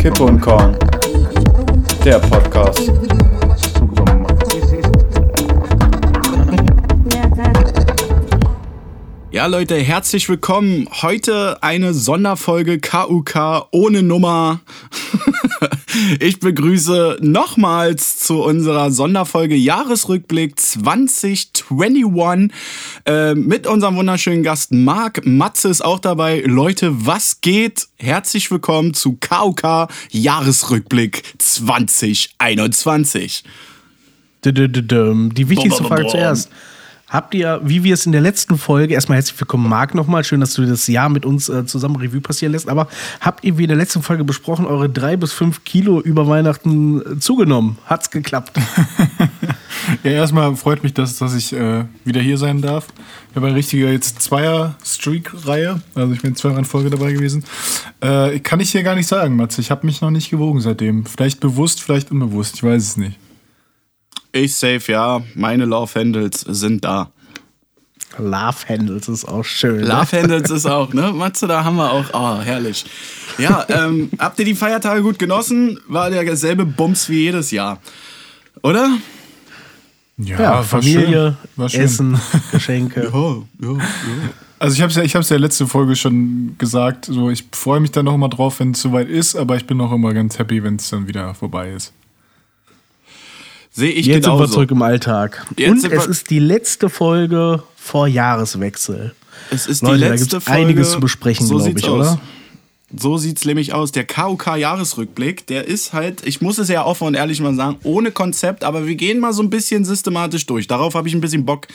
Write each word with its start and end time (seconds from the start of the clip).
Kippe 0.00 0.22
und 0.22 0.40
Korn. 0.40 0.74
Der 2.02 2.18
Podcast. 2.20 2.90
Ja, 9.30 9.44
Leute, 9.44 9.76
herzlich 9.76 10.26
willkommen. 10.30 10.88
Heute 11.02 11.62
eine 11.62 11.92
Sonderfolge 11.92 12.80
KUK 12.80 13.66
ohne 13.72 14.02
Nummer. 14.02 14.60
ich 16.18 16.40
begrüße 16.40 17.18
nochmals 17.20 18.09
zu 18.30 18.44
unserer 18.44 18.92
Sonderfolge 18.92 19.56
Jahresrückblick 19.56 20.56
2021 20.56 22.52
äh, 23.04 23.34
mit 23.34 23.66
unserem 23.66 23.96
wunderschönen 23.96 24.44
Gast 24.44 24.70
Marc. 24.70 25.26
Matze 25.26 25.68
ist 25.68 25.84
auch 25.84 25.98
dabei. 25.98 26.40
Leute, 26.46 27.04
was 27.04 27.40
geht? 27.40 27.88
Herzlich 27.98 28.48
willkommen 28.52 28.94
zu 28.94 29.18
KUK 29.20 29.88
Jahresrückblick 30.10 31.24
2021. 31.38 33.42
Die 34.44 35.48
wichtigste 35.48 35.82
Frage 35.82 36.06
zuerst. 36.06 36.50
Habt 37.10 37.34
ihr, 37.34 37.60
wie 37.64 37.82
wir 37.82 37.94
es 37.94 38.06
in 38.06 38.12
der 38.12 38.20
letzten 38.20 38.56
Folge, 38.56 38.94
erstmal 38.94 39.16
herzlich 39.16 39.38
willkommen, 39.40 39.68
Marc, 39.68 39.96
nochmal. 39.96 40.22
Schön, 40.22 40.38
dass 40.38 40.54
du 40.54 40.64
das 40.64 40.86
Jahr 40.86 41.08
mit 41.08 41.26
uns 41.26 41.48
äh, 41.48 41.66
zusammen 41.66 41.96
Revue 41.96 42.20
passieren 42.20 42.52
lässt. 42.52 42.68
Aber 42.68 42.86
habt 43.20 43.42
ihr 43.42 43.58
wie 43.58 43.64
in 43.64 43.68
der 43.68 43.76
letzten 43.76 44.00
Folge 44.00 44.22
besprochen, 44.22 44.64
eure 44.64 44.88
drei 44.88 45.16
bis 45.16 45.32
fünf 45.32 45.64
Kilo 45.64 46.00
über 46.00 46.28
Weihnachten 46.28 47.00
äh, 47.00 47.18
zugenommen? 47.18 47.78
Hat's 47.86 48.12
geklappt? 48.12 48.56
ja, 50.04 50.12
erstmal 50.12 50.54
freut 50.54 50.84
mich, 50.84 50.94
dass, 50.94 51.18
dass 51.18 51.34
ich 51.34 51.52
äh, 51.52 51.84
wieder 52.04 52.20
hier 52.20 52.38
sein 52.38 52.62
darf. 52.62 52.86
Ich 53.30 53.36
habe 53.36 53.48
eine 53.48 53.56
richtige 53.56 53.90
jetzt 53.90 54.22
Zweier-Streak-Reihe. 54.22 55.82
Also 55.96 56.12
ich 56.12 56.22
bin 56.22 56.36
zweimal 56.36 56.60
in 56.60 56.64
Folge 56.64 56.90
dabei 56.90 57.12
gewesen. 57.12 57.42
Äh, 58.00 58.38
kann 58.38 58.60
ich 58.60 58.70
hier 58.70 58.84
gar 58.84 58.94
nicht 58.94 59.08
sagen, 59.08 59.34
Matze. 59.34 59.60
Ich 59.60 59.72
habe 59.72 59.84
mich 59.84 60.00
noch 60.00 60.12
nicht 60.12 60.30
gewogen 60.30 60.60
seitdem. 60.60 61.04
Vielleicht 61.06 61.40
bewusst, 61.40 61.82
vielleicht 61.82 62.12
unbewusst. 62.12 62.54
Ich 62.54 62.62
weiß 62.62 62.80
es 62.80 62.96
nicht. 62.96 63.18
Ich 64.32 64.56
safe, 64.56 64.92
ja. 64.92 65.22
Meine 65.34 65.64
Love 65.64 65.98
Handles 65.98 66.40
sind 66.40 66.84
da. 66.84 67.10
Love 68.18 68.68
Handles 68.68 69.08
ist 69.08 69.24
auch 69.26 69.44
schön. 69.44 69.80
Ne? 69.80 69.86
Love 69.86 70.16
Handles 70.18 70.50
ist 70.50 70.66
auch, 70.66 70.92
ne? 70.92 71.12
Matze, 71.12 71.46
da 71.46 71.64
haben 71.64 71.76
wir 71.76 71.90
auch. 71.90 72.04
Oh, 72.12 72.40
herrlich. 72.42 72.84
Ja, 73.38 73.64
ähm, 73.68 74.10
habt 74.18 74.38
ihr 74.38 74.44
die 74.44 74.54
Feiertage 74.54 75.02
gut 75.02 75.18
genossen? 75.18 75.78
War 75.88 76.10
der 76.10 76.36
selbe 76.36 76.66
Bums 76.66 77.08
wie 77.08 77.20
jedes 77.20 77.50
Jahr. 77.50 77.80
Oder? 78.62 78.90
Ja, 80.18 80.40
ja 80.40 80.62
Familie, 80.62 81.36
schön. 81.68 81.80
Essen, 81.80 82.20
Geschenke. 82.52 83.04
ja, 83.04 83.68
ja, 83.68 83.72
ja. 83.72 83.84
Also 84.58 84.74
ich 84.74 84.82
habe 84.82 84.90
es 84.90 84.96
ja, 84.96 85.02
ich 85.02 85.16
hab's 85.16 85.30
ja 85.30 85.38
letzte 85.38 85.66
Folge 85.66 85.96
schon 85.96 86.56
gesagt. 86.58 87.06
So, 87.06 87.30
ich 87.30 87.46
freue 87.52 87.80
mich 87.80 87.92
dann 87.92 88.04
noch 88.04 88.16
mal 88.18 88.28
drauf, 88.28 88.60
wenn 88.60 88.72
es 88.72 88.82
soweit 88.82 89.08
ist, 89.08 89.34
aber 89.34 89.56
ich 89.56 89.66
bin 89.66 89.80
auch 89.80 89.90
immer 89.90 90.12
ganz 90.12 90.38
happy, 90.38 90.62
wenn 90.62 90.76
es 90.76 90.90
dann 90.90 91.08
wieder 91.08 91.34
vorbei 91.34 91.70
ist. 91.70 91.94
Sehe 93.80 93.92
ich 93.92 94.04
Jetzt 94.04 94.24
genauso. 94.24 94.42
sind 94.44 94.50
wir 94.50 94.52
zurück 94.52 94.70
im 94.72 94.82
Alltag. 94.82 95.46
Jetzt 95.56 95.84
Und 95.84 95.92
es 95.92 96.06
ist 96.06 96.28
die 96.28 96.38
letzte 96.38 96.90
Folge 96.90 97.62
vor 97.76 98.06
Jahreswechsel. 98.06 99.14
Es 99.50 99.66
ist 99.66 99.80
Leute, 99.82 99.94
die 99.94 100.00
da 100.02 100.08
letzte 100.08 100.28
gibt's 100.28 100.44
Folge. 100.44 100.60
einiges 100.60 100.90
zu 100.92 101.00
besprechen, 101.00 101.46
so 101.46 101.56
glaube 101.56 101.78
ich, 101.78 101.88
aus. 101.88 102.08
oder? 102.08 102.20
So 102.94 103.16
sieht's 103.16 103.46
nämlich 103.46 103.72
aus. 103.72 103.90
Der 103.90 104.04
KUK-Jahresrückblick, 104.06 105.46
der 105.46 105.66
ist 105.66 105.94
halt, 105.94 106.26
ich 106.26 106.42
muss 106.42 106.58
es 106.58 106.68
ja 106.68 106.84
offen 106.84 107.06
und 107.06 107.14
ehrlich 107.14 107.40
mal 107.40 107.54
sagen, 107.54 107.78
ohne 107.82 108.10
Konzept, 108.10 108.64
aber 108.64 108.86
wir 108.86 108.96
gehen 108.96 109.18
mal 109.18 109.32
so 109.32 109.42
ein 109.42 109.48
bisschen 109.48 109.86
systematisch 109.86 110.44
durch. 110.44 110.66
Darauf 110.66 110.94
habe 110.94 111.08
ich 111.08 111.14
ein 111.14 111.22
bisschen 111.22 111.46
Bock. 111.46 111.66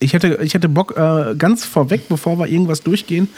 Ich 0.00 0.12
hätte, 0.12 0.38
ich 0.42 0.52
hätte 0.52 0.68
Bock, 0.68 0.98
äh, 0.98 1.34
ganz 1.34 1.64
vorweg, 1.64 2.10
bevor 2.10 2.38
wir 2.38 2.46
irgendwas 2.46 2.82
durchgehen, 2.82 3.28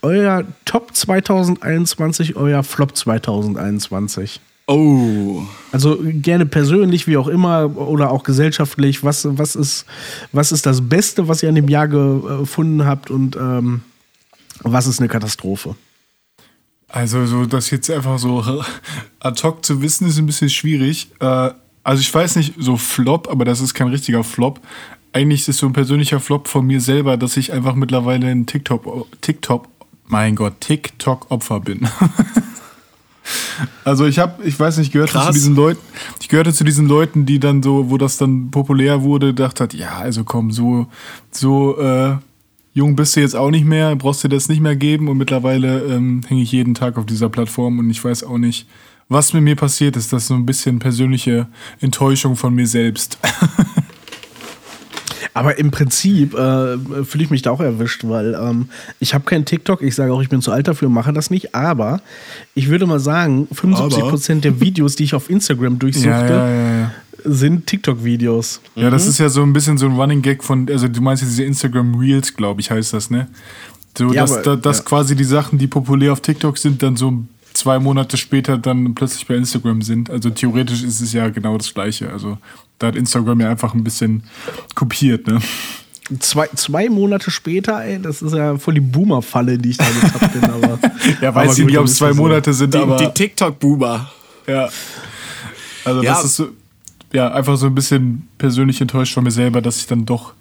euer 0.00 0.44
Top 0.64 0.96
2021, 0.96 2.36
euer 2.36 2.62
Flop 2.62 2.96
2021. 2.96 4.40
Oh. 4.70 5.42
Also 5.72 5.98
gerne 6.00 6.46
persönlich, 6.46 7.08
wie 7.08 7.16
auch 7.16 7.26
immer, 7.26 7.76
oder 7.76 8.12
auch 8.12 8.22
gesellschaftlich. 8.22 9.02
Was, 9.02 9.26
was, 9.28 9.56
ist, 9.56 9.84
was 10.30 10.52
ist 10.52 10.64
das 10.64 10.88
Beste, 10.88 11.26
was 11.26 11.42
ihr 11.42 11.48
an 11.48 11.56
dem 11.56 11.68
Jahr 11.68 11.88
gefunden 11.88 12.86
habt 12.86 13.10
und 13.10 13.34
ähm, 13.34 13.80
was 14.62 14.86
ist 14.86 15.00
eine 15.00 15.08
Katastrophe? 15.08 15.74
Also, 16.86 17.26
so 17.26 17.46
das 17.46 17.70
jetzt 17.70 17.90
einfach 17.90 18.20
so 18.20 18.44
ad 19.20 19.42
hoc 19.42 19.64
zu 19.64 19.82
wissen, 19.82 20.06
ist 20.06 20.18
ein 20.18 20.26
bisschen 20.26 20.50
schwierig. 20.50 21.08
Äh, 21.18 21.50
also, 21.82 22.00
ich 22.00 22.14
weiß 22.14 22.36
nicht, 22.36 22.54
so 22.56 22.76
Flop, 22.76 23.28
aber 23.28 23.44
das 23.44 23.60
ist 23.60 23.74
kein 23.74 23.88
richtiger 23.88 24.22
Flop. 24.22 24.60
Eigentlich 25.12 25.40
ist 25.40 25.48
es 25.48 25.56
so 25.58 25.66
ein 25.66 25.72
persönlicher 25.72 26.20
Flop 26.20 26.46
von 26.46 26.64
mir 26.64 26.80
selber, 26.80 27.16
dass 27.16 27.36
ich 27.36 27.52
einfach 27.52 27.74
mittlerweile 27.74 28.28
ein 28.28 28.46
TikTok, 28.46 29.08
TikTok, 29.20 29.66
mein 30.06 30.36
Gott, 30.36 30.60
TikTok-Opfer 30.60 31.58
bin. 31.58 31.88
Also 33.84 34.06
ich 34.06 34.18
habe, 34.18 34.42
ich 34.44 34.58
weiß 34.58 34.78
nicht, 34.78 34.92
Krass. 34.92 35.26
zu 35.26 35.32
diesen 35.32 35.54
Leuten, 35.54 35.80
ich 36.20 36.28
gehörte 36.28 36.52
zu 36.52 36.64
diesen 36.64 36.86
Leuten, 36.86 37.26
die 37.26 37.40
dann 37.40 37.62
so, 37.62 37.90
wo 37.90 37.98
das 37.98 38.16
dann 38.16 38.50
populär 38.50 39.02
wurde, 39.02 39.34
dachte 39.34 39.64
hat, 39.64 39.74
ja, 39.74 39.98
also 39.98 40.24
komm, 40.24 40.50
so, 40.50 40.86
so 41.30 41.78
äh, 41.78 42.16
jung 42.72 42.96
bist 42.96 43.16
du 43.16 43.20
jetzt 43.20 43.36
auch 43.36 43.50
nicht 43.50 43.64
mehr, 43.64 43.96
brauchst 43.96 44.24
dir 44.24 44.28
das 44.28 44.48
nicht 44.48 44.60
mehr 44.60 44.76
geben 44.76 45.08
und 45.08 45.18
mittlerweile 45.18 45.82
ähm, 45.84 46.22
hänge 46.26 46.42
ich 46.42 46.52
jeden 46.52 46.74
Tag 46.74 46.98
auf 46.98 47.06
dieser 47.06 47.28
Plattform 47.28 47.78
und 47.78 47.90
ich 47.90 48.02
weiß 48.04 48.24
auch 48.24 48.38
nicht, 48.38 48.66
was 49.08 49.32
mit 49.32 49.42
mir 49.42 49.56
passiert 49.56 49.96
ist. 49.96 50.12
Das 50.12 50.22
ist 50.22 50.28
so 50.28 50.34
ein 50.34 50.46
bisschen 50.46 50.78
persönliche 50.78 51.48
Enttäuschung 51.80 52.36
von 52.36 52.54
mir 52.54 52.66
selbst. 52.66 53.18
Aber 55.34 55.58
im 55.58 55.70
Prinzip 55.70 56.34
äh, 56.34 56.78
fühle 57.04 57.24
ich 57.24 57.30
mich 57.30 57.42
da 57.42 57.50
auch 57.50 57.60
erwischt, 57.60 58.02
weil 58.04 58.34
ähm, 58.34 58.68
ich 58.98 59.14
habe 59.14 59.24
keinen 59.24 59.44
TikTok. 59.44 59.82
Ich 59.82 59.94
sage 59.94 60.12
auch, 60.12 60.22
ich 60.22 60.28
bin 60.28 60.42
zu 60.42 60.50
alt 60.52 60.68
dafür, 60.68 60.88
mache 60.88 61.12
das 61.12 61.30
nicht. 61.30 61.54
Aber 61.54 62.00
ich 62.54 62.68
würde 62.68 62.86
mal 62.86 63.00
sagen, 63.00 63.46
75% 63.54 64.40
der 64.40 64.60
Videos, 64.60 64.96
die 64.96 65.04
ich 65.04 65.14
auf 65.14 65.30
Instagram 65.30 65.78
durchsuchte, 65.78 66.08
ja, 66.08 66.48
ja, 66.48 66.78
ja. 66.80 66.90
sind 67.24 67.66
TikTok-Videos. 67.66 68.60
Ja, 68.74 68.90
das 68.90 69.06
ist 69.06 69.18
ja 69.18 69.28
so 69.28 69.42
ein 69.42 69.52
bisschen 69.52 69.78
so 69.78 69.86
ein 69.86 69.92
Running 69.92 70.22
Gag 70.22 70.42
von, 70.42 70.68
also 70.70 70.88
du 70.88 71.00
meinst 71.00 71.22
diese 71.22 71.44
Instagram 71.44 71.94
Reels, 71.94 72.34
glaube 72.34 72.60
ich, 72.60 72.70
heißt 72.70 72.92
das, 72.92 73.10
ne? 73.10 73.28
So, 73.96 74.12
dass, 74.12 74.32
aber- 74.32 74.42
da, 74.42 74.56
dass 74.56 74.84
quasi 74.84 75.16
die 75.16 75.24
Sachen, 75.24 75.58
die 75.58 75.66
populär 75.66 76.12
auf 76.12 76.20
TikTok 76.20 76.58
sind, 76.58 76.82
dann 76.82 76.96
so 76.96 77.24
zwei 77.52 77.78
Monate 77.78 78.16
später 78.16 78.56
dann 78.58 78.94
plötzlich 78.94 79.26
bei 79.26 79.34
Instagram 79.34 79.82
sind. 79.82 80.10
Also 80.10 80.30
theoretisch 80.30 80.82
ist 80.82 81.00
es 81.00 81.12
ja 81.12 81.28
genau 81.28 81.58
das 81.58 81.74
Gleiche. 81.74 82.10
Also 82.10 82.38
da 82.80 82.88
hat 82.88 82.96
Instagram 82.96 83.40
ja 83.40 83.50
einfach 83.50 83.74
ein 83.74 83.84
bisschen 83.84 84.24
kopiert, 84.74 85.28
ne? 85.28 85.40
Zwei, 86.18 86.48
zwei 86.56 86.88
Monate 86.88 87.30
später, 87.30 87.84
ey, 87.84 88.02
das 88.02 88.20
ist 88.20 88.34
ja 88.34 88.58
voll 88.58 88.74
die 88.74 88.80
Boomer-Falle, 88.80 89.58
die 89.58 89.70
ich 89.70 89.76
da 89.76 89.84
getappt 89.88 90.32
bin. 90.32 90.44
Aber, 90.50 90.78
Ja, 91.20 91.32
weiß 91.32 91.52
ich 91.52 91.58
gut, 91.58 91.66
nicht, 91.66 91.78
ob 91.78 91.84
es 91.84 91.94
zwei. 91.96 92.12
Monate 92.12 92.52
sind, 92.52 92.74
Die, 92.74 92.78
aber 92.78 92.96
die 92.96 93.06
TikTok-Buber. 93.14 94.10
ja. 94.48 94.68
Also 95.84 96.02
Ja. 96.02 96.14
das 96.14 96.24
ist 96.24 96.36
so, 96.36 96.48
ja, 97.12 97.32
einfach 97.32 97.56
so 97.56 97.66
ein 97.66 97.74
bisschen 97.76 98.28
persönlich 98.38 98.80
enttäuscht 98.80 99.14
von 99.14 99.22
mir 99.24 99.30
selber, 99.30 99.62
dass 99.62 99.78
ich 99.78 99.86
dann 99.86 100.04
doch 100.04 100.32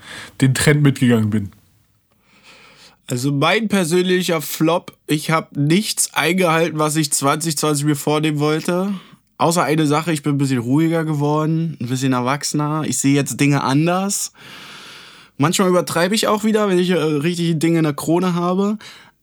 den 0.41 0.53
Trend 0.55 0.81
mitgegangen 0.81 1.29
bin. 1.29 1.51
Also 3.07 3.31
mein 3.31 3.67
persönlicher 3.69 4.41
Flop, 4.41 4.95
ich 5.07 5.31
habe 5.31 5.59
nichts 5.59 6.13
eingehalten, 6.13 6.77
was 6.79 6.95
ich 6.95 7.11
2020 7.11 7.85
mir 7.85 7.95
vornehmen 7.95 8.39
wollte. 8.39 8.93
Außer 9.39 9.63
eine 9.63 9.87
Sache, 9.87 10.11
ich 10.11 10.21
bin 10.21 10.35
ein 10.35 10.37
bisschen 10.37 10.59
ruhiger 10.59 11.05
geworden, 11.05 11.77
ein 11.79 11.87
bisschen 11.87 12.11
erwachsener. 12.11 12.83
Ich 12.85 12.97
sehe 12.97 13.15
jetzt 13.15 13.39
Dinge 13.39 13.63
anders. 13.63 14.33
Manchmal 15.37 15.69
übertreibe 15.69 16.13
ich 16.13 16.27
auch 16.27 16.43
wieder, 16.43 16.67
wenn 16.67 16.77
ich 16.77 16.89
äh, 16.89 16.95
richtige 16.95 17.55
Dinge 17.55 17.77
in 17.77 17.85
der 17.85 17.93
Krone 17.93 18.35
habe. 18.35 18.77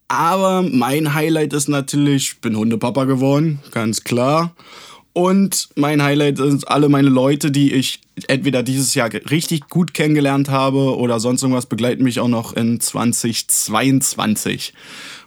Aber 0.09 0.63
mein 0.63 1.13
Highlight 1.13 1.53
ist 1.53 1.69
natürlich, 1.69 2.33
ich 2.33 2.41
bin 2.41 2.57
Hundepapa 2.57 3.05
geworden, 3.05 3.59
ganz 3.73 4.05
klar. 4.05 4.57
Und 5.13 5.69
mein 5.77 6.03
Highlight 6.03 6.39
sind 6.39 6.67
alle 6.69 6.89
meine 6.89 7.11
Leute, 7.11 7.51
die 7.51 7.75
ich 7.75 8.01
entweder 8.27 8.63
dieses 8.63 8.95
Jahr 8.95 9.11
richtig 9.13 9.69
gut 9.69 9.93
kennengelernt 9.93 10.49
habe 10.49 10.97
oder 10.97 11.21
sonst 11.21 11.43
irgendwas 11.43 11.67
begleiten 11.67 12.05
mich 12.05 12.21
auch 12.21 12.29
noch 12.29 12.55
in 12.55 12.81
2022. 12.81 14.73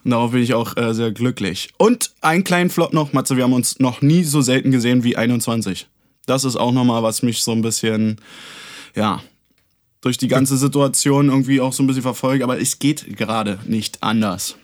Und 0.04 0.10
darauf 0.12 0.32
bin 0.32 0.42
ich 0.42 0.54
auch 0.54 0.76
äh, 0.76 0.94
sehr 0.94 1.12
glücklich. 1.12 1.70
Und 1.76 2.10
einen 2.20 2.44
kleinen 2.44 2.70
Flop 2.70 2.92
noch, 2.92 3.12
Matze, 3.12 3.36
wir 3.36 3.44
haben 3.44 3.52
uns 3.52 3.78
noch 3.78 4.02
nie 4.02 4.24
so 4.24 4.40
selten 4.40 4.70
gesehen 4.70 5.04
wie 5.04 5.16
21. 5.16 5.86
Das 6.26 6.44
ist 6.44 6.56
auch 6.56 6.72
nochmal, 6.72 7.02
was 7.02 7.22
mich 7.22 7.42
so 7.42 7.52
ein 7.52 7.62
bisschen, 7.62 8.20
ja, 8.94 9.20
durch 10.00 10.16
die 10.16 10.28
ganze 10.28 10.56
Situation 10.56 11.28
irgendwie 11.28 11.60
auch 11.60 11.72
so 11.72 11.82
ein 11.82 11.86
bisschen 11.86 12.02
verfolgt. 12.02 12.42
Aber 12.42 12.60
es 12.60 12.78
geht 12.78 13.16
gerade 13.16 13.58
nicht 13.66 14.02
anders. 14.02 14.56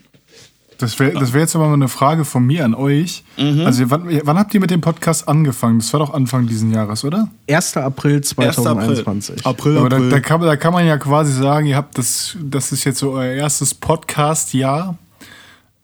Das 0.79 0.99
wäre 0.99 1.13
das 1.13 1.33
wär 1.33 1.41
jetzt 1.41 1.57
aber 1.57 1.69
mal 1.69 1.75
eine 1.75 1.89
Frage 1.89 2.25
von 2.25 2.45
mir 2.45 2.65
an 2.65 2.75
euch. 2.75 3.25
Mhm. 3.39 3.63
Also, 3.65 3.91
wann, 3.91 4.21
wann 4.25 4.39
habt 4.39 4.53
ihr 4.53 4.61
mit 4.61 4.71
dem 4.71 4.81
Podcast 4.83 5.27
angefangen? 5.27 5.79
Das 5.79 5.93
war 5.93 6.01
doch 6.01 6.13
Anfang 6.13 6.47
diesen 6.47 6.73
Jahres, 6.73 7.05
oder? 7.05 7.29
1. 7.49 7.79
April 7.79 8.21
2021. 8.21 9.47
April, 9.47 9.79
Aber 9.79 9.89
da, 9.89 9.97
April. 9.97 10.11
da, 10.11 10.21
kann, 10.21 10.41
da 10.43 10.57
kann 10.57 10.73
man 10.73 10.87
ja 10.87 10.99
quasi 10.99 11.33
sagen, 11.33 11.67
ihr 11.67 11.77
habt 11.77 11.97
das, 11.97 12.37
das 12.43 12.73
ist 12.73 12.85
jetzt 12.85 12.99
so 12.99 13.13
euer 13.13 13.33
erstes 13.33 13.73
Podcast-Jahr. 13.75 14.99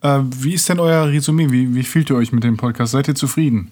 Äh, 0.03 0.19
wie 0.39 0.53
ist 0.53 0.69
denn 0.69 0.79
euer 0.79 1.07
Resümee? 1.07 1.49
Wie, 1.49 1.73
wie 1.73 1.83
fühlt 1.83 2.09
ihr 2.09 2.17
euch 2.17 2.31
mit 2.31 2.43
dem 2.43 2.57
Podcast? 2.57 2.91
Seid 2.91 3.07
ihr 3.07 3.15
zufrieden? 3.15 3.71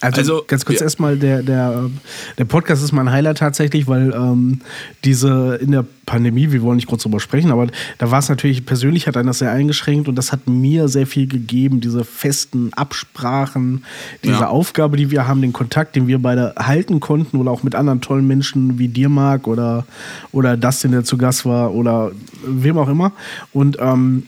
Also, 0.00 0.18
Also, 0.20 0.44
ganz 0.46 0.64
kurz 0.64 0.80
ja. 0.80 0.84
erstmal, 0.84 1.16
der, 1.16 1.42
der, 1.42 1.90
der 2.38 2.44
Podcast 2.46 2.82
ist 2.82 2.92
mein 2.92 3.10
Highlight 3.10 3.38
tatsächlich, 3.38 3.86
weil 3.86 4.12
ähm, 4.14 4.60
diese 5.04 5.56
in 5.60 5.72
der 5.72 5.84
Pandemie, 6.06 6.50
wir 6.52 6.62
wollen 6.62 6.76
nicht 6.76 6.88
kurz 6.88 7.02
drüber 7.02 7.20
sprechen, 7.20 7.50
aber 7.50 7.66
da 7.98 8.10
war 8.10 8.18
es 8.18 8.28
natürlich, 8.28 8.64
persönlich 8.64 9.06
hat 9.06 9.16
einen 9.16 9.26
das 9.26 9.38
sehr 9.38 9.52
eingeschränkt 9.52 10.08
und 10.08 10.16
das 10.16 10.32
hat 10.32 10.48
mir 10.48 10.88
sehr 10.88 11.06
viel 11.06 11.28
gegeben, 11.28 11.80
diese 11.80 12.04
festen 12.04 12.72
Absprachen, 12.72 13.84
diese 14.24 14.40
Ja. 14.40 14.48
Aufgabe, 14.48 14.96
die 14.96 15.10
wir 15.10 15.28
haben, 15.28 15.42
den 15.42 15.52
Kontakt, 15.52 15.96
den 15.96 16.06
wir 16.06 16.20
beide 16.20 16.54
halten 16.58 16.98
konnten 17.00 17.36
oder 17.36 17.50
auch 17.50 17.62
mit 17.62 17.74
anderen 17.74 18.00
tollen 18.00 18.26
Menschen 18.26 18.78
wie 18.78 18.88
dir, 18.88 19.08
Marc, 19.08 19.46
oder, 19.46 19.86
oder 20.32 20.56
Dustin, 20.56 20.92
der 20.92 21.04
zu 21.04 21.18
Gast 21.18 21.44
war 21.44 21.74
oder 21.74 22.10
wem 22.44 22.78
auch 22.78 22.88
immer. 22.88 23.12
Und 23.52 23.76
ähm, 23.80 24.24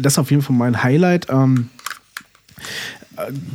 das 0.00 0.14
ist 0.14 0.18
auf 0.18 0.30
jeden 0.30 0.42
Fall 0.42 0.56
mein 0.56 0.82
Highlight. 0.82 1.26
Ähm, 1.30 1.68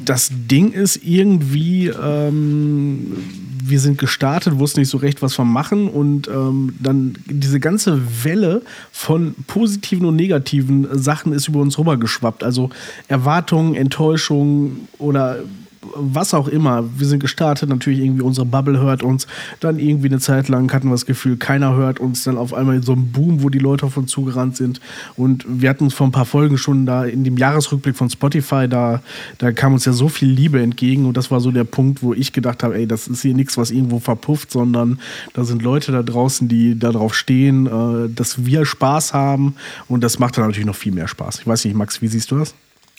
das 0.06 0.30
Ding 0.32 0.72
ist 0.72 0.98
irgendwie, 1.04 1.88
ähm, 1.88 3.18
wir 3.64 3.80
sind 3.80 3.98
gestartet, 3.98 4.58
wussten 4.58 4.80
nicht 4.80 4.90
so 4.90 4.98
recht, 4.98 5.22
was 5.22 5.38
wir 5.38 5.46
machen 5.46 5.88
und 5.88 6.28
ähm, 6.28 6.76
dann 6.80 7.16
diese 7.26 7.60
ganze 7.60 8.02
Welle 8.24 8.62
von 8.92 9.36
positiven 9.48 10.06
und 10.06 10.16
negativen 10.16 10.88
Sachen 10.98 11.34
ist 11.34 11.48
über 11.48 11.60
uns 11.60 11.78
rübergeschwappt. 11.78 12.44
Also 12.44 12.70
Erwartungen, 13.08 13.76
Enttäuschungen 13.76 14.88
oder 14.98 15.40
was 15.82 16.34
auch 16.34 16.48
immer. 16.48 16.84
Wir 16.98 17.08
sind 17.08 17.20
gestartet, 17.20 17.70
natürlich 17.70 18.00
irgendwie 18.00 18.22
unsere 18.22 18.46
Bubble 18.46 18.80
hört 18.80 19.04
uns. 19.04 19.28
Dann 19.60 19.80
irgendwie 19.80 20.08
eine 20.08 20.20
Zeit 20.20 20.50
lang 20.50 20.72
hatten 20.74 20.88
wir 20.88 20.94
das 20.94 21.06
Gefühl, 21.06 21.38
keiner 21.38 21.76
hört 21.76 22.00
uns. 22.00 22.24
Dann 22.24 22.38
auf 22.38 22.54
einmal 22.54 22.78
in 22.78 22.82
so 22.82 22.92
einem 22.92 23.12
Boom, 23.12 23.44
wo 23.44 23.50
die 23.50 23.60
Leute 23.60 23.86
auf 23.86 23.98
uns 23.98 24.12
zugerannt 24.12 24.58
sind. 24.58 24.82
Und 25.16 25.46
wir 25.48 25.70
hatten 25.70 25.86
uns 25.86 25.94
vor 25.94 26.08
ein 26.08 26.12
paar 26.12 26.26
Folgen 26.26 26.58
schon 26.58 26.86
da 26.86 27.06
in 27.06 27.24
dem 27.24 27.38
Jahresrückblick 27.38 27.96
von 27.96 28.10
Spotify, 28.10 28.68
da, 28.68 29.02
da 29.38 29.52
kam 29.52 29.74
uns 29.74 29.86
ja 29.86 29.94
so 29.94 30.10
viel 30.10 30.30
Liebe 30.30 30.62
entgegen. 30.62 31.06
Und 31.06 31.16
das 31.16 31.32
war 31.32 31.40
so 31.40 31.52
der 31.52 31.64
Punkt, 31.64 32.04
wo 32.04 32.14
ich 32.14 32.34
gedacht 32.34 32.64
habe, 32.64 32.76
ey, 32.76 32.88
das 32.88 33.08
ist 33.08 33.22
hier 33.22 33.34
nichts, 33.34 33.58
was 33.58 33.72
irgendwo 33.72 34.00
verpufft, 34.00 34.52
sondern 34.52 35.00
da 35.34 35.44
sind 35.44 35.62
Leute 35.62 35.92
da 35.92 36.04
draußen, 36.04 36.48
die 36.48 36.78
darauf 36.78 37.16
stehen, 37.16 37.68
äh, 37.68 38.10
dass 38.10 38.46
wir 38.46 38.66
Spaß 38.66 39.14
haben. 39.14 39.56
Und 39.88 40.04
das 40.04 40.20
macht 40.20 40.38
dann 40.38 40.46
natürlich 40.46 40.68
noch 40.68 40.76
viel 40.76 40.92
mehr 40.92 41.08
Spaß. 41.08 41.40
Ich 41.40 41.48
weiß 41.48 41.66
nicht, 41.66 41.76
Max, 41.76 42.02
wie 42.02 42.08
siehst 42.08 42.32
du 42.32 42.38
das? 42.38 42.54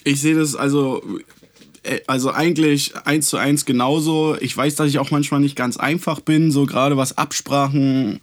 Ich 0.04 0.20
sehe 0.20 0.34
das 0.34 0.56
also, 0.56 1.02
also 2.06 2.30
eigentlich 2.32 2.94
eins 3.04 3.28
zu 3.28 3.36
eins 3.36 3.64
genauso. 3.64 4.36
Ich 4.40 4.56
weiß, 4.56 4.74
dass 4.76 4.88
ich 4.88 4.98
auch 4.98 5.10
manchmal 5.10 5.40
nicht 5.40 5.56
ganz 5.56 5.76
einfach 5.76 6.20
bin, 6.20 6.50
so 6.50 6.66
gerade 6.66 6.96
was 6.96 7.16
Absprachen 7.16 8.20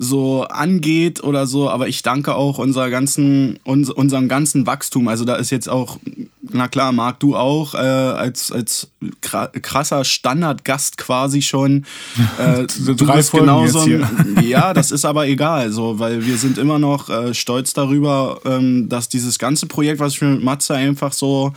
so 0.00 0.44
angeht 0.44 1.24
oder 1.24 1.46
so, 1.48 1.68
aber 1.68 1.88
ich 1.88 2.02
danke 2.02 2.36
auch 2.36 2.58
unserer 2.58 2.88
ganzen, 2.88 3.58
uns, 3.64 3.90
unserem 3.90 4.28
ganzen 4.28 4.64
Wachstum. 4.64 5.08
Also 5.08 5.24
da 5.24 5.34
ist 5.34 5.50
jetzt 5.50 5.68
auch, 5.68 5.98
na 6.40 6.68
klar, 6.68 6.92
Marc, 6.92 7.18
du 7.18 7.34
auch, 7.34 7.74
äh, 7.74 7.78
als, 7.78 8.52
als 8.52 8.88
kra- 9.20 9.48
krasser 9.60 10.04
Standardgast 10.04 10.98
quasi 10.98 11.42
schon. 11.42 11.84
Äh, 12.38 12.66
du 12.84 12.94
drei 12.94 13.16
bist 13.16 13.30
Folgen 13.30 13.46
genauso 13.46 13.80
ein, 13.80 14.38
ja, 14.42 14.72
das 14.74 14.92
ist 14.92 15.04
aber 15.04 15.26
egal, 15.26 15.72
so, 15.72 15.98
weil 15.98 16.24
wir 16.24 16.36
sind 16.36 16.56
immer 16.56 16.78
noch 16.78 17.08
äh, 17.08 17.34
stolz 17.34 17.72
darüber, 17.72 18.40
ähm, 18.44 18.88
dass 18.88 19.08
dieses 19.08 19.40
ganze 19.40 19.66
Projekt, 19.66 19.98
was 19.98 20.12
ich 20.12 20.20
mit 20.20 20.44
Matze 20.44 20.74
einfach 20.74 21.12
so 21.12 21.52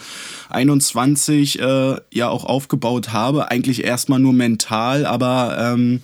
21 0.49 1.59
äh, 1.59 1.95
ja 2.11 2.29
auch 2.29 2.45
aufgebaut 2.45 3.13
habe, 3.13 3.51
eigentlich 3.51 3.83
erstmal 3.83 4.19
nur 4.19 4.33
mental, 4.33 5.05
aber 5.05 5.57
ähm, 5.59 6.01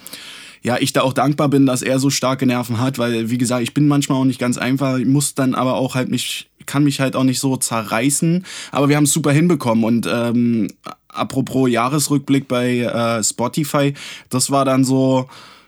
ja, 0.62 0.78
ich 0.80 0.94
da 0.94 1.02
auch 1.02 1.14
dankbar 1.14 1.50
bin, 1.50 1.66
dass 1.66 1.82
er 1.82 2.00
so 2.00 2.10
starke 2.10 2.46
Nerven 2.46 2.80
hat, 2.80 2.98
weil, 3.00 3.30
wie 3.30 3.38
gesagt, 3.38 3.64
ich 3.64 3.74
bin 3.74 3.88
manchmal 3.88 4.20
auch 4.20 4.26
nicht 4.26 4.40
ganz 4.40 4.58
einfach, 4.58 4.98
ich 4.98 5.06
muss 5.06 5.36
dann 5.36 5.56
aber 5.56 5.76
auch 5.76 5.96
halt 5.96 6.10
mich, 6.10 6.50
kann 6.66 6.84
mich 6.84 7.00
halt 7.00 7.16
auch 7.16 7.24
nicht 7.24 7.40
so 7.40 7.58
zerreißen, 7.58 8.46
aber 8.72 8.90
wir 8.90 8.98
haben 8.98 9.06
es 9.06 9.14
super 9.14 9.32
hinbekommen 9.32 9.84
und 9.84 10.08
ähm, 10.12 10.68
apropos 11.08 11.70
Jahresrückblick 11.70 12.48
bei 12.48 12.80
äh, 12.80 13.24
Spotify, 13.24 13.94
das 14.30 14.52
war 14.52 14.66
dann 14.66 14.84
so 14.84 15.28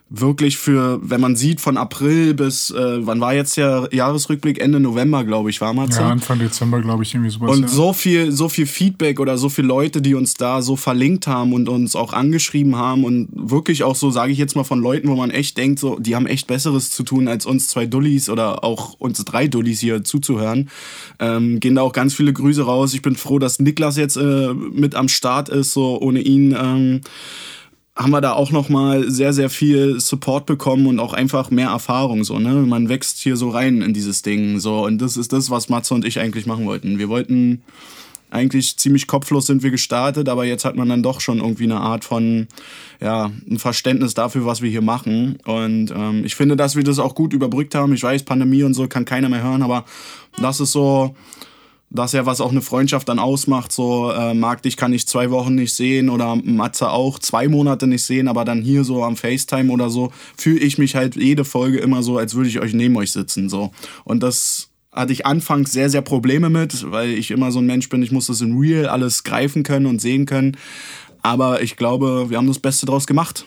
wirklich 0.10 0.58
für, 0.58 1.00
wenn 1.04 1.22
man 1.22 1.36
sieht, 1.36 1.62
von 1.62 1.78
April 1.78 2.34
bis, 2.34 2.72
äh, 2.72 3.06
wann 3.06 3.22
war 3.22 3.34
jetzt 3.34 3.58
der 3.58 3.90
Jahresrückblick? 3.92 4.60
Ende 4.60 4.80
November, 4.80 5.24
glaube 5.24 5.52
ich, 5.52 5.62
war 5.62 5.74
Matze. 5.74 6.02
Ja, 6.02 6.10
Anfang 6.10 6.40
Dezember, 6.40 6.82
glaube 6.82 7.04
ich, 7.04 7.14
irgendwie 7.14 7.30
sowas. 7.30 7.56
Und 7.56 7.62
ja. 7.64 7.68
so 7.68 7.94
viel, 7.94 8.32
so 8.32 8.50
viel 8.50 8.66
Feedback 8.66 9.20
oder 9.20 9.38
so 9.38 9.50
viele 9.50 9.68
Leute, 9.68 10.02
die 10.02 10.16
uns 10.16 10.34
da 10.34 10.62
so 10.62 10.76
verlinkt 10.76 11.28
haben 11.28 11.54
und 11.54 11.70
uns 11.70 11.96
auch 11.96 12.14
angeschrieben 12.14 12.76
haben 12.76 13.04
und 13.04 13.30
wirklich 13.34 13.84
auch 13.84 13.96
so, 13.96 14.10
sage 14.10 14.32
ich 14.32 14.40
jetzt 14.40 14.56
mal, 14.56 14.64
von 14.64 14.82
Leuten, 14.82 15.10
wo 15.10 15.16
man 15.16 15.30
echt 15.30 15.58
denkt, 15.58 15.80
so, 15.80 16.00
die 16.00 16.16
haben 16.16 16.26
echt 16.26 16.48
Besseres 16.48 16.90
zu 16.90 17.04
tun, 17.04 17.28
als 17.28 17.46
uns 17.46 17.68
zwei 17.68 17.86
Dullis 17.86 18.30
oder 18.30 18.64
auch 18.64 18.96
uns 19.00 19.24
drei 19.24 19.48
Dullis 19.48 19.80
hier 19.80 20.04
zuzuhören. 20.04 20.70
Ähm, 21.20 21.60
gehen 21.60 21.76
da 21.76 21.84
auch 21.84 21.94
ganz 21.94 22.16
viele 22.16 22.34
Grüße 22.34 22.64
raus. 22.64 22.96
Ich 22.96 23.04
bin 23.04 23.16
froh, 23.16 23.38
dass 23.38 23.60
Niklas 23.60 23.96
jetzt 23.98 24.18
äh, 24.18 24.54
mit 24.54 24.96
am 24.96 25.08
Start 25.08 25.50
ist. 25.50 25.74
So 25.74 26.02
ohne 26.02 26.22
ihn 26.22 26.56
ähm, 26.60 27.02
haben 28.00 28.12
wir 28.12 28.22
da 28.22 28.31
auch 28.31 28.51
noch 28.51 28.69
mal 28.69 29.12
sehr 29.12 29.34
sehr 29.34 29.50
viel 29.50 30.00
Support 30.00 30.46
bekommen 30.46 30.88
und 30.88 31.00
auch 31.00 31.12
einfach 31.12 31.51
mehr 31.51 31.68
Erfahrung 31.68 32.24
so 32.24 32.40
ne? 32.40 32.54
Man 32.54 32.88
wächst 32.88 33.18
hier 33.18 33.36
so 33.36 33.50
rein 33.50 33.81
in 33.81 33.94
dieses 33.94 34.22
Ding 34.22 34.60
so. 34.60 34.86
Und 34.86 35.00
das 35.00 35.18
ist 35.18 35.34
das 35.34 35.50
was 35.50 35.68
Matze 35.68 35.94
und 35.94 36.06
ich 36.06 36.18
eigentlich 36.19 36.46
machen 36.46 36.66
wollten. 36.66 36.98
Wir 36.98 37.10
wollten 37.10 37.62
eigentlich 38.31 38.78
ziemlich 38.78 39.07
kopflos 39.07 39.48
sind 39.48 39.63
wir 39.63 39.72
gestartet 39.72 40.30
aber 40.30 40.46
jetzt 40.46 40.63
hat 40.63 40.75
man 40.75 40.88
dann 40.88 41.01
doch 41.04 41.19
schon 41.19 41.40
irgendwie 41.40 41.63
eine 41.63 41.81
Art 41.81 42.06
von 42.06 42.48
ja 43.01 43.31
ein 43.50 43.57
Verständnis 43.60 44.13
dafür 44.13 44.46
was 44.46 44.62
wir 44.62 44.69
hier 44.69 44.81
machen. 44.81 45.38
Und 45.46 45.92
ähm, 45.92 46.24
ich 46.24 46.36
finde 46.36 46.56
dass 46.56 46.78
wir 46.78 46.86
das 46.86 47.00
auch 47.00 47.16
gut 47.16 47.34
überbrückt 47.34 47.75
haben. 47.75 47.94
Ich 47.94 48.04
weiß 48.04 48.24
Pandemie 48.24 48.63
und 48.63 48.75
so 48.75 48.88
kann 48.88 49.04
keiner 49.04 49.28
mehr 49.28 49.44
hören 49.44 49.62
aber 49.62 49.84
das 50.38 50.62
ist 50.62 50.72
so 50.72 51.16
das 51.91 52.12
ist 52.12 52.18
ja, 52.18 52.25
was 52.25 52.39
auch 52.39 52.51
eine 52.51 52.62
Freundschaft 52.62 53.09
dann 53.09 53.19
ausmacht. 53.19 53.71
So, 53.71 54.12
äh, 54.12 54.33
Marc, 54.33 54.62
dich 54.62 54.77
kann 54.77 54.94
ich 54.94 55.07
zwei 55.07 55.31
Wochen 55.31 55.56
nicht 55.56 55.74
sehen 55.74 56.09
oder 56.09 56.36
Matze 56.36 56.89
auch 56.89 57.18
zwei 57.18 57.47
Monate 57.47 57.88
nicht 57.88 58.03
sehen, 58.03 58.27
aber 58.27 58.45
dann 58.45 58.62
hier 58.62 58.83
so 58.83 59.03
am 59.03 59.15
FaceTime 59.15 59.71
oder 59.71 59.89
so 59.89 60.12
fühle 60.38 60.59
ich 60.59 60.77
mich 60.77 60.95
halt 60.95 61.15
jede 61.15 61.45
Folge 61.45 61.80
immer 61.80 62.03
so, 62.03 62.18
als 62.18 62.36
würde 62.36 62.50
ich 62.50 62.59
euch 62.59 62.74
neben 62.74 62.95
euch 62.97 63.12
sitzen. 63.12 63.50
So. 63.50 63.71
Und 64.03 64.21
das 64.21 64.69
hatte 64.91 65.13
ich 65.13 65.25
anfangs 65.25 65.71
sehr, 65.71 65.89
sehr 65.89 66.01
Probleme 66.01 66.50
mit, 66.50 66.91
weil 66.91 67.09
ich 67.09 67.31
immer 67.31 67.51
so 67.51 67.59
ein 67.59 67.65
Mensch 67.65 67.89
bin, 67.89 68.03
ich 68.03 68.12
muss 68.12 68.27
das 68.27 68.41
in 68.41 68.57
real 68.57 68.88
alles 68.88 69.24
greifen 69.24 69.63
können 69.63 69.86
und 69.86 70.00
sehen 70.00 70.25
können. 70.25 70.57
Aber 71.21 71.62
ich 71.62 71.75
glaube, 71.75 72.30
wir 72.30 72.38
haben 72.38 72.47
das 72.47 72.59
Beste 72.59 72.86
draus 72.86 73.07
gemacht. 73.07 73.45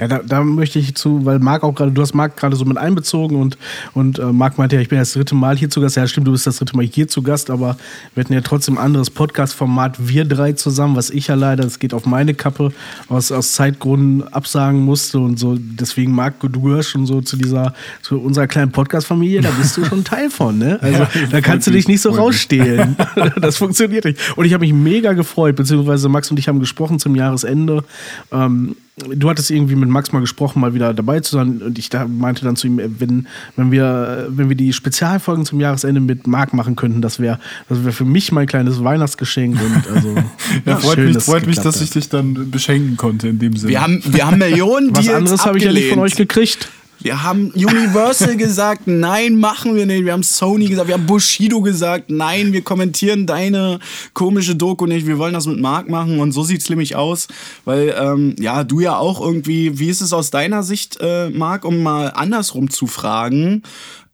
Ja, 0.00 0.08
da, 0.08 0.20
da 0.26 0.42
möchte 0.42 0.78
ich 0.78 0.94
zu, 0.94 1.26
weil 1.26 1.40
Marc 1.40 1.62
auch 1.62 1.74
gerade, 1.74 1.92
du 1.92 2.00
hast 2.00 2.14
Marc 2.14 2.38
gerade 2.38 2.56
so 2.56 2.64
mit 2.64 2.78
einbezogen 2.78 3.38
und, 3.38 3.58
und 3.92 4.18
äh, 4.18 4.24
Marc 4.24 4.56
meinte 4.56 4.76
ja, 4.76 4.82
ich 4.82 4.88
bin 4.88 4.98
das 4.98 5.12
dritte 5.12 5.34
Mal 5.34 5.58
hier 5.58 5.68
zu 5.68 5.82
Gast. 5.82 5.96
Ja, 5.96 6.06
stimmt, 6.06 6.26
du 6.26 6.32
bist 6.32 6.46
das 6.46 6.56
dritte 6.56 6.74
Mal 6.74 6.86
hier 6.86 7.06
zu 7.06 7.20
Gast, 7.20 7.50
aber 7.50 7.76
wir 8.14 8.24
hatten 8.24 8.32
ja 8.32 8.40
trotzdem 8.40 8.78
ein 8.78 8.84
anderes 8.84 9.10
Podcast-Format, 9.10 10.08
wir 10.08 10.24
drei 10.24 10.54
zusammen, 10.54 10.96
was 10.96 11.10
ich 11.10 11.26
ja 11.26 11.34
leider, 11.34 11.64
das 11.64 11.78
geht 11.78 11.92
auf 11.92 12.06
meine 12.06 12.32
Kappe, 12.32 12.72
aus, 13.08 13.30
aus 13.30 13.52
Zeitgründen 13.52 14.26
absagen 14.32 14.80
musste 14.80 15.18
und 15.18 15.38
so. 15.38 15.58
Deswegen, 15.58 16.12
Marc, 16.12 16.40
du 16.40 16.62
gehörst 16.62 16.88
schon 16.88 17.04
so 17.04 17.20
zu 17.20 17.36
dieser, 17.36 17.74
zu 18.00 18.18
unserer 18.20 18.46
kleinen 18.46 18.72
Podcast-Familie, 18.72 19.42
da 19.42 19.50
bist 19.50 19.76
du 19.76 19.84
schon 19.84 20.02
Teil 20.02 20.30
von, 20.30 20.56
ne? 20.56 20.78
Also, 20.90 21.06
da 21.30 21.40
kannst 21.40 21.66
du 21.66 21.70
dich 21.70 21.86
nicht 21.86 22.00
so 22.00 22.10
rausstehlen. 22.10 22.96
das 23.40 23.58
funktioniert 23.58 24.04
nicht. 24.06 24.36
Und 24.36 24.44
ich 24.46 24.54
habe 24.54 24.64
mich 24.64 24.72
mega 24.72 25.12
gefreut, 25.12 25.56
beziehungsweise 25.56 26.08
Max 26.08 26.30
und 26.30 26.38
ich 26.38 26.48
haben 26.48 26.58
gesprochen 26.58 26.98
zum 26.98 27.14
Jahresende. 27.14 27.84
Ähm, 28.32 28.76
du 28.96 29.30
hattest 29.30 29.50
irgendwie 29.50 29.76
mit 29.76 29.88
Max 29.88 30.12
mal 30.12 30.20
gesprochen, 30.20 30.60
mal 30.60 30.74
wieder 30.74 30.92
dabei 30.94 31.20
zu 31.20 31.36
sein. 31.36 31.62
Und 31.62 31.78
ich 31.78 31.88
da 31.88 32.06
meinte 32.06 32.44
dann 32.44 32.56
zu 32.56 32.66
ihm, 32.66 32.78
äh, 32.78 32.88
wenn, 32.98 33.26
wenn, 33.56 33.70
wir, 33.70 34.26
äh, 34.28 34.36
wenn 34.36 34.48
wir 34.48 34.56
die 34.56 34.72
Spezialfolgen 34.72 35.44
zum 35.44 35.60
Jahresende 35.60 36.00
mit 36.00 36.26
Marc 36.26 36.52
machen 36.52 36.76
könnten, 36.76 37.02
das 37.02 37.20
wäre 37.20 37.38
das 37.68 37.84
wär 37.84 37.92
für 37.92 38.04
mich 38.04 38.32
mein 38.32 38.46
kleines 38.46 38.82
Weihnachtsgeschenk. 38.82 39.58
Und 39.60 39.94
also, 39.94 40.14
ja, 40.66 40.76
freut 40.76 40.94
schön, 40.96 41.12
mich, 41.12 41.22
freut 41.22 41.46
mich 41.46 41.58
dass 41.58 41.80
ich 41.80 41.90
dich 41.90 42.08
dann 42.08 42.50
beschenken 42.50 42.96
konnte 42.96 43.28
in 43.28 43.38
dem 43.38 43.56
Sinne. 43.56 43.70
Wir 43.70 43.82
haben, 43.82 44.02
wir 44.04 44.26
haben 44.26 44.38
Millionen 44.38 44.94
Was 44.96 45.08
anderes 45.08 45.44
habe 45.44 45.58
ich 45.58 45.64
ja 45.64 45.72
nicht 45.72 45.90
von 45.90 45.98
euch 45.98 46.16
gekriegt. 46.16 46.68
Wir 47.02 47.22
haben 47.22 47.50
Universal 47.52 48.36
gesagt, 48.36 48.82
nein, 48.86 49.36
machen 49.36 49.74
wir 49.74 49.86
nicht. 49.86 50.04
Wir 50.04 50.12
haben 50.12 50.22
Sony 50.22 50.66
gesagt, 50.66 50.88
wir 50.88 50.94
haben 50.94 51.06
Bushido 51.06 51.62
gesagt, 51.62 52.10
nein, 52.10 52.52
wir 52.52 52.60
kommentieren 52.62 53.26
deine 53.26 53.78
komische 54.12 54.54
Doku 54.54 54.84
nicht. 54.84 55.06
Wir 55.06 55.16
wollen 55.16 55.32
das 55.32 55.46
mit 55.46 55.58
Marc 55.60 55.88
machen 55.88 56.20
und 56.20 56.32
so 56.32 56.42
sieht's 56.42 56.68
nämlich 56.68 56.96
aus, 56.96 57.28
weil 57.64 57.94
ähm, 57.98 58.36
ja 58.38 58.64
du 58.64 58.80
ja 58.80 58.98
auch 58.98 59.20
irgendwie. 59.20 59.78
Wie 59.78 59.88
ist 59.88 60.02
es 60.02 60.12
aus 60.12 60.30
deiner 60.30 60.62
Sicht, 60.62 60.98
äh, 61.00 61.30
Marc, 61.30 61.64
um 61.64 61.82
mal 61.82 62.08
andersrum 62.08 62.68
zu 62.68 62.86
fragen? 62.86 63.62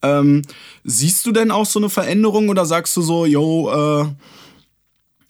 Ähm, 0.03 0.43
siehst 0.85 1.27
du 1.27 1.33
denn 1.33 1.51
auch 1.51 1.67
so 1.67 1.81
eine 1.81 1.91
Veränderung 1.91 2.49
oder 2.49 2.67
sagst 2.67 2.97
du 2.97 3.03
so, 3.03 3.27
yo, 3.27 3.71
äh, 3.71 4.07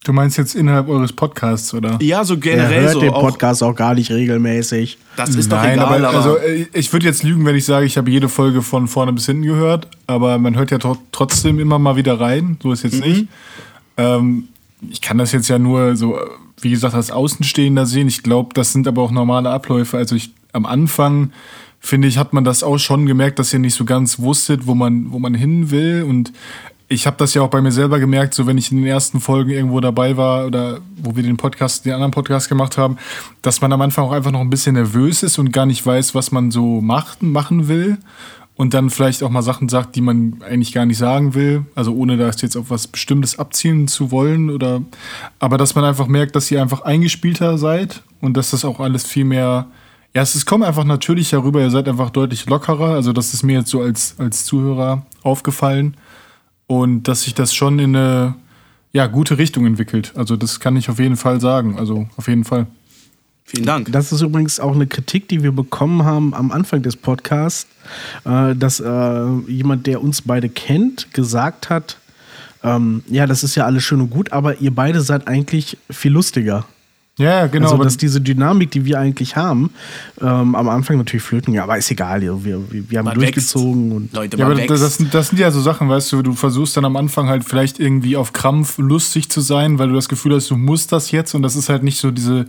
du 0.07 0.13
meinst 0.13 0.37
jetzt 0.39 0.55
innerhalb 0.55 0.89
eures 0.89 1.13
Podcasts, 1.13 1.73
oder? 1.75 1.99
ja, 2.01 2.25
so 2.25 2.35
Er 2.35 2.41
generell 2.41 2.83
hört 2.83 2.93
so 2.93 3.01
den 3.01 3.11
auch. 3.11 3.21
Podcast 3.23 3.63
auch 3.63 3.75
gar 3.75 3.95
nicht 3.95 4.11
regelmäßig. 4.11 4.99
Das 5.17 5.31
ist 5.35 5.51
Nein, 5.51 5.79
doch 5.79 5.87
egal, 5.87 6.05
aber, 6.05 6.09
aber, 6.09 6.17
also 6.19 6.37
äh, 6.39 6.67
ich 6.73 6.93
würde 6.93 7.07
jetzt 7.07 7.23
lügen, 7.23 7.45
wenn 7.45 7.57
ich 7.57 7.65
sage, 7.65 7.87
ich 7.87 7.97
habe 7.99 8.11
jede 8.11 8.29
Folge 8.29 8.63
von 8.63 8.87
vorne 8.89 9.13
bis 9.13 9.27
hinten 9.27 9.43
gehört, 9.43 9.89
aber 10.07 10.39
man 10.39 10.57
hört 10.57 10.71
ja 10.71 10.79
tro 10.79 10.97
trotzdem 11.13 11.59
immer 11.59 11.79
mal 11.79 11.97
wieder 11.97 12.21
rein, 12.21 12.59
so 12.63 12.73
ist 12.73 12.85
Mhm. 12.85 12.91
jetzt 12.91 13.05
nicht. 13.05 13.29
Ähm, 13.97 14.49
ich 14.91 15.01
kann 15.01 15.19
das 15.19 15.33
jetzt 15.33 15.49
ja 15.49 15.59
nur 15.59 15.97
so, 15.97 16.19
wie 16.61 16.71
gesagt, 16.71 16.95
als 16.95 17.11
Außenstehender 17.11 17.87
sehen. 17.87 18.09
Ich 18.09 18.23
glaube, 18.23 18.51
das 18.55 18.73
sind 18.73 18.87
aber 18.87 19.03
auch 19.03 19.11
normale 19.11 19.51
Abläufe. 19.51 19.97
Also 19.97 20.15
ich 20.15 20.33
am 20.53 20.67
Anfang 20.67 21.33
finde 21.81 22.09
ich, 22.09 22.19
hat 22.19 22.33
man 22.33 22.45
das 22.45 22.63
auch 22.63 22.79
schon 22.79 23.07
gemerkt, 23.07 23.39
dass 23.39 23.53
ihr 23.53 23.59
nicht 23.59 23.75
so 23.75 23.85
ganz 23.85 24.19
wusstet, 24.19 24.67
wo 24.67 24.75
man, 24.75 25.13
wo 25.13 25.19
man 25.19 25.35
hin 25.35 25.71
will 25.71 26.05
und 26.09 26.33
ich 26.89 27.07
habe 27.07 27.17
das 27.17 27.35
ja 27.35 27.43
auch 27.43 27.51
bei 27.51 27.61
mir 27.61 27.73
selber 27.73 27.99
gemerkt, 27.99 28.35
so 28.35 28.47
wenn 28.47 28.59
ich 28.59 28.71
in 28.71 28.79
den 28.79 28.87
ersten 28.87 29.21
Folgen 29.21 29.51
irgendwo 29.51 29.81
dabei 29.81 30.17
war 30.17 30.47
oder 30.47 30.79
wo 30.97 31.17
wir 31.17 31.23
den 31.23 31.37
Podcast, 31.37 31.85
den 31.85 31.95
anderen 31.95 32.13
Podcast 32.13 32.49
gemacht 32.49 32.79
haben, 32.79 32.97
dass 33.43 33.61
man 33.61 33.73
am 33.73 33.81
Anfang 33.81 34.05
auch 34.05 34.13
einfach 34.13 34.31
noch 34.31 34.41
ein 34.41 34.51
bisschen 34.51 34.75
nervös 34.75 35.23
ist 35.23 35.39
und 35.39 35.53
gar 35.53 35.67
nicht 35.67 35.85
weiß, 35.85 36.15
was 36.15 36.31
man 36.31 36.51
so 36.51 36.81
macht, 36.81 37.23
machen 37.23 37.69
will. 37.69 37.99
Und 38.55 38.73
dann 38.73 38.89
vielleicht 38.89 39.23
auch 39.23 39.29
mal 39.29 39.43
Sachen 39.43 39.69
sagt, 39.69 39.97
die 39.97 40.01
man 40.01 40.39
eigentlich 40.43 40.73
gar 40.73 40.87
nicht 40.87 40.97
sagen 40.97 41.35
will. 41.35 41.67
Also 41.75 41.93
ohne 41.93 42.17
da 42.17 42.31
jetzt 42.31 42.57
auf 42.57 42.71
was 42.71 42.87
Bestimmtes 42.87 43.39
abzielen 43.39 43.87
zu 43.87 44.11
wollen 44.11 44.49
oder, 44.49 44.81
aber 45.41 45.59
dass 45.59 45.75
man 45.75 45.85
einfach 45.85 46.07
merkt, 46.07 46.37
dass 46.37 46.51
ihr 46.51 46.63
einfach 46.63 46.81
eingespielter 46.83 47.59
seid 47.59 48.03
und 48.23 48.35
dass 48.37 48.53
das 48.53 48.65
auch 48.65 48.81
alles 48.81 49.05
viel 49.05 49.27
mehr, 49.27 49.67
ja, 50.15 50.23
es 50.23 50.47
kommt 50.47 50.65
einfach 50.65 50.85
natürlicher 50.85 51.45
rüber. 51.45 51.61
Ihr 51.61 51.71
seid 51.71 51.87
einfach 51.87 52.09
deutlich 52.09 52.47
lockerer. 52.47 52.95
Also 52.95 53.13
das 53.13 53.35
ist 53.35 53.43
mir 53.43 53.59
jetzt 53.59 53.71
so 53.71 53.83
als, 53.83 54.15
als 54.19 54.47
Zuhörer 54.47 55.05
aufgefallen 55.23 55.97
und 56.67 57.05
dass 57.05 57.23
sich 57.23 57.35
das 57.35 57.55
schon 57.55 57.79
in 57.79 57.97
eine 57.97 58.35
ja, 58.93 59.07
gute 59.07 59.39
Richtung 59.39 59.67
entwickelt. 59.67 60.13
Also 60.17 60.37
das 60.37 60.61
kann 60.61 60.77
ich 60.77 60.89
auf 60.89 60.99
jeden 60.99 61.17
Fall 61.17 61.41
sagen. 61.41 61.79
Also 61.79 62.09
auf 62.17 62.29
jeden 62.29 62.45
Fall. 62.45 62.67
Vielen 63.45 63.65
Dank. 63.65 63.93
Das 63.93 64.13
ist 64.13 64.23
übrigens 64.23 64.59
auch 64.59 64.75
eine 64.75 64.89
Kritik, 64.89 65.29
die 65.29 65.43
wir 65.43 65.53
bekommen 65.53 66.05
haben 66.05 66.35
am 66.35 66.51
Anfang 66.51 66.83
des 66.83 66.97
Podcasts, 66.97 67.69
äh, 68.25 68.57
dass 68.57 68.81
äh, 68.81 69.27
jemand, 69.47 69.87
der 69.87 70.03
uns 70.03 70.23
beide 70.23 70.49
kennt, 70.49 71.13
gesagt 71.15 71.71
hat, 71.71 71.99
ähm, 72.65 73.05
ja, 73.09 73.27
das 73.27 73.45
ist 73.45 73.55
ja 73.55 73.65
alles 73.65 73.85
schön 73.85 74.01
und 74.01 74.11
gut, 74.11 74.33
aber 74.33 74.61
ihr 74.61 74.75
beide 74.75 75.01
seid 75.01 75.29
eigentlich 75.29 75.79
viel 75.89 76.11
lustiger. 76.11 76.67
Ja, 77.19 77.47
genau. 77.47 77.71
Also, 77.73 77.83
dass 77.83 77.97
diese 77.97 78.21
Dynamik, 78.21 78.71
die 78.73 78.85
wir 78.85 78.99
eigentlich 79.01 79.37
haben, 79.37 79.71
ähm, 80.21 80.55
am 80.55 80.69
Anfang 80.69 80.99
natürlich 80.99 81.23
flöten, 81.23 81.55
ja, 81.55 81.63
aber 81.63 81.79
ist 81.79 81.91
egal, 81.91 82.21
wir, 82.21 82.45
wir, 82.45 82.91
wir 82.91 82.99
haben 82.99 83.07
Man 83.07 83.15
durchgezogen 83.15 83.85
wächst. 83.91 83.97
und 83.97 84.13
Leute, 84.13 84.37
Ja, 84.37 84.45
man 84.45 84.53
aber 84.53 84.61
wächst. 84.61 84.83
das, 84.83 84.99
das, 84.99 85.11
das 85.11 85.29
sind 85.29 85.39
ja 85.39 85.51
so 85.51 85.63
Sachen, 85.63 85.89
weißt 85.89 86.13
du, 86.13 86.21
du 86.21 86.35
versuchst 86.35 86.77
dann 86.77 86.85
am 86.85 86.95
Anfang 86.97 87.29
halt 87.29 87.43
vielleicht 87.45 87.81
irgendwie 87.81 88.19
auf 88.19 88.35
Krampf 88.35 88.77
lustig 88.77 89.31
zu 89.31 89.41
sein, 89.41 89.79
weil 89.79 89.89
du 89.89 89.95
das 89.95 90.11
Gefühl 90.11 90.35
hast, 90.35 90.51
du 90.51 90.57
musst 90.59 90.93
das 90.93 91.11
jetzt 91.11 91.35
und 91.35 91.41
das 91.43 91.57
ist 91.57 91.71
halt 91.71 91.83
nicht 91.85 91.99
so 91.99 92.11
diese, 92.11 92.45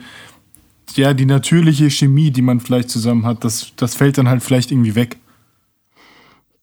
ja, 0.95 1.13
die 1.13 1.25
natürliche 1.25 1.89
Chemie, 1.89 2.31
die 2.31 2.41
man 2.41 2.59
vielleicht 2.59 2.89
zusammen 2.89 3.25
hat, 3.25 3.45
das, 3.45 3.71
das 3.77 3.95
fällt 3.95 4.17
dann 4.17 4.27
halt 4.27 4.43
vielleicht 4.43 4.71
irgendwie 4.71 4.95
weg. 4.95 5.15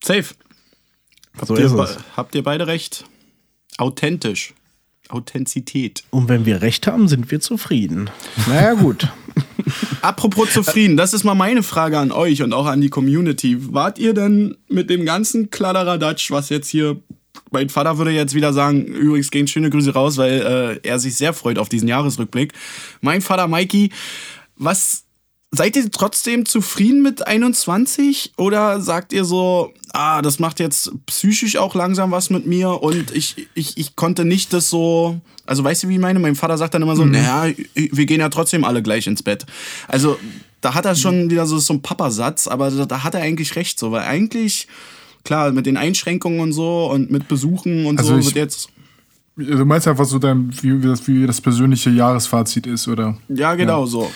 Safe. 0.04 0.26
Habt, 1.38 1.46
So 1.48 1.56
ihr, 1.56 1.64
ist 1.64 1.74
be- 1.74 1.82
es. 1.84 1.98
habt 2.18 2.34
ihr 2.34 2.42
beide 2.42 2.66
recht? 2.66 3.04
Authentisch. 3.78 4.52
Authentizität. 5.08 6.04
Und 6.10 6.28
wenn 6.28 6.46
wir 6.46 6.62
recht 6.62 6.86
haben, 6.86 7.08
sind 7.08 7.30
wir 7.30 7.40
zufrieden. 7.40 8.10
Naja, 8.46 8.74
gut. 8.74 9.08
Apropos 10.02 10.52
zufrieden, 10.52 10.96
das 10.96 11.14
ist 11.14 11.24
mal 11.24 11.34
meine 11.34 11.62
Frage 11.62 11.98
an 11.98 12.12
euch 12.12 12.42
und 12.42 12.52
auch 12.52 12.66
an 12.66 12.80
die 12.80 12.90
Community. 12.90 13.56
Wart 13.72 13.98
ihr 13.98 14.14
denn 14.14 14.56
mit 14.68 14.90
dem 14.90 15.04
ganzen 15.04 15.50
Kladderadatsch, 15.50 16.30
was 16.30 16.48
jetzt 16.48 16.68
hier. 16.68 17.00
Mein 17.50 17.68
Vater 17.68 17.98
würde 17.98 18.10
jetzt 18.10 18.34
wieder 18.34 18.52
sagen, 18.52 18.84
übrigens 18.84 19.30
gehen 19.30 19.46
schöne 19.46 19.70
Grüße 19.70 19.92
raus, 19.92 20.16
weil 20.16 20.80
äh, 20.82 20.88
er 20.88 20.98
sich 20.98 21.16
sehr 21.16 21.32
freut 21.32 21.58
auf 21.58 21.68
diesen 21.68 21.88
Jahresrückblick. 21.88 22.52
Mein 23.00 23.20
Vater 23.20 23.48
Mikey, 23.48 23.90
was 24.56 25.03
seid 25.54 25.76
ihr 25.76 25.90
trotzdem 25.90 26.46
zufrieden 26.46 27.02
mit 27.02 27.26
21 27.26 28.32
oder 28.36 28.80
sagt 28.80 29.12
ihr 29.12 29.24
so, 29.24 29.72
ah, 29.92 30.22
das 30.22 30.38
macht 30.38 30.60
jetzt 30.60 30.92
psychisch 31.06 31.56
auch 31.56 31.74
langsam 31.74 32.10
was 32.10 32.30
mit 32.30 32.46
mir 32.46 32.82
und 32.82 33.10
ich, 33.12 33.48
ich, 33.54 33.76
ich 33.76 33.96
konnte 33.96 34.24
nicht 34.24 34.52
das 34.52 34.68
so, 34.70 35.20
also 35.46 35.62
weißt 35.62 35.84
du, 35.84 35.88
wie 35.88 35.94
ich 35.94 36.00
meine? 36.00 36.18
Mein 36.18 36.34
Vater 36.34 36.58
sagt 36.58 36.74
dann 36.74 36.82
immer 36.82 36.96
so, 36.96 37.04
naja, 37.04 37.52
wir 37.74 38.06
gehen 38.06 38.20
ja 38.20 38.28
trotzdem 38.28 38.64
alle 38.64 38.82
gleich 38.82 39.06
ins 39.06 39.22
Bett. 39.22 39.46
Also 39.88 40.18
da 40.60 40.74
hat 40.74 40.86
er 40.86 40.94
schon 40.94 41.30
wieder 41.30 41.46
so, 41.46 41.58
so 41.58 41.74
einen 41.74 41.82
Papasatz, 41.82 42.46
aber 42.48 42.70
da, 42.70 43.04
hat 43.04 43.14
er 43.14 43.20
eigentlich 43.20 43.54
recht 43.56 43.78
so, 43.78 43.92
weil 43.92 44.02
eigentlich, 44.02 44.66
klar, 45.24 45.52
mit 45.52 45.66
den 45.66 45.76
Einschränkungen 45.76 46.40
und 46.40 46.52
so 46.52 46.90
und 46.90 47.10
mit 47.10 47.28
Besuchen 47.28 47.86
und 47.86 47.98
Also 47.98 48.18
so 48.20 48.24
wird 48.24 48.36
jetzt, 48.36 48.68
Du 49.36 49.64
meinst 49.64 49.88
einfach 49.88 50.04
so, 50.04 50.20
dein, 50.20 50.52
wie, 50.62 50.80
das, 50.80 51.08
wie 51.08 51.26
das 51.26 51.40
persönliche 51.40 51.90
Jahresfazit 51.90 52.68
ist, 52.68 52.86
oder? 52.86 53.18
ja 53.28 53.56
genau 53.56 53.84
so. 53.84 54.08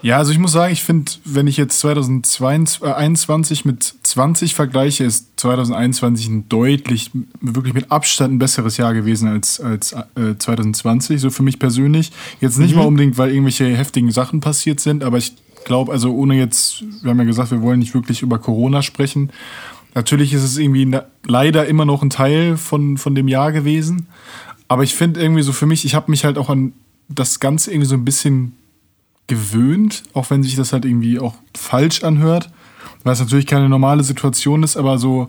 Ja, 0.00 0.18
also 0.18 0.30
ich 0.30 0.38
muss 0.38 0.52
sagen, 0.52 0.72
ich 0.72 0.84
finde, 0.84 1.10
wenn 1.24 1.48
ich 1.48 1.56
jetzt 1.56 1.80
2021 1.80 3.64
mit 3.64 3.94
20 4.02 4.54
vergleiche, 4.54 5.04
ist 5.04 5.40
2021 5.40 6.28
ein 6.28 6.48
deutlich, 6.48 7.10
wirklich 7.40 7.74
mit 7.74 7.90
Abstand 7.90 8.34
ein 8.34 8.38
besseres 8.38 8.76
Jahr 8.76 8.94
gewesen 8.94 9.28
als, 9.28 9.60
als 9.60 9.92
äh, 10.14 10.36
2020, 10.38 11.20
so 11.20 11.30
für 11.30 11.42
mich 11.42 11.58
persönlich. 11.58 12.12
Jetzt 12.40 12.58
nicht 12.58 12.76
mal 12.76 12.86
unbedingt, 12.86 13.18
weil 13.18 13.30
irgendwelche 13.30 13.76
heftigen 13.76 14.12
Sachen 14.12 14.40
passiert 14.40 14.78
sind, 14.78 15.02
aber 15.02 15.18
ich 15.18 15.34
glaube, 15.64 15.90
also 15.90 16.14
ohne 16.14 16.36
jetzt, 16.36 16.84
wir 17.02 17.10
haben 17.10 17.18
ja 17.18 17.24
gesagt, 17.24 17.50
wir 17.50 17.62
wollen 17.62 17.80
nicht 17.80 17.94
wirklich 17.94 18.22
über 18.22 18.38
Corona 18.38 18.82
sprechen. 18.82 19.30
Natürlich 19.94 20.32
ist 20.32 20.44
es 20.44 20.58
irgendwie 20.58 20.96
leider 21.26 21.66
immer 21.66 21.84
noch 21.84 22.02
ein 22.02 22.10
Teil 22.10 22.56
von, 22.56 22.98
von 22.98 23.16
dem 23.16 23.26
Jahr 23.26 23.50
gewesen. 23.50 24.06
Aber 24.68 24.84
ich 24.84 24.94
finde 24.94 25.20
irgendwie 25.20 25.42
so 25.42 25.52
für 25.52 25.66
mich, 25.66 25.84
ich 25.84 25.94
habe 25.94 26.10
mich 26.10 26.24
halt 26.24 26.38
auch 26.38 26.50
an 26.50 26.72
das 27.08 27.40
Ganze 27.40 27.72
irgendwie 27.72 27.88
so 27.88 27.96
ein 27.96 28.04
bisschen 28.04 28.52
gewöhnt, 29.28 30.02
auch 30.14 30.30
wenn 30.30 30.42
sich 30.42 30.56
das 30.56 30.72
halt 30.72 30.84
irgendwie 30.84 31.20
auch 31.20 31.34
falsch 31.56 32.02
anhört, 32.02 32.50
weil 33.04 33.12
es 33.12 33.20
natürlich 33.20 33.46
keine 33.46 33.68
normale 33.68 34.02
Situation 34.02 34.62
ist, 34.64 34.76
aber 34.76 34.98
so 34.98 35.28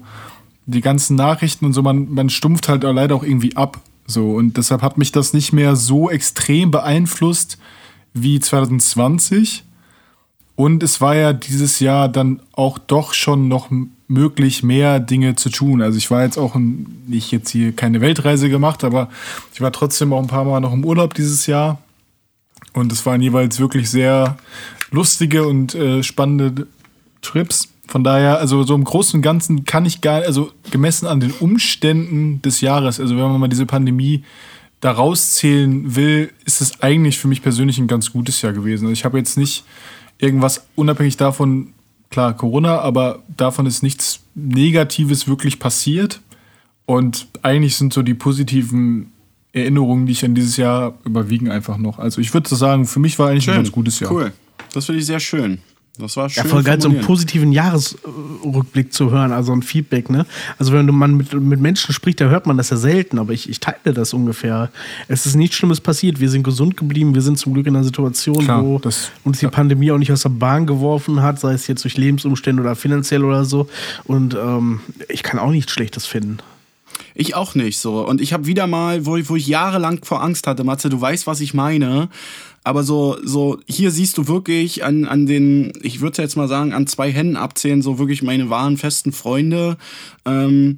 die 0.65 0.81
ganzen 0.81 1.15
Nachrichten 1.15 1.65
und 1.65 1.73
so, 1.73 1.81
man, 1.81 2.11
man 2.13 2.29
stumpft 2.29 2.67
halt 2.67 2.83
leider 2.83 3.15
auch 3.15 3.23
irgendwie 3.23 3.55
ab. 3.55 3.79
So, 4.07 4.31
und 4.31 4.57
deshalb 4.57 4.81
hat 4.81 4.97
mich 4.97 5.11
das 5.11 5.33
nicht 5.33 5.53
mehr 5.53 5.75
so 5.75 6.09
extrem 6.09 6.71
beeinflusst 6.71 7.59
wie 8.13 8.39
2020. 8.39 9.63
Und 10.55 10.83
es 10.83 10.99
war 10.99 11.15
ja 11.15 11.31
dieses 11.31 11.79
Jahr 11.79 12.09
dann 12.09 12.41
auch 12.51 12.79
doch 12.79 13.13
schon 13.13 13.47
noch 13.47 13.69
möglich, 14.07 14.63
mehr 14.63 14.99
Dinge 14.99 15.35
zu 15.35 15.49
tun. 15.49 15.81
Also 15.81 15.97
ich 15.97 16.11
war 16.11 16.23
jetzt 16.23 16.37
auch 16.37 16.55
nicht 16.55 17.31
jetzt 17.31 17.49
hier 17.51 17.71
keine 17.71 18.01
Weltreise 18.01 18.49
gemacht, 18.49 18.83
aber 18.83 19.09
ich 19.53 19.61
war 19.61 19.71
trotzdem 19.71 20.11
auch 20.11 20.19
ein 20.19 20.27
paar 20.27 20.43
Mal 20.43 20.59
noch 20.59 20.73
im 20.73 20.83
Urlaub 20.83 21.13
dieses 21.13 21.45
Jahr. 21.45 21.79
Und 22.73 22.91
es 22.91 23.05
waren 23.05 23.21
jeweils 23.21 23.59
wirklich 23.59 23.89
sehr 23.89 24.37
lustige 24.91 25.47
und 25.47 25.75
äh, 25.75 26.03
spannende 26.03 26.67
Trips. 27.21 27.69
Von 27.87 28.03
daher, 28.03 28.39
also 28.39 28.63
so 28.63 28.75
im 28.75 28.83
Großen 28.83 29.17
und 29.17 29.21
Ganzen 29.23 29.65
kann 29.65 29.85
ich 29.85 30.01
gar, 30.01 30.21
also 30.21 30.51
gemessen 30.69 31.07
an 31.07 31.19
den 31.19 31.31
Umständen 31.31 32.41
des 32.41 32.61
Jahres, 32.61 32.99
also 32.99 33.15
wenn 33.15 33.23
man 33.23 33.39
mal 33.39 33.47
diese 33.47 33.65
Pandemie 33.65 34.23
da 34.79 34.91
rauszählen 34.91 35.95
will, 35.95 36.31
ist 36.45 36.61
es 36.61 36.81
eigentlich 36.81 37.17
für 37.17 37.27
mich 37.27 37.41
persönlich 37.41 37.79
ein 37.79 37.87
ganz 37.87 38.11
gutes 38.11 38.41
Jahr 38.41 38.53
gewesen. 38.53 38.85
Also 38.85 38.93
ich 38.93 39.05
habe 39.05 39.17
jetzt 39.17 39.37
nicht 39.37 39.65
irgendwas 40.19 40.67
unabhängig 40.75 41.17
davon, 41.17 41.73
klar, 42.09 42.35
Corona, 42.35 42.79
aber 42.79 43.23
davon 43.35 43.65
ist 43.65 43.83
nichts 43.83 44.21
Negatives 44.35 45.27
wirklich 45.27 45.59
passiert. 45.59 46.21
Und 46.85 47.27
eigentlich 47.41 47.75
sind 47.75 47.93
so 47.93 48.01
die 48.01 48.13
positiven 48.13 49.11
Erinnerungen, 49.53 50.05
die 50.05 50.11
ich 50.11 50.23
an 50.23 50.35
dieses 50.35 50.57
Jahr 50.57 50.93
überwiegen 51.05 51.49
einfach 51.49 51.77
noch. 51.77 51.97
Also 51.99 52.21
ich 52.21 52.33
würde 52.33 52.47
so 52.47 52.55
sagen, 52.55 52.85
für 52.85 52.99
mich 52.99 53.17
war 53.19 53.29
eigentlich 53.29 53.49
ein 53.49 53.55
ganz 53.55 53.71
gutes 53.71 53.99
Jahr. 53.99 54.11
Cool. 54.11 54.31
Das 54.73 54.85
finde 54.85 54.99
ich 54.99 55.05
sehr 55.07 55.19
schön. 55.19 55.59
Das 55.97 56.15
war 56.15 56.29
schön. 56.29 56.43
Ja, 56.43 56.49
voll 56.49 56.63
geil, 56.63 56.79
so 56.79 56.87
einen 56.87 57.01
positiven 57.01 57.51
Jahresrückblick 57.51 58.93
zu 58.93 59.11
hören, 59.11 59.33
also 59.33 59.51
ein 59.51 59.61
Feedback, 59.63 60.09
ne? 60.09 60.25
Also 60.57 60.71
wenn 60.71 60.85
man 60.85 61.15
mit, 61.17 61.33
mit 61.33 61.59
Menschen 61.59 61.93
spricht, 61.93 62.21
da 62.21 62.29
hört 62.29 62.45
man 62.45 62.55
das 62.55 62.69
ja 62.69 62.77
selten, 62.77 63.19
aber 63.19 63.33
ich, 63.33 63.49
ich 63.49 63.59
teile 63.59 63.93
das 63.93 64.13
ungefähr. 64.13 64.69
Es 65.09 65.25
ist 65.25 65.35
nichts 65.35 65.57
Schlimmes 65.57 65.81
passiert, 65.81 66.21
wir 66.21 66.29
sind 66.29 66.43
gesund 66.43 66.77
geblieben, 66.77 67.15
wir 67.15 67.21
sind 67.21 67.37
zum 67.37 67.53
Glück 67.53 67.67
in 67.67 67.75
einer 67.75 67.83
Situation, 67.83 68.45
Klar, 68.45 68.63
wo 68.63 68.79
das- 68.79 69.11
uns 69.25 69.39
die 69.39 69.47
Pandemie 69.47 69.91
auch 69.91 69.97
nicht 69.97 70.11
aus 70.13 70.21
der 70.21 70.29
Bahn 70.29 70.65
geworfen 70.67 71.21
hat, 71.21 71.39
sei 71.39 71.51
es 71.53 71.67
jetzt 71.67 71.83
durch 71.83 71.97
Lebensumstände 71.97 72.61
oder 72.61 72.75
finanziell 72.77 73.25
oder 73.25 73.43
so. 73.43 73.67
Und 74.05 74.35
ähm, 74.35 74.79
ich 75.09 75.21
kann 75.23 75.37
auch 75.39 75.51
nichts 75.51 75.73
Schlechtes 75.73 76.05
finden. 76.05 76.37
Ich 77.19 77.35
auch 77.35 77.53
nicht 77.53 77.79
so. 77.79 78.07
Und 78.07 78.21
ich 78.21 78.31
habe 78.31 78.45
wieder 78.45 78.65
mal, 78.65 79.05
wo 79.05 79.17
ich, 79.17 79.29
wo 79.29 79.35
ich 79.35 79.45
jahrelang 79.45 79.99
vor 80.05 80.23
Angst 80.23 80.47
hatte, 80.47 80.63
Matze, 80.63 80.87
du 80.87 81.01
weißt, 81.01 81.27
was 81.27 81.41
ich 81.41 81.53
meine. 81.53 82.07
Aber 82.63 82.83
so, 82.83 83.17
so, 83.21 83.59
hier 83.67 83.91
siehst 83.91 84.17
du 84.17 84.29
wirklich 84.29 84.85
an, 84.85 85.03
an 85.03 85.25
den, 85.25 85.73
ich 85.81 85.99
würde 85.99 86.21
jetzt 86.21 86.37
mal 86.37 86.47
sagen, 86.47 86.71
an 86.71 86.87
zwei 86.87 87.11
Händen 87.11 87.35
abzählen, 87.35 87.81
so 87.81 87.99
wirklich 87.99 88.23
meine 88.23 88.49
wahren, 88.49 88.77
festen 88.77 89.11
Freunde. 89.11 89.75
Ähm, 90.23 90.77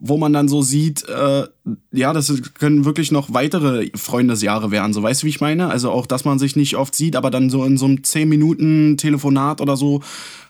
wo 0.00 0.18
man 0.18 0.32
dann 0.32 0.48
so 0.48 0.60
sieht, 0.60 1.08
äh, 1.08 1.44
ja, 1.90 2.12
das 2.12 2.32
können 2.54 2.84
wirklich 2.84 3.10
noch 3.10 3.32
weitere 3.34 3.90
Freundesjahre 3.94 4.70
werden. 4.70 4.92
So, 4.92 5.02
weißt 5.02 5.22
du, 5.22 5.26
wie 5.26 5.30
ich 5.30 5.40
meine? 5.40 5.68
Also 5.68 5.90
auch, 5.90 6.06
dass 6.06 6.24
man 6.24 6.38
sich 6.38 6.54
nicht 6.54 6.76
oft 6.76 6.94
sieht, 6.94 7.16
aber 7.16 7.30
dann 7.30 7.50
so 7.50 7.64
in 7.64 7.76
so 7.76 7.86
einem 7.86 8.04
10 8.04 8.28
Minuten 8.28 8.96
Telefonat 8.96 9.60
oder 9.60 9.76
so 9.76 10.00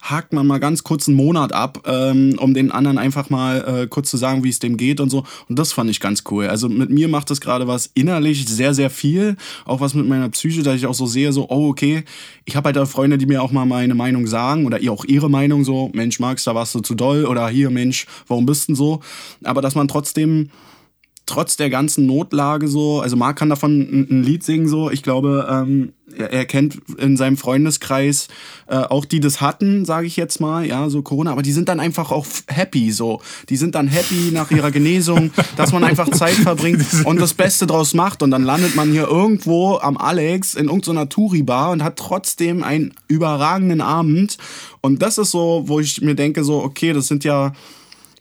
hakt 0.03 0.33
man 0.33 0.47
mal 0.47 0.59
ganz 0.59 0.85
kurz 0.85 1.09
einen 1.09 1.17
Monat 1.17 1.53
ab, 1.53 1.83
ähm, 1.87 2.37
um 2.39 2.55
den 2.55 2.71
anderen 2.71 2.99
einfach 2.99 3.31
mal 3.31 3.83
äh, 3.83 3.87
kurz 3.87 4.11
zu 4.11 4.17
sagen, 4.17 4.45
wie 4.45 4.51
es 4.51 4.59
dem 4.59 4.77
geht 4.77 5.01
und 5.01 5.11
so. 5.11 5.25
Und 5.49 5.59
das 5.59 5.73
fand 5.73 5.91
ich 5.91 6.01
ganz 6.01 6.23
cool. 6.31 6.47
Also 6.47 6.69
mit 6.69 6.91
mir 6.91 7.09
macht 7.09 7.31
das 7.31 7.41
gerade 7.41 7.67
was 7.67 7.91
innerlich 7.95 8.47
sehr, 8.47 8.75
sehr 8.75 8.91
viel. 8.91 9.37
Auch 9.65 9.81
was 9.81 9.95
mit 9.95 10.07
meiner 10.07 10.29
Psyche, 10.29 10.63
dass 10.63 10.77
ich 10.77 10.87
auch 10.87 10.95
so 10.95 11.07
sehe, 11.07 11.33
so, 11.33 11.49
oh, 11.49 11.69
okay, 11.69 12.05
ich 12.45 12.57
habe 12.57 12.67
halt 12.67 12.77
da 12.77 12.87
Freunde, 12.87 13.19
die 13.19 13.27
mir 13.27 13.43
auch 13.43 13.53
mal 13.53 13.65
meine 13.65 13.95
Meinung 13.95 14.27
sagen 14.27 14.67
oder 14.67 14.81
ihr 14.81 14.93
auch 14.93 15.05
ihre 15.05 15.31
Meinung 15.31 15.65
so, 15.65 15.91
Mensch, 15.95 16.21
Max, 16.21 16.45
da 16.45 16.55
warst 16.55 16.75
du 16.75 16.81
zu 16.81 16.95
doll 16.95 17.25
oder 17.25 17.49
hier, 17.49 17.71
Mensch, 17.71 18.07
warum 18.29 18.47
bist 18.47 18.65
du 18.65 18.73
denn 18.73 18.77
so? 18.77 19.01
Aber 19.45 19.63
dass 19.63 19.75
man 19.75 19.89
trotzdem 19.89 20.51
trotz 21.27 21.57
der 21.57 21.71
ganzen 21.71 22.07
Notlage 22.07 22.69
so, 22.69 23.01
also 23.01 23.17
Marc 23.17 23.37
kann 23.37 23.51
davon 23.51 23.81
ein, 23.81 24.07
ein 24.11 24.23
Lied 24.23 24.43
singen 24.43 24.69
so, 24.69 24.91
ich 24.91 25.03
glaube, 25.03 25.47
ähm, 25.51 25.93
er, 26.17 26.33
er 26.33 26.45
kennt 26.47 26.79
in 26.99 27.17
seinem 27.17 27.37
Freundeskreis 27.37 28.29
äh, 28.69 28.77
auch 28.77 29.05
die 29.05 29.21
das 29.21 29.41
hatten, 29.41 29.85
sage 29.85 30.07
ich 30.07 30.17
jetzt 30.17 30.41
mal, 30.41 30.67
ja, 30.67 30.89
so 30.89 31.03
Corona, 31.03 31.33
aber 31.33 31.43
die 31.43 31.53
sind 31.53 31.69
dann 31.69 31.81
einfach 31.81 32.11
auch 32.11 32.27
happy 32.49 32.91
so. 32.91 33.21
Die 33.49 33.57
sind 33.57 33.75
dann 33.75 33.89
happy 33.89 34.31
nach 34.33 34.51
ihrer 34.51 34.71
Genesung, 34.71 35.31
dass 35.57 35.73
man 35.73 35.85
einfach 35.85 36.11
Zeit 36.11 36.35
verbringt 36.35 36.85
und 37.05 37.21
das 37.21 37.35
Beste 37.35 37.67
draus 37.67 37.95
macht. 37.95 38.23
Und 38.23 38.31
dann 38.31 38.43
landet 38.43 38.75
man 38.75 38.91
hier 38.91 39.09
irgendwo 39.09 39.77
am 39.77 39.97
Alex 39.97 40.55
in 40.55 40.67
irgendeiner 40.67 41.09
Touri-Bar 41.09 41.71
und 41.71 41.83
hat 41.83 41.97
trotzdem 41.97 42.63
einen 42.63 42.95
überragenden 43.09 43.81
Abend. 43.81 44.39
Und 44.81 45.03
das 45.03 45.19
ist 45.19 45.31
so, 45.31 45.65
wo 45.67 45.81
ich 45.81 46.01
mir 46.01 46.15
denke 46.15 46.45
so, 46.45 46.63
okay, 46.63 46.93
das 46.93 47.09
sind 47.09 47.25
ja 47.25 47.53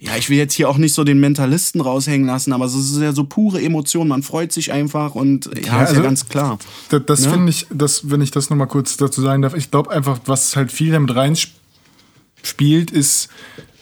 ja, 0.05 0.15
ich 0.17 0.29
will 0.29 0.37
jetzt 0.37 0.53
hier 0.53 0.69
auch 0.69 0.77
nicht 0.77 0.93
so 0.93 1.03
den 1.03 1.19
Mentalisten 1.19 1.81
raushängen 1.81 2.27
lassen, 2.27 2.53
aber 2.53 2.65
es 2.65 2.75
ist 2.75 2.97
ja 2.99 3.11
so 3.11 3.23
pure 3.23 3.61
Emotion. 3.61 4.07
Man 4.07 4.23
freut 4.23 4.51
sich 4.51 4.71
einfach 4.71 5.15
und 5.15 5.45
ja, 5.45 5.51
ja 5.53 5.81
ist 5.81 5.89
also 5.89 5.95
ja 5.95 6.01
ganz 6.01 6.29
klar. 6.29 6.59
Das, 6.89 7.01
das 7.05 7.25
Ja. 7.25 7.31
finde 7.31 7.49
ich, 7.49 7.67
das, 7.71 8.09
wenn 8.09 8.21
ich 8.21 8.31
das 8.31 8.49
nochmal 8.49 8.67
kurz 8.67 8.97
dazu 8.97 9.21
sagen 9.21 9.41
darf, 9.41 9.55
ich 9.55 9.71
glaube 9.71 9.91
einfach, 9.91 10.19
was 10.25 10.55
halt 10.55 10.71
viel 10.71 10.91
damit 10.91 11.15
reinspielt, 11.15 12.91
ist 12.91 13.29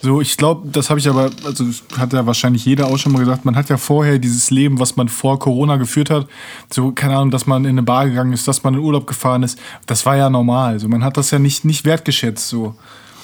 so, 0.02 0.20
ich 0.20 0.36
glaube, 0.36 0.68
das 0.70 0.90
habe 0.90 1.00
ich 1.00 1.08
aber, 1.08 1.32
also 1.46 1.64
das 1.64 1.82
hat 1.98 2.12
ja 2.12 2.26
wahrscheinlich 2.26 2.66
jeder 2.66 2.88
auch 2.88 2.98
schon 2.98 3.14
mal 3.14 3.20
gesagt, 3.20 3.46
man 3.46 3.56
hat 3.56 3.70
ja 3.70 3.78
vorher 3.78 4.20
dieses 4.20 4.52
Leben, 4.52 4.80
was 4.80 4.98
man 4.98 5.08
vor 5.08 5.40
Corona 5.40 5.78
geführt 5.78 6.10
hat, 6.10 6.28
so, 6.70 6.92
keine 6.92 7.16
Ahnung, 7.16 7.32
dass 7.32 7.48
man 7.48 7.64
in 7.64 7.72
eine 7.72 7.84
Bar 7.84 8.10
gegangen 8.10 8.34
ist, 8.34 8.46
dass 8.46 8.64
man 8.64 8.74
in 8.74 8.82
Urlaub 8.82 9.08
gefahren 9.08 9.44
ist, 9.44 9.58
das 9.86 10.06
war 10.06 10.18
ja 10.18 10.30
normal. 10.30 10.80
So, 10.80 10.90
man 10.90 11.06
hat 11.06 11.16
das 11.16 11.32
ja 11.32 11.40
nicht, 11.40 11.64
nicht 11.64 11.86
wertgeschätzt 11.86 12.50
so. 12.50 12.76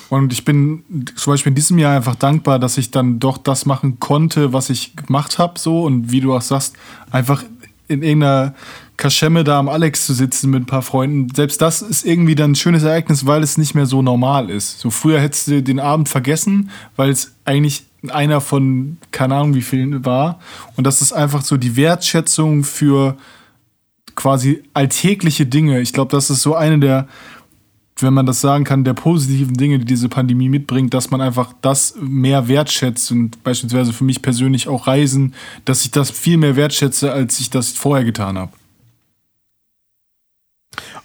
Und 0.09 0.33
ich 0.33 0.43
bin 0.43 0.83
zum 1.15 1.33
Beispiel 1.33 1.51
in 1.51 1.55
diesem 1.55 1.77
Jahr 1.77 1.95
einfach 1.95 2.15
dankbar, 2.15 2.57
dass 2.59 2.77
ich 2.77 2.91
dann 2.91 3.19
doch 3.19 3.37
das 3.37 3.65
machen 3.65 3.99
konnte, 3.99 4.53
was 4.53 4.69
ich 4.69 4.95
gemacht 4.95 5.37
habe, 5.37 5.59
so. 5.59 5.83
Und 5.83 6.11
wie 6.11 6.21
du 6.21 6.35
auch 6.35 6.41
sagst, 6.41 6.75
einfach 7.11 7.43
in 7.87 8.03
irgendeiner 8.03 8.53
Kaschemme 8.97 9.43
da 9.43 9.59
am 9.59 9.69
Alex 9.69 10.05
zu 10.05 10.13
sitzen 10.13 10.49
mit 10.49 10.63
ein 10.63 10.65
paar 10.65 10.81
Freunden, 10.81 11.33
selbst 11.33 11.61
das 11.61 11.81
ist 11.81 12.05
irgendwie 12.05 12.35
dann 12.35 12.51
ein 12.51 12.55
schönes 12.55 12.83
Ereignis, 12.83 13.25
weil 13.25 13.43
es 13.43 13.57
nicht 13.57 13.73
mehr 13.73 13.85
so 13.85 14.01
normal 14.01 14.49
ist. 14.49 14.79
So 14.79 14.89
früher 14.89 15.19
hättest 15.21 15.47
du 15.47 15.63
den 15.63 15.79
Abend 15.79 16.09
vergessen, 16.09 16.69
weil 16.97 17.09
es 17.09 17.33
eigentlich 17.45 17.85
einer 18.09 18.41
von 18.41 18.97
keine 19.11 19.35
Ahnung 19.35 19.55
wie 19.55 19.61
vielen 19.61 20.05
war. 20.05 20.39
Und 20.75 20.85
das 20.85 21.01
ist 21.01 21.13
einfach 21.13 21.43
so 21.43 21.57
die 21.57 21.75
Wertschätzung 21.75 22.63
für 22.63 23.17
quasi 24.15 24.63
alltägliche 24.73 25.45
Dinge. 25.45 25.79
Ich 25.79 25.93
glaube, 25.93 26.11
das 26.11 26.29
ist 26.29 26.41
so 26.41 26.55
eine 26.55 26.79
der, 26.79 27.07
wenn 28.03 28.13
man 28.13 28.25
das 28.25 28.41
sagen 28.41 28.63
kann, 28.63 28.83
der 28.83 28.93
positiven 28.93 29.55
Dinge, 29.55 29.79
die 29.79 29.85
diese 29.85 30.09
Pandemie 30.09 30.49
mitbringt, 30.49 30.93
dass 30.93 31.11
man 31.11 31.21
einfach 31.21 31.53
das 31.61 31.95
mehr 31.99 32.47
wertschätzt 32.47 33.11
und 33.11 33.43
beispielsweise 33.43 33.93
für 33.93 34.03
mich 34.03 34.21
persönlich 34.21 34.67
auch 34.67 34.87
Reisen, 34.87 35.33
dass 35.65 35.85
ich 35.85 35.91
das 35.91 36.11
viel 36.11 36.37
mehr 36.37 36.55
wertschätze, 36.55 37.11
als 37.11 37.39
ich 37.39 37.49
das 37.49 37.69
vorher 37.69 38.05
getan 38.05 38.37
habe. 38.37 38.51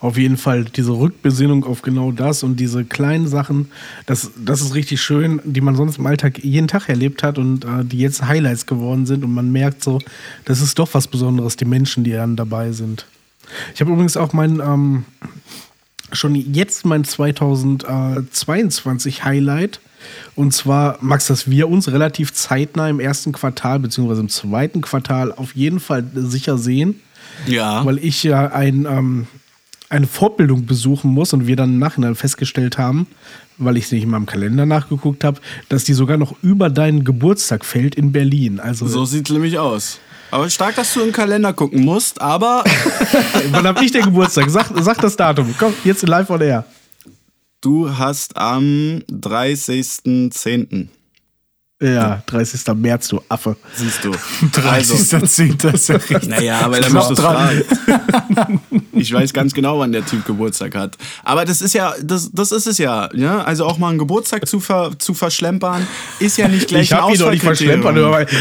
Auf 0.00 0.18
jeden 0.18 0.36
Fall 0.36 0.64
diese 0.64 0.92
Rückbesinnung 0.92 1.64
auf 1.64 1.80
genau 1.82 2.12
das 2.12 2.42
und 2.42 2.60
diese 2.60 2.84
kleinen 2.84 3.26
Sachen, 3.26 3.70
das, 4.06 4.30
das 4.36 4.60
ist 4.60 4.74
richtig 4.74 5.00
schön, 5.00 5.40
die 5.44 5.62
man 5.62 5.76
sonst 5.76 5.98
im 5.98 6.06
Alltag 6.06 6.44
jeden 6.44 6.68
Tag 6.68 6.88
erlebt 6.88 7.22
hat 7.22 7.38
und 7.38 7.64
äh, 7.64 7.84
die 7.84 7.98
jetzt 7.98 8.22
Highlights 8.22 8.66
geworden 8.66 9.06
sind 9.06 9.24
und 9.24 9.32
man 9.32 9.50
merkt 9.50 9.82
so, 9.82 10.00
das 10.44 10.60
ist 10.60 10.78
doch 10.78 10.92
was 10.92 11.08
Besonderes, 11.08 11.56
die 11.56 11.64
Menschen, 11.64 12.04
die 12.04 12.12
dann 12.12 12.36
dabei 12.36 12.72
sind. 12.72 13.06
Ich 13.74 13.80
habe 13.80 13.92
übrigens 13.92 14.16
auch 14.16 14.32
mein, 14.32 14.60
ähm, 14.60 15.04
schon 16.12 16.34
jetzt 16.34 16.84
mein 16.86 17.04
2022 17.04 19.24
Highlight. 19.24 19.80
Und 20.36 20.52
zwar, 20.52 20.98
Max, 21.00 21.28
dass 21.28 21.48
wir 21.48 21.68
uns 21.68 21.90
relativ 21.90 22.32
zeitnah 22.34 22.90
im 22.90 23.00
ersten 23.00 23.32
Quartal 23.32 23.78
beziehungsweise 23.78 24.20
im 24.20 24.28
zweiten 24.28 24.82
Quartal 24.82 25.32
auf 25.32 25.54
jeden 25.56 25.80
Fall 25.80 26.04
sicher 26.14 26.58
sehen 26.58 27.00
Ja. 27.46 27.84
weil 27.86 27.96
ich 27.98 28.22
ja 28.22 28.48
ein, 28.52 28.84
ähm, 28.84 29.26
eine 29.88 30.06
Fortbildung 30.06 30.66
besuchen 30.66 31.10
muss 31.10 31.32
und 31.32 31.46
wir 31.46 31.56
dann 31.56 31.70
im 31.74 31.78
Nachhinein 31.78 32.16
festgestellt 32.16 32.76
haben, 32.76 33.06
weil 33.56 33.78
ich 33.78 33.84
es 33.86 33.92
nicht 33.92 34.02
in 34.02 34.10
meinem 34.10 34.26
Kalender 34.26 34.66
nachgeguckt 34.66 35.24
habe, 35.24 35.40
dass 35.70 35.84
die 35.84 35.94
sogar 35.94 36.18
noch 36.18 36.34
über 36.42 36.68
deinen 36.68 37.04
Geburtstag 37.04 37.64
fällt 37.64 37.94
in 37.94 38.12
Berlin. 38.12 38.60
Also 38.60 38.86
So 38.86 39.06
sieht's 39.06 39.30
nämlich 39.30 39.58
aus. 39.58 40.00
Aber 40.34 40.50
stark, 40.50 40.74
dass 40.74 40.92
du 40.92 41.00
im 41.00 41.12
Kalender 41.12 41.52
gucken 41.52 41.84
musst, 41.84 42.20
aber 42.20 42.64
wann 43.52 43.68
habe 43.68 43.84
ich 43.84 43.92
den 43.92 44.02
Geburtstag? 44.02 44.50
Sag, 44.50 44.66
sag 44.80 45.00
das 45.00 45.14
Datum. 45.14 45.54
Komm, 45.56 45.72
jetzt 45.84 46.02
live 46.02 46.28
on 46.28 46.40
air. 46.40 46.64
du 47.60 47.96
hast 47.96 48.36
am 48.36 49.00
30.10. 49.12 50.88
Ja, 51.80 52.20
30. 52.26 52.74
März, 52.74 53.08
du 53.08 53.20
Affe. 53.28 53.56
Siehst 53.76 54.02
du. 54.02 54.10
30.10. 54.42 55.72
ist 55.72 55.88
ja 55.88 55.96
richtig. 55.96 56.28
Naja, 56.28 56.60
aber 56.62 56.80
da 56.80 56.88
Knapp 56.88 57.08
musst 57.08 57.10
du 57.10 57.14
dran. 57.14 57.62
fragen. 58.34 58.60
Ich 58.96 59.12
weiß 59.12 59.32
ganz 59.32 59.52
genau, 59.54 59.78
wann 59.78 59.92
der 59.92 60.04
Typ 60.06 60.24
Geburtstag 60.24 60.74
hat. 60.74 60.96
Aber 61.24 61.44
das 61.44 61.60
ist 61.60 61.74
ja, 61.74 61.94
das, 62.02 62.30
das 62.32 62.52
ist 62.52 62.66
es 62.66 62.78
ja, 62.78 63.08
ja. 63.14 63.42
Also 63.42 63.66
auch 63.66 63.78
mal 63.78 63.90
einen 63.90 63.98
Geburtstag 63.98 64.46
zu, 64.46 64.60
ver, 64.60 64.92
zu 64.98 65.14
verschlempern, 65.14 65.86
ist 66.20 66.36
ja 66.38 66.48
nicht 66.48 66.68
gleich 66.68 66.84
Ich 66.84 66.92
habe 66.92 67.12
ihn 67.12 67.18
doch 67.18 67.30
nicht 67.30 67.42
verschlempert, 67.42 67.96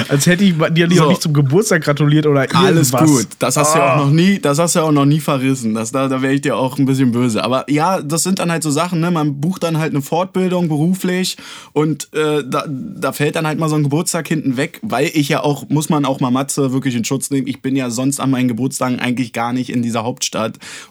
als 0.09 0.25
hätte 0.25 0.43
ich 0.43 0.55
dir 0.71 0.89
So. 0.91 1.09
nicht 1.09 1.21
zum 1.21 1.33
Geburtstag 1.33 1.83
gratuliert 1.83 2.25
oder 2.27 2.47
Alles 2.53 2.91
irgendwas. 2.93 3.09
gut. 3.09 3.27
Das 3.39 3.57
hast 3.57 3.73
du 3.75 3.79
ja 3.79 3.93
auch 3.95 4.05
noch 4.05 4.11
nie, 4.11 4.39
das 4.39 4.59
hast 4.59 4.75
du 4.75 4.79
ja 4.79 4.85
auch 4.85 4.91
noch 4.91 5.05
nie 5.05 5.19
verrissen. 5.19 5.73
Das, 5.73 5.91
da 5.91 6.07
da 6.07 6.21
wäre 6.21 6.33
ich 6.33 6.41
dir 6.41 6.55
auch 6.57 6.77
ein 6.77 6.85
bisschen 6.85 7.11
böse. 7.11 7.43
Aber 7.43 7.69
ja, 7.69 8.01
das 8.01 8.23
sind 8.23 8.39
dann 8.39 8.51
halt 8.51 8.61
so 8.63 8.69
Sachen, 8.71 8.99
ne? 8.99 9.09
Man 9.11 9.39
bucht 9.41 9.63
dann 9.63 9.77
halt 9.77 9.91
eine 9.93 10.01
Fortbildung 10.01 10.67
beruflich 10.67 11.37
und 11.73 12.13
äh, 12.13 12.43
da, 12.45 12.65
da 12.69 13.11
fällt 13.11 13.35
dann 13.35 13.47
halt 13.47 13.57
mal 13.59 13.69
so 13.69 13.75
ein 13.75 13.83
Geburtstag 13.83 14.27
hinten 14.27 14.57
weg, 14.57 14.79
weil 14.83 15.09
ich 15.13 15.29
ja 15.29 15.41
auch, 15.41 15.69
muss 15.69 15.89
man 15.89 16.05
auch 16.05 16.19
mal 16.19 16.31
Matze 16.31 16.71
wirklich 16.73 16.95
in 16.95 17.03
Schutz 17.05 17.29
nehmen. 17.31 17.47
Ich 17.47 17.61
bin 17.61 17.75
ja 17.75 17.89
sonst 17.89 18.19
an 18.19 18.29
meinen 18.31 18.47
Geburtstagen 18.47 18.99
eigentlich 18.99 19.33
gar 19.33 19.53
nicht 19.53 19.69
in 19.71 19.81
dieser 19.81 20.03
Hauptstadt 20.03 20.42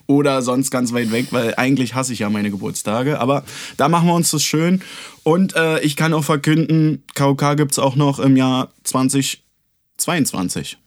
oder 0.06 0.42
sonst 0.42 0.70
ganz 0.70 0.92
weit 0.92 1.12
weg, 1.12 1.28
weil 1.30 1.54
eigentlich 1.56 1.94
hasse 1.94 2.12
ich 2.12 2.18
ja 2.20 2.30
meine 2.30 2.50
Geburtstage. 2.50 3.20
Aber 3.20 3.44
da 3.76 3.88
machen 3.88 4.08
wir 4.08 4.14
uns 4.14 4.30
das 4.30 4.42
schön. 4.42 4.82
Und 5.22 5.54
äh, 5.56 5.80
ich 5.80 5.96
kann 5.96 6.12
auch 6.14 6.24
verkünden, 6.24 7.04
KOK 7.14 7.56
gibt's 7.56 7.78
auch 7.78 7.96
noch 7.96 8.18
im 8.18 8.36
Jahr 8.36 8.72
2022. 8.84 10.81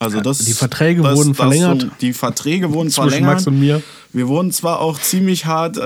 Also 0.00 0.20
das, 0.20 0.38
die 0.38 0.52
Verträge 0.52 1.02
das, 1.02 1.16
wurden 1.16 1.30
das 1.30 1.36
verlängert. 1.36 1.80
So, 1.82 1.88
die 2.00 2.12
Verträge 2.12 2.72
wurden 2.72 2.88
Zwischen 2.88 3.10
verlängert. 3.10 3.34
Max 3.34 3.46
und 3.48 3.58
mir. 3.58 3.82
Wir 4.12 4.28
wurden 4.28 4.52
zwar 4.52 4.80
auch 4.80 4.98
ziemlich 4.98 5.44
hart 5.46 5.76
äh, 5.76 5.82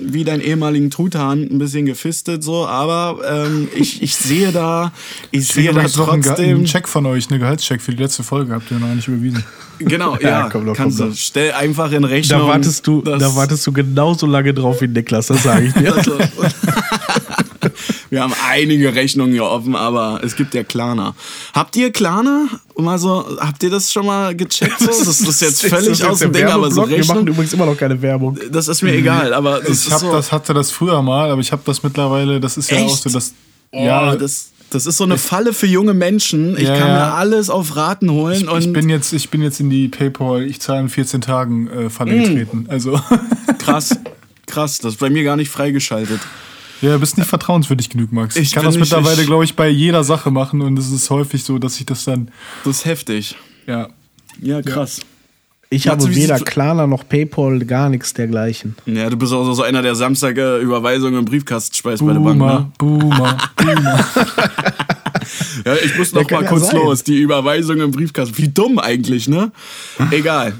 wie 0.00 0.22
dein 0.24 0.40
ehemaligen 0.40 0.90
Truthahn 0.90 1.42
ein 1.42 1.58
bisschen 1.58 1.84
gefistet, 1.84 2.42
so, 2.44 2.66
aber 2.66 3.18
ähm, 3.28 3.68
ich, 3.74 4.02
ich 4.02 4.14
sehe 4.14 4.52
da, 4.52 4.92
ich 5.30 5.40
Ich 5.40 5.48
sehe 5.48 5.64
da 5.64 5.70
übrigens 5.72 5.96
noch 5.96 6.08
einen, 6.08 6.22
trotzdem. 6.22 6.56
einen 6.58 6.64
Check 6.64 6.88
von 6.88 7.04
euch, 7.06 7.28
eine 7.28 7.38
Gehaltscheck 7.40 7.82
für 7.82 7.90
die 7.90 8.02
letzte 8.02 8.22
Folge, 8.22 8.54
habt 8.54 8.70
ihr 8.70 8.78
noch 8.78 8.88
nicht 8.94 9.08
überwiesen. 9.08 9.44
Genau, 9.80 10.16
Ja, 10.20 10.28
ja, 10.28 10.48
komm 10.48 10.64
doch, 10.64 10.74
kannst 10.74 10.98
komm 10.98 11.10
du. 11.10 11.16
Stell 11.16 11.52
einfach 11.52 11.90
in 11.92 12.04
Rechnung. 12.04 12.40
Da 12.40 12.46
wartest 12.46 12.86
du, 12.86 13.02
da 13.02 13.34
wartest 13.34 13.66
du 13.66 13.72
genauso 13.72 14.26
lange 14.26 14.54
drauf 14.54 14.80
wie 14.80 14.88
Niklas, 14.88 15.26
das 15.26 15.42
sage 15.42 15.66
ich 15.66 15.74
dir. 15.74 15.92
Wir 18.10 18.22
haben 18.22 18.32
einige 18.48 18.94
Rechnungen 18.94 19.32
hier 19.32 19.44
offen, 19.44 19.74
aber 19.74 20.20
es 20.22 20.36
gibt 20.36 20.54
ja 20.54 20.62
Klarna. 20.64 21.14
Habt 21.52 21.74
ihr 21.76 21.90
Klarna? 21.92 22.46
Mal 22.76 22.98
so, 22.98 23.24
habt 23.40 23.62
ihr 23.62 23.70
das 23.70 23.92
schon 23.92 24.06
mal 24.06 24.34
gecheckt? 24.34 24.78
So? 24.78 24.86
Das 25.06 25.20
ist 25.20 25.40
jetzt 25.42 25.66
völlig 25.66 26.04
aus 26.04 26.20
dem 26.20 26.32
Ding, 26.32 26.44
aber 26.46 26.70
so 26.70 26.82
Werbeblock? 26.82 26.88
Wir 26.90 26.98
machen 26.98 27.08
Rechnung, 27.18 27.26
übrigens 27.34 27.52
immer 27.52 27.66
noch 27.66 27.76
keine 27.76 28.00
Werbung. 28.02 28.38
das 28.50 28.68
ist 28.68 28.82
mir 28.82 28.92
egal. 28.94 29.32
Aber 29.34 29.60
das 29.60 29.86
Ich 29.86 29.92
hab 29.92 30.00
so, 30.00 30.12
das, 30.12 30.30
hatte 30.32 30.54
das 30.54 30.70
früher 30.70 31.00
mal, 31.02 31.30
aber 31.30 31.40
ich 31.40 31.52
habe 31.52 31.62
das 31.64 31.82
mittlerweile, 31.82 32.38
das 32.40 32.56
ist 32.56 32.70
ja 32.70 32.78
Echt? 32.78 32.86
auch 32.90 32.96
so, 32.96 33.10
dass. 33.10 33.32
ja, 33.72 33.80
ja, 33.80 34.16
das, 34.16 34.50
das 34.70 34.86
ist 34.86 34.96
so 34.96 35.04
eine 35.04 35.16
Falle 35.18 35.52
für 35.52 35.66
junge 35.66 35.94
Menschen. 35.94 36.56
Ich 36.56 36.64
Ja, 36.64 36.76
kann 36.76 36.88
ja. 36.88 36.94
mir 36.94 37.14
alles 37.14 37.50
auf 37.50 37.76
Raten 37.76 38.10
holen 38.10 38.48
ich, 38.50 38.66
ich, 38.66 38.72
bin 38.72 38.88
jetzt, 38.88 39.12
ich 39.12 39.30
bin 39.30 39.40
jetzt 39.42 39.60
in 39.60 39.70
die 39.70 39.88
PayPal, 39.88 40.42
ich 40.42 40.60
zahle 40.60 40.80
in 40.80 40.88
14 40.88 41.20
Tagen 41.20 41.68
äh, 41.68 41.90
Falle 41.90 42.12
Mm. 42.14 42.22
getreten. 42.24 42.66
Also, 42.68 43.00
krass, 43.58 43.96
krass, 44.46 44.78
das 44.78 44.94
ist 44.94 45.00
bei 45.00 45.08
mir 45.10 45.22
gar 45.24 45.36
nicht 45.36 45.50
freigeschaltet. 45.50 46.20
Ja, 46.82 46.96
bist 46.98 47.16
nicht 47.18 47.28
vertrauenswürdig 47.28 47.88
genug, 47.90 48.12
Max. 48.12 48.36
Ich, 48.36 48.42
Ich 48.48 48.52
kann 48.52 48.64
das 48.64 48.74
nicht- 48.74 48.80
mittlerweile, 48.82 49.20
ich- 49.20 49.26
glaube 49.26 49.44
ich, 49.44 49.54
bei 49.56 49.68
jeder 49.68 50.04
Sache 50.04 50.30
machen 50.30 50.60
und 50.60 50.78
es 50.78 50.90
ist 50.90 51.10
häufig 51.10 51.42
so, 51.44 51.58
dass 51.58 51.78
ich 51.80 51.86
das 51.86 52.04
dann, 52.04 52.30
Das 52.64 52.78
ist 52.78 52.84
heftig. 52.84 53.36
ja. 53.66 53.88
Ja, 54.40 54.60
krass. 54.60 55.00
Ich 55.70 55.86
Matze, 55.86 56.06
habe 56.06 56.14
weder 56.14 56.38
Klarna 56.40 56.86
noch 56.86 57.08
Paypal, 57.08 57.58
gar 57.64 57.88
nichts 57.88 58.12
dergleichen. 58.14 58.76
Ja, 58.86 59.10
du 59.10 59.16
bist 59.16 59.32
auch 59.32 59.50
so 59.52 59.62
einer, 59.62 59.82
der 59.82 59.94
Samstag 59.96 60.36
äh, 60.38 60.58
Überweisungen 60.60 61.18
im 61.20 61.24
Briefkasten 61.24 61.74
speist 61.74 62.04
bei 62.06 62.12
der 62.12 62.20
Bank. 62.20 62.38
Ne? 62.38 62.70
Boomer, 62.78 63.08
Boomer, 63.16 63.38
Boomer. 63.56 64.06
Ja, 65.64 65.74
ich 65.84 65.96
muss 65.98 66.12
noch 66.12 66.30
mal 66.30 66.42
ja 66.44 66.48
kurz 66.48 66.66
sein. 66.68 66.76
los. 66.76 67.02
Die 67.02 67.18
Überweisung 67.20 67.80
im 67.80 67.90
Briefkasten. 67.90 68.38
Wie 68.38 68.46
dumm 68.48 68.78
eigentlich, 68.78 69.26
ne? 69.28 69.50
Egal. 70.12 70.54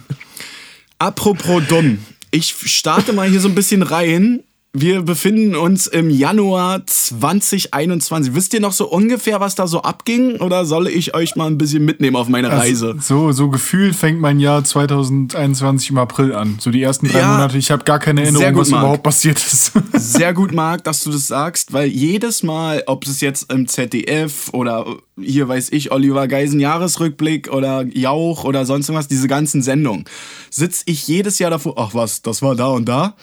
Apropos 0.99 1.63
dumm. 1.69 1.99
Ich 2.33 2.55
starte 2.65 3.13
mal 3.13 3.29
hier 3.29 3.41
so 3.41 3.49
ein 3.49 3.55
bisschen 3.55 3.83
rein. 3.83 4.41
Wir 4.81 5.03
befinden 5.03 5.55
uns 5.55 5.87
im 5.87 6.11
Januar 6.11 6.87
2021. 6.87 8.35
Wisst 8.35 8.53
ihr 8.55 8.61
noch 8.61 8.73
so 8.73 8.87
ungefähr, 8.89 9.41
was 9.41 9.55
da 9.55 9.67
so 9.67 9.83
abging? 9.83 10.37
Oder 10.37 10.65
soll 10.67 10.89
ich 10.89 11.15
euch 11.15 11.37
mal 11.37 11.47
ein 11.47 11.59
bisschen 11.59 11.85
mitnehmen 11.85 12.17
auf 12.17 12.29
meine 12.29 12.51
Reise? 12.51 12.95
Also, 12.97 13.01
so, 13.01 13.33
so 13.33 13.49
gefühlt 13.49 13.95
fängt 13.97 14.21
mein 14.21 14.41
Jahr 14.41 14.65
2021 14.65 15.91
im 15.91 15.99
April 15.99 16.35
an. 16.35 16.57
So 16.61 16.71
die 16.71 16.83
ersten 16.83 17.09
drei 17.09 17.21
Ja. 17.21 17.33
Monate. 17.33 17.59
Ich 17.59 17.71
habe 17.71 17.85
gar 17.85 17.99
keine 17.99 18.23
Erinnerung, 18.23 18.53
gut, 18.53 18.61
was 18.63 18.71
Marc. 18.71 18.83
überhaupt 18.83 19.03
passiert 19.03 19.39
ist. 19.39 19.73
Sehr 19.95 20.35
gut, 20.35 20.53
Marc, 20.53 20.85
dass 20.85 21.03
du 21.05 21.11
das 21.11 21.27
sagst, 21.27 21.73
weil 21.73 21.89
jedes 21.89 22.43
Mal, 22.43 22.83
ob 22.87 23.07
es 23.07 23.21
jetzt 23.21 23.51
im 23.53 23.69
ZDF 23.69 24.51
oder 24.53 24.87
hier 25.21 25.49
weiß 25.49 25.71
ich, 25.73 25.93
Oliver 25.93 26.29
Geisen 26.29 26.61
Jahresrückblick 26.61 27.51
oder 27.53 27.85
Jauch 27.87 28.45
oder 28.45 28.67
sonst 28.67 28.89
irgendwas, 28.89 29.09
diese 29.09 29.29
ganzen 29.29 29.63
Sendungen, 29.63 30.05
sitze 30.51 30.83
ich 30.87 31.09
jedes 31.09 31.39
Jahr 31.39 31.51
davor, 31.51 31.75
ach 31.79 31.95
was, 31.95 32.21
das 32.23 32.43
war 32.43 32.55
da 32.55 32.67
und 32.69 32.87
da. 32.87 33.15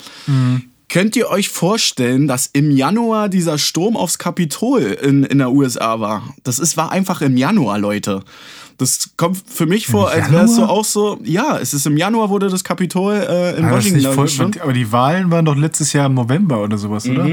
Könnt 0.93 1.15
ihr 1.15 1.27
euch 1.27 1.49
vorstellen, 1.49 2.27
dass 2.27 2.45
im 2.53 2.69
Januar 2.69 3.27
dieser 3.27 3.57
Sturm 3.57 3.97
aufs 3.97 4.19
Kapitol 4.19 4.81
in, 4.81 5.23
in 5.23 5.39
der 5.39 5.51
USA 5.51 5.99
war? 5.99 6.35
Das 6.43 6.59
ist, 6.59 6.77
war 6.77 6.91
einfach 6.91 7.21
im 7.21 7.35
Januar, 7.35 7.79
Leute. 7.79 8.21
Das 8.77 9.09
kommt 9.17 9.41
für 9.43 9.65
mich 9.65 9.87
vor, 9.87 10.11
als 10.11 10.31
wäre 10.31 10.43
es 10.43 10.55
so 10.55 10.65
auch 10.65 10.85
so, 10.85 11.17
ja, 11.23 11.57
es 11.57 11.73
ist 11.73 11.87
im 11.87 11.97
Januar 11.97 12.29
wurde 12.29 12.47
das 12.47 12.63
Kapitol 12.63 13.15
äh, 13.15 13.57
in 13.57 13.63
das 13.63 13.71
Washington 13.71 13.97
nicht 14.01 14.13
voll, 14.13 14.25
gestürmt. 14.25 14.61
aber 14.61 14.73
die 14.73 14.91
Wahlen 14.91 15.31
waren 15.31 15.45
doch 15.45 15.55
letztes 15.55 15.93
Jahr 15.93 16.05
im 16.05 16.13
November 16.13 16.61
oder 16.61 16.77
sowas, 16.77 17.09
oder? 17.09 17.27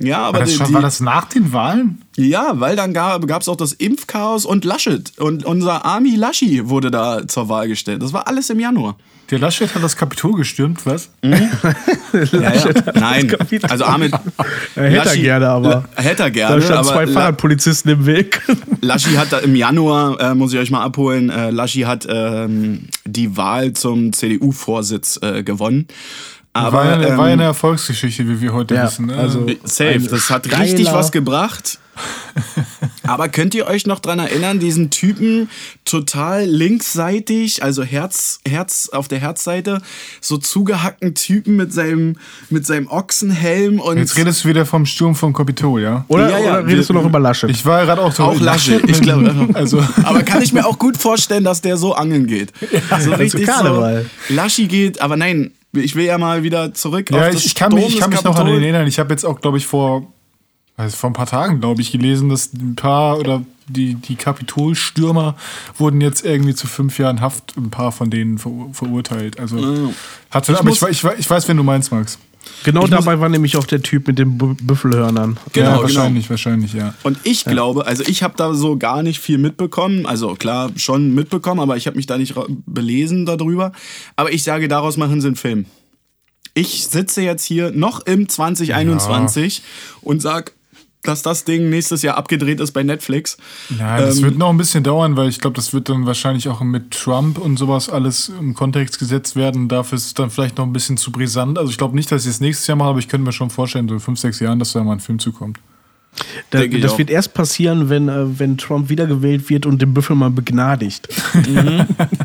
Ja, 0.00 0.20
aber 0.20 0.38
War, 0.38 0.40
das 0.46 0.52
die, 0.52 0.56
schon, 0.56 0.72
war 0.72 0.80
das 0.80 1.00
nach 1.00 1.26
den 1.26 1.52
Wahlen? 1.52 2.00
Ja, 2.16 2.58
weil 2.58 2.74
dann 2.74 2.94
gab 2.94 3.42
es 3.42 3.48
auch 3.50 3.56
das 3.56 3.74
Impfchaos 3.74 4.46
und 4.46 4.64
Laschet. 4.64 5.12
Und 5.18 5.44
unser 5.44 5.84
Army 5.84 6.14
Laschi 6.14 6.70
wurde 6.70 6.90
da 6.90 7.28
zur 7.28 7.50
Wahl 7.50 7.68
gestellt. 7.68 8.02
Das 8.02 8.14
war 8.14 8.26
alles 8.28 8.48
im 8.48 8.60
Januar. 8.60 8.96
Der 9.30 9.38
Laschet 9.38 9.74
hat 9.74 9.82
das 9.82 9.96
Kapitol 9.96 10.34
gestürmt, 10.36 10.84
was? 10.86 11.10
Ja, 11.22 12.54
ja. 12.54 12.64
Nein, 12.94 13.34
also 13.68 13.84
Ahmed. 13.84 14.12
Er 14.74 14.90
hätte 14.90 15.10
er 15.10 15.16
gerne, 15.16 15.48
aber 15.48 15.68
La- 15.96 16.02
hätte 16.02 16.22
er 16.22 16.26
da 16.26 16.28
gerne, 16.30 16.62
standen 16.62 16.78
aber 16.78 16.88
zwei 16.94 17.04
La- 17.04 17.12
Fahrradpolizisten 17.12 17.92
im 17.92 18.06
Weg. 18.06 18.40
Laschi 18.80 19.10
hat 19.14 19.30
da 19.32 19.38
im 19.38 19.54
Januar, 19.54 20.18
äh, 20.20 20.34
muss 20.34 20.52
ich 20.54 20.58
euch 20.58 20.70
mal 20.70 20.82
abholen, 20.82 21.28
äh, 21.28 21.50
Laschi 21.50 21.82
hat 21.82 22.06
ähm, 22.08 22.88
die 23.04 23.36
Wahl 23.36 23.74
zum 23.74 24.14
CDU-Vorsitz 24.14 25.18
äh, 25.22 25.42
gewonnen. 25.42 25.86
Aber 26.54 26.78
war, 26.78 27.00
ja, 27.02 27.08
ähm, 27.08 27.18
war 27.18 27.26
ja 27.28 27.32
eine 27.34 27.44
Erfolgsgeschichte, 27.44 28.26
wie 28.26 28.40
wir 28.40 28.54
heute 28.54 28.74
Ja, 28.74 28.84
wissen. 28.84 29.06
Ne? 29.06 29.16
also- 29.16 29.46
Safe, 29.64 29.98
das 30.00 30.30
hat 30.30 30.46
richtig 30.58 30.90
was 30.90 31.12
gebracht. 31.12 31.78
Aber 33.08 33.28
könnt 33.28 33.54
ihr 33.54 33.66
euch 33.66 33.86
noch 33.86 33.98
dran 34.00 34.18
erinnern, 34.18 34.58
diesen 34.58 34.90
Typen 34.90 35.48
total 35.84 36.44
linksseitig, 36.44 37.62
also 37.62 37.82
Herz, 37.82 38.40
Herz 38.48 38.88
auf 38.92 39.08
der 39.08 39.18
Herzseite, 39.18 39.80
so 40.20 40.36
zugehackten 40.38 41.14
Typen 41.14 41.56
mit 41.56 41.72
seinem, 41.72 42.16
mit 42.50 42.66
seinem 42.66 42.86
Ochsenhelm 42.88 43.80
und 43.80 43.98
Jetzt 43.98 44.16
redest 44.16 44.44
du 44.44 44.48
wieder 44.48 44.66
vom 44.66 44.86
Sturm 44.86 45.14
vom 45.14 45.32
Kapitol, 45.32 45.82
ja? 45.82 46.04
Oder, 46.08 46.30
Ja, 46.30 46.38
ja, 46.38 46.44
oder 46.60 46.66
redest 46.66 46.88
wir- 46.88 46.94
du 46.94 47.00
noch 47.00 47.08
über 47.08 47.18
Laschet? 47.20 47.50
Ich 47.50 47.64
war 47.64 47.84
gerade 47.84 48.02
auch 48.02 48.12
so. 48.12 48.24
auch 48.24 48.40
Laschet. 48.40 48.88
Ich 48.88 49.00
glaube, 49.00 49.48
Also, 49.54 49.82
aber 50.04 50.22
kann 50.22 50.42
ich 50.42 50.52
mir 50.52 50.66
auch 50.66 50.78
gut 50.78 50.96
vorstellen, 50.96 51.44
dass 51.44 51.60
der 51.62 51.76
so 51.76 51.94
angeln 51.94 52.26
geht. 52.26 52.52
so 53.00 53.16
zu 53.26 53.42
Karneval. 53.42 54.06
so. 54.28 54.34
Laschi 54.34 54.66
geht, 54.66 55.00
aber 55.00 55.16
nein, 55.16 55.52
ich 55.72 55.94
will 55.96 56.04
ja 56.04 56.18
mal 56.18 56.42
wieder 56.42 56.74
zurück 56.74 57.10
ja, 57.10 57.18
auf 57.18 57.26
das 57.32 57.40
ich, 57.40 57.46
ich 57.46 57.54
kann 57.54 57.74
mich, 57.74 57.88
ich 57.88 57.98
kann 58.00 58.10
mich 58.10 58.22
noch 58.24 58.36
an 58.36 58.46
den 58.46 58.62
erinnern. 58.62 58.86
Ich 58.86 58.98
habe 58.98 59.10
jetzt 59.12 59.24
auch, 59.24 59.40
glaube 59.40 59.58
ich, 59.58 59.66
vor, 59.66 60.12
also 60.78 60.96
vor 60.96 61.10
ein 61.10 61.12
paar 61.12 61.26
Tagen, 61.26 61.60
glaube 61.60 61.82
ich, 61.82 61.92
gelesen, 61.92 62.30
dass 62.30 62.52
ein 62.54 62.74
paar 62.74 63.18
oder 63.18 63.42
die, 63.68 63.94
die 63.96 64.16
Kapitolstürmer 64.16 65.36
wurden 65.76 66.00
jetzt 66.00 66.24
irgendwie 66.24 66.54
zu 66.54 66.66
fünf 66.66 66.98
Jahren 66.98 67.20
Haft, 67.20 67.56
ein 67.58 67.68
paar 67.68 67.92
von 67.92 68.08
denen 68.10 68.38
ver, 68.38 68.50
verurteilt. 68.72 69.38
Also, 69.38 69.92
hatte, 70.30 70.52
aber 70.58 70.70
ich, 70.70 70.80
muss- 70.80 70.82
we- 70.82 70.90
ich, 70.90 71.04
we- 71.04 71.14
ich 71.18 71.28
weiß, 71.28 71.46
wen 71.48 71.56
du 71.58 71.62
meinst, 71.62 71.92
Max. 71.92 72.18
genau 72.64 72.86
dabei 72.86 73.20
war 73.20 73.28
nämlich 73.28 73.56
auch 73.58 73.66
der 73.66 73.82
Typ 73.82 74.06
mit 74.06 74.18
den 74.18 74.38
Bü- 74.38 74.56
Büffelhörnern. 74.62 75.36
Genau, 75.52 75.66
ja, 75.66 75.70
genau. 75.72 75.82
wahrscheinlich, 75.82 76.30
wahrscheinlich, 76.30 76.72
ja. 76.72 76.94
Und 77.02 77.18
ich 77.24 77.44
glaube, 77.44 77.86
also 77.86 78.02
ich 78.06 78.22
habe 78.22 78.34
da 78.38 78.54
so 78.54 78.78
gar 78.78 79.02
nicht 79.02 79.18
viel 79.20 79.36
mitbekommen. 79.36 80.06
Also 80.06 80.34
klar, 80.34 80.70
schon 80.76 81.14
mitbekommen, 81.14 81.60
aber 81.60 81.76
ich 81.76 81.86
habe 81.86 81.96
mich 81.96 82.06
da 82.06 82.16
nicht 82.16 82.34
belesen 82.66 83.26
darüber. 83.26 83.72
Aber 84.16 84.32
ich 84.32 84.44
sage, 84.44 84.68
daraus 84.68 84.96
machen 84.96 85.20
sie 85.20 85.26
einen 85.26 85.36
Film. 85.36 85.66
Ich 86.54 86.86
sitze 86.88 87.20
jetzt 87.20 87.44
hier 87.44 87.70
noch 87.72 88.00
im 88.06 88.28
2021 88.28 89.62
und 90.00 90.22
sag, 90.22 90.52
dass 91.08 91.22
das 91.22 91.44
Ding 91.44 91.70
nächstes 91.70 92.02
Jahr 92.02 92.16
abgedreht 92.16 92.60
ist 92.60 92.72
bei 92.72 92.82
Netflix. 92.82 93.36
Ja, 93.78 93.98
das 93.98 94.18
Ähm, 94.18 94.24
wird 94.24 94.38
noch 94.38 94.50
ein 94.50 94.56
bisschen 94.58 94.84
dauern, 94.84 95.16
weil 95.16 95.28
ich 95.28 95.40
glaube, 95.40 95.56
das 95.56 95.72
wird 95.72 95.88
dann 95.88 96.06
wahrscheinlich 96.06 96.48
auch 96.48 96.60
mit 96.60 96.90
Trump 96.92 97.38
und 97.38 97.56
sowas 97.58 97.88
alles 97.88 98.28
im 98.28 98.54
Kontext 98.54 98.98
gesetzt 98.98 99.34
werden. 99.36 99.68
Dafür 99.68 99.96
ist 99.96 100.06
es 100.06 100.14
dann 100.14 100.30
vielleicht 100.30 100.58
noch 100.58 100.66
ein 100.66 100.72
bisschen 100.72 100.96
zu 100.96 101.10
brisant. 101.10 101.58
Also 101.58 101.70
ich 101.70 101.78
glaube 101.78 101.96
nicht, 101.96 102.12
dass 102.12 102.24
ich 102.24 102.30
es 102.30 102.40
nächstes 102.40 102.66
Jahr 102.66 102.76
mache, 102.76 102.90
aber 102.90 102.98
ich 102.98 103.08
könnte 103.08 103.24
mir 103.24 103.32
schon 103.32 103.50
vorstellen, 103.50 103.88
so 103.88 103.94
in 103.94 104.00
fünf, 104.00 104.18
sechs 104.18 104.38
Jahren, 104.40 104.58
dass 104.58 104.72
da 104.72 104.84
mal 104.84 104.92
ein 104.92 105.00
Film 105.00 105.18
zukommt. 105.18 105.58
Da, 106.50 106.66
das 106.66 106.92
auch. 106.92 106.98
wird 106.98 107.10
erst 107.10 107.34
passieren, 107.34 107.90
wenn, 107.90 108.08
äh, 108.08 108.38
wenn 108.38 108.58
Trump 108.58 108.88
wiedergewählt 108.88 109.48
wird 109.50 109.66
und 109.66 109.80
den 109.80 109.94
Büffel 109.94 110.16
mal 110.16 110.30
begnadigt. 110.30 111.08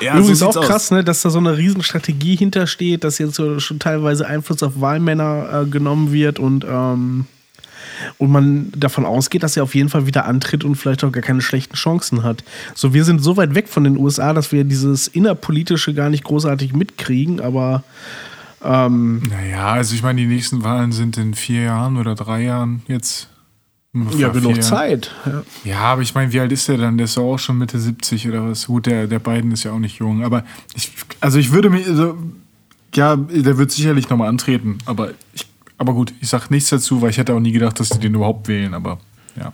Ja, 0.00 0.18
Übrigens 0.18 0.40
so 0.40 0.48
auch 0.48 0.60
krass, 0.60 0.90
ne, 0.90 1.02
dass 1.04 1.22
da 1.22 1.30
so 1.30 1.38
eine 1.38 1.56
Riesenstrategie 1.56 2.36
hintersteht, 2.36 3.04
dass 3.04 3.18
jetzt 3.18 3.34
so 3.34 3.58
schon 3.60 3.78
teilweise 3.78 4.26
Einfluss 4.26 4.62
auf 4.62 4.80
Wahlmänner 4.80 5.62
äh, 5.62 5.70
genommen 5.70 6.12
wird 6.12 6.38
und, 6.38 6.64
ähm, 6.68 7.26
und 8.18 8.30
man 8.30 8.72
davon 8.76 9.06
ausgeht, 9.06 9.42
dass 9.42 9.56
er 9.56 9.62
auf 9.62 9.74
jeden 9.74 9.88
Fall 9.88 10.06
wieder 10.06 10.26
antritt 10.26 10.64
und 10.64 10.76
vielleicht 10.76 11.04
auch 11.04 11.12
gar 11.12 11.22
keine 11.22 11.40
schlechten 11.40 11.76
Chancen 11.76 12.22
hat. 12.22 12.44
So, 12.74 12.92
wir 12.92 13.04
sind 13.04 13.22
so 13.22 13.36
weit 13.36 13.54
weg 13.54 13.68
von 13.68 13.84
den 13.84 13.96
USA, 13.96 14.32
dass 14.32 14.52
wir 14.52 14.64
dieses 14.64 15.08
innerpolitische 15.08 15.94
gar 15.94 16.10
nicht 16.10 16.24
großartig 16.24 16.74
mitkriegen, 16.74 17.40
aber 17.40 17.82
ähm, 18.62 19.22
Naja, 19.30 19.72
also 19.72 19.94
ich 19.94 20.02
meine, 20.02 20.20
die 20.20 20.26
nächsten 20.26 20.64
Wahlen 20.64 20.92
sind 20.92 21.16
in 21.18 21.34
vier 21.34 21.62
Jahren 21.62 21.96
oder 21.96 22.14
drei 22.14 22.42
Jahren 22.42 22.82
jetzt. 22.88 23.28
Ja, 24.16 24.28
genug. 24.28 24.62
Zeit. 24.62 25.10
Ja. 25.24 25.42
Ja, 25.64 25.78
aber 25.78 26.02
ich 26.02 26.14
meine, 26.14 26.32
wie 26.32 26.40
alt 26.40 26.52
ist 26.52 26.68
der 26.68 26.78
dann? 26.78 26.96
Der 26.96 27.04
ist 27.04 27.16
doch 27.16 27.34
auch 27.34 27.38
schon 27.38 27.58
Mitte 27.58 27.78
70 27.78 28.28
oder 28.28 28.48
was? 28.48 28.66
Gut, 28.66 28.86
der, 28.86 29.06
der 29.06 29.18
Biden 29.18 29.52
ist 29.52 29.64
ja 29.64 29.72
auch 29.72 29.78
nicht 29.78 29.98
jung. 29.98 30.24
Aber 30.24 30.44
ich, 30.74 30.92
also 31.20 31.38
ich 31.38 31.52
würde 31.52 31.70
mir, 31.70 31.86
also, 31.86 32.16
ja, 32.94 33.16
der 33.16 33.58
wird 33.58 33.70
sicherlich 33.70 34.08
nochmal 34.08 34.28
antreten. 34.28 34.78
Aber, 34.86 35.10
ich, 35.34 35.46
aber 35.78 35.92
gut, 35.92 36.12
ich 36.20 36.28
sag 36.28 36.50
nichts 36.50 36.70
dazu, 36.70 37.02
weil 37.02 37.10
ich 37.10 37.18
hätte 37.18 37.34
auch 37.34 37.40
nie 37.40 37.52
gedacht, 37.52 37.78
dass 37.80 37.88
die 37.88 37.98
den 37.98 38.14
überhaupt 38.14 38.48
wählen. 38.48 38.74
Aber 38.74 38.98
ja. 39.38 39.52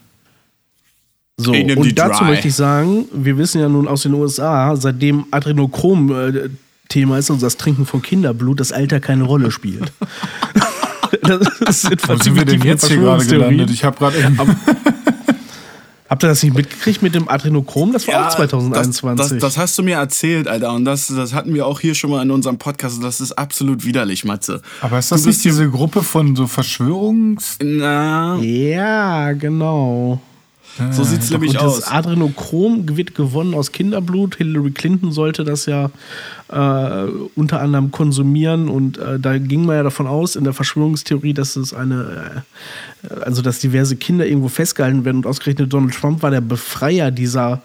So, 1.37 1.52
und 1.52 1.98
dazu 1.98 2.24
Dry. 2.24 2.31
möchte 2.31 2.48
ich 2.48 2.55
sagen, 2.55 3.07
wir 3.12 3.37
wissen 3.38 3.61
ja 3.61 3.68
nun 3.68 3.88
aus 3.88 4.02
den 4.02 4.14
USA, 4.14 4.76
seitdem 4.76 5.26
Adrenochrom 5.31 6.12
äh, 6.12 6.48
Thema 6.88 7.18
ist, 7.18 7.31
also 7.31 7.44
das 7.44 7.57
Trinken 7.57 7.87
von 7.87 8.02
Kinderblut, 8.02 8.61
das 8.61 8.70
Alter 8.70 9.00
keine 9.00 9.24
Rolle 9.24 9.50
spielt. 9.50 9.92
das 11.20 11.83
sind 11.83 12.09
Wo 12.09 12.16
sind 12.16 12.37
wir 12.37 12.44
denn 12.44 12.62
jetzt 12.62 12.88
hier 12.88 12.98
gerade 12.98 13.25
gelandet? 13.25 13.70
Ich 13.70 13.85
habe 13.85 13.96
gerade. 13.98 14.16
Habt 16.12 16.25
ihr 16.25 16.29
das 16.29 16.42
nicht 16.42 16.55
mitgekriegt 16.55 17.01
mit 17.01 17.14
dem 17.14 17.27
Adrenochrom? 17.27 17.94
Das 17.94 18.07
war 18.07 18.27
auch 18.27 18.35
2021. 18.35 19.16
Das, 19.16 19.31
das, 19.31 19.38
das 19.38 19.57
hast 19.57 19.79
du 19.79 19.83
mir 19.83 19.96
erzählt, 19.96 20.46
Alter. 20.46 20.75
Und 20.75 20.85
das, 20.85 21.07
das 21.07 21.33
hatten 21.33 21.55
wir 21.55 21.66
auch 21.66 21.81
hier 21.81 21.94
schon 21.94 22.11
mal 22.11 22.22
in 22.22 22.31
unserem 22.31 22.59
Podcast. 22.59 23.03
Das 23.03 23.22
ist 23.22 23.33
absolut 23.33 23.87
widerlich, 23.87 24.27
Matze. 24.27 24.61
Aber 24.83 24.98
ist 24.98 25.11
das 25.11 25.22
Du 25.22 25.29
nicht 25.31 25.42
diese 25.42 25.70
Gruppe 25.70 26.03
von 26.03 26.37
so 26.37 26.46
Verschwörungs... 26.46 27.57
Na, 27.62 28.37
ja, 28.40 29.33
genau. 29.33 30.20
So 30.91 31.05
sieht's 31.05 31.31
nämlich 31.31 31.53
das 31.53 31.63
aus. 31.63 31.83
Adrenochrom 31.85 32.97
wird 32.97 33.15
gewonnen 33.15 33.55
aus 33.55 33.73
Kinderblut. 33.73 34.37
Hillary 34.37 34.71
Clinton 34.71 35.13
sollte 35.13 35.45
das 35.45 35.67
ja 35.67 35.91
äh, 36.49 37.09
unter 37.35 37.61
anderem 37.61 37.91
konsumieren 37.91 38.69
und 38.69 38.99
äh, 38.99 39.19
da 39.19 39.39
ging 39.39 39.67
man 39.67 39.77
ja 39.77 39.83
davon 39.83 40.07
aus 40.07 40.37
in 40.37 40.45
der 40.45 40.53
Verschwörungstheorie, 40.53 41.35
dass 41.35 41.57
es 41.57 41.75
eine, 41.75 42.45
äh, 43.03 43.15
also 43.21 43.43
dass 43.43 43.59
diverse 43.59 43.97
Kinder 43.97 44.27
irgendwo 44.27 44.49
festgehalten 44.49 45.05
werden 45.05 45.19
und 45.19 45.27
ausgerechnet 45.27 45.73
Donald 45.73 45.95
Trump 45.95 46.23
war 46.23 46.31
der 46.31 46.41
Befreier 46.41 47.11
dieser 47.11 47.63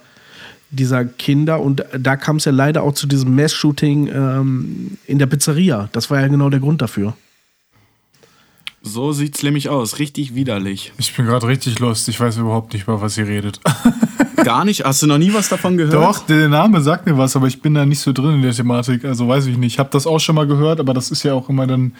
dieser 0.69 1.05
Kinder 1.05 1.61
und 1.61 1.85
da 1.97 2.17
kam 2.17 2.37
es 2.37 2.45
ja 2.45 2.51
leider 2.51 2.83
auch 2.83 2.93
zu 2.93 3.07
diesem 3.07 3.33
Mass-Shooting 3.35 4.07
ähm, 4.07 4.97
in 5.05 5.17
der 5.17 5.25
Pizzeria. 5.27 5.87
Das 5.93 6.09
war 6.09 6.19
ja 6.19 6.27
genau 6.27 6.49
der 6.49 6.59
Grund 6.59 6.81
dafür. 6.81 7.13
So 8.87 9.11
sieht's 9.11 9.43
nämlich 9.43 9.69
aus. 9.69 9.99
Richtig 9.99 10.33
widerlich. 10.33 10.93
Ich 10.97 11.15
bin 11.15 11.25
gerade 11.25 11.45
richtig 11.47 11.79
lost. 11.79 12.07
Ich 12.07 12.19
weiß 12.19 12.37
überhaupt 12.37 12.73
nicht, 12.73 12.83
über 12.83 13.01
was 13.01 13.17
ihr 13.17 13.27
redet. 13.27 13.59
Gar 14.43 14.65
nicht? 14.65 14.85
Hast 14.85 15.01
du 15.01 15.07
noch 15.07 15.17
nie 15.17 15.33
was 15.33 15.49
davon 15.49 15.75
gehört? 15.75 15.93
Doch, 15.93 16.25
der 16.25 16.47
Name 16.47 16.81
sagt 16.81 17.05
mir 17.05 17.17
was, 17.17 17.35
aber 17.35 17.47
ich 17.47 17.61
bin 17.61 17.73
da 17.73 17.85
nicht 17.85 17.99
so 17.99 18.13
drin 18.13 18.35
in 18.35 18.41
der 18.41 18.53
Thematik. 18.53 19.03
Also 19.03 19.27
weiß 19.27 19.47
ich 19.47 19.57
nicht. 19.57 19.73
Ich 19.73 19.79
habe 19.79 19.89
das 19.91 20.07
auch 20.07 20.19
schon 20.19 20.35
mal 20.35 20.47
gehört, 20.47 20.79
aber 20.79 20.93
das 20.93 21.11
ist 21.11 21.23
ja 21.23 21.33
auch 21.33 21.49
immer 21.49 21.67
dann. 21.67 21.93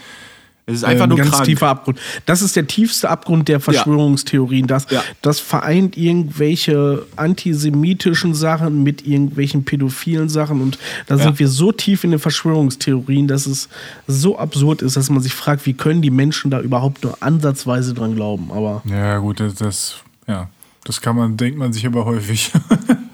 Es 0.70 0.76
ist 0.80 0.84
einfach 0.84 1.04
Ein 1.04 1.10
nur 1.10 1.18
ganz 1.18 1.32
krank. 1.32 1.46
tiefer 1.46 1.70
Abgrund. 1.70 1.98
Das 2.26 2.42
ist 2.42 2.58
der 2.58 2.68
tiefste 2.68 3.10
Abgrund 3.10 3.48
der 3.48 3.62
Verschwörungstheorien. 3.62 4.68
Das, 4.68 4.86
Ja. 4.92 5.02
das 5.22 5.40
vereint 5.40 5.96
irgendwelche 5.96 7.06
antisemitischen 7.16 8.34
Sachen 8.36 8.84
mit 8.84 9.08
irgendwelchen 9.08 9.64
pädophilen 9.64 10.28
Sachen. 10.28 10.60
Und 10.62 10.78
da 11.08 11.16
Ja. 11.16 11.24
sind 11.24 11.40
wir 11.40 11.48
so 11.48 11.72
tief 11.72 12.04
in 12.04 12.12
den 12.12 12.20
Verschwörungstheorien, 12.20 13.30
dass 13.30 13.46
es 13.46 13.70
so 14.08 14.38
absurd 14.38 14.82
ist, 14.82 14.98
dass 14.98 15.10
man 15.10 15.22
sich 15.22 15.34
fragt, 15.34 15.66
wie 15.66 15.74
können 15.74 16.02
die 16.02 16.12
Menschen 16.12 16.52
da 16.52 16.60
überhaupt 16.60 17.02
nur 17.06 17.16
ansatzweise 17.24 17.94
dran 17.94 18.16
glauben. 18.16 18.52
Aber 18.52 18.82
Ja, 18.86 19.20
gut, 19.20 19.40
das, 19.40 19.56
das 19.56 19.96
ja, 20.28 20.50
das 20.84 21.00
kann 21.00 21.16
man, 21.16 21.38
denkt 21.38 21.58
man 21.58 21.72
sich 21.72 21.86
aber 21.88 22.04
häufig. 22.04 22.52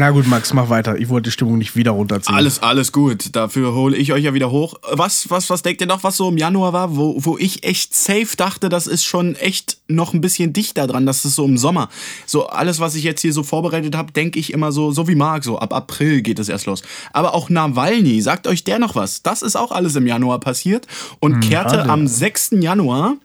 Na 0.00 0.12
gut, 0.12 0.26
Max, 0.26 0.54
mach 0.54 0.70
weiter. 0.70 0.96
Ich 0.96 1.10
wollte 1.10 1.28
die 1.28 1.30
Stimmung 1.30 1.58
nicht 1.58 1.76
wieder 1.76 1.90
runterziehen. 1.90 2.34
Alles, 2.34 2.62
alles 2.62 2.90
gut. 2.90 3.36
Dafür 3.36 3.74
hole 3.74 3.94
ich 3.94 4.14
euch 4.14 4.24
ja 4.24 4.32
wieder 4.32 4.50
hoch. 4.50 4.76
Was, 4.90 5.28
was, 5.28 5.50
was 5.50 5.60
denkt 5.60 5.82
ihr 5.82 5.86
noch, 5.86 6.02
was 6.04 6.16
so 6.16 6.30
im 6.30 6.38
Januar 6.38 6.72
war, 6.72 6.96
wo, 6.96 7.16
wo 7.18 7.36
ich 7.36 7.64
echt 7.64 7.94
safe 7.94 8.34
dachte, 8.34 8.70
das 8.70 8.86
ist 8.86 9.04
schon 9.04 9.34
echt 9.34 9.76
noch 9.88 10.14
ein 10.14 10.22
bisschen 10.22 10.54
dichter 10.54 10.86
dran, 10.86 11.04
das 11.04 11.26
ist 11.26 11.34
so 11.34 11.44
im 11.44 11.58
Sommer. 11.58 11.90
So 12.24 12.46
alles, 12.46 12.80
was 12.80 12.94
ich 12.94 13.04
jetzt 13.04 13.20
hier 13.20 13.34
so 13.34 13.42
vorbereitet 13.42 13.94
habe, 13.94 14.10
denke 14.10 14.38
ich 14.38 14.54
immer 14.54 14.72
so, 14.72 14.90
so 14.90 15.06
wie 15.06 15.14
Marc, 15.14 15.44
so 15.44 15.58
ab 15.58 15.74
April 15.74 16.22
geht 16.22 16.38
es 16.38 16.48
erst 16.48 16.64
los. 16.64 16.80
Aber 17.12 17.34
auch 17.34 17.50
Nawalny, 17.50 18.22
sagt 18.22 18.46
euch 18.46 18.64
der 18.64 18.78
noch 18.78 18.94
was? 18.94 19.22
Das 19.22 19.42
ist 19.42 19.54
auch 19.54 19.70
alles 19.70 19.96
im 19.96 20.06
Januar 20.06 20.40
passiert 20.40 20.86
und 21.18 21.40
kehrte 21.40 21.82
alle. 21.82 21.90
am 21.90 22.06
6. 22.06 22.52
Januar 22.60 23.16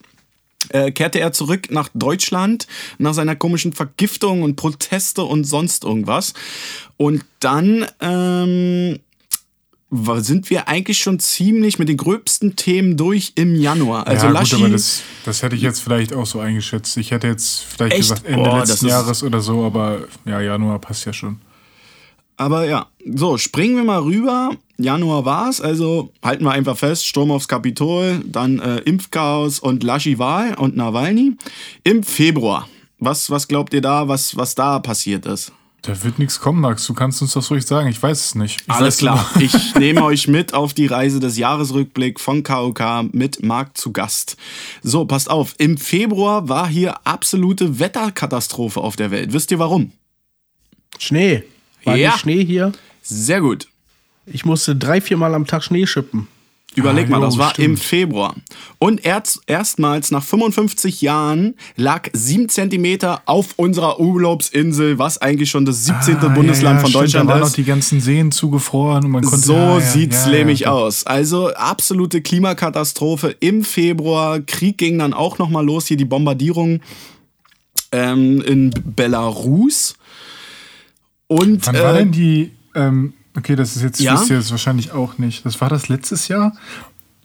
äh, 0.70 0.92
kehrte 0.92 1.20
er 1.20 1.32
zurück 1.32 1.72
nach 1.72 1.90
Deutschland 1.94 2.68
nach 2.98 3.14
seiner 3.14 3.36
komischen 3.36 3.74
Vergiftung 3.74 4.44
und 4.44 4.56
Proteste 4.56 5.24
und 5.24 5.44
sonst 5.44 5.84
irgendwas. 5.84 6.34
Und 6.98 7.26
dann 7.40 7.86
ähm, 8.02 9.00
sind 10.18 10.50
wir 10.50 10.68
eigentlich 10.68 10.98
schon 10.98 11.20
ziemlich 11.20 11.80
mit 11.80 11.90
den 11.90 11.98
gröbsten 11.98 12.56
Themen 12.56 12.98
durch 12.98 13.34
im 13.36 13.56
Januar. 13.56 14.08
Also 14.08 14.28
ja, 14.28 14.32
Laschi, 14.32 14.56
gut, 14.56 14.66
aber 14.66 14.74
das, 14.74 15.02
das 15.26 15.44
hätte 15.44 15.56
ich 15.56 15.62
jetzt 15.62 15.82
vielleicht 15.82 16.14
auch 16.14 16.26
so 16.26 16.40
eingeschätzt. 16.40 16.98
Ich 16.98 17.12
hätte 17.12 17.28
jetzt 17.28 17.62
vielleicht 17.62 17.94
Echt? 17.94 18.02
gesagt 18.02 18.26
Ende 18.26 18.44
Boah, 18.44 18.60
letzten 18.60 18.88
Jahres 18.88 19.24
oder 19.24 19.42
so, 19.42 19.64
aber 19.64 20.08
ja, 20.26 20.42
Januar 20.42 20.80
passt 20.80 21.06
ja 21.06 21.14
schon. 21.14 21.40
Aber 22.38 22.68
ja, 22.68 22.88
so, 23.06 23.38
springen 23.38 23.76
wir 23.76 23.84
mal 23.84 24.02
rüber. 24.02 24.52
Januar 24.78 25.24
war's, 25.24 25.62
also 25.62 26.12
halten 26.22 26.44
wir 26.44 26.52
einfach 26.52 26.78
fest, 26.78 27.08
Sturm 27.08 27.32
aufs 27.32 27.48
Kapitol, 27.48 28.22
dann 28.26 28.60
äh, 28.60 28.80
Impfchaos 28.80 29.60
und 29.60 29.84
Laschi 29.84 30.20
Wahl 30.20 30.56
und 30.56 30.76
Nawalny. 30.76 31.38
Im 31.84 32.04
Februar, 32.04 32.68
was, 33.00 33.30
was 33.30 33.48
glaubt 33.48 33.74
ihr 33.74 33.82
da, 33.82 34.08
was, 34.08 34.36
was 34.36 34.54
da 34.56 34.80
passiert 34.80 35.26
ist? 35.26 35.54
Da 35.86 36.04
wird 36.04 36.18
nichts 36.18 36.40
kommen, 36.40 36.62
Max. 36.62 36.88
Du 36.88 36.96
kannst 36.96 37.22
uns 37.22 37.34
das 37.34 37.52
ruhig 37.52 37.64
sagen. 37.64 37.88
Ich 37.90 38.02
weiß 38.02 38.26
es 38.26 38.36
nicht. 38.36 38.62
Ich 38.62 38.70
Alles 38.74 38.98
klar. 38.98 39.30
Ich 39.40 39.76
nehme 39.80 40.04
euch 40.04 40.28
mit 40.28 40.56
auf 40.56 40.74
die 40.74 40.88
Reise 40.88 41.20
des 41.20 41.38
Jahresrückblick 41.38 42.20
von 42.20 42.42
KOK 42.42 43.14
mit 43.14 43.44
Marc 43.44 43.78
zu 43.78 43.92
Gast. 43.92 44.36
So, 44.82 45.06
passt 45.06 45.30
auf. 45.30 45.54
Im 45.60 45.78
Februar 45.78 46.50
war 46.50 46.68
hier 46.68 47.06
absolute 47.06 47.80
Wetterkatastrophe 47.80 48.82
auf 48.82 48.96
der 48.96 49.12
Welt. 49.12 49.32
Wisst 49.32 49.52
ihr 49.52 49.60
warum? 49.60 49.92
Schnee. 50.98 51.44
War 51.86 51.96
Ja. 51.96 52.18
Schnee 52.18 52.44
hier? 52.44 52.72
Sehr 53.02 53.42
gut. 53.42 53.68
Ich 54.26 54.44
musste 54.46 54.76
drei, 54.76 55.02
vier 55.02 55.18
Mal 55.18 55.34
am 55.36 55.46
Tag 55.46 55.64
Schnee 55.64 55.86
schippen. 55.86 56.28
Überleg 56.78 57.08
Ah, 57.08 57.12
mal, 57.12 57.18
jo, 57.20 57.26
das 57.28 57.38
war 57.38 57.52
stimmt. 57.52 57.66
im 57.66 57.78
Februar. 57.78 58.36
Und 58.80 59.06
erst, 59.06 59.40
erstmals 59.48 60.12
nach 60.12 60.24
55 60.24 61.00
Jahren 61.00 61.54
lag 61.78 62.10
7 62.12 62.50
Zentimeter 62.50 63.22
auf 63.28 63.54
unserer 63.56 63.98
Urlaubsinsel, 64.02 65.00
was 65.00 65.18
eigentlich 65.20 65.50
schon 65.50 65.64
das 65.64 65.86
17. 65.86 66.18
Ah, 66.18 66.28
Bundesland 66.30 66.64
ja, 66.64 66.72
ja, 66.74 66.80
von 66.82 66.90
stimmt, 66.90 67.04
Deutschland 67.06 67.30
Da 67.30 67.34
waren 67.34 67.44
ist. 67.44 67.50
noch 67.50 67.56
die 67.56 67.64
ganzen 67.64 68.02
Seen 68.02 68.32
zugefroren 68.34 69.06
und 69.06 69.12
man 69.12 69.24
konnte. 69.24 69.38
So 69.46 69.54
ja, 69.54 69.80
sieht's 69.80 70.26
nämlich 70.26 70.68
aus. 70.68 71.06
Also 71.06 71.54
absolute 71.54 72.22
Klimakatastrophe 72.22 73.34
im 73.40 73.64
Februar. 73.64 74.42
Krieg 74.42 74.78
ging 74.78 75.00
dann 75.00 75.14
auch 75.14 75.38
noch 75.38 75.50
mal 75.50 75.64
los. 75.66 75.86
Hier 75.88 75.96
die 75.98 76.04
Bombardierung 76.04 76.82
ähm, 77.94 78.42
in 78.42 78.72
Belarus. 78.84 79.96
Und 81.28 81.66
Wann 81.66 81.76
war 81.76 81.96
äh, 81.96 82.00
denn 82.00 82.12
die. 82.12 82.52
Ähm, 82.74 83.14
okay, 83.38 83.56
das 83.56 83.76
ist 83.76 83.84
jetzt, 83.84 84.00
Ja? 84.00 84.14
wisst 84.14 84.30
ihr 84.30 84.38
das 84.38 84.52
wahrscheinlich 84.52 84.92
auch 84.92 85.18
nicht. 85.18 85.46
Das 85.46 85.60
war 85.62 85.70
das 85.70 85.90
letztes 85.90 86.28
Jahr? 86.28 86.56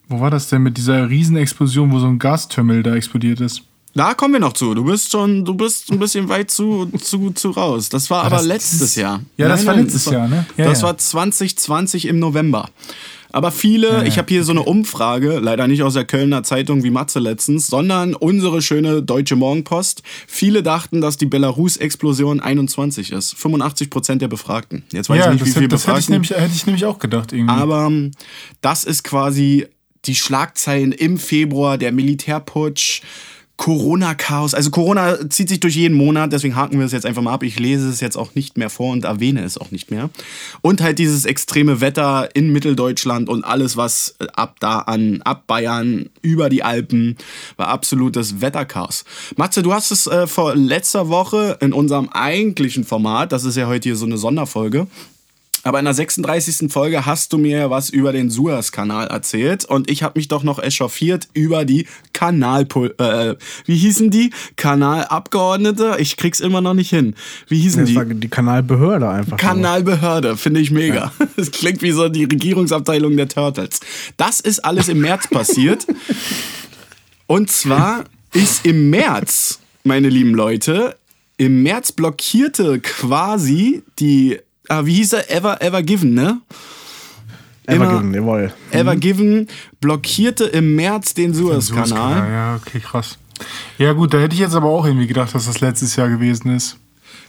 Wo 0.09 0.21
war 0.21 0.31
das 0.31 0.49
denn 0.49 0.63
mit 0.63 0.77
dieser 0.77 1.09
Riesenexplosion, 1.09 1.93
wo 1.93 1.99
so 2.01 2.07
ein 2.07 2.19
Gasterminal 2.19 2.83
da 2.83 2.95
explodiert 2.95 3.41
ist? 3.41 3.63
da 3.95 4.15
kommen 4.15 4.35
wir 4.35 4.41
noch 4.41 4.53
zu. 4.53 4.75
Du 4.75 4.85
bist 4.85 5.11
schon, 5.11 5.45
du 5.45 5.55
bist 5.55 5.91
ein 5.91 5.99
bisschen 5.99 6.29
weit 6.29 6.51
zu, 6.51 6.87
zu, 7.03 7.31
zu 7.31 7.51
raus. 7.51 7.89
Das 7.89 8.09
war 8.11 8.25
aber 8.25 8.37
das 8.37 8.47
letztes 8.47 8.95
Jahr. 8.95 9.21
Ja, 9.37 9.49
das 9.49 9.67
war 9.67 9.75
letztes 9.75 10.05
Jahr, 10.07 10.29
ne? 10.29 10.47
Ja, 10.57 10.67
das 10.67 10.81
ja. 10.81 10.89
war 10.89 10.97
2020 10.97 12.07
im 12.07 12.19
November. 12.19 12.69
Aber 13.33 13.51
viele, 13.53 14.07
ich 14.07 14.19
habe 14.19 14.29
hier 14.29 14.45
so 14.45 14.53
eine 14.53 14.63
Umfrage, 14.63 15.39
leider 15.39 15.67
nicht 15.69 15.83
aus 15.83 15.95
der 15.95 16.05
Kölner 16.05 16.43
Zeitung 16.43 16.83
wie 16.83 16.91
Matze 16.91 17.19
letztens, 17.19 17.67
sondern 17.69 18.15
unsere 18.15 18.61
schöne 18.63 19.03
Deutsche 19.03 19.37
Morgenpost. 19.37 20.03
Viele 20.27 20.63
dachten, 20.63 21.01
dass 21.01 21.17
die 21.17 21.27
Belarus-Explosion 21.27 22.41
21 22.41 23.13
ist. 23.13 23.35
85 23.37 23.91
Prozent 23.91 24.23
der 24.23 24.29
Befragten. 24.29 24.83
Jetzt 24.93 25.09
weiß 25.11 25.19
ja, 25.19 25.25
ich 25.27 25.31
nicht, 25.33 25.41
das, 25.43 25.49
wie 25.49 25.53
viele 25.53 25.65
hätte- 25.65 25.69
das 25.75 25.87
hätte, 25.87 25.99
ich 25.99 26.07
Befragten. 26.07 26.13
nämlich, 26.13 26.31
hätte 26.31 26.55
ich 26.55 26.67
nämlich 26.67 26.85
auch 26.87 26.99
gedacht 26.99 27.33
irgendwie. 27.33 27.55
Aber 27.55 27.87
ähm, 27.87 28.11
das 28.61 28.85
ist 28.85 29.05
quasi 29.05 29.67
die 30.07 30.15
Schlagzeilen 30.15 30.93
im 30.93 31.19
Februar, 31.19 31.77
der 31.79 31.93
Militärputsch, 31.93 33.03
Corona-Chaos. 33.61 34.55
Also 34.55 34.71
Corona 34.71 35.29
zieht 35.29 35.51
sich 35.51 35.61
durch 35.61 35.77
jeden 35.77 35.95
Monat, 35.95 36.33
deswegen 36.33 36.57
haken 36.57 36.79
wir 36.79 36.87
es 36.87 36.93
jetzt 36.93 37.05
einfach 37.05 37.21
mal 37.21 37.35
ab. 37.35 37.43
Ich 37.43 37.61
lese 37.61 37.91
es 37.91 38.01
jetzt 38.01 38.17
auch 38.17 38.35
nicht 38.35 38.57
mehr 38.57 38.71
vor 38.71 38.91
und 38.91 39.05
erwähne 39.05 39.45
es 39.45 39.59
auch 39.59 39.71
nicht 39.71 39.91
mehr. 39.91 40.09
Und 40.63 40.81
halt 40.81 40.99
dieses 40.99 41.27
extreme 41.27 41.83
Wetter 41.83 42.31
in 42.35 42.51
Mitteldeutschland 42.55 43.29
und 43.29 43.45
alles, 43.45 43.77
was 43.77 44.15
ab 44.33 44.57
da 44.61 44.79
an, 44.79 45.21
ab 45.25 45.47
Bayern, 45.47 46.09
über 46.23 46.49
die 46.49 46.63
Alpen, 46.63 47.19
war 47.59 47.69
absolutes 47.69 48.41
Wetterchaos. 48.41 49.05
Matze, 49.37 49.63
du 49.63 49.75
hast 49.75 49.91
es 49.91 50.07
äh, 50.07 50.27
vor 50.27 50.55
letzter 50.55 51.11
Woche 51.11 51.59
in 51.61 51.75
unserem 51.75 52.09
eigentlichen 52.09 52.85
Format, 52.85 53.31
das 53.31 53.45
ist 53.45 53.59
ja 53.59 53.67
heute 53.67 53.91
hier 53.91 53.97
so 53.97 54.07
eine 54.07 54.17
Sonderfolge, 54.17 54.87
aber 55.63 55.79
in 55.79 55.85
der 55.85 55.95
36. 55.95 56.73
Folge 56.73 57.05
hast 57.07 57.33
du 57.33 57.39
mir 57.39 57.59
ja 57.59 57.71
was 57.71 57.91
über 57.91 58.13
den 58.13 58.31
Suez-Kanal 58.31 59.09
erzählt 59.09 59.65
und 59.65 59.91
ich 59.91 60.03
habe 60.03 60.19
mich 60.19 60.29
doch 60.29 60.43
noch 60.43 60.59
echauffiert 60.59 61.29
über 61.35 61.65
die 61.65 61.87
Kanalpol... 62.13 62.95
Äh, 62.99 63.37
wie 63.67 63.77
hießen 63.77 64.11
die? 64.11 64.31
Kanalabgeordnete? 64.57 65.97
Ich 65.99 66.17
krieg's 66.17 66.41
immer 66.41 66.61
noch 66.61 66.75
nicht 66.75 66.91
hin. 66.91 67.15
Wie 67.49 67.59
hießen 67.61 67.81
Das 67.95 68.07
die? 68.07 68.15
die 68.15 68.29
Kanalbehörde 68.29 69.09
einfach. 69.09 69.37
Kanalbehörde, 69.37 70.37
finde 70.37 70.61
ich 70.61 70.71
mega. 70.71 71.13
Das 71.37 71.51
klingt 71.51 71.81
wie 71.83 71.93
so 71.93 72.09
die 72.09 72.25
Regierungsabteilung 72.25 73.17
der 73.17 73.29
Turtles. 73.29 73.81
Das 74.17 74.41
ist 74.41 74.65
alles 74.65 74.89
im 74.89 75.01
März 75.01 75.29
passiert. 75.29 75.87
Und 77.27 77.51
zwar 77.51 78.05
ist 78.33 78.67
im 78.67 78.91
März, 78.91 79.61
meine 79.85 80.09
lieben 80.09 80.35
Leute, 80.35 80.97
im 81.37 81.63
März 81.63 81.93
blockierte 81.93 82.81
quasi 82.81 83.83
die, 83.99 84.39
ah, 84.71 84.85
wie 84.87 84.95
hieß 84.95 85.13
er? 85.15 85.31
Ever, 85.31 85.61
Ever 85.63 85.83
Given, 85.83 86.15
ne? 86.15 86.41
Ever 87.67 87.85
immer- 87.85 87.93
given, 87.99 88.15
jawohl. 88.15 88.53
Ever 88.71 88.97
Given 88.97 89.47
blockierte 89.81 90.45
im 90.45 90.75
März 90.77 91.15
den 91.15 91.35
Suezkanal. 91.35 92.31
Ja, 92.31 92.57
okay, 92.57 92.81
krass. 92.81 93.19
Ja, 93.79 93.93
gut, 93.93 94.13
da 94.13 94.19
hätte 94.19 94.35
ich 94.35 94.41
jetzt 94.41 94.55
aber 94.55 94.69
auch 94.69 94.85
irgendwie 94.87 95.07
gedacht, 95.07 95.35
dass 95.35 95.47
das 95.47 95.61
letztes 95.61 95.97
Jahr 95.97 96.09
gewesen 96.09 96.55
ist. 96.55 96.77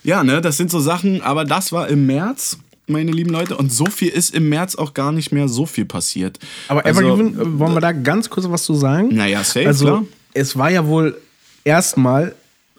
Ja, 0.04 0.24
ne, 0.24 0.42
das 0.42 0.58
sind 0.58 0.72
so 0.72 0.80
Sachen, 0.80 1.22
aber 1.22 1.46
das 1.46 1.72
war 1.72 1.88
im 1.88 2.06
März, 2.08 2.58
meine 2.88 3.12
lieben 3.12 3.30
Leute, 3.30 3.56
und 3.56 3.72
so 3.72 3.86
viel 3.86 4.10
ist 4.10 4.34
im 4.34 4.50
März 4.50 4.76
auch 4.76 4.94
gar 4.94 5.12
nicht 5.12 5.32
mehr 5.32 5.48
so 5.48 5.66
viel 5.66 5.86
passiert. 5.86 6.40
Aber 6.68 6.84
Also, 6.86 7.02
Evergiven, 7.02 7.40
äh, 7.40 7.60
wollen 7.60 7.74
wir 7.74 7.82
da 7.82 7.92
ganz 7.92 8.30
kurz 8.30 8.50
was 8.50 8.64
zu 8.64 8.74
sagen? 8.74 9.10
Naja, 9.16 9.44
safe, 9.44 9.68
Also, 9.68 9.86
klar. 9.86 10.04
es 10.34 10.58
war 10.58 10.70
ja 10.72 10.86
wohl 10.88 11.18
erstmal, 11.64 12.34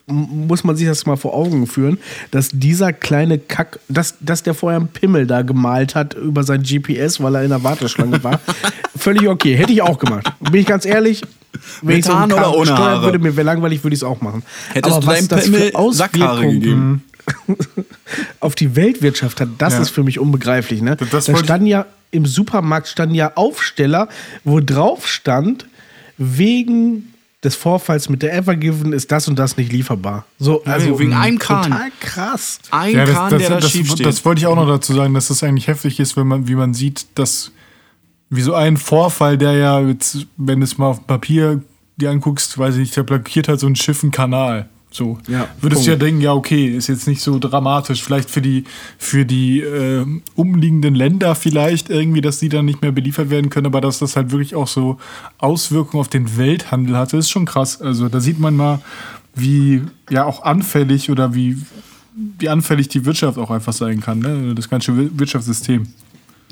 muss 0.07 0.65
man 0.65 0.77
sich 0.77 0.87
das 0.87 1.07
mal 1.07 1.17
vor 1.17 1.35
Augen 1.35 1.67
führen, 1.67 1.99
dass 2.31 2.51
dieser 2.53 2.93
kleine 2.93 3.39
Kack, 3.39 3.79
dass, 3.89 4.15
dass 4.21 4.43
der 4.43 4.55
vorher 4.55 4.81
einen 4.81 4.89
Pimmel 4.89 5.27
da 5.27 5.43
gemalt 5.43 5.95
hat 5.95 6.15
über 6.15 6.43
sein 6.45 6.63
GPS, 6.63 7.23
weil 7.23 7.37
er 7.37 7.43
in 7.45 7.51
der 7.51 7.63
Warteschlange 7.63 8.23
war. 8.25 8.41
Völlig 8.97 9.29
okay, 9.29 9.57
hätte 9.57 9.73
ich 9.73 9.83
auch 9.83 9.99
gemacht. 9.99 10.31
Bin 10.41 10.61
ich 10.61 10.67
ganz 10.67 10.85
ehrlich. 10.85 11.23
Wenn 11.83 11.99
ich 11.99 12.07
Mit 12.07 12.15
Haaren 12.15 12.33
oder 12.33 12.57
ohne 12.57 12.77
Haare? 12.77 13.03
würde, 13.05 13.19
mir 13.19 13.37
wäre 13.37 13.47
langweilig, 13.47 13.85
würde 13.85 13.95
ich 13.95 14.01
es 14.01 14.05
auch 14.05 14.21
machen. 14.21 14.43
Hättest 14.73 14.95
Aber 14.97 15.01
du 15.03 15.07
was 15.07 15.15
deinem 15.17 15.29
das 15.29 15.45
Pimmel 15.45 15.71
für 15.71 15.93
Sackhaare 15.93 16.49
gegeben? 16.51 17.05
auf 18.41 18.55
die 18.55 18.75
Weltwirtschaft 18.75 19.41
hat, 19.41 19.49
das 19.59 19.75
Ja. 19.75 19.83
ist 19.83 19.91
für 19.91 20.03
mich 20.03 20.19
unbegreiflich. 20.19 20.83
Ne? 20.83 20.97
Das 21.11 21.27
da 21.27 21.37
standen 21.37 21.67
ja 21.67 21.87
im 22.11 22.27
Supermarkt 22.27 22.89
standen 22.89 23.15
ja 23.15 23.33
Aufsteller, 23.37 24.09
wo 24.45 24.61
drauf 24.61 25.07
stand, 25.07 25.67
wegen 26.19 27.12
des 27.45 27.57
Vorfalls 27.57 28.09
mit 28.09 28.23
der 28.23 28.35
Evergiven 28.35 28.93
ist 28.93 29.11
das 29.11 29.27
und 29.27 29.39
das 29.39 29.57
nicht 29.57 29.73
lieferbar. 29.73 30.25
So, 30.39 30.63
also 30.65 30.99
wegen 30.99 31.13
einem 31.13 31.39
Kahn. 31.39 31.71
Total 31.71 31.91
krass. 32.01 32.61
Ein 32.71 32.95
Ja, 32.95 33.05
das, 33.05 33.15
Kahn, 33.15 33.31
das, 33.31 33.41
der 33.41 33.49
da 33.51 33.61
das, 33.61 33.71
schief 33.71 33.87
das, 33.87 33.95
steht. 33.95 34.07
das 34.07 34.25
wollte 34.25 34.41
ich 34.41 34.47
auch 34.47 34.55
noch 34.55 34.69
dazu 34.69 34.95
sagen, 34.95 35.13
dass 35.15 35.29
das 35.29 35.43
eigentlich 35.43 35.67
heftig 35.67 35.99
ist, 35.99 36.17
wenn 36.17 36.29
man, 36.29 36.47
wie 36.47 36.55
man 36.55 36.73
sieht, 36.73 37.07
dass 37.17 37.51
wie 38.31 38.43
so 38.43 38.55
ein 38.55 38.77
Vorfall, 38.77 39.37
der 39.37 39.53
ja, 39.55 39.81
jetzt, 39.81 40.27
wenn 40.37 40.61
du 40.61 40.65
es 40.65 40.79
mal 40.79 40.87
auf 40.87 40.99
dem 40.99 41.07
Papier 41.07 41.63
dir 41.97 42.11
anguckst, 42.11 42.57
weiß 42.57 42.75
ich 42.75 42.81
nicht, 42.81 42.97
der 42.97 43.03
blockiert 43.03 43.49
halt 43.49 43.61
so 43.61 43.67
ein 43.67 43.77
Schiff 43.77 44.03
einen 44.03 44.13
Kanal. 44.13 44.69
So. 44.93 45.19
Ja, 45.27 45.49
Würdest 45.61 45.87
du 45.87 45.91
ja 45.91 45.97
denken, 45.97 46.21
ja, 46.21 46.35
okay, 46.35 46.67
ist 46.77 46.89
jetzt 46.89 47.09
nicht 47.09 47.23
so 47.23 47.39
dramatisch. 47.39 48.03
Vielleicht 48.05 48.31
für 48.31 48.43
die, 48.43 48.65
für 48.99 49.25
die 49.25 49.61
äh, 49.61 50.05
umliegenden 50.35 50.95
Länder 50.95 51.35
vielleicht 51.35 51.89
irgendwie, 51.89 52.21
dass 52.21 52.39
die 52.41 52.51
dann 52.51 52.67
nicht 52.67 52.83
mehr 52.83 52.93
beliefert 52.93 53.31
werden 53.31 53.49
können, 53.51 53.67
aber 53.67 53.81
dass 53.81 53.99
das 54.01 54.17
halt 54.17 54.31
wirklich 54.33 54.55
auch 54.55 54.69
so 54.69 54.99
Auswirkungen 55.39 56.01
auf 56.01 56.09
den 56.09 56.37
Welthandel 56.37 56.97
hatte, 56.97 57.17
ist 57.17 57.31
schon 57.31 57.47
krass. 57.47 57.81
Also 57.81 58.09
da 58.11 58.21
sieht 58.21 58.39
man 58.39 58.55
mal, 58.55 58.81
wie 59.35 59.83
ja 60.11 60.25
auch 60.27 60.43
anfällig 60.43 61.11
oder 61.11 61.35
wie, 61.35 61.57
wie 62.39 62.51
anfällig 62.51 62.89
die 62.89 63.07
Wirtschaft 63.07 63.39
auch 63.39 63.51
einfach 63.51 63.73
sein 63.73 64.01
kann, 64.01 64.19
ne? 64.19 64.55
das 64.55 64.69
ganze 64.69 64.95
Wir- 64.97 65.19
Wirtschaftssystem. 65.19 65.87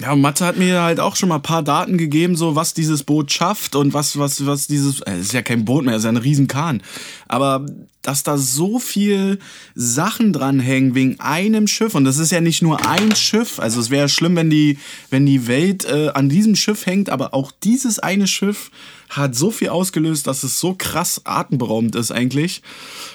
Ja, 0.00 0.16
Mathe 0.16 0.46
hat 0.46 0.56
mir 0.56 0.82
halt 0.82 0.98
auch 0.98 1.14
schon 1.16 1.28
mal 1.28 1.36
ein 1.36 1.42
paar 1.42 1.62
Daten 1.62 1.98
gegeben, 1.98 2.34
so 2.34 2.56
was 2.56 2.72
dieses 2.72 3.02
Boot 3.02 3.30
schafft 3.32 3.76
und 3.76 3.92
was, 3.92 4.18
was, 4.18 4.46
was 4.46 4.66
dieses. 4.66 5.00
äh, 5.02 5.12
Es 5.12 5.26
ist 5.26 5.32
ja 5.32 5.42
kein 5.42 5.64
Boot 5.64 5.84
mehr, 5.84 5.94
es 5.94 6.00
ist 6.00 6.04
ja 6.04 6.12
ein 6.12 6.16
Riesenkahn. 6.16 6.82
Aber 7.28 7.66
dass 8.02 8.22
da 8.22 8.38
so 8.38 8.78
viel 8.78 9.38
Sachen 9.74 10.32
dranhängen 10.32 10.94
wegen 10.94 11.20
einem 11.20 11.66
Schiff 11.66 11.94
und 11.94 12.04
das 12.04 12.16
ist 12.16 12.32
ja 12.32 12.40
nicht 12.40 12.62
nur 12.62 12.86
ein 12.86 13.14
Schiff. 13.14 13.60
Also 13.60 13.78
es 13.78 13.90
wäre 13.90 14.08
schlimm, 14.08 14.36
wenn 14.36 14.48
die, 14.48 14.78
wenn 15.10 15.26
die 15.26 15.46
Welt 15.46 15.84
äh, 15.84 16.08
an 16.14 16.30
diesem 16.30 16.56
Schiff 16.56 16.86
hängt, 16.86 17.10
aber 17.10 17.34
auch 17.34 17.52
dieses 17.62 17.98
eine 17.98 18.26
Schiff 18.26 18.70
hat 19.10 19.34
so 19.34 19.50
viel 19.50 19.68
ausgelöst, 19.68 20.26
dass 20.26 20.44
es 20.44 20.58
so 20.60 20.74
krass 20.78 21.22
atemberaubend 21.24 21.94
ist 21.94 22.10
eigentlich. 22.10 22.62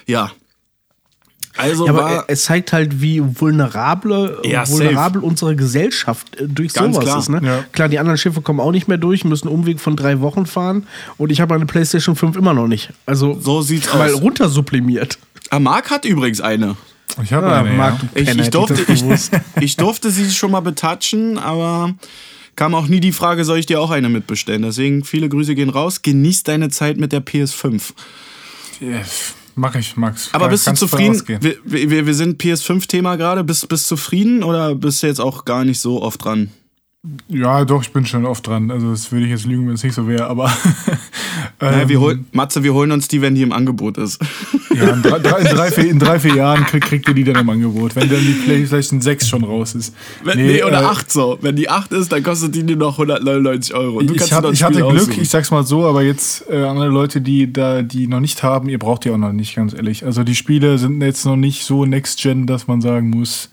Ja. 0.05 0.31
Also 1.57 1.85
Ja, 1.85 1.93
aber 1.93 2.25
es 2.27 2.43
zeigt 2.43 2.73
halt, 2.73 3.01
wie 3.01 3.21
vulnerable, 3.23 4.39
Ja, 4.43 4.67
vulnerabel 4.67 5.21
unsere 5.23 5.55
Gesellschaft 5.55 6.39
äh, 6.39 6.47
durch 6.47 6.73
Ganz 6.73 6.95
sowas 6.95 7.05
klar. 7.05 7.19
ist. 7.19 7.29
Ne? 7.29 7.41
Ja. 7.43 7.63
Klar, 7.71 7.89
die 7.89 7.99
anderen 7.99 8.17
Schiffe 8.17 8.41
kommen 8.41 8.59
auch 8.59 8.71
nicht 8.71 8.87
mehr 8.87 8.97
durch, 8.97 9.23
müssen 9.23 9.47
einen 9.47 9.57
Umweg 9.57 9.79
von 9.79 9.95
drei 9.95 10.19
Wochen 10.21 10.45
fahren 10.45 10.87
und 11.17 11.31
ich 11.31 11.41
habe 11.41 11.53
meine 11.53 11.65
PlayStation 11.65 12.15
5 12.15 12.35
immer 12.35 12.53
noch 12.53 12.67
nicht. 12.67 12.89
Also 13.05 13.39
So 13.39 13.61
sieht's 13.61 13.93
mal 13.93 14.13
aus. 14.13 14.21
runtersubblimiert. 14.21 15.17
ah, 15.49 15.59
Marc 15.59 15.91
hat 15.91 16.05
übrigens 16.05 16.41
eine. 16.41 16.75
Ich 17.23 17.31
habe 17.31 17.47
Ja, 17.47 17.59
eine, 17.61 17.69
Marc, 17.71 17.95
Ich, 18.15 18.27
ich, 18.37 18.49
durfte, 18.49 18.81
ich, 18.91 19.03
ich 19.61 19.77
durfte 19.77 20.09
sie 20.11 20.29
schon 20.31 20.51
mal 20.51 20.59
betatschen, 20.59 21.37
aber 21.37 21.93
kam 22.57 22.75
auch 22.75 22.87
nie 22.87 22.99
die 22.99 23.11
Frage, 23.13 23.45
soll 23.45 23.59
ich 23.59 23.65
dir 23.65 23.79
auch 23.79 23.91
eine 23.91 24.09
mitbestellen? 24.09 24.63
Deswegen 24.63 25.03
viele 25.05 25.29
Grüße 25.29 25.55
gehen 25.55 25.69
raus. 25.69 26.01
Genieß 26.01 26.43
deine 26.43 26.69
Zeit 26.69 26.97
mit 26.97 27.11
der 27.13 27.23
PS5. 27.25 27.81
Ja, 28.81 28.99
Mach 29.55 29.75
ich, 29.75 29.95
Max. 29.95 30.29
Aber 30.33 30.49
bist 30.49 30.67
du 30.67 30.73
zufrieden? 30.73 31.21
Wir, 31.27 31.55
wir, 31.63 32.05
wir 32.05 32.13
sind 32.13 32.41
PS5-Thema 32.41 33.15
gerade. 33.15 33.43
Bist 33.43 33.71
du 33.71 33.75
zufrieden 33.75 34.43
oder 34.43 34.75
bist 34.75 35.01
du 35.01 35.07
jetzt 35.07 35.21
auch 35.21 35.45
gar 35.45 35.63
nicht 35.63 35.79
so 35.79 36.01
oft 36.01 36.23
dran? 36.23 36.51
Ja, 37.27 37.65
doch, 37.65 37.83
ich 37.83 37.91
bin 37.91 38.05
schon 38.05 38.25
oft 38.25 38.47
dran. 38.47 38.71
Also, 38.71 38.91
das 38.91 39.11
würde 39.11 39.25
ich 39.25 39.31
jetzt 39.31 39.45
lügen, 39.45 39.67
wenn 39.67 39.75
es 39.75 39.83
nicht 39.83 39.95
so 39.95 40.07
wäre, 40.07 40.27
aber. 40.27 40.51
Naja, 41.59 41.83
ähm, 41.83 41.89
wir 41.89 41.99
hol, 41.99 42.19
Matze, 42.31 42.63
wir 42.63 42.73
holen 42.73 42.91
uns 42.91 43.07
die, 43.07 43.21
wenn 43.21 43.35
die 43.35 43.41
im 43.41 43.53
Angebot 43.53 43.97
ist. 43.97 44.19
ja, 44.73 44.89
in 44.89 45.01
drei, 45.01 45.17
in, 45.17 45.45
drei, 45.45 45.71
vier, 45.71 45.89
in 45.89 45.99
drei, 45.99 46.19
vier 46.19 46.35
Jahren 46.35 46.65
krieg, 46.65 46.83
kriegt 46.83 47.07
ihr 47.07 47.13
die 47.13 47.23
dann 47.23 47.37
im 47.37 47.49
Angebot, 47.49 47.95
wenn 47.95 48.09
dann 48.09 48.19
die 48.19 48.33
PlayStation 48.45 49.01
6 49.01 49.27
schon 49.27 49.43
raus 49.43 49.73
ist. 49.73 49.95
Wenn, 50.23 50.37
nee, 50.37 50.63
oder 50.63 50.81
äh, 50.81 50.85
8 50.85 51.11
so. 51.11 51.37
Wenn 51.41 51.55
die 51.55 51.69
8 51.69 51.93
ist, 51.93 52.11
dann 52.11 52.23
kostet 52.23 52.55
die 52.55 52.63
nur 52.63 52.75
noch 52.75 52.93
199 52.93 53.73
Euro. 53.73 54.01
Du 54.01 54.13
ich, 54.13 54.33
hab, 54.33 54.51
ich 54.51 54.63
hatte 54.63 54.79
Glück, 54.79 54.95
aussuchen. 54.95 55.21
ich 55.21 55.29
sag's 55.29 55.51
mal 55.51 55.63
so, 55.63 55.85
aber 55.85 56.03
jetzt 56.03 56.49
äh, 56.49 56.63
andere 56.63 56.89
Leute, 56.89 57.21
die 57.21 57.51
da 57.51 57.81
die 57.81 58.07
noch 58.07 58.19
nicht 58.19 58.43
haben, 58.43 58.67
ihr 58.69 58.79
braucht 58.79 59.05
die 59.05 59.11
auch 59.11 59.17
noch 59.17 59.31
nicht, 59.31 59.55
ganz 59.55 59.73
ehrlich. 59.73 60.05
Also 60.05 60.23
die 60.23 60.35
Spiele 60.35 60.77
sind 60.77 61.01
jetzt 61.01 61.25
noch 61.25 61.37
nicht 61.37 61.63
so 61.63 61.85
Next 61.85 62.21
Gen, 62.21 62.47
dass 62.47 62.67
man 62.67 62.81
sagen 62.81 63.09
muss, 63.09 63.49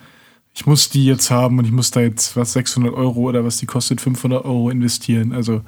ich 0.55 0.67
muss 0.67 0.91
die 0.91 1.07
jetzt 1.07 1.31
haben 1.31 1.59
und 1.59 1.65
ich 1.65 1.73
muss 1.73 1.91
da 1.91 2.01
jetzt 2.01 2.37
was 2.37 2.53
600 2.53 2.93
Euro 2.93 3.21
oder 3.21 3.45
was 3.45 3.57
die 3.57 3.67
kostet 3.67 4.01
500 4.01 4.45
Euro 4.45 4.71
investieren. 4.71 5.33
Also 5.33 5.63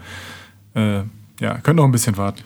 äh, 0.75 1.03
ja, 1.41 1.59
könnt 1.63 1.77
noch 1.77 1.85
ein 1.85 1.93
bisschen 1.93 2.17
warten. 2.17 2.43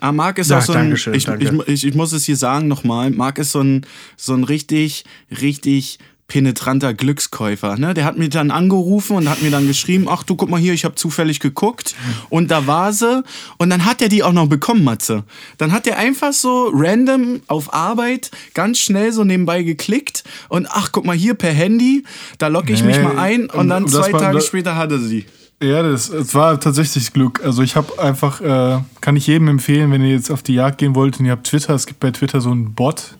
Ah, 0.00 0.12
Marc 0.12 0.38
ist 0.38 0.50
Ja, 0.50 0.58
auch 0.58 0.62
so 0.62 0.72
ein, 0.74 0.78
Dankeschön, 0.84 1.14
ich, 1.14 1.24
danke. 1.24 1.44
ich, 1.44 1.68
ich, 1.68 1.86
ich 1.88 1.94
muss 1.94 2.12
es 2.12 2.24
hier 2.24 2.36
sagen 2.36 2.68
nochmal, 2.68 3.10
Marc 3.10 3.38
ist 3.38 3.52
so 3.52 3.60
ein, 3.60 3.84
so 4.16 4.34
ein 4.34 4.44
richtig, 4.44 5.04
richtig 5.40 5.98
penetranter 6.28 6.92
Glückskäufer. 6.92 7.76
Ne? 7.78 7.94
Der 7.94 8.04
hat 8.04 8.18
mich 8.18 8.28
dann 8.28 8.50
angerufen 8.50 9.16
und 9.16 9.30
hat 9.30 9.40
mir 9.40 9.50
dann 9.50 9.66
geschrieben, 9.66 10.06
ach 10.10 10.22
du, 10.22 10.36
guck 10.36 10.50
mal 10.50 10.60
hier, 10.60 10.74
ich 10.74 10.84
habe 10.84 10.94
zufällig 10.94 11.40
geguckt 11.40 11.94
und 12.28 12.50
da 12.50 12.66
war 12.66 12.92
sie 12.92 13.24
und 13.56 13.70
dann 13.70 13.86
hat 13.86 14.02
er 14.02 14.10
die 14.10 14.22
auch 14.22 14.34
noch 14.34 14.46
bekommen, 14.46 14.84
Matze. 14.84 15.24
Dann 15.56 15.72
hat 15.72 15.86
er 15.86 15.96
einfach 15.96 16.34
so 16.34 16.70
random 16.72 17.40
auf 17.46 17.72
Arbeit 17.72 18.30
ganz 18.52 18.78
schnell 18.78 19.12
so 19.12 19.24
nebenbei 19.24 19.62
geklickt 19.62 20.22
und 20.50 20.68
ach, 20.70 20.92
guck 20.92 21.06
mal 21.06 21.16
hier 21.16 21.32
per 21.32 21.52
Handy, 21.52 22.04
da 22.36 22.48
logge 22.48 22.74
ich 22.74 22.84
mich 22.84 22.98
Nee, 22.98 23.02
mal 23.04 23.18
ein 23.18 23.48
und 23.48 23.68
dann 23.68 23.88
zwei 23.88 24.10
Tage 24.10 24.42
später 24.42 24.76
hatte 24.76 24.98
sie. 24.98 25.24
Ja, 25.62 25.82
das, 25.82 26.10
das 26.10 26.34
war 26.34 26.60
tatsächlich 26.60 27.12
Glück. 27.12 27.40
Also 27.42 27.62
ich 27.62 27.74
habe 27.74 27.98
einfach, 27.98 28.40
äh, 28.40 28.78
kann 29.00 29.16
ich 29.16 29.26
jedem 29.26 29.48
empfehlen, 29.48 29.90
wenn 29.90 30.04
ihr 30.04 30.12
jetzt 30.12 30.30
auf 30.30 30.42
die 30.42 30.54
Jagd 30.54 30.78
gehen 30.78 30.94
wollt 30.94 31.18
und 31.18 31.26
ihr 31.26 31.32
habt 31.32 31.48
Twitter, 31.48 31.74
es 31.74 31.86
gibt 31.86 31.98
bei 31.98 32.12
Twitter 32.12 32.40
so 32.40 32.50
einen 32.50 32.74
Bot, 32.74 33.17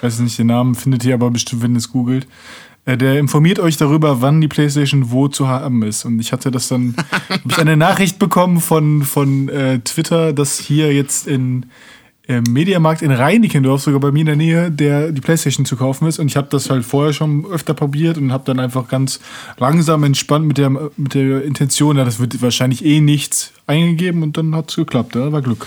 weiß 0.00 0.20
nicht 0.20 0.38
den 0.38 0.48
Namen, 0.48 0.74
findet 0.74 1.04
ihr 1.04 1.14
aber 1.14 1.30
bestimmt, 1.30 1.62
wenn 1.62 1.72
ihr 1.72 1.78
es 1.78 1.90
googelt. 1.90 2.26
Äh, 2.84 2.96
Der 2.96 3.18
informiert 3.18 3.58
euch 3.58 3.76
darüber, 3.76 4.20
wann 4.20 4.40
die 4.40 4.48
PlayStation 4.48 5.10
wo 5.10 5.28
zu 5.28 5.48
haben 5.48 5.82
ist. 5.82 6.04
Und 6.04 6.20
ich 6.20 6.32
hatte 6.32 6.50
das 6.50 6.68
dann, 6.68 6.94
habe 7.28 7.42
ich 7.48 7.58
eine 7.58 7.76
Nachricht 7.76 8.18
bekommen 8.18 8.60
von, 8.60 9.02
von 9.02 9.48
äh, 9.48 9.80
Twitter, 9.80 10.32
dass 10.32 10.58
hier 10.58 10.92
jetzt 10.92 11.26
in 11.26 11.66
im 12.28 12.42
Mediamarkt 12.42 13.00
in 13.00 13.10
Reinickendorf, 13.10 13.80
sogar 13.80 14.00
bei 14.00 14.12
mir 14.12 14.20
in 14.20 14.26
der 14.26 14.36
Nähe, 14.36 14.70
der 14.70 15.12
die 15.12 15.20
Playstation 15.22 15.64
zu 15.64 15.76
kaufen 15.76 16.06
ist. 16.06 16.18
Und 16.18 16.26
ich 16.26 16.36
habe 16.36 16.46
das 16.50 16.68
halt 16.68 16.84
vorher 16.84 17.14
schon 17.14 17.46
öfter 17.46 17.72
probiert 17.72 18.18
und 18.18 18.32
habe 18.32 18.44
dann 18.44 18.60
einfach 18.60 18.86
ganz 18.86 19.18
langsam 19.56 20.04
entspannt 20.04 20.46
mit 20.46 20.58
der, 20.58 20.68
mit 20.68 21.14
der 21.14 21.42
Intention, 21.42 21.96
ja, 21.96 22.04
das 22.04 22.20
wird 22.20 22.40
wahrscheinlich 22.42 22.84
eh 22.84 23.00
nichts 23.00 23.54
eingegeben 23.66 24.22
und 24.22 24.36
dann 24.36 24.54
hat 24.54 24.68
es 24.68 24.76
geklappt. 24.76 25.14
Ja, 25.14 25.32
war 25.32 25.40
Glück. 25.40 25.66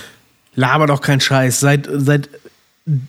Laber 0.53 0.85
doch 0.85 1.01
kein 1.01 1.19
Scheiß. 1.19 1.59
Seit, 1.59 1.89
seit, 1.91 2.29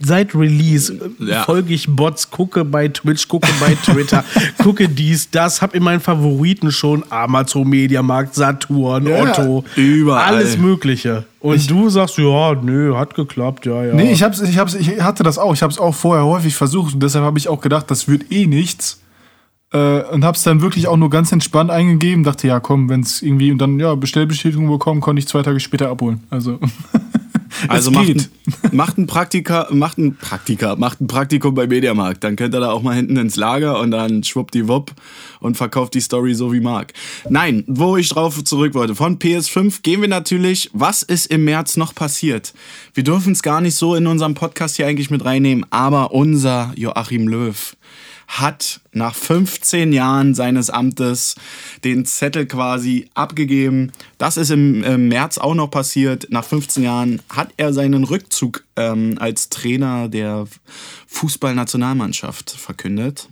seit 0.00 0.34
Release 0.34 0.92
äh, 0.92 1.24
Ja. 1.30 1.42
folge 1.44 1.72
ich 1.72 1.88
Bots, 1.88 2.30
gucke 2.30 2.64
bei 2.64 2.88
Twitch, 2.88 3.26
gucke 3.28 3.48
bei 3.58 3.74
Twitter, 3.84 4.22
gucke 4.62 4.88
dies, 4.88 5.30
das, 5.30 5.62
hab 5.62 5.74
in 5.74 5.82
meinen 5.82 6.00
Favoriten 6.00 6.70
schon 6.70 7.02
Amazon, 7.10 7.68
Mediamarkt, 7.68 8.34
Saturn, 8.34 9.06
Ja, 9.06 9.22
Otto, 9.22 9.64
überall. 9.76 10.34
alles 10.34 10.58
Mögliche. 10.58 11.24
Und 11.40 11.68
du 11.70 11.88
sagst, 11.88 12.18
ja, 12.18 12.54
nö, 12.54 12.94
hat 12.96 13.14
geklappt, 13.14 13.66
ja, 13.66 13.84
ja. 13.84 13.94
Nee, 13.94 14.12
ich, 14.12 14.22
hab's, 14.22 14.40
ich, 14.40 14.58
hab's, 14.58 14.74
ich 14.74 15.00
hatte 15.00 15.22
das 15.22 15.38
auch. 15.38 15.54
Ich 15.54 15.62
habe 15.62 15.72
es 15.72 15.78
auch 15.78 15.94
vorher 15.94 16.24
häufig 16.24 16.54
versucht 16.54 16.94
und 16.94 17.02
deshalb 17.02 17.24
habe 17.24 17.38
ich 17.38 17.48
auch 17.48 17.60
gedacht, 17.60 17.90
das 17.90 18.06
wird 18.08 18.30
eh 18.30 18.46
nichts. 18.46 19.00
Äh, 19.72 20.02
und 20.12 20.22
habe 20.22 20.36
es 20.36 20.42
dann 20.42 20.60
wirklich 20.60 20.86
auch 20.86 20.98
nur 20.98 21.08
ganz 21.10 21.32
entspannt 21.32 21.70
eingegeben. 21.70 22.22
Dachte, 22.24 22.46
ja, 22.46 22.60
komm, 22.60 22.88
wenn 22.90 23.00
es 23.00 23.22
irgendwie 23.22 23.50
und 23.50 23.58
dann 23.58 23.80
ja 23.80 23.94
Bestellbestätigung 23.94 24.68
bekommen, 24.70 25.00
konnte 25.00 25.18
ich 25.20 25.26
zwei 25.26 25.42
Tage 25.42 25.58
später 25.60 25.88
abholen. 25.88 26.20
Also, 26.30 26.60
Also 27.68 27.90
macht 27.90 28.08
ein, 28.08 28.26
macht 28.72 28.98
ein 28.98 29.06
Praktika, 29.06 29.68
macht 29.70 29.98
ein 29.98 30.16
Praktika, 30.16 30.76
macht 30.76 31.00
ein 31.00 31.06
Praktikum 31.06 31.54
bei 31.54 31.66
Mediamarkt. 31.66 32.24
Dann 32.24 32.36
könnt 32.36 32.54
ihr 32.54 32.60
da 32.60 32.70
auch 32.70 32.82
mal 32.82 32.94
hinten 32.94 33.16
ins 33.16 33.36
Lager 33.36 33.78
und 33.80 33.90
dann 33.90 34.22
schwuppdiwupp 34.22 34.92
und 35.40 35.56
verkauft 35.56 35.94
die 35.94 36.00
Story 36.00 36.34
so 36.34 36.52
wie 36.52 36.60
Marc. 36.60 36.92
Nein, 37.28 37.64
wo 37.66 37.96
ich 37.96 38.08
drauf 38.08 38.42
zurück 38.44 38.74
wollte. 38.74 38.94
Von 38.94 39.18
PS5 39.18 39.82
gehen 39.82 40.00
wir 40.00 40.08
natürlich, 40.08 40.70
was 40.72 41.02
ist 41.02 41.26
im 41.26 41.44
März 41.44 41.76
noch 41.76 41.94
passiert? 41.94 42.54
Wir 42.94 43.04
dürfen 43.04 43.32
es 43.32 43.42
gar 43.42 43.60
nicht 43.60 43.76
so 43.76 43.94
in 43.94 44.06
unserem 44.06 44.34
Podcast 44.34 44.76
hier 44.76 44.86
eigentlich 44.86 45.10
mit 45.10 45.24
reinnehmen, 45.24 45.66
aber 45.70 46.12
unser 46.12 46.72
Joachim 46.76 47.28
Löw 47.28 47.76
hat 48.28 48.80
nach 48.92 49.14
15 49.14 49.92
Jahren 49.92 50.34
seines 50.34 50.70
Amtes 50.70 51.34
den 51.84 52.04
Zettel 52.04 52.46
quasi 52.46 53.08
abgegeben. 53.14 53.92
Das 54.18 54.36
ist 54.36 54.50
im, 54.50 54.82
im 54.84 55.08
März 55.08 55.38
auch 55.38 55.54
noch 55.54 55.70
passiert. 55.70 56.28
Nach 56.30 56.44
15 56.44 56.82
Jahren 56.82 57.22
hat 57.28 57.52
er 57.56 57.72
seinen 57.72 58.04
Rückzug 58.04 58.64
ähm, 58.76 59.16
als 59.18 59.48
Trainer 59.48 60.08
der 60.08 60.46
Fußballnationalmannschaft 61.06 62.50
verkündet. 62.50 63.28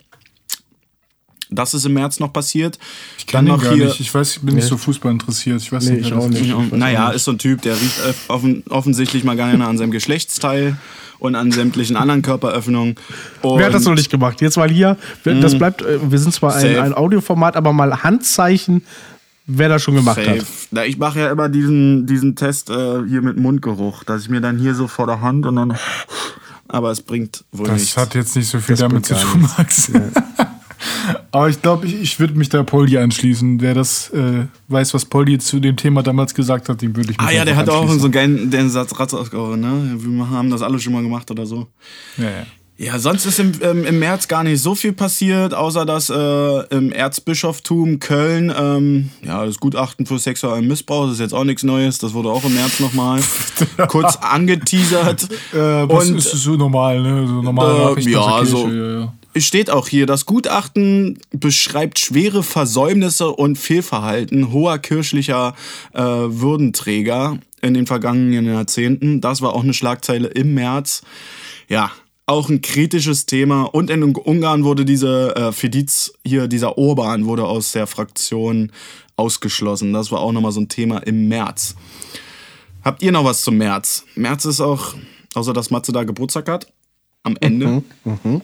Das 1.51 1.75
ist 1.75 1.85
im 1.85 1.95
März 1.95 2.21
noch 2.21 2.33
passiert. 2.33 2.79
Ich 3.19 3.27
kann 3.27 3.45
noch 3.45 3.63
gar 3.63 3.75
hier- 3.75 3.87
nicht. 3.87 4.01
Ich 4.01 4.15
weiß, 4.15 4.37
ich 4.37 4.41
bin 4.43 4.55
nicht 4.55 4.67
so 4.69 4.77
Fußball 4.77 5.11
interessiert. 5.13 5.61
Ich 5.61 5.73
weiß 5.73 5.85
Nee, 5.87 5.97
nicht, 5.97 6.01
ich 6.07 6.11
wer 6.11 6.17
das 6.17 6.25
auch 6.27 6.29
nicht. 6.31 6.47
Ja, 6.47 6.59
weiß 6.59 6.67
naja, 6.73 7.03
auch 7.05 7.07
nicht. 7.09 7.17
ist 7.17 7.25
so 7.25 7.33
ein 7.33 7.39
Typ, 7.39 7.63
der 7.63 7.75
riecht 7.75 7.99
äh, 8.07 8.13
offen, 8.29 8.63
offensichtlich 8.71 9.25
mal 9.25 9.37
gerne 9.37 9.67
an 9.67 9.77
seinem 9.79 9.91
Geschlechtsteil 9.91 10.77
und 11.19 11.35
an 11.35 11.51
sämtlichen 11.53 11.97
anderen 11.97 12.23
Körperöffnungen. 12.23 12.95
Wer 13.43 13.67
hat 13.67 13.75
das 13.75 13.83
Und- 13.83 13.93
noch 13.93 13.97
nicht 13.97 14.11
gemacht? 14.11 14.41
Jetzt 14.41 14.57
mal 14.57 14.71
hier, 14.71 14.97
das 15.25 15.59
bleibt, 15.59 15.83
äh, 15.83 15.99
wir 16.11 16.19
sind 16.19 16.33
zwar 16.33 16.55
ein, 16.55 16.79
ein 16.79 16.95
Audioformat, 16.95 17.57
aber 17.57 17.73
mal 17.73 18.03
Handzeichen, 18.05 18.83
wer 19.47 19.69
das 19.69 19.83
schon 19.83 19.97
gemacht 19.97 20.17
Safe. 20.25 20.39
hat. 20.39 20.47
Na, 20.71 20.85
ich 20.87 20.99
mache 20.99 21.19
ja 21.19 21.31
immer 21.33 21.49
diesen, 21.49 22.07
diesen 22.07 22.37
Test 22.37 22.71
äh, 22.71 23.01
hier 23.09 23.23
mit 23.23 23.37
Mundgeruch, 23.37 24.05
dass 24.05 24.23
ich 24.23 24.29
mir 24.29 24.41
dann 24.41 24.59
hier 24.59 24.75
so 24.77 24.87
vor 24.87 25.07
der 25.07 25.21
Hand 25.21 25.45
und 25.47 25.57
dann. 25.57 25.77
Aber 26.69 26.93
es 26.93 27.03
bringt 27.03 27.45
wohl 27.51 27.67
Das 27.67 27.81
nichts. 27.81 27.97
hat 27.97 28.15
jetzt 28.15 28.37
nicht 28.37 28.49
so 28.49 28.59
viel 28.61 28.75
Das 28.77 28.81
damit 28.89 29.05
zu 29.05 29.15
gar 29.15 29.23
tun. 29.25 29.49
Max. 29.59 29.91
Aber 31.33 31.49
ich 31.49 31.61
glaube, 31.61 31.87
ich, 31.87 32.01
ich 32.01 32.21
würde 32.21 32.35
mich 32.35 32.49
da 32.49 32.63
Poldi 32.63 32.99
anschließen. 32.99 33.61
Wer 33.61 33.75
das 33.75 34.11
äh, 34.11 34.47
weiß, 34.69 34.95
was 34.95 35.05
Poldi 35.05 35.39
zu 35.39 35.61
dem 35.61 35.77
Thema 35.77 36.03
damals 36.03 36.35
gesagt 36.35 36.69
hat, 36.69 36.83
dem 36.83 36.97
würde 36.97 37.13
ich 37.13 37.19
mich 37.19 37.27
ah 37.27 37.31
ja, 37.31 37.45
der 37.45 37.57
hat 37.57 37.69
auch 37.69 37.89
so 37.91 38.05
einen 38.05 38.13
geilen 38.13 38.51
den 38.51 38.71
Satz 38.71 38.99
Ratz 38.99 39.15
ausgehauen, 39.15 39.61
ne? 39.61 39.97
Wir 39.97 40.31
haben 40.31 40.51
das 40.51 40.63
alle 40.63 40.79
schon 40.79 40.93
mal 40.93 41.03
gemacht 41.03 41.31
oder 41.31 41.47
so. 41.47 41.69
Ja, 42.17 42.25
ja. 42.25 42.47
Ja, 42.83 42.99
sonst 42.99 43.27
ist 43.27 43.39
im, 43.39 43.53
ähm, 43.61 43.85
im 43.85 43.99
März 43.99 44.27
gar 44.27 44.43
nicht 44.43 44.63
so 44.63 44.75
viel 44.75 44.95
passiert, 44.95 45.53
außer 45.53 45.85
dass 45.85 46.09
äh, 46.09 46.75
im 46.75 46.93
Erzbischoftum 46.93 48.01
Köln 48.01 48.51
ähm, 48.57 49.11
ja, 49.23 49.45
das 49.45 49.59
Gutachten 49.61 50.07
für 50.07 50.19
sexuellen 50.19 50.67
Missbrauch, 50.67 51.05
das 51.05 51.15
ist 51.15 51.21
jetzt 51.21 51.35
auch 51.35 51.45
nichts 51.45 51.63
Neues, 51.63 51.99
das 51.99 52.15
wurde 52.15 52.31
auch 52.31 52.43
im 52.43 52.55
März 52.55 52.81
nochmal 52.81 53.21
kurz 53.89 54.17
angeteasert. 54.17 55.25
Äh, 55.53 55.57
was 55.59 56.09
Und- 56.09 56.17
ist 56.17 56.31
so 56.31 56.53
normal, 56.57 57.03
ne? 57.03 57.27
So 57.27 57.43
normale 57.43 58.01
Äh, 58.01 58.11
ja, 58.11 58.45
so- 58.47 58.67
ja, 58.69 59.01
ja. 59.01 59.13
Es 59.35 59.45
steht 59.45 59.69
auch 59.69 59.87
hier, 59.87 60.07
das 60.07 60.25
Gutachten 60.25 61.19
beschreibt 61.33 61.99
schwere 61.99 62.43
Versäumnisse 62.43 63.29
und 63.31 63.59
Fehlverhalten 63.59 64.53
hoher 64.53 64.79
kirchlicher 64.79 65.55
äh, 65.93 66.01
Würdenträger 66.01 67.37
in 67.61 67.75
den 67.75 67.87
vergangenen 67.87 68.47
Jahrzehnten. 68.47 69.21
Das 69.21 69.43
war 69.43 69.55
auch 69.55 69.63
eine 69.63 69.75
Schlagzeile 69.75 70.29
im 70.29 70.55
März. 70.55 71.03
Ja, 71.69 71.91
auch 72.31 72.49
ein 72.49 72.63
kritisches 72.63 73.27
Thema. 73.27 73.65
Und 73.65 73.91
in 73.91 74.03
Ungarn 74.03 74.65
wurde 74.65 74.85
diese 74.85 75.35
äh, 75.35 75.53
Fediz, 75.53 76.13
hier 76.25 76.47
dieser 76.47 76.79
Orban, 76.79 77.27
wurde 77.27 77.45
aus 77.45 77.73
der 77.73 77.87
Fraktion 77.87 78.73
ausgeschlossen. 79.17 79.93
Das 79.93 80.13
war 80.13 80.21
auch 80.21 80.33
nochmal 80.33 80.53
so 80.53 80.61
ein 80.61 80.69
Thema 80.69 80.99
im 80.99 81.29
März. 81.29 81.75
Habt 82.83 83.03
ihr 83.03 83.13
noch 83.13 83.25
was 83.25 83.43
zum 83.43 83.59
März? 83.59 84.05
März 84.15 84.45
ist 84.45 84.61
auch, 84.61 84.95
außer 85.35 85.53
dass 85.53 85.71
Matze 85.71 85.93
da 85.93 86.05
Geburtstag 86.05 86.49
hat, 86.49 86.73
am 87.23 87.37
Ende. 87.41 87.83
Mhm, 88.05 88.41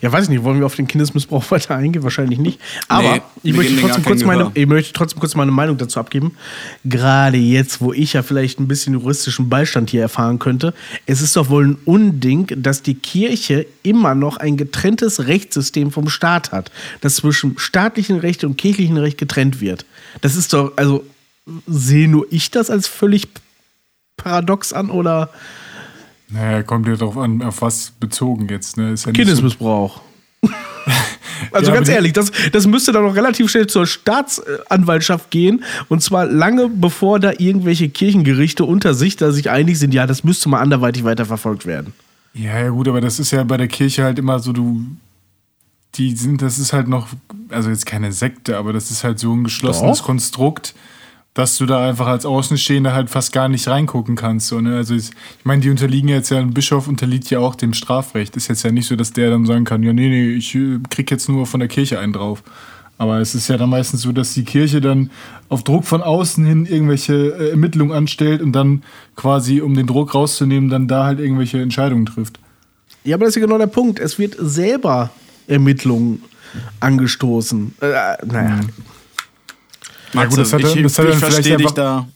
Ja, 0.00 0.12
weiß 0.12 0.24
ich 0.24 0.30
nicht, 0.30 0.44
wollen 0.44 0.58
wir 0.58 0.66
auf 0.66 0.76
den 0.76 0.86
Kindesmissbrauch 0.86 1.44
weiter 1.50 1.74
eingehen? 1.74 2.02
Wahrscheinlich 2.04 2.38
nicht. 2.38 2.60
Aber 2.88 3.14
Nee, 3.14 3.22
ich, 3.42 3.54
möchte 3.54 3.76
trotzdem 3.80 4.04
kurz 4.04 4.24
meine, 4.24 4.50
ich 4.54 4.66
möchte 4.66 4.92
trotzdem 4.92 5.18
kurz 5.18 5.34
meine 5.34 5.50
Meinung 5.50 5.76
dazu 5.78 5.98
abgeben. 5.98 6.36
Gerade 6.84 7.38
jetzt, 7.38 7.80
wo 7.80 7.92
ich 7.92 8.12
ja 8.12 8.22
vielleicht 8.22 8.60
ein 8.60 8.68
bisschen 8.68 8.94
juristischen 8.94 9.48
Beistand 9.48 9.90
hier 9.90 10.02
erfahren 10.02 10.38
könnte. 10.38 10.74
Es 11.06 11.20
ist 11.20 11.34
doch 11.36 11.48
wohl 11.48 11.66
ein 11.66 11.78
Unding, 11.84 12.46
dass 12.56 12.82
die 12.82 12.94
Kirche 12.94 13.66
immer 13.82 14.14
noch 14.14 14.36
ein 14.36 14.56
getrenntes 14.56 15.26
Rechtssystem 15.26 15.90
vom 15.90 16.08
Staat 16.08 16.52
hat, 16.52 16.70
das 17.00 17.16
zwischen 17.16 17.58
staatlichen 17.58 18.18
Recht 18.18 18.44
und 18.44 18.56
kirchlichen 18.56 18.96
Recht 18.96 19.18
getrennt 19.18 19.60
wird. 19.60 19.86
Das 20.20 20.36
ist 20.36 20.52
doch, 20.52 20.72
also 20.76 21.04
sehe 21.66 22.08
nur 22.08 22.26
ich 22.30 22.50
das 22.52 22.70
als 22.70 22.86
völlig 22.86 23.28
paradox 24.16 24.72
an 24.72 24.90
oder 24.90 25.30
Naja, 26.28 26.62
kommt 26.62 26.88
ja 26.88 26.96
darauf 26.96 27.16
an, 27.16 27.42
auf 27.42 27.62
was 27.62 27.92
bezogen 28.00 28.48
jetzt. 28.48 28.76
Ne? 28.76 28.90
Ja 28.90 28.96
so, 28.96 29.12
Kindesmissbrauch. 29.12 30.00
Also 31.52 31.70
Ja, 31.70 31.76
ganz 31.76 31.88
ehrlich, 31.88 32.12
das, 32.12 32.30
das 32.52 32.66
müsste 32.66 32.92
dann 32.92 33.04
noch 33.04 33.16
relativ 33.16 33.50
schnell 33.50 33.66
zur 33.66 33.86
Staatsanwaltschaft 33.86 35.30
gehen. 35.30 35.64
Und 35.88 36.02
zwar 36.02 36.26
lange 36.26 36.68
bevor 36.68 37.20
da 37.20 37.32
irgendwelche 37.36 37.88
Kirchengerichte 37.88 38.64
unter 38.64 38.94
sich 38.94 39.16
da 39.16 39.32
sich 39.32 39.50
einig 39.50 39.78
sind, 39.78 39.94
ja, 39.94 40.06
das 40.06 40.24
müsste 40.24 40.48
mal 40.48 40.60
anderweitig 40.60 41.04
weiterverfolgt 41.04 41.66
werden. 41.66 41.92
ja, 42.34 42.58
ja, 42.58 42.68
gut, 42.70 42.88
aber 42.88 43.00
das 43.00 43.18
ist 43.18 43.30
ja 43.30 43.44
bei 43.44 43.56
der 43.56 43.68
Kirche 43.68 44.04
halt 44.04 44.18
immer 44.18 44.38
so, 44.38 44.52
du. 44.52 44.84
Die 45.96 46.16
sind, 46.16 46.42
das 46.42 46.58
ist 46.58 46.72
halt 46.72 46.88
noch, 46.88 47.06
also 47.50 47.70
jetzt 47.70 47.86
keine 47.86 48.10
Sekte, 48.10 48.56
aber 48.56 48.72
das 48.72 48.90
ist 48.90 49.04
halt 49.04 49.20
so 49.20 49.32
ein 49.32 49.44
geschlossenes 49.44 49.98
Doch. 49.98 50.06
Konstrukt, 50.06 50.74
dass 51.34 51.58
du 51.58 51.66
da 51.66 51.86
einfach 51.86 52.06
als 52.06 52.24
Außenstehender 52.24 52.94
halt 52.94 53.10
fast 53.10 53.32
gar 53.32 53.48
nicht 53.48 53.66
reingucken 53.66 54.14
kannst. 54.14 54.46
So, 54.46 54.60
ne? 54.60 54.76
Also 54.76 54.94
ich 54.94 55.10
ich 55.10 55.44
meine, 55.44 55.60
die 55.60 55.70
unterliegen 55.70 56.08
jetzt 56.08 56.30
ja, 56.30 56.38
ein 56.38 56.54
Bischof 56.54 56.86
unterliegt 56.86 57.28
ja 57.30 57.40
auch 57.40 57.56
dem 57.56 57.74
Strafrecht. 57.74 58.36
Ist 58.36 58.48
jetzt 58.48 58.62
ja 58.62 58.70
nicht 58.70 58.86
so, 58.86 58.96
dass 58.96 59.12
der 59.12 59.30
dann 59.30 59.44
sagen 59.44 59.64
kann, 59.64 59.82
ja, 59.82 59.92
nee, 59.92 60.08
nee, 60.08 60.30
ich 60.30 60.54
äh, 60.54 60.78
krieg 60.90 61.10
jetzt 61.10 61.28
nur 61.28 61.46
von 61.46 61.60
der 61.60 61.68
Kirche 61.68 61.98
einen 61.98 62.12
drauf. 62.12 62.42
Aber 62.96 63.18
es 63.18 63.34
ist 63.34 63.48
ja 63.48 63.56
dann 63.56 63.70
meistens 63.70 64.02
so, 64.02 64.12
dass 64.12 64.34
die 64.34 64.44
Kirche 64.44 64.80
dann 64.80 65.10
auf 65.48 65.64
Druck 65.64 65.84
von 65.84 66.00
außen 66.00 66.44
hin 66.44 66.66
irgendwelche 66.66 67.14
äh, 67.14 67.50
Ermittlungen 67.50 67.92
anstellt 67.92 68.40
und 68.40 68.52
dann 68.52 68.84
quasi, 69.16 69.60
um 69.60 69.74
den 69.74 69.88
Druck 69.88 70.14
rauszunehmen, 70.14 70.70
dann 70.70 70.86
da 70.86 71.04
halt 71.04 71.18
irgendwelche 71.18 71.60
Entscheidungen 71.60 72.06
trifft. 72.06 72.38
Ja, 73.02 73.16
aber 73.16 73.24
das 73.24 73.36
ist 73.36 73.40
ja 73.40 73.46
genau 73.46 73.58
der 73.58 73.66
Punkt. 73.66 73.98
Es 73.98 74.18
wird 74.18 74.36
selber 74.38 75.10
Ermittlungen 75.48 76.22
angestoßen. 76.78 77.74
Äh, 77.80 78.24
naja. 78.24 78.60
Matze, 80.14 80.28
gut, 80.28 80.38
das 80.38 80.52
hat 80.52 80.60
ich, 80.60 80.82
das 80.82 80.98
hat 80.98 81.06
ich 81.06 81.14
vielleicht 81.14 81.34
verstehe 81.34 81.56
dich 81.56 81.70
da. 81.70 82.06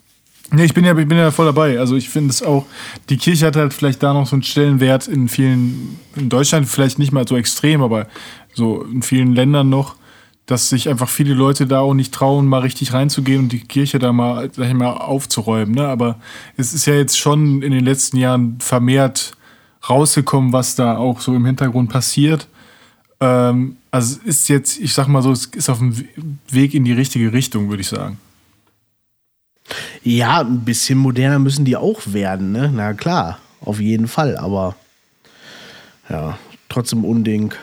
Nee, 0.51 0.65
ich 0.65 0.73
bin 0.73 0.85
ja, 0.85 0.97
ich 0.97 1.09
bin 1.09 1.19
ja 1.19 1.31
voll 1.31 1.47
dabei. 1.47 1.79
Also 1.79 1.97
ich 1.97 2.09
finde 2.09 2.31
es 2.31 2.43
auch, 2.43 2.65
die 3.11 3.19
Kirche 3.19 3.47
hat 3.47 3.57
halt 3.57 3.75
vielleicht 3.75 4.03
da 4.03 4.15
noch 4.15 4.27
so 4.27 4.35
einen 4.35 4.43
Stellenwert 4.43 5.07
in 5.07 5.29
vielen, 5.29 5.99
in 6.17 6.29
Deutschland 6.31 6.67
vielleicht 6.69 6.99
nicht 6.99 7.13
mal 7.13 7.29
so 7.29 7.37
extrem, 7.37 7.83
aber 7.83 8.07
so 8.55 8.83
in 8.83 9.03
vielen 9.03 9.35
Ländern 9.35 9.69
noch, 9.69 9.97
dass 10.47 10.71
sich 10.71 10.89
einfach 10.89 11.09
viele 11.11 11.35
Leute 11.35 11.67
da 11.67 11.81
auch 11.81 11.93
nicht 11.93 12.15
trauen, 12.15 12.47
mal 12.47 12.61
richtig 12.61 12.95
reinzugehen 12.95 13.41
und 13.43 13.53
die 13.53 13.61
Kirche 13.61 13.99
da 13.99 14.13
mal, 14.13 14.51
sag 14.55 14.69
ich 14.69 14.75
mal, 14.75 14.93
aufzuräumen. 14.93 15.75
Ne? 15.75 15.87
Aber 15.87 16.17
es 16.57 16.73
ist 16.73 16.87
ja 16.87 16.95
jetzt 16.95 17.19
schon 17.19 17.61
in 17.61 17.71
den 17.71 17.85
letzten 17.85 18.17
Jahren 18.17 18.57
vermehrt 18.59 19.33
rausgekommen, 19.89 20.55
was 20.55 20.75
da 20.75 20.97
auch 20.97 21.21
so 21.21 21.35
im 21.35 21.45
Hintergrund 21.45 21.91
passiert. 21.91 22.49
Ähm, 23.21 23.77
also 23.91 24.19
es 24.25 24.41
ist 24.41 24.49
jetzt, 24.49 24.79
ich 24.79 24.93
sag 24.93 25.09
mal 25.09 25.23
so, 25.23 25.33
es 25.33 25.47
ist 25.47 25.69
auf 25.69 25.79
dem 25.79 25.95
Weg 26.51 26.75
in 26.75 26.85
die 26.85 26.93
richtige 26.93 27.33
Richtung, 27.33 27.69
würde 27.69 27.83
ich 27.83 27.89
sagen. 27.89 28.19
Ja, 30.03 30.41
ein 30.41 30.65
bisschen 30.65 30.99
moderner 30.99 31.39
müssen 31.39 31.65
die 31.65 31.77
auch 31.77 32.01
werden, 32.07 32.53
ne? 32.53 32.71
Na 32.75 32.95
klar, 32.95 33.39
auf 33.61 33.81
jeden 33.81 34.09
Fall, 34.09 34.37
aber 34.37 34.77
ja, 36.09 36.39
trotzdem 36.69 37.05
Unding. 37.05 37.55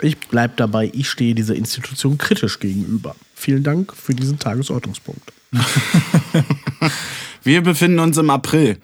Ich 0.00 0.18
bleib 0.18 0.56
dabei, 0.56 0.90
ich 0.92 1.08
stehe 1.08 1.34
dieser 1.34 1.54
Institution 1.54 2.18
kritisch 2.18 2.58
gegenüber. 2.58 3.14
Vielen 3.34 3.62
Dank 3.62 3.94
für 3.94 4.14
diesen 4.14 4.38
Tagesordnungspunkt. 4.38 5.32
Wir 7.44 7.62
befinden 7.62 7.98
uns 7.98 8.16
im 8.16 8.30
April. 8.30 8.78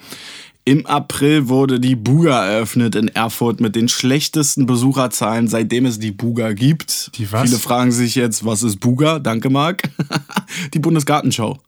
Im 0.69 0.85
April 0.85 1.49
wurde 1.49 1.81
die 1.81 1.97
Buga 1.97 2.45
eröffnet 2.45 2.95
in 2.95 3.09
Erfurt 3.09 3.59
mit 3.59 3.75
den 3.75 3.89
schlechtesten 3.89 4.67
Besucherzahlen, 4.67 5.49
seitdem 5.49 5.87
es 5.87 5.99
die 5.99 6.13
Buga 6.13 6.53
gibt. 6.53 7.11
Die 7.17 7.33
was? 7.33 7.49
Viele 7.49 7.59
fragen 7.59 7.91
sich 7.91 8.17
jetzt, 8.17 8.45
was 8.45 8.63
ist 8.63 8.79
Buga? 8.79 9.19
Danke, 9.19 9.49
Marc. 9.49 9.89
die 10.75 10.79
Bundesgartenschau. 10.79 11.59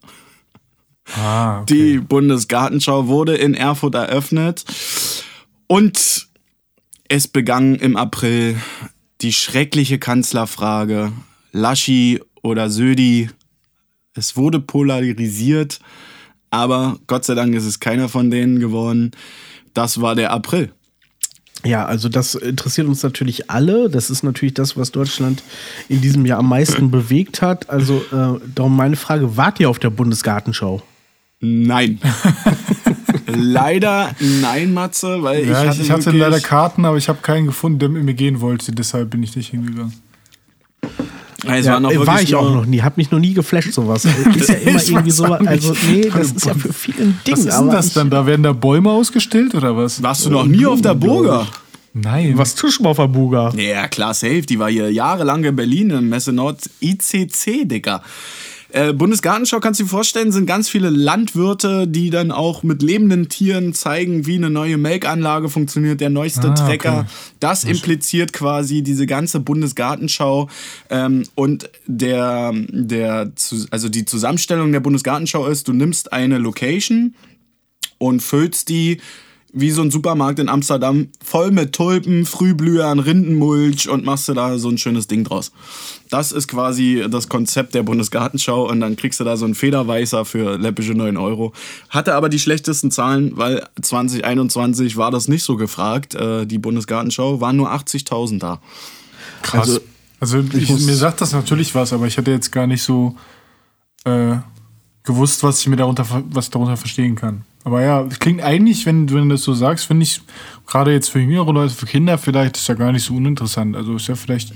Ah, 1.16 1.64
Die 1.64 1.96
Bundesgartenschau 1.96 3.07
wurde 3.07 3.36
in 3.36 3.55
Erfurt 3.55 3.94
eröffnet 3.94 4.66
und 5.66 6.28
es 7.09 7.26
begann 7.26 7.76
im 7.76 7.96
April 7.96 8.61
die 9.22 9.32
schreckliche 9.32 9.98
Kanzlerfrage 9.98 11.11
Laschi 11.53 12.20
oder 12.42 12.68
Södi. 12.68 13.30
Es 14.12 14.36
wurde 14.36 14.61
polarisiert, 14.61 15.80
aber 16.51 16.98
Gott 17.07 17.24
sei 17.24 17.34
Dank 17.34 17.55
ist 17.55 17.64
es 17.64 17.80
keiner 17.80 18.09
von 18.09 18.30
denen 18.30 18.59
geworden. 18.61 19.12
Das 19.74 20.01
war 20.01 20.14
der 20.14 20.32
April. 20.32 20.72
Ja, 21.64 21.84
also 21.84 22.09
das 22.09 22.34
interessiert 22.34 22.86
uns 22.86 23.03
natürlich 23.03 23.51
alle. 23.51 23.90
Das 23.90 24.11
ist 24.11 24.22
natürlich 24.22 24.55
das, 24.55 24.76
was 24.76 24.92
Deutschland 24.92 25.42
in 25.88 26.01
diesem 26.01 26.24
Jahr 26.24 26.38
am 26.38 26.48
meisten 26.48 26.90
bewegt 26.90 27.42
hat. 27.42 27.68
Also 27.68 27.98
äh, 28.12 28.40
darum 28.55 28.76
meine 28.76 28.96
Frage, 28.96 29.36
wart 29.36 29.61
ihr 29.61 29.68
auf 29.68 29.78
der 29.78 29.90
Bundesgartenschau? 29.90 30.82
Nein. 31.40 32.01
Leider 33.26 34.14
nein, 34.42 34.74
Matze, 34.74 35.22
weil 35.22 35.46
Ja, 35.46 35.62
ich 35.62 35.68
hatte, 35.68 35.82
ich 35.82 35.90
hatte 35.90 36.11
leider 36.11 36.40
Karten, 36.40 36.84
aber 36.84 36.96
ich 36.96 37.09
habe 37.09 37.20
keinen 37.22 37.46
gefunden, 37.46 37.78
der 37.78 37.88
mit 37.88 38.03
mir 38.03 38.14
gehen 38.14 38.40
wollte. 38.40 38.72
Deshalb 38.72 39.11
bin 39.11 39.22
ich 39.22 39.36
nicht 39.36 39.51
hingegangen. 39.51 39.94
Es 41.47 41.66
Ja, 41.66 41.74
war, 41.74 41.80
noch 41.80 41.93
äh, 41.93 42.07
war 42.07 42.20
ich 42.20 42.34
auch 42.34 42.55
noch 42.55 42.66
nie, 42.66 42.80
hab 42.82 42.97
mich 42.97 43.11
noch 43.11 43.18
nie 43.18 43.34
geflasht, 43.34 43.72
sowas. 43.72 44.05
Ist 44.05 44.49
ja 44.49 44.55
immer 44.64 44.76
Ich 44.82 44.91
irgendwie 44.91 45.11
so, 45.11 45.24
also 45.24 45.74
nee, 45.91 46.11
das 46.14 46.32
ist 46.32 46.47
ja 46.47 46.55
für 46.55 46.72
viele 46.72 47.03
ein 47.05 47.20
Ding. 47.26 47.32
Was 47.34 47.45
ist 47.45 47.59
denn 47.59 47.70
das 47.70 47.86
ich, 47.88 47.95
dann? 47.95 48.11
Da 48.11 48.26
werden 48.26 48.43
da 48.43 48.53
Bäume 48.53 48.91
ausgestellt 48.91 49.55
oder 49.55 49.76
was? 49.76 50.03
Warst 50.03 50.26
du 50.26 50.30
noch 50.30 50.47
nie 50.47 50.66
auf 50.66 50.80
der 50.82 50.95
Burger? 50.95 51.47
Nein. 51.93 52.38
Was 52.38 52.55
tust 52.55 52.78
du 52.78 52.84
mal 52.84 52.91
auf 52.91 52.99
der 52.99 53.09
Buga? 53.09 53.53
Ja, 53.57 53.88
klar, 53.88 54.14
safe. 54.14 54.43
Die 54.43 54.59
war 54.61 54.70
hier 54.70 54.93
jahrelang 54.93 55.43
in 55.43 55.57
Berlin 55.57 55.91
im 55.91 56.09
Messe 56.09 56.32
Nord 56.32 56.59
ICC, 56.80 57.66
Digga. 57.68 58.03
Äh, 58.73 58.93
Bundesgartenschau, 58.93 59.61
kannst 59.61 59.81
du 59.81 59.85
dir 59.85 59.91
vorstellen, 59.91 60.33
sind 60.33 60.47
ganz 60.47 60.68
viele 60.68 60.91
Landwirte, 60.91 61.89
die 61.89 62.11
dann 62.11 62.31
auch 62.31 62.62
mit 62.62 62.83
lebenden 62.83 63.29
Tieren 63.29 63.75
zeigen, 63.75 64.27
wie 64.27 64.37
eine 64.37 64.51
neue 64.51 64.77
Melkanlage 64.79 65.49
funktioniert, 65.49 66.01
der 66.01 66.11
neueste 66.11 66.49
Ah, 66.51 66.55
Trecker. 66.55 66.99
okay. 67.01 67.09
Das 67.41 67.64
impliziert 67.64 68.33
quasi 68.33 68.83
diese 68.83 69.07
ganze 69.07 69.41
Bundesgartenschau 69.41 70.49
ähm, 70.91 71.25
und 71.35 71.68
der, 71.87 72.53
der, 72.68 73.33
also 73.71 73.89
die 73.89 74.05
Zusammenstellung 74.05 74.73
der 74.73 74.81
Bundesgartenschau 74.81 75.47
ist, 75.47 75.66
du 75.68 75.73
nimmst 75.73 76.12
eine 76.12 76.39
Location 76.39 77.14
und 77.99 78.21
füllst 78.23 78.68
die 78.68 79.01
wie 79.53 79.70
so 79.72 79.82
ein 79.82 79.90
Supermarkt 79.90 80.38
in 80.38 80.48
Amsterdam 80.48 81.09
voll 81.24 81.51
mit 81.51 81.72
Tulpen, 81.74 82.24
Frühblühern, 82.24 82.98
Rindenmulch 83.01 83.88
und 83.88 84.05
machst 84.05 84.28
du 84.28 84.34
da 84.34 84.59
so 84.59 84.68
ein 84.68 84.78
schönes 84.78 85.07
Ding 85.09 85.24
draus. 85.24 85.51
Das 86.09 86.30
ist 86.30 86.46
quasi 86.48 87.05
das 87.11 87.28
Konzept 87.28 87.74
der 87.74 87.82
Bundesgartenschau 87.82 88.68
und 88.68 88.80
dann 88.80 88.96
kriegst 88.96 89.18
du 89.20 89.24
da 89.24 89.36
so 89.36 89.44
einen 89.44 89.55
Federweißer 89.57 90.24
für 90.24 90.57
läppische 90.57 90.92
9 90.94 91.16
Euro. 91.16 91.53
Hatte 91.88 92.14
aber 92.14 92.28
die 92.28 92.38
schlechtesten 92.38 92.90
Zahlen, 92.90 93.36
weil 93.36 93.66
2021 93.82 94.96
war 94.96 95.11
das 95.11 95.28
nicht 95.28 95.42
so 95.42 95.57
gefragt. 95.57 96.14
Äh, 96.14 96.46
die 96.46 96.59
Bundesgartenschau 96.59 97.40
waren 97.40 97.57
nur 97.57 97.72
80.000 97.72 98.38
da. 98.38 98.61
Krass. 99.42 99.68
Also, 99.68 99.80
Also, 100.20 100.38
ich, 100.57 100.68
muss- 100.68 100.84
mir 100.86 100.94
sagt 100.96 101.20
das 101.22 101.32
natürlich 101.32 101.74
was, 101.74 101.92
aber 101.92 102.07
ich 102.07 102.16
hätte 102.16 102.30
jetzt 102.30 102.53
gar 102.53 102.66
nicht 102.66 102.82
so 102.82 103.16
äh, 104.05 104.36
gewusst, 105.03 105.42
was 105.42 105.61
ich 105.61 105.66
mir 105.66 105.76
darunter, 105.76 106.07
was 106.30 106.44
ich 106.46 106.51
darunter 106.51 106.76
verstehen 106.76 107.14
kann. 107.16 107.44
Aber 107.64 107.82
ja, 107.82 108.02
es 108.02 108.18
klingt 108.18 108.40
eigentlich, 108.42 108.86
wenn, 108.86 109.11
wenn 109.12 109.28
du 109.28 109.34
das 109.34 109.42
so 109.42 109.52
sagst, 109.52 109.84
finde 109.86 110.04
ich, 110.04 110.20
gerade 110.66 110.92
jetzt 110.92 111.11
für 111.11 111.18
jüngere 111.20 111.52
Leute, 111.52 111.74
für 111.74 111.86
Kinder 111.86 112.16
vielleicht, 112.16 112.56
ist 112.56 112.66
ja 112.68 112.74
gar 112.74 112.90
nicht 112.92 113.04
so 113.04 113.14
uninteressant. 113.14 113.76
Also 113.76 113.96
ist 113.96 114.08
ja 114.08 114.14
vielleicht 114.14 114.54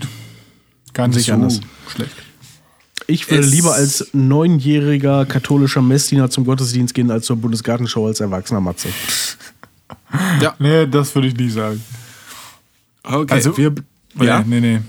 gar 0.94 1.06
nicht 1.08 1.16
Sich 1.16 1.26
so 1.26 1.34
anders. 1.34 1.60
schlecht. 1.92 2.12
Ich 3.06 3.30
würde 3.30 3.44
Es- 3.44 3.50
lieber 3.52 3.74
als 3.74 4.08
neunjähriger 4.14 5.26
katholischer 5.26 5.82
Messdiener 5.82 6.30
zum 6.30 6.46
Gottesdienst 6.46 6.94
gehen, 6.94 7.10
als 7.10 7.26
zur 7.26 7.36
Bundesgartenschau 7.36 8.06
als 8.06 8.20
erwachsener 8.20 8.60
Matze. 8.60 8.88
Nee, 10.58 10.86
das 10.86 11.14
würde 11.14 11.28
ich 11.28 11.36
nicht 11.36 11.52
sagen. 11.52 11.82
Okay, 13.02 13.34
Also- 13.34 13.56
wir, 13.56 13.74
ja, 14.22 14.42
Nee, 14.46 14.60
nee. 14.60 14.80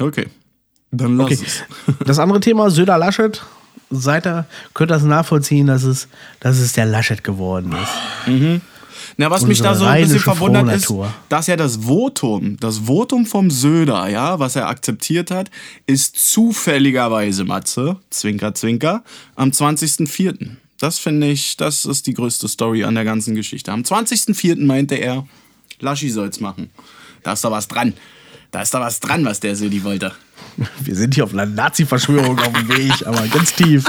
okay. 0.00 0.26
Dann 0.90 1.16
lass 1.16 1.26
Okay. 1.32 1.38
es. 1.46 1.62
Das 2.06 2.18
andere 2.18 2.40
Thema, 2.40 2.70
Söder 2.70 2.96
Laschet. 2.98 3.42
Seid 3.90 4.26
ihr, 4.26 4.46
könnt 4.72 4.90
das 4.90 5.02
nachvollziehen, 5.02 5.66
dass 5.66 5.84
es, 5.84 6.08
dass 6.40 6.58
es 6.58 6.72
der 6.72 6.86
Laschet 6.86 7.22
geworden 7.22 7.72
ist. 7.72 8.60
Na, 9.16 9.30
was 9.30 9.46
mich 9.46 9.60
da 9.60 9.72
Unsere 9.72 9.84
so 9.84 9.90
ein 9.90 10.02
bisschen 10.02 10.20
verwundert 10.20 10.74
ist, 10.74 10.92
dass 11.28 11.46
ja 11.46 11.56
das 11.56 11.76
Votum, 11.84 12.56
das 12.58 12.78
Votum 12.86 13.26
vom 13.26 13.50
Söder, 13.50 14.08
ja, 14.08 14.38
was 14.40 14.56
er 14.56 14.68
akzeptiert 14.68 15.30
hat, 15.30 15.50
ist 15.86 16.16
zufälligerweise, 16.32 17.44
Matze, 17.44 17.96
Zwinker, 18.10 18.54
Zwinker, 18.54 19.04
am 19.36 19.50
20.04. 19.50 20.56
Das 20.80 20.98
finde 20.98 21.28
ich, 21.28 21.56
das 21.56 21.84
ist 21.84 22.06
die 22.06 22.14
größte 22.14 22.48
Story 22.48 22.84
an 22.84 22.96
der 22.96 23.04
ganzen 23.04 23.34
Geschichte. 23.34 23.70
Am 23.70 23.82
20.04. 23.82 24.64
meinte 24.64 24.96
er, 24.96 25.26
Laschi 25.78 26.10
soll's 26.10 26.40
machen. 26.40 26.70
Da 27.22 27.34
ist 27.34 27.44
doch 27.44 27.50
was 27.50 27.68
dran. 27.68 27.94
Da 28.54 28.62
ist 28.62 28.72
doch 28.72 28.78
was 28.78 29.00
dran, 29.00 29.24
was 29.24 29.40
der 29.40 29.56
Södi 29.56 29.82
wollte. 29.82 30.12
Wir 30.80 30.94
sind 30.94 31.14
hier 31.16 31.24
auf 31.24 31.32
einer 31.32 31.44
Nazi-Verschwörung 31.44 32.38
auf 32.38 32.52
dem 32.52 32.68
Weg, 32.68 33.04
aber 33.04 33.26
ganz 33.26 33.52
tief. 33.52 33.84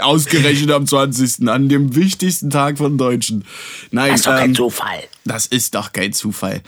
Ausgerechnet 0.00 0.72
am 0.72 0.84
20. 0.88 1.48
an 1.48 1.68
dem 1.68 1.94
wichtigsten 1.94 2.50
Tag 2.50 2.78
von 2.78 2.98
Deutschen. 2.98 3.44
Nein, 3.92 4.10
Das 4.10 4.18
ist 4.20 4.26
doch 4.26 4.32
kein 4.34 4.44
ähm, 4.50 4.54
Zufall. 4.56 4.98
das 5.24 5.46
ist 5.46 5.74
doch 5.76 5.92
kein 5.92 6.12
Zufall. 6.12 6.62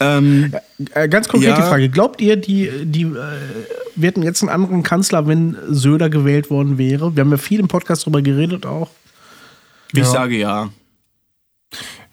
Ähm, 0.00 0.54
Äh, 0.94 1.10
ganz 1.10 1.28
konkrete 1.28 1.60
Ja. 1.60 1.68
Frage. 1.68 1.90
Glaubt 1.90 2.22
ihr, 2.22 2.36
die, 2.36 2.70
die, 2.86 3.02
äh, 3.02 3.14
wir 3.94 4.06
hätten 4.08 4.22
jetzt 4.22 4.40
einen 4.42 4.48
anderen 4.48 4.82
Kanzler, 4.82 5.26
wenn 5.26 5.58
Söder 5.68 6.08
gewählt 6.08 6.48
worden 6.48 6.78
wäre? 6.78 7.14
Wir 7.16 7.20
haben 7.20 7.30
ja 7.32 7.36
viel 7.36 7.60
im 7.60 7.68
Podcast 7.68 8.04
darüber 8.04 8.22
geredet 8.22 8.64
auch. 8.64 8.88
ich 9.92 9.98
Ja. 9.98 10.04
sage 10.06 10.38
ja. 10.38 10.70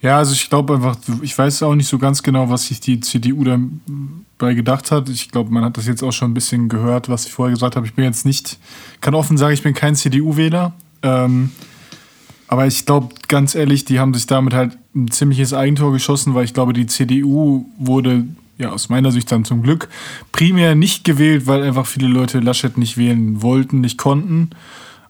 Ja, 0.06 0.20
also 0.20 0.34
ich 0.34 0.52
glaube 0.52 0.76
einfach, 0.76 0.98
ich 1.24 1.36
weiß 1.36 1.64
auch 1.64 1.74
nicht 1.74 1.88
so 1.88 1.98
ganz 1.98 2.22
genau, 2.22 2.48
was 2.48 2.68
sich 2.68 2.80
die 2.80 3.00
CDU 3.00 3.44
dabei 3.44 4.54
gedacht 4.54 4.92
hat. 4.92 5.10
Ich 5.10 5.32
glaube, 5.32 5.52
man 5.52 5.66
hat 5.66 5.78
das 5.78 5.88
jetzt 5.88 6.04
auch 6.04 6.12
schon 6.12 6.30
ein 6.30 6.36
bisschen 6.36 6.70
gehört, 6.70 7.10
was 7.10 7.26
ich 7.26 7.32
vorher 7.32 7.56
gesagt 7.56 7.76
habe. 7.76 7.88
Ich 7.88 7.96
bin 7.96 8.06
jetzt 8.06 8.24
nicht, 8.24 8.60
kann 9.02 9.16
offen 9.16 9.36
sagen, 9.36 9.56
ich 9.56 9.64
bin 9.64 9.74
kein 9.74 9.96
CDU-Wähler. 9.96 10.74
Ähm, 11.02 11.50
aber 12.48 12.68
ich 12.68 12.86
glaube, 12.86 13.16
ganz 13.28 13.56
ehrlich, 13.56 13.84
die 13.84 14.00
haben 14.00 14.14
sich 14.14 14.28
damit 14.28 14.54
halt 14.54 14.78
ein 14.94 15.10
ziemliches 15.10 15.54
Eigentor 15.54 15.92
geschossen, 15.92 16.36
weil 16.36 16.46
ich 16.46 16.54
glaube, 16.54 16.74
die 16.74 16.86
CDU 16.86 17.66
wurde, 17.80 18.26
ja, 18.60 18.74
aus 18.74 18.90
meiner 18.90 19.12
Sicht 19.12 19.32
dann 19.32 19.44
zum 19.44 19.64
Glück, 19.64 19.90
primär 20.32 20.76
nicht 20.76 21.04
gewählt, 21.04 21.48
weil 21.48 21.64
einfach 21.64 21.88
viele 21.88 22.10
Leute 22.10 22.42
Laschet 22.42 22.78
nicht 22.78 22.96
wählen 22.96 23.42
wollten, 23.42 23.82
nicht 23.82 23.98
konnten. 23.98 24.52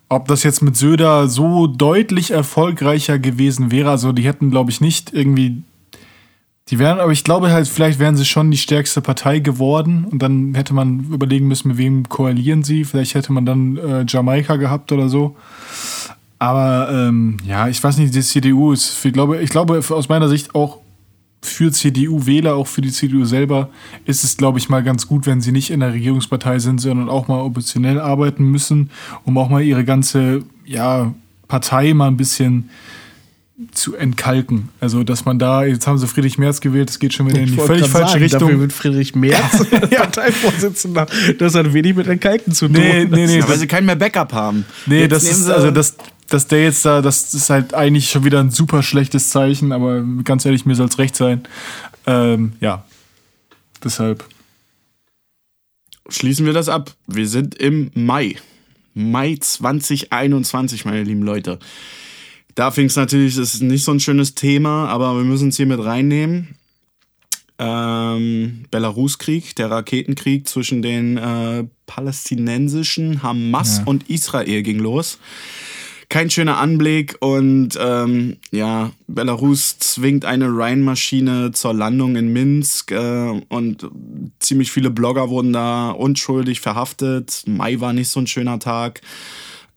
Ob 0.08 0.28
das 0.28 0.44
jetzt 0.44 0.62
mit 0.62 0.78
Söder 0.78 1.28
so 1.28 1.68
deutlich 1.68 2.32
erfolgreicher 2.32 3.18
gewesen 3.18 3.72
wäre, 3.72 3.90
also 3.90 4.12
die 4.12 4.24
hätten, 4.24 4.52
glaube 4.52 4.72
ich, 4.72 4.82
nicht 4.82 5.14
irgendwie. 5.14 5.64
Die 6.70 6.80
wären, 6.80 7.00
aber 7.00 7.12
ich 7.12 7.24
glaube 7.24 7.52
halt, 7.52 7.68
vielleicht 7.68 8.00
wären 8.00 8.16
sie 8.16 8.26
schon 8.26 8.50
die 8.50 8.58
stärkste 8.58 9.00
Partei 9.00 9.38
geworden 9.38 10.06
und 10.10 10.24
dann 10.24 10.56
hätte 10.56 10.74
man 10.74 11.12
überlegen 11.12 11.48
müssen, 11.48 11.68
mit 11.68 11.78
wem 11.78 12.10
koalieren 12.10 12.64
sie. 12.64 12.86
Vielleicht 12.86 13.14
hätte 13.14 13.32
man 13.34 13.46
dann 13.46 13.78
äh, 13.78 14.06
Jamaika 14.08 14.56
gehabt 14.56 14.92
oder 14.92 15.08
so. 15.08 15.36
Aber 16.40 16.90
ähm, 16.92 17.38
ja, 17.46 17.68
ich 17.68 17.84
weiß 17.84 17.98
nicht, 17.98 18.16
die 18.16 18.22
CDU 18.22 18.72
ist, 18.72 19.06
ich 19.06 19.14
glaube, 19.14 19.42
ich 19.42 19.52
glaube 19.52 19.82
aus 19.90 20.10
meiner 20.10 20.28
Sicht 20.28 20.56
auch 20.56 20.80
für 21.46 21.72
CDU-Wähler, 21.72 22.56
auch 22.56 22.68
für 22.68 22.82
die 22.82 22.92
CDU 22.92 23.26
selber, 23.26 23.70
ist 24.06 24.24
es, 24.24 24.38
glaube 24.38 24.60
ich, 24.60 24.70
mal 24.70 24.84
ganz 24.84 25.08
gut, 25.08 25.26
wenn 25.26 25.42
sie 25.42 25.52
nicht 25.52 25.72
in 25.72 25.80
der 25.80 25.94
Regierungspartei 25.94 26.60
sind, 26.60 26.80
sondern 26.82 27.10
auch 27.10 27.28
mal 27.28 27.40
oppositionell 27.42 28.00
arbeiten 28.00 28.44
müssen, 28.46 28.90
um 29.24 29.38
auch 29.38 29.50
mal 29.50 29.62
ihre 29.62 29.86
ganze 29.86 30.44
ja, 30.66 31.14
Partei 31.48 31.94
mal 31.94 32.08
ein 32.08 32.18
bisschen 32.18 32.70
zu 33.72 33.96
entkalken. 33.96 34.70
Also, 34.82 35.04
dass 35.04 35.24
man 35.24 35.40
da, 35.40 35.64
jetzt 35.64 35.88
haben 35.88 35.98
sie 35.98 36.08
Friedrich 36.08 36.38
Merz 36.38 36.60
gewählt, 36.60 36.90
das 36.90 37.00
geht 37.00 37.14
schon 37.14 37.28
wieder 37.30 37.40
in 37.40 37.46
die 37.46 37.54
völlig 37.54 37.88
falsche 37.88 38.14
sagen, 38.14 38.22
Dafür 38.22 38.48
Richtung. 38.48 38.60
wird 38.60 38.74
Friedrich 38.74 39.16
Merz 39.16 39.66
Parteivorsitzender. 39.90 41.08
Das 41.40 41.56
hat 41.56 41.74
wenig 41.74 41.96
mit 41.96 42.08
Entkalken 42.08 42.54
zu 42.54 42.68
tun. 42.68 42.76
Nee, 42.76 43.06
nee, 43.06 43.28
nee, 43.28 43.38
Ja, 43.40 43.48
weil 43.48 43.58
sie 43.58 43.68
keinen 43.68 43.86
mehr 43.86 43.96
Backup 43.96 44.34
haben. 44.34 44.66
nee, 44.86 45.02
Jetzt 45.02 45.12
das 45.12 45.24
ist, 45.24 45.50
also 45.50 45.72
das, 45.72 45.96
dass 46.30 46.48
der 46.48 46.64
jetzt 46.64 46.86
da, 46.86 47.02
das 47.02 47.34
ist 47.34 47.50
halt 47.50 47.74
eigentlich 47.74 48.10
schon 48.10 48.24
wieder 48.24 48.40
ein 48.40 48.52
super 48.52 48.84
schlechtes 48.84 49.30
Zeichen, 49.30 49.72
aber 49.72 50.04
ganz 50.24 50.46
ehrlich, 50.46 50.66
mir 50.66 50.76
soll 50.76 50.88
es 50.88 50.98
recht 50.98 51.16
sein. 51.16 51.44
Ähm, 52.08 52.54
ja, 52.60 52.86
deshalb. 53.84 54.26
Schließen 56.10 56.46
wir 56.46 56.54
das 56.54 56.70
ab. 56.70 56.94
Wir 57.08 57.28
sind 57.28 57.56
im 57.56 57.92
Mai. 57.96 58.36
Mai 58.94 59.38
2021, 59.40 60.86
meine 60.86 61.04
lieben 61.04 61.24
Leute. 61.24 61.60
Da 62.54 62.72
fing 62.72 62.86
es 62.86 62.96
natürlich, 62.96 63.36
das 63.36 63.54
ist 63.54 63.62
nicht 63.62 63.84
so 63.84 63.92
ein 63.92 64.00
schönes 64.00 64.34
Thema, 64.34 64.88
aber 64.88 65.16
wir 65.18 65.26
müssen 65.26 65.50
es 65.50 65.58
hier 65.58 65.66
mit 65.66 65.84
reinnehmen. 65.84 66.56
Ähm, 67.58 68.66
Belarus-Krieg, 68.72 69.56
der 69.56 69.72
Raketenkrieg 69.72 70.48
zwischen 70.48 70.82
den 70.82 71.18
äh, 71.18 71.66
palästinensischen 71.86 73.24
Hamas 73.24 73.82
und 73.86 74.10
Israel 74.10 74.62
ging 74.62 74.80
los. 74.80 75.20
Kein 76.10 76.30
schöner 76.30 76.58
Anblick 76.58 77.18
und 77.20 77.78
ähm, 77.80 78.38
ja, 78.52 78.92
Belarus 79.08 79.80
zwingt 79.80 80.26
eine 80.26 80.56
Rheinmaschine 80.56 81.52
zur 81.52 81.74
Landung 81.74 82.16
in 82.16 82.32
Minsk 82.32 82.92
äh, 82.92 83.42
und 83.50 83.88
ziemlich 84.40 84.72
viele 84.72 84.92
Blogger 84.92 85.30
wurden 85.30 85.54
da 85.54 85.90
unschuldig 85.92 86.62
verhaftet. 86.62 87.44
Mai 87.48 87.80
war 87.80 87.94
nicht 87.94 88.10
so 88.10 88.20
ein 88.20 88.28
schöner 88.28 88.60
Tag. 88.60 89.02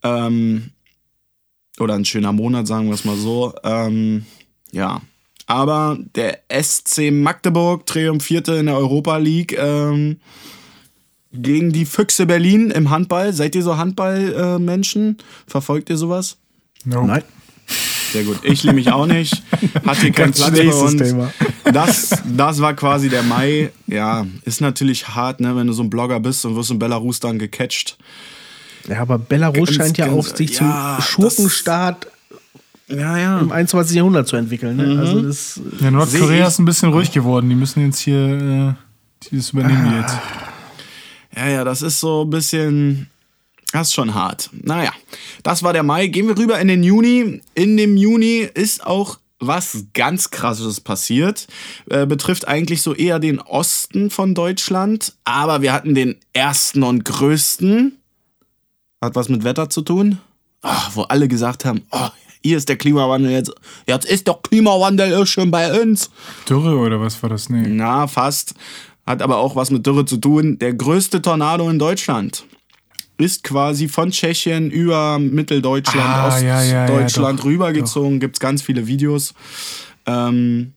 Ähm, 0.03 0.71
oder 1.81 1.95
ein 1.95 2.05
schöner 2.05 2.33
Monat, 2.33 2.67
sagen 2.67 2.87
wir 2.87 2.95
es 2.95 3.05
mal 3.05 3.17
so. 3.17 3.55
Ähm, 3.65 4.27
ja. 4.71 5.01
Aber 5.47 5.99
der 6.15 6.41
SC 6.51 7.11
Magdeburg 7.11 7.87
triumphierte 7.87 8.55
in 8.55 8.67
der 8.67 8.77
Europa 8.77 9.17
League 9.17 9.57
ähm, 9.59 10.19
gegen 11.33 11.73
die 11.73 11.85
Füchse 11.85 12.27
Berlin 12.27 12.71
im 12.71 12.91
Handball. 12.91 13.33
Seid 13.33 13.55
ihr 13.55 13.63
so 13.63 13.77
Handballmenschen? 13.77 15.19
Verfolgt 15.47 15.91
ihr 15.91 15.97
sowas? 15.97 16.37
Nein. 16.85 17.23
Sehr 18.13 18.25
gut. 18.25 18.39
Ich 18.43 18.63
liebe 18.63 18.77
mich 18.77 18.91
auch 18.91 19.07
nicht. 19.07 19.43
Hat 19.87 19.99
hier 19.99 20.11
keinen 20.13 20.33
Ganz 20.33 20.39
Platz 20.39 20.53
bei 20.59 20.73
uns. 20.73 20.97
Thema. 20.97 21.31
Das, 21.65 22.23
das 22.25 22.61
war 22.63 22.73
quasi 22.73 23.11
der 23.11 23.23
Mai. 23.23 23.71
Ja, 23.87 24.27
ist 24.45 24.63
natürlich 24.63 25.09
hart, 25.09 25.41
ne, 25.41 25.55
wenn 25.55 25.67
du 25.67 25.75
so 25.75 25.83
ein 25.83 25.91
Blogger 25.91 26.19
bist 26.19 26.47
und 26.47 26.57
wirst 26.57 26.71
in 26.71 26.79
Belarus 26.79 27.21
dann 27.21 27.39
gecatcht. 27.39 27.99
Ja, 28.89 29.01
aber 29.03 29.19
Belarus 29.19 29.69
Ganz, 29.69 29.75
scheint 29.77 29.99
ja 29.99 30.07
ganz- 30.07 30.31
auch 30.31 30.35
sich 30.37 30.59
ja, 30.59 30.97
zum 30.97 31.05
Schurkenstaat 31.05 32.07
Ja, 32.89 33.19
ja. 33.19 33.39
im 33.41 33.53
21. 33.53 33.95
Jahrhundert 33.97 34.27
zu 34.29 34.37
entwickeln. 34.37 34.77
Ne? 34.79 34.99
Also 34.99 35.21
das, 35.21 35.61
Ja, 35.81 35.91
Nordkorea 35.91 36.47
ist 36.49 36.59
ein 36.61 36.65
bisschen 36.65 36.91
ruhig 36.91 37.13
geworden. 37.13 37.51
Die 37.51 37.55
müssen 37.57 37.85
jetzt 37.85 37.99
hier, 37.99 38.77
äh, 39.31 39.37
das 39.37 39.51
übernehmen 39.51 39.91
die 39.91 39.97
jetzt. 40.01 40.15
Ja, 41.35 41.49
ja, 41.49 41.65
das 41.65 41.83
ist 41.83 42.01
so 42.01 42.25
ein 42.25 42.31
bisschen. 42.31 43.09
Das 43.73 43.89
ist 43.89 43.95
schon 43.95 44.15
hart. 44.15 44.49
Naja, 44.53 44.93
das 45.43 45.63
war 45.63 45.73
der 45.73 45.83
Mai. 45.83 46.07
Gehen 46.07 46.27
wir 46.27 46.39
rüber 46.39 46.59
in 46.59 46.69
den 46.69 46.83
Juni. 46.83 47.43
In 47.55 47.77
dem 47.77 47.97
Juni 47.99 48.49
ist 48.55 48.87
auch 48.87 49.19
was 49.41 49.85
ganz 49.95 50.31
krasses 50.31 50.81
passiert. 50.81 51.47
Äh, 51.91 52.07
betrifft 52.07 52.49
eigentlich 52.49 52.83
so 52.83 52.95
eher 52.95 53.19
den 53.19 53.41
Osten 53.41 54.11
von 54.11 54.35
Deutschland. 54.35 55.15
Aber 55.25 55.63
wir 55.63 55.73
hatten 55.73 55.95
den 55.95 56.17
ersten 56.33 56.83
und 56.83 57.05
größten. 57.05 57.99
Hat 59.03 59.15
was 59.15 59.29
mit 59.29 59.45
Wetter 59.45 59.69
zu 59.69 59.83
tun. 59.83 60.19
Ah, 60.63 60.89
wo 60.95 61.03
alle 61.03 61.29
gesagt 61.29 61.65
haben, 61.65 61.83
oh, 61.93 62.09
hier 62.43 62.57
ist 62.57 62.69
der 62.69 62.77
Klimawandel 62.77 63.31
jetzt. 63.31 63.53
Jetzt 63.87 64.07
ist 64.07 64.29
doch 64.29 64.43
Klimawandel 64.43 65.27
schon 65.27 65.51
bei 65.51 65.81
uns. 65.81 66.11
Dürre 66.49 66.77
oder 66.77 67.01
was 67.01 67.23
war 67.23 67.31
das? 67.31 67.49
Nee. 67.49 67.67
Na, 67.69 68.07
fast. 68.07 68.55
Hat 69.09 69.23
aber 69.23 69.39
auch 69.39 69.57
was 69.57 69.71
mit 69.71 69.87
Dürre 69.87 70.05
zu 70.05 70.19
tun. 70.19 70.59
Der 70.59 70.75
größte 70.75 71.23
Tornado 71.23 71.71
in 71.71 71.79
Deutschland 71.79 72.45
ist 73.17 73.43
quasi 73.43 73.89
von 73.89 74.11
Tschechien 74.11 74.71
über 74.71 75.19
Mitteldeutschland, 75.19 76.07
Ah, 76.07 76.39
ja, 76.39 76.63
ja, 76.63 76.63
ja, 76.63 76.83
Ostdeutschland 76.85 77.41
doch, 77.41 77.47
rübergezogen. 77.47 78.21
Gibt 78.21 78.37
es 78.37 78.41
ganz 78.41 78.61
viele 78.61 78.87
Videos. 78.87 79.33
Ähm, 80.05 80.75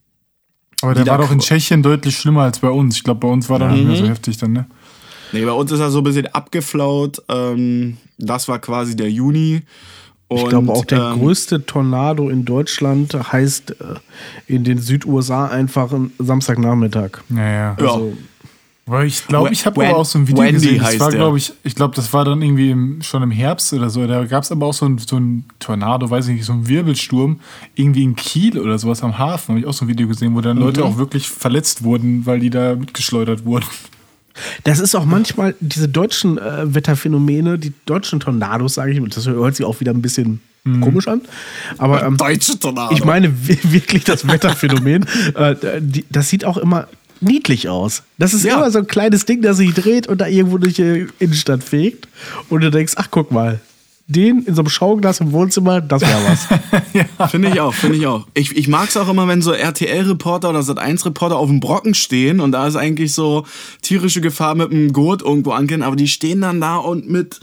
Aber 0.82 0.94
der 0.94 1.06
war 1.08 1.18
doch 1.18 1.30
in 1.30 1.40
Tschechien 1.40 1.84
deutlich 1.84 2.16
schlimmer 2.16 2.44
als 2.44 2.60
bei 2.60 2.70
uns. 2.70 2.96
Ich 2.96 3.04
glaube, 3.04 3.20
bei 3.20 3.28
uns 3.28 3.50
war 3.50 3.60
der 3.60 3.68
nicht 3.68 3.86
mehr 3.86 3.98
so 3.98 4.08
heftig 4.08 4.38
dann, 4.38 4.54
ne? 4.54 4.66
nee, 5.34 5.44
bei 5.44 5.52
uns 5.52 5.70
ist 5.74 5.82
er 5.82 5.92
so 5.92 5.98
ein 5.98 6.06
bisschen 6.06 6.28
abgeflaut. 6.28 7.22
Ähm, 7.28 7.98
das 8.18 8.48
war 8.48 8.60
quasi 8.60 8.96
der 8.96 9.12
Juni. 9.12 9.64
Ich 10.34 10.46
glaube 10.50 10.72
auch 10.72 10.86
der 10.86 11.12
ähm, 11.14 11.20
größte 11.20 11.66
Tornado 11.66 12.30
in 12.30 12.46
Deutschland 12.46 13.14
heißt 13.32 13.72
äh, 13.72 13.76
in 14.48 14.64
den 14.64 14.78
Südusa 14.78 15.48
einfach 15.48 15.92
ein 15.92 16.12
Samstagnachmittag. 16.20 17.20
Naja. 17.30 17.76
Ja. 17.80 17.86
Also, 17.86 18.14
Aber 18.86 19.06
ich 19.06 19.28
glaube, 19.28 19.52
ich 19.52 19.66
habe 19.66 19.86
aber 19.88 19.98
auch 19.98 20.06
so 20.06 20.20
ein 20.20 20.28
Video 20.28 20.44
Wendy 20.44 20.54
gesehen. 20.54 20.80
Das 20.82 21.00
war, 21.00 21.12
glaube 21.12 21.38
ich, 21.38 21.54
ich 21.64 21.76
glaube, 21.76 21.96
das 21.96 22.12
war 22.14 22.26
dann 22.26 22.42
irgendwie 22.42 22.72
im, 22.72 23.02
schon 23.02 23.24
im 23.24 23.32
Herbst 23.32 23.72
oder 23.74 23.90
so. 23.90 24.06
Da 24.08 24.26
gab 24.26 24.44
es 24.44 24.52
aber 24.52 24.66
auch 24.66 24.74
so 24.74 24.86
ein, 24.86 24.98
so 24.98 25.20
Tornado, 25.60 26.10
weiß 26.10 26.28
ich 26.28 26.36
nicht, 26.36 26.46
so 26.46 26.54
ein 26.54 26.68
Wirbelsturm, 26.68 27.40
irgendwie 27.76 28.04
in 28.04 28.16
Kiel 28.16 28.58
oder 28.60 28.78
sowas 28.78 29.04
am 29.04 29.18
Hafen. 29.18 29.50
Habe 29.50 29.60
ich 29.60 29.66
auch 29.66 29.74
so 29.74 29.86
ein 29.86 29.88
Video 29.88 30.08
gesehen, 30.08 30.36
wo 30.36 30.42
dann 30.42 30.58
Mhm. 30.58 30.64
Leute 30.64 30.84
auch 30.86 30.98
wirklich 30.98 31.30
verletzt 31.30 31.84
wurden, 31.84 32.26
weil 32.26 32.40
die 32.40 32.50
da 32.50 32.76
mitgeschleudert 32.76 33.46
wurden. 33.46 33.66
Das 34.64 34.80
ist 34.80 34.96
auch 34.96 35.06
manchmal 35.06 35.56
diese 35.60 35.88
deutschen 35.90 36.38
äh, 36.38 36.74
Wetterphänomene, 36.74 37.58
die 37.60 37.74
deutschen 37.86 38.20
Tornados, 38.20 38.76
sage 38.76 38.92
ich, 38.92 39.10
das 39.14 39.28
hört 39.28 39.56
sich 39.56 39.66
auch 39.66 39.80
wieder 39.80 39.92
ein 39.94 40.02
bisschen 40.02 40.40
komisch 40.82 41.08
an. 41.08 41.22
Aber 41.80 42.04
ähm, 42.04 42.18
Deutsche 42.18 42.58
Tornado. 42.60 42.94
ich 42.96 43.04
meine 43.04 43.48
wi- 43.48 43.58
wirklich 43.64 44.04
das 44.04 44.28
Wetterphänomen. 44.28 45.06
äh, 45.36 45.56
die, 45.82 46.06
das 46.10 46.30
sieht 46.30 46.46
auch 46.46 46.58
immer 46.58 46.88
niedlich 47.20 47.68
aus. 47.68 48.04
Das 48.20 48.34
ist 48.34 48.46
Ja. 48.46 48.56
immer 48.58 48.70
so 48.72 48.80
ein 48.80 48.88
kleines 48.88 49.26
Ding, 49.26 49.42
das 49.42 49.58
sich 49.58 49.74
dreht 49.74 50.08
und 50.08 50.22
da 50.22 50.28
irgendwo 50.28 50.58
durch 50.60 50.76
die 50.76 51.08
Innenstadt 51.20 51.64
fegt. 51.64 52.08
Und 52.50 52.62
du 52.62 52.70
denkst, 52.72 52.94
ach 52.98 53.08
guck 53.12 53.32
mal, 53.32 53.60
den 54.12 54.44
in 54.44 54.56
so 54.56 54.62
einem 54.62 54.70
Schauglas 54.70 55.20
im 55.20 55.32
Wohnzimmer, 55.32 55.82
das 55.82 56.02
wäre 56.02 56.20
was. 56.26 57.30
Finde 57.32 57.50
ich 57.50 57.60
auch, 57.60 57.74
finde 57.74 57.98
ich 57.98 58.08
auch. 58.08 58.28
Ich, 58.34 58.56
ich 58.56 58.68
mag 58.68 58.90
es 58.90 58.98
auch 58.98 59.10
immer, 59.10 59.28
wenn 59.28 59.42
so 59.42 59.52
RTL-Reporter 59.52 60.50
oder 60.50 60.60
Sat1-Reporter 60.60 61.38
auf 61.38 61.50
dem 61.50 61.60
Brocken 61.60 61.94
stehen 61.94 62.40
und 62.40 62.52
da 62.52 62.68
ist 62.68 62.76
eigentlich 62.76 63.14
so 63.14 63.46
tierische 63.82 64.22
Gefahr 64.22 64.56
mit 64.56 64.72
einem 64.72 64.94
Gurt 64.94 65.22
irgendwo 65.22 65.52
angehen, 65.52 65.84
aber 65.84 65.96
die 65.96 66.08
stehen 66.08 66.42
dann 66.42 66.62
da 66.62 66.78
und 66.78 67.10
mit 67.10 67.40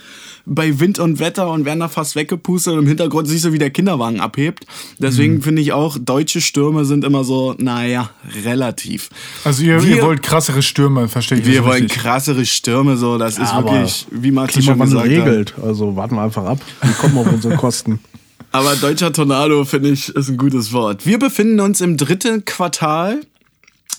bei 0.48 0.80
Wind 0.80 0.98
und 0.98 1.18
Wetter 1.18 1.48
und 1.50 1.64
werden 1.64 1.80
da 1.80 1.88
fast 1.88 2.16
weggepustet 2.16 2.72
und 2.72 2.80
im 2.80 2.86
Hintergrund 2.86 3.28
siehst 3.28 3.44
du, 3.44 3.52
wie 3.52 3.58
der 3.58 3.70
Kinderwagen 3.70 4.20
abhebt. 4.20 4.64
Deswegen 4.98 5.34
Mhm. 5.34 5.42
finde 5.42 5.62
ich 5.62 5.72
auch, 5.72 5.98
deutsche 6.00 6.40
Stürme 6.40 6.84
sind 6.84 7.04
immer 7.04 7.22
so, 7.24 7.54
naja, 7.58 8.10
relativ. 8.44 9.10
Also 9.44 9.62
ihr, 9.62 9.82
Wir- 9.82 9.96
ihr 9.96 10.02
wollt 10.02 10.22
krassere 10.22 10.62
Stürme, 10.62 11.08
verstehe 11.08 11.38
ich 11.38 11.46
Wir 11.46 11.64
wollen 11.64 11.82
richtig. 11.84 12.02
krassere 12.02 12.46
Stürme, 12.46 12.96
so, 12.96 13.18
das 13.18 13.38
ist 13.38 13.52
aber 13.52 13.72
wirklich, 13.72 14.06
wie 14.10 14.30
Max 14.30 14.54
schon 14.54 14.78
gesagt 14.78 14.94
hat. 14.94 15.04
regelt. 15.04 15.54
Also 15.62 15.94
warten 15.96 16.14
wir 16.16 16.22
einfach 16.22 16.44
ab. 16.44 16.58
Die 16.82 16.92
kommen 16.94 17.18
auf 17.18 17.30
unsere 17.32 17.56
Kosten. 17.56 18.00
Aber 18.50 18.74
deutscher 18.76 19.12
Tornado, 19.12 19.62
finde 19.66 19.90
ich, 19.90 20.08
ist 20.08 20.30
ein 20.30 20.38
gutes 20.38 20.72
Wort. 20.72 21.04
Wir 21.04 21.18
befinden 21.18 21.60
uns 21.60 21.82
im 21.82 21.98
dritten 21.98 22.46
Quartal. 22.46 23.20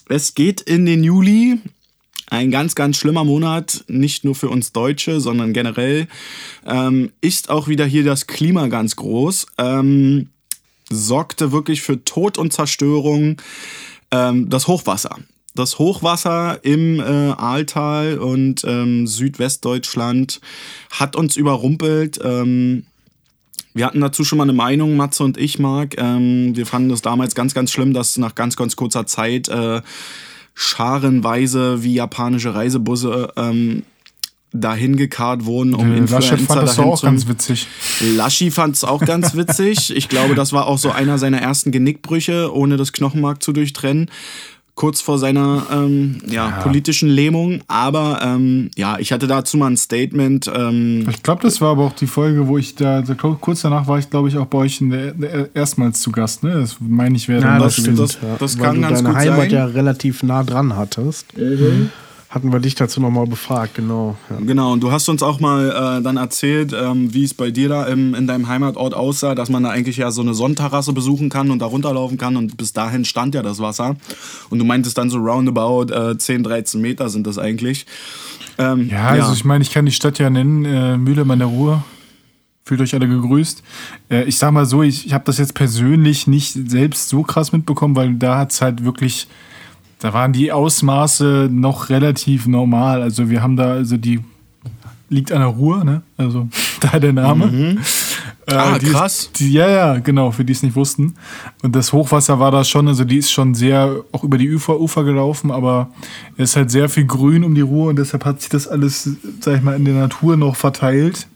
Es 0.08 0.34
geht 0.34 0.62
in 0.62 0.88
den 0.88 1.04
Juli. 1.04 1.60
Ein 2.30 2.52
ganz, 2.52 2.76
ganz 2.76 2.98
schlimmer 2.98 3.24
Monat, 3.24 3.84
nicht 3.88 4.24
nur 4.24 4.36
für 4.36 4.50
uns 4.50 4.72
Deutsche, 4.72 5.20
sondern 5.20 5.52
generell. 5.52 6.08
Ähm, 6.66 7.12
ist 7.22 7.50
auch 7.50 7.68
wieder 7.68 7.86
hier 7.86 8.04
das 8.04 8.28
Klima 8.28 8.68
ganz 8.68 8.96
groß. 8.96 9.48
Ähm, 9.58 10.30
sorgte 10.90 11.52
wirklich 11.52 11.82
für 11.82 12.04
Tod 12.04 12.38
und 12.38 12.54
Zerstörung 12.54 13.38
ähm, 14.12 14.50
das 14.50 14.68
Hochwasser. 14.68 15.18
Das 15.56 15.80
Hochwasser 15.80 16.64
im 16.64 17.00
äh, 17.00 17.04
Ahrtal 17.04 18.20
und 18.20 18.64
ähm, 18.64 19.08
Südwestdeutschland 19.08 20.40
hat 20.92 21.16
uns 21.16 21.36
überrumpelt. 21.36 22.20
Ähm, 22.24 22.86
wir 23.74 23.86
hatten 23.86 24.02
dazu 24.02 24.24
schon 24.24 24.38
mal 24.38 24.44
eine 24.44 24.54
Meinung, 24.54 24.96
Matze 24.96 25.24
und 25.24 25.38
ich, 25.38 25.58
Marc. 25.58 25.96
Ähm, 25.98 26.56
wir 26.56 26.66
fanden 26.66 26.92
es 26.92 27.02
damals 27.02 27.34
ganz, 27.34 27.54
ganz 27.54 27.72
schlimm, 27.72 27.94
dass 27.94 28.18
nach 28.18 28.36
ganz, 28.36 28.56
ganz 28.56 28.76
kurzer 28.76 29.06
Zeit 29.06 29.48
äh, 29.48 29.82
scharenweise 30.62 31.84
wie 31.84 31.94
japanische 31.94 32.54
Reisebusse 32.54 33.32
ähm, 33.38 33.84
dahin 34.52 34.98
gekarrt 34.98 35.46
wurden, 35.46 35.74
um 35.74 35.90
Äh, 35.90 36.00
Laschet 36.00 36.40
Influencer 36.40 36.46
fand 36.46 36.62
das 36.64 36.76
dahin 36.76 36.92
auch 36.92 37.02
ganz 37.02 37.28
witzig. 37.30 37.68
Laschi 38.02 38.52
fand 38.52 38.76
es 38.76 38.84
auch 38.84 39.00
ganz 39.00 39.36
witzig. 39.38 39.96
Ich 39.96 40.10
glaube, 40.10 40.36
das 40.36 40.52
war 40.52 40.68
auch 40.68 40.78
so 40.78 40.92
einer 40.92 41.18
seiner 41.18 41.40
ersten 41.40 41.72
Genickbrüche, 41.72 42.54
ohne 42.54 42.76
das 42.76 42.92
Knochenmark 42.92 43.42
zu 43.42 43.54
durchtrennen. 43.54 44.12
Kurz 44.80 45.02
vor 45.02 45.18
seiner 45.20 45.64
ähm, 45.74 46.20
ja, 46.26 46.52
politischen 46.64 47.10
Lähmung. 47.10 47.60
Aber 47.68 48.22
ähm, 48.24 48.72
ja, 48.78 48.98
ich 48.98 49.12
hatte 49.12 49.28
dazu 49.28 49.58
mal 49.58 49.68
ein 49.68 49.76
Statement. 49.76 50.50
Ähm, 50.56 51.06
Ich 51.10 51.22
glaube, 51.22 51.42
das 51.42 51.60
war 51.60 51.72
aber 51.72 51.84
auch 51.84 51.92
die 51.92 52.08
Folge, 52.08 52.48
wo 52.48 52.58
ich 52.58 52.76
da, 52.76 53.02
da 53.02 53.14
kurz 53.14 53.64
danach 53.64 53.88
war 53.88 54.00
ich, 54.00 54.10
glaube 54.10 54.30
ich, 54.30 54.38
auch 54.38 54.46
bei 54.46 54.60
euch 54.60 54.80
in 54.80 54.90
der, 54.92 55.12
der, 55.12 55.50
erstmals 55.54 56.00
zu 56.00 56.14
Gast. 56.14 56.44
Ne? 56.44 56.54
Das 56.54 56.78
meine 56.80 57.18
ich 57.18 57.28
wäre 57.28 57.42
Ja, 57.42 57.48
dann 57.58 57.62
das 57.62 57.76
das 57.76 57.94
das- 57.94 58.18
das 58.40 58.58
Weil 58.58 58.66
kann 58.68 58.76
du 58.78 58.82
ganz 58.84 59.00
deine 59.04 59.10
gut 59.10 59.18
Heimat 59.18 59.40
sein. 59.42 59.50
ja 59.52 59.66
relativ 59.66 60.24
nah 60.24 60.44
dran 60.44 60.74
hattest. 60.78 61.26
Hatten 62.30 62.54
wir 62.54 62.60
dich 62.60 62.76
dazu 62.76 63.02
nochmal 63.02 63.26
befragt, 63.26 63.74
genau. 63.74 64.16
Ja. 64.30 64.38
Genau, 64.40 64.72
und 64.74 64.84
du 64.84 64.92
hast 64.92 65.10
uns 65.10 65.24
auch 65.24 65.40
mal 65.40 65.98
äh, 65.98 66.04
dann 66.04 66.18
erzählt, 66.18 66.74
ähm, 66.80 67.12
wie 67.12 67.24
es 67.24 67.34
bei 67.34 67.50
dir 67.50 67.70
da 67.70 67.86
im, 67.86 68.14
in 68.14 68.28
deinem 68.28 68.48
Heimatort 68.48 68.94
aussah, 68.94 69.34
dass 69.34 69.50
man 69.50 69.64
da 69.64 69.72
eigentlich 69.72 69.98
ja 69.98 70.12
so 70.12 70.22
eine 70.22 70.36
Sonnenterrasse 70.36 70.94
besuchen 70.94 71.30
kann 71.30 71.50
und 71.50 71.58
da 71.58 71.66
runterlaufen 71.66 72.20
kann 72.20 72.38
und 72.38 72.56
bis 72.56 72.72
dahin 72.72 73.04
stand 73.04 73.34
ja 73.34 73.42
das 73.42 73.60
Wasser. 73.60 73.96
Und 74.52 74.60
du 74.60 74.66
meintest 74.66 74.96
dann 75.00 75.10
so 75.10 75.18
roundabout 75.18 75.92
äh, 75.92 76.18
10, 76.20 76.44
13 76.44 76.80
Meter 76.80 77.10
sind 77.10 77.26
das 77.26 77.40
eigentlich. 77.40 77.88
Ähm, 78.60 78.90
Ja, 78.92 79.08
also 79.08 79.34
ich 79.34 79.44
meine, 79.44 79.64
ich 79.64 79.72
kann 79.72 79.88
die 79.88 79.92
Stadt 79.92 80.20
ja 80.20 80.30
nennen, 80.30 80.66
äh, 80.66 80.98
Mühlemann 80.98 81.40
der 81.40 81.48
Ruhr. 81.48 81.84
Fühlt 82.64 82.82
euch 82.82 82.94
alle 82.94 83.08
gegrüßt. 83.08 83.64
Äh, 84.12 84.26
ich 84.26 84.38
sag 84.38 84.52
mal 84.52 84.68
so, 84.68 84.84
ich, 84.84 85.08
ich 85.08 85.14
habe 85.16 85.24
das 85.26 85.40
jetzt 85.40 85.56
persönlich 85.56 86.28
nicht 86.28 86.54
selbst 86.70 87.10
so 87.10 87.24
krass 87.24 87.52
mitbekommen, 87.54 87.96
weil 87.96 88.14
da 88.14 88.38
hat's 88.38 88.62
halt 88.62 88.86
wirklich, 88.86 89.28
da 90.00 90.14
waren 90.14 90.34
die 90.34 90.52
Ausmaße 90.52 91.50
noch 91.52 91.90
relativ 91.90 92.48
normal. 92.48 93.02
Also 93.02 93.30
wir 93.30 93.42
haben 93.42 93.56
da, 93.56 93.72
also 93.74 93.98
die 93.98 94.20
liegt 95.10 95.32
an 95.32 95.40
der 95.40 95.48
Ruhr, 95.50 95.84
ne? 95.84 96.02
Also 96.18 96.48
da 96.80 97.00
der 97.00 97.14
Name. 97.14 97.78
Äh, 98.46 98.54
Ah, 98.56 98.80
die 98.80 98.86
ist- 98.88 98.92
krass. 98.94 99.30
Die, 99.36 99.52
ja, 99.54 99.70
ja, 99.70 100.00
genau, 100.00 100.32
für 100.32 100.44
die 100.44 100.54
es 100.54 100.64
nicht 100.64 100.76
wussten. 100.76 101.14
Und 101.62 101.76
das 101.76 101.94
Hochwasser 101.94 102.40
war 102.40 102.50
da 102.52 102.64
schon, 102.64 102.88
also 102.88 103.04
die 103.04 103.18
ist 103.18 103.32
schon 103.32 103.54
sehr 103.54 104.02
auch 104.12 104.24
über 104.24 104.38
die 104.40 104.52
Ufer, 104.54 104.80
Ufer 104.80 105.04
gelaufen, 105.04 105.52
aber 105.52 105.90
es 106.38 106.52
ist 106.52 106.56
halt 106.56 106.72
sehr 106.72 106.90
viel 106.90 107.06
Grün 107.06 107.44
um 107.44 107.54
die 107.54 107.62
Ruhr 107.62 107.90
und 107.90 107.98
deshalb 108.00 108.26
hat 108.26 108.42
sich 108.42 108.50
das 108.50 108.68
alles, 108.68 109.10
sag 109.42 109.58
ich 109.58 109.62
mal, 109.62 109.76
in 109.76 109.86
der 109.86 109.94
Natur 109.96 110.36
noch 110.38 110.56
verteilt. 110.56 111.28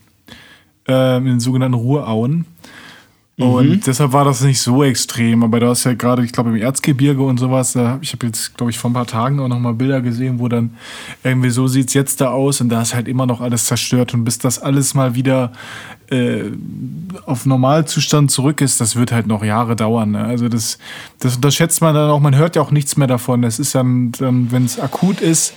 Äh, 0.88 1.16
in 1.18 1.24
den 1.24 1.40
sogenannten 1.40 1.76
Ruhrauen. 1.78 2.44
Und 3.36 3.84
deshalb 3.88 4.12
war 4.12 4.24
das 4.24 4.42
nicht 4.42 4.60
so 4.60 4.84
extrem, 4.84 5.42
aber 5.42 5.58
du 5.58 5.68
hast 5.68 5.82
ja 5.82 5.94
gerade, 5.94 6.24
ich 6.24 6.30
glaube, 6.30 6.50
im 6.50 6.56
Erzgebirge 6.56 7.20
und 7.20 7.38
sowas, 7.38 7.72
da, 7.72 7.98
ich 8.00 8.12
habe 8.12 8.26
jetzt, 8.26 8.56
glaube 8.56 8.70
ich, 8.70 8.78
vor 8.78 8.90
ein 8.90 8.94
paar 8.94 9.08
Tagen 9.08 9.40
auch 9.40 9.48
nochmal 9.48 9.74
Bilder 9.74 10.00
gesehen, 10.00 10.38
wo 10.38 10.46
dann 10.46 10.74
irgendwie 11.24 11.50
so 11.50 11.66
sieht's 11.66 11.94
jetzt 11.94 12.20
da 12.20 12.30
aus 12.30 12.60
und 12.60 12.68
da 12.68 12.82
ist 12.82 12.94
halt 12.94 13.08
immer 13.08 13.26
noch 13.26 13.40
alles 13.40 13.64
zerstört 13.64 14.14
und 14.14 14.22
bis 14.24 14.38
das 14.38 14.60
alles 14.60 14.94
mal 14.94 15.16
wieder 15.16 15.50
äh, 16.10 16.44
auf 17.26 17.44
Normalzustand 17.44 18.30
zurück 18.30 18.60
ist, 18.60 18.80
das 18.80 18.94
wird 18.94 19.10
halt 19.10 19.26
noch 19.26 19.42
Jahre 19.42 19.74
dauern. 19.74 20.12
Ne? 20.12 20.24
Also 20.24 20.48
das, 20.48 20.78
das 21.18 21.36
unterschätzt 21.36 21.80
man 21.80 21.94
dann 21.94 22.10
auch, 22.10 22.20
man 22.20 22.36
hört 22.36 22.54
ja 22.54 22.62
auch 22.62 22.70
nichts 22.70 22.96
mehr 22.96 23.08
davon. 23.08 23.42
Das 23.42 23.58
ist 23.58 23.74
dann, 23.74 24.12
dann 24.12 24.52
wenn 24.52 24.64
es 24.64 24.78
akut 24.78 25.20
ist, 25.20 25.54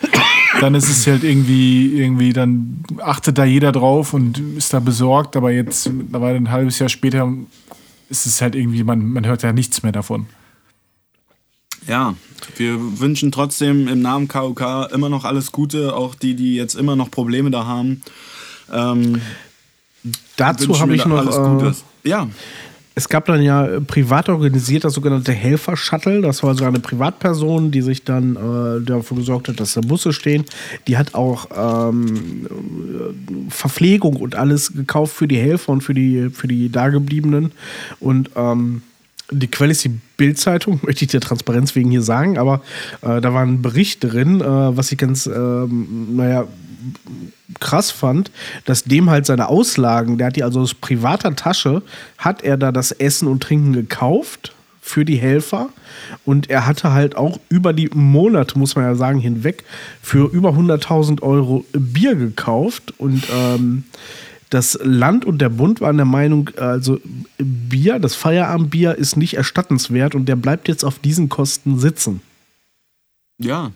dann 0.61 0.73
ist 0.73 0.89
es 0.89 1.05
halt 1.05 1.23
irgendwie, 1.23 1.93
irgendwie, 1.93 2.33
dann 2.33 2.83
achtet 3.01 3.37
da 3.37 3.45
jeder 3.45 3.71
drauf 3.71 4.13
und 4.13 4.39
ist 4.57 4.73
da 4.73 4.79
besorgt, 4.79 5.35
aber 5.35 5.51
jetzt, 5.51 5.91
mittlerweile 5.91 6.37
ein 6.37 6.49
halbes 6.49 6.79
Jahr 6.79 6.89
später, 6.89 7.31
ist 8.09 8.25
es 8.25 8.41
halt 8.41 8.55
irgendwie, 8.55 8.83
man, 8.83 9.11
man 9.11 9.25
hört 9.25 9.43
ja 9.43 9.53
nichts 9.53 9.83
mehr 9.83 9.91
davon. 9.91 10.27
Ja, 11.87 12.15
wir 12.57 12.99
wünschen 12.99 13.31
trotzdem 13.31 13.87
im 13.87 14.01
Namen 14.01 14.27
KOK 14.27 14.91
immer 14.91 15.09
noch 15.09 15.23
alles 15.23 15.51
Gute, 15.51 15.95
auch 15.95 16.15
die, 16.15 16.35
die 16.35 16.55
jetzt 16.55 16.75
immer 16.75 16.95
noch 16.95 17.09
Probleme 17.09 17.49
da 17.49 17.65
haben. 17.65 18.01
Ähm, 18.71 19.21
Dazu 20.35 20.79
habe 20.79 20.95
ich 20.95 21.03
da 21.03 21.09
noch. 21.09 21.17
alles 21.17 21.83
Äh. 22.03 22.09
Ja, 22.09 22.27
es 22.97 23.09
gab 23.09 23.25
dann 23.25 23.43
ja 23.43 23.63
äh, 23.67 23.79
privat 23.79 24.27
organisiert 24.27 24.83
das 24.83 24.93
sogenannte 24.93 25.31
Helfer-Shuttle. 25.31 26.21
Das 26.21 26.41
war 26.41 26.55
so 26.55 26.65
eine 26.65 26.79
Privatperson, 26.79 27.69
die 27.69 27.83
sich 27.83 28.03
dann 28.03 28.35
äh, 28.35 28.83
dafür 28.83 29.17
gesorgt 29.17 29.49
hat, 29.49 29.59
dass 29.59 29.73
da 29.73 29.81
Busse 29.81 30.13
stehen. 30.13 30.45
Die 30.87 30.97
hat 30.97 31.13
auch 31.13 31.47
ähm, 31.55 32.47
äh, 32.47 33.51
Verpflegung 33.51 34.15
und 34.15 34.33
alles 34.33 34.73
gekauft 34.73 35.15
für 35.15 35.27
die 35.27 35.37
Helfer 35.37 35.73
und 35.73 35.81
für 35.81 35.93
die, 35.93 36.31
für 36.31 36.47
die 36.47 36.71
Dagebliebenen. 36.71 37.51
Und 37.99 38.31
ähm, 38.35 38.81
die 39.29 39.47
Quelle 39.47 39.73
ist 39.73 39.83
die 39.83 39.93
Bild-Zeitung, 40.17 40.79
möchte 40.83 41.05
ich 41.05 41.11
der 41.11 41.21
Transparenz 41.21 41.75
wegen 41.75 41.91
hier 41.91 42.01
sagen, 42.01 42.39
aber 42.39 42.63
äh, 43.03 43.21
da 43.21 43.31
war 43.31 43.43
ein 43.43 43.61
Bericht 43.61 44.03
drin, 44.03 44.41
äh, 44.41 44.43
was 44.43 44.91
ich 44.91 44.97
ganz, 44.97 45.27
ähm, 45.27 46.15
naja, 46.15 46.47
krass 47.59 47.91
fand, 47.91 48.31
dass 48.65 48.83
dem 48.83 49.09
halt 49.09 49.25
seine 49.25 49.49
Auslagen, 49.49 50.17
der 50.17 50.27
hat 50.27 50.35
die 50.35 50.43
also 50.43 50.61
aus 50.61 50.73
privater 50.73 51.35
Tasche, 51.35 51.81
hat 52.17 52.43
er 52.43 52.57
da 52.57 52.71
das 52.71 52.91
Essen 52.91 53.27
und 53.27 53.43
Trinken 53.43 53.73
gekauft 53.73 54.53
für 54.81 55.03
die 55.03 55.17
Helfer 55.17 55.69
und 56.25 56.49
er 56.49 56.65
hatte 56.65 56.93
halt 56.93 57.15
auch 57.17 57.39
über 57.49 57.73
die 57.73 57.89
Monate, 57.93 58.57
muss 58.57 58.75
man 58.75 58.85
ja 58.85 58.95
sagen, 58.95 59.19
hinweg 59.19 59.63
für 60.01 60.31
über 60.31 60.51
100.000 60.51 61.21
Euro 61.21 61.65
Bier 61.73 62.15
gekauft 62.15 62.93
und 62.97 63.23
ähm, 63.31 63.83
das 64.49 64.79
Land 64.81 65.25
und 65.25 65.39
der 65.39 65.49
Bund 65.49 65.81
waren 65.81 65.97
der 65.97 66.05
Meinung, 66.05 66.51
also 66.55 66.99
Bier, 67.37 67.99
das 67.99 68.15
Feierabendbier 68.15 68.95
ist 68.95 69.17
nicht 69.17 69.33
erstattenswert 69.33 70.15
und 70.15 70.27
der 70.27 70.37
bleibt 70.37 70.69
jetzt 70.69 70.85
auf 70.85 70.99
diesen 70.99 71.27
Kosten 71.27 71.79
sitzen. 71.79 72.21
ja. 73.39 73.71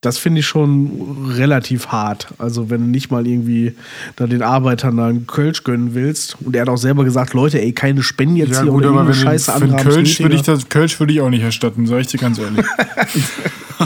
Das 0.00 0.16
finde 0.16 0.40
ich 0.40 0.46
schon 0.46 1.30
relativ 1.30 1.88
hart. 1.88 2.28
Also, 2.38 2.70
wenn 2.70 2.80
du 2.80 2.86
nicht 2.86 3.10
mal 3.10 3.26
irgendwie 3.26 3.74
da 4.16 4.26
den 4.26 4.40
Arbeitern 4.40 4.96
da 4.96 5.08
einen 5.08 5.26
Kölsch 5.26 5.62
gönnen 5.62 5.94
willst. 5.94 6.38
Und 6.40 6.56
er 6.56 6.62
hat 6.62 6.70
auch 6.70 6.78
selber 6.78 7.04
gesagt, 7.04 7.34
Leute, 7.34 7.60
ey, 7.60 7.72
keine 7.72 8.02
Spenden 8.02 8.36
jetzt 8.36 8.52
Ja, 8.52 8.62
hier 8.62 8.70
gut, 8.70 8.84
oder 8.84 8.90
aber 8.90 9.08
wenn 9.08 9.14
Scheiße 9.14 9.52
haben's 9.52 9.82
Kölsch 9.82 10.20
würde 10.20 10.36
ich 10.36 10.42
das 10.42 10.70
Kölsch 10.70 10.98
würde 11.00 11.12
ich 11.12 11.20
auch 11.20 11.28
nicht 11.28 11.42
erstatten, 11.42 11.86
sag 11.86 12.00
ich 12.00 12.06
dir 12.06 12.18
ganz 12.18 12.38
ehrlich. 12.38 12.64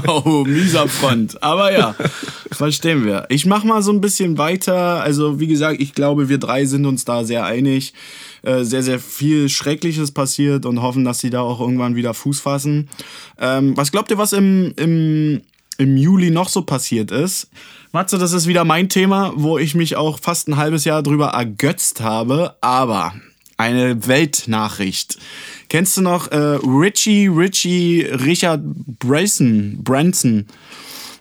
Oh, 0.09 0.45
mieser 0.45 0.89
Front. 0.89 1.41
Aber 1.41 1.73
ja, 1.73 1.95
verstehen 2.51 3.05
wir. 3.05 3.27
Ich 3.29 3.47
mach 3.47 3.63
mal 3.63 3.81
so 3.81 3.93
ein 3.93 4.01
bisschen 4.01 4.39
weiter. 4.39 5.01
Also, 5.01 5.39
wie 5.39 5.47
gesagt, 5.47 5.81
ich 5.81 5.95
glaube, 5.95 6.29
wir 6.29 6.39
drei 6.39 6.65
sind 6.65 6.85
uns 6.85 7.05
da 7.05 7.23
sehr 7.23 7.45
einig. 7.45 7.95
Äh, 8.43 8.65
sehr, 8.65 8.83
sehr 8.83 8.99
viel 8.99 9.49
Schreckliches 9.49 10.11
passiert 10.11 10.67
und 10.67 10.83
hoffen, 10.83 11.05
dass 11.05 11.21
sie 11.21 11.31
da 11.31 11.41
auch 11.41 11.61
irgendwann 11.61 11.97
wieder 11.97 12.13
Fuß 12.13 12.41
fassen. 12.41 12.89
Ähm, 13.41 13.77
was 13.77 13.91
glaubt 13.91 14.11
ihr, 14.11 14.19
was 14.19 14.33
im, 14.35 14.75
im, 14.77 15.41
im 15.79 15.97
Juli 15.97 16.31
noch 16.31 16.49
so 16.49 16.63
passiert 16.63 17.11
ist? 17.11 17.49
Matze, 17.93 18.19
das 18.19 18.33
ist 18.33 18.47
wieder 18.47 18.65
mein 18.65 18.89
Thema, 18.89 19.33
wo 19.37 19.59
ich 19.59 19.75
mich 19.75 19.97
auch 19.97 20.19
fast 20.19 20.49
ein 20.49 20.57
halbes 20.57 20.85
Jahr 20.85 21.03
drüber 21.03 21.29
ergötzt 21.29 22.01
habe. 22.01 22.57
Aber 22.61 23.15
eine 23.57 24.07
Weltnachricht. 24.07 25.19
Kennst 25.69 25.97
du 25.97 26.03
noch 26.03 26.31
äh, 26.31 26.37
Richie, 26.37 27.29
Richie, 27.29 28.03
Richard 28.03 28.63
Branson? 28.65 29.79
Branson. 29.83 30.47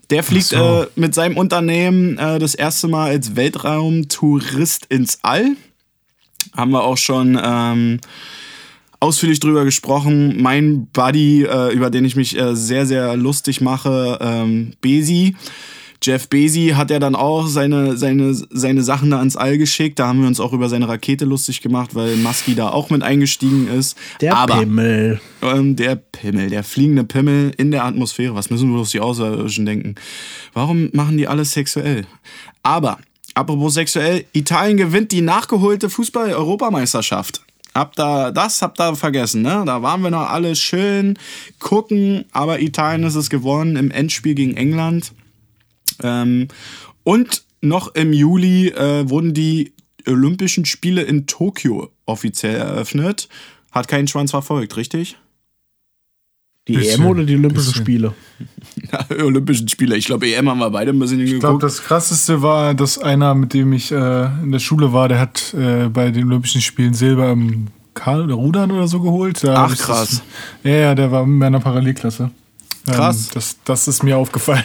Der 0.10 0.24
fliegt 0.24 0.47
so. 0.47 0.84
äh, 0.84 0.88
mit 0.95 1.16
seinem 1.16 1.38
Unternehmen 1.38 2.18
äh, 2.18 2.39
das 2.39 2.56
erste 2.56 2.88
Mal 2.88 3.12
als 3.12 3.36
Weltraumtourist 3.36 4.86
ins 4.88 5.20
All. 5.22 5.56
Haben 6.56 6.72
wir 6.72 6.84
auch 6.84 6.97
schon 6.97 7.39
ähm, 7.41 7.99
ausführlich 9.04 9.39
drüber 9.39 9.66
gesprochen. 9.66 10.41
Mein 10.41 10.88
Buddy, 10.88 11.43
äh, 11.43 11.74
über 11.74 11.89
den 11.89 12.06
ich 12.06 12.16
mich 12.16 12.38
äh, 12.38 12.56
sehr, 12.56 12.86
sehr 12.86 13.18
lustig 13.18 13.60
mache, 13.60 14.18
ähm, 14.22 14.72
Besi. 14.82 15.36
Jeff 16.01 16.28
Besi 16.28 16.74
hat 16.76 16.89
ja 16.89 16.99
dann 16.99 17.16
auch 17.16 17.47
seine, 17.47 17.95
seine, 17.97 18.34
seine 18.34 18.84
Sachen 18.84 19.12
da 19.12 19.20
ans 19.20 19.38
All 19.38 19.58
geschickt. 19.58 19.99
Da 19.99 20.08
haben 20.08 20.22
wir 20.22 20.28
uns 20.28 20.39
auch 20.39 20.51
über 20.51 20.68
seine 20.68 20.88
Rakete 20.88 21.26
lustig 21.26 21.62
gemacht, 21.62 21.95
weil 21.95 22.16
Musky 22.18 22.56
da 22.56 22.70
auch 22.70 22.89
mit 22.89 23.04
eingestiegen 23.04 23.68
ist. 23.68 23.97
Der 24.20 24.36
Aber 24.36 24.60
Pimmel. 24.60 25.22
ähm, 25.41 25.76
der 25.76 25.95
Pimmel, 25.95 26.49
der 26.49 26.64
fliegende 26.64 27.04
Pimmel 27.04 27.54
in 27.58 27.72
der 27.72 27.86
Atmosphäre. 27.86 28.36
Was 28.36 28.49
müssen 28.49 28.74
wir 28.74 28.82
auf 28.82 28.89
die 28.89 28.99
Außerirdischen 28.99 29.66
denken? 29.66 29.95
Warum 30.54 30.89
machen 30.93 31.18
die 31.18 31.28
alles 31.28 31.51
sexuell? 31.51 32.06
Aber, 32.64 32.99
apropos 33.34 33.74
sexuell, 33.74 34.26
Italien 34.34 34.78
gewinnt 34.78 35.12
die 35.14 35.22
nachgeholte 35.22 35.89
Fußball-Europameisterschaft. 35.89 37.43
Habt 37.76 37.98
da, 37.98 38.32
das 38.32 38.62
habt 38.62 38.80
ihr 38.80 38.96
vergessen, 38.96 39.42
ne? 39.42 39.64
Da 39.66 39.82
waren 39.82 40.02
wir 40.02 40.12
noch 40.12 40.30
alle 40.30 40.56
schön 40.56 41.18
gucken, 41.60 42.26
aber 42.32 42.62
Italien 42.62 43.04
ist 43.04 43.16
es 43.16 43.30
gewonnen 43.30 43.76
im 43.76 43.90
Endspiel 43.90 44.36
gegen 44.36 44.56
England. 44.56 45.14
Ähm, 46.04 46.50
und 47.04 47.44
noch 47.62 47.96
im 47.96 48.14
Juli 48.14 48.68
äh, 48.68 49.10
wurden 49.10 49.34
die 49.34 49.74
Olympischen 50.08 50.66
Spiele 50.66 51.02
in 51.02 51.26
Tokio 51.28 51.90
offiziell 52.06 52.56
eröffnet. 52.56 53.30
Hat 53.72 53.88
keinen 53.88 54.08
Schwanz 54.08 54.32
verfolgt, 54.32 54.78
richtig? 54.78 55.18
Die 56.68 56.74
Bisschen, 56.74 57.02
EM 57.02 57.08
oder 57.08 57.24
die 57.24 57.36
Olympischen 57.36 57.72
bisschen. 57.72 57.84
Spiele? 57.84 58.14
Olympischen 59.24 59.68
Spiele. 59.68 59.96
Ich 59.98 60.06
glaube, 60.06 60.28
EM 60.32 60.50
haben 60.50 60.60
wir 60.60 60.70
beide 60.70 60.92
ein 60.92 61.00
bisschen 61.00 61.20
Ich 61.20 61.32
glaube, 61.32 61.42
geguckt. 61.60 61.64
das 61.64 61.84
krasseste 61.84 62.42
war, 62.42 62.74
dass 62.74 62.98
einer, 62.98 63.34
mit 63.36 63.54
dem 63.54 63.74
ich 63.74 63.92
äh, 63.92 64.26
in 64.44 64.52
der 64.52 64.60
Schule 64.60 64.94
war, 64.94 65.08
der 65.10 65.20
hat 65.20 65.54
äh, 65.54 65.90
bei 65.90 66.12
den 66.12 66.26
Olympischen 66.28 66.62
Spielen 66.62 66.94
Silber 66.94 67.32
im 67.32 67.68
Karl 67.94 68.24
oder 68.24 68.36
Rudern 68.36 68.72
oder 68.72 68.88
so 68.88 69.00
geholt. 69.00 69.44
Da 69.44 69.66
Ach, 69.66 69.78
krass. 69.78 70.10
Das, 70.10 70.72
ja, 70.72 70.78
ja, 70.78 70.96
der 70.96 71.12
war 71.12 71.24
in 71.24 71.38
meiner 71.38 71.60
Parallelklasse. 71.60 72.32
Ähm, 72.88 72.94
Krass. 72.94 73.30
das, 73.34 73.58
das 73.64 73.88
ist 73.88 74.04
mir 74.04 74.18
aufgefallen. 74.18 74.64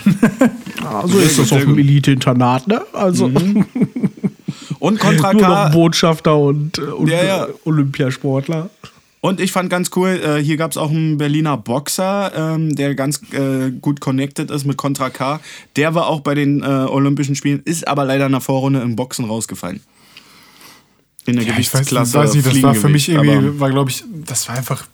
Ja, 0.82 1.02
so 1.06 1.18
ist 1.18 1.38
das 1.38 1.52
auf 1.52 1.60
dem. 1.60 1.78
Elite-Internat, 1.78 2.66
ne? 2.66 2.82
Also 2.92 3.30
Und 4.80 5.00
Contra 5.00 5.32
nur 5.32 5.42
noch 5.42 5.48
K. 5.48 5.68
Botschafter 5.70 6.36
und, 6.38 6.78
äh, 6.78 6.82
und 6.82 7.08
Ja, 7.08 7.24
ja. 7.24 7.46
Olympiasportler. 7.64 8.70
Und 9.20 9.40
ich 9.40 9.50
fand 9.50 9.68
ganz 9.68 9.90
cool, 9.96 10.20
äh, 10.24 10.42
hier 10.42 10.56
gab 10.56 10.70
es 10.70 10.76
auch 10.76 10.90
einen 10.90 11.18
Berliner 11.18 11.56
Boxer, 11.56 12.32
ähm, 12.34 12.76
der 12.76 12.94
ganz 12.94 13.20
äh, 13.32 13.70
gut 13.70 14.00
connected 14.00 14.50
ist 14.50 14.64
mit 14.64 14.76
Contra 14.76 15.10
K. 15.10 15.40
Der 15.76 15.94
war 15.94 16.06
auch 16.06 16.20
bei 16.20 16.34
den 16.34 16.62
äh, 16.62 16.66
Olympischen 16.66 17.34
Spielen, 17.34 17.60
ist 17.64 17.88
aber 17.88 18.04
leider 18.04 18.26
in 18.26 18.32
der 18.32 18.40
Vorrunde 18.40 18.80
im 18.80 18.94
Boxen 18.94 19.24
rausgefallen. 19.24 19.80
In 21.26 21.36
der 21.36 21.44
Ja, 21.44 21.58
ich 21.58 21.72
weiß, 21.74 21.88
Gewichtsklasse. 21.88 22.36
nicht, 22.36 22.46
das 22.46 22.62
war 22.62 22.74
für 22.74 22.88
mich 22.88 23.08
irgendwie, 23.08 23.58
war 23.58 23.70
glaube 23.70 23.90
ich, 23.90 24.04
das 24.24 24.48
war 24.48 24.56
einfach 24.56 24.86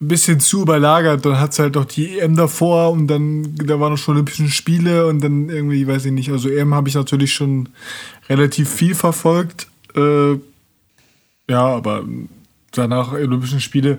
ein 0.00 0.08
bisschen 0.08 0.38
zu 0.40 0.62
überlagert. 0.62 1.24
Dann 1.24 1.40
hat 1.40 1.52
es 1.52 1.58
halt 1.58 1.74
noch 1.74 1.84
die 1.84 2.20
EM 2.20 2.36
davor 2.36 2.92
und 2.92 3.08
dann, 3.08 3.54
da 3.56 3.78
waren 3.80 3.92
noch 3.92 3.98
schon 3.98 4.14
Olympischen 4.14 4.48
Spiele 4.50 5.06
und 5.08 5.22
dann 5.22 5.48
irgendwie, 5.48 5.86
weiß 5.86 6.04
ich 6.04 6.12
nicht, 6.12 6.30
also 6.30 6.48
EM 6.48 6.74
habe 6.74 6.88
ich 6.88 6.94
natürlich 6.94 7.32
schon 7.32 7.68
relativ 8.28 8.70
viel 8.70 8.94
verfolgt. 8.94 9.66
Äh, 9.96 10.34
ja, 11.50 11.66
aber 11.66 12.04
danach 12.72 13.12
Olympischen 13.12 13.60
Spiele, 13.60 13.98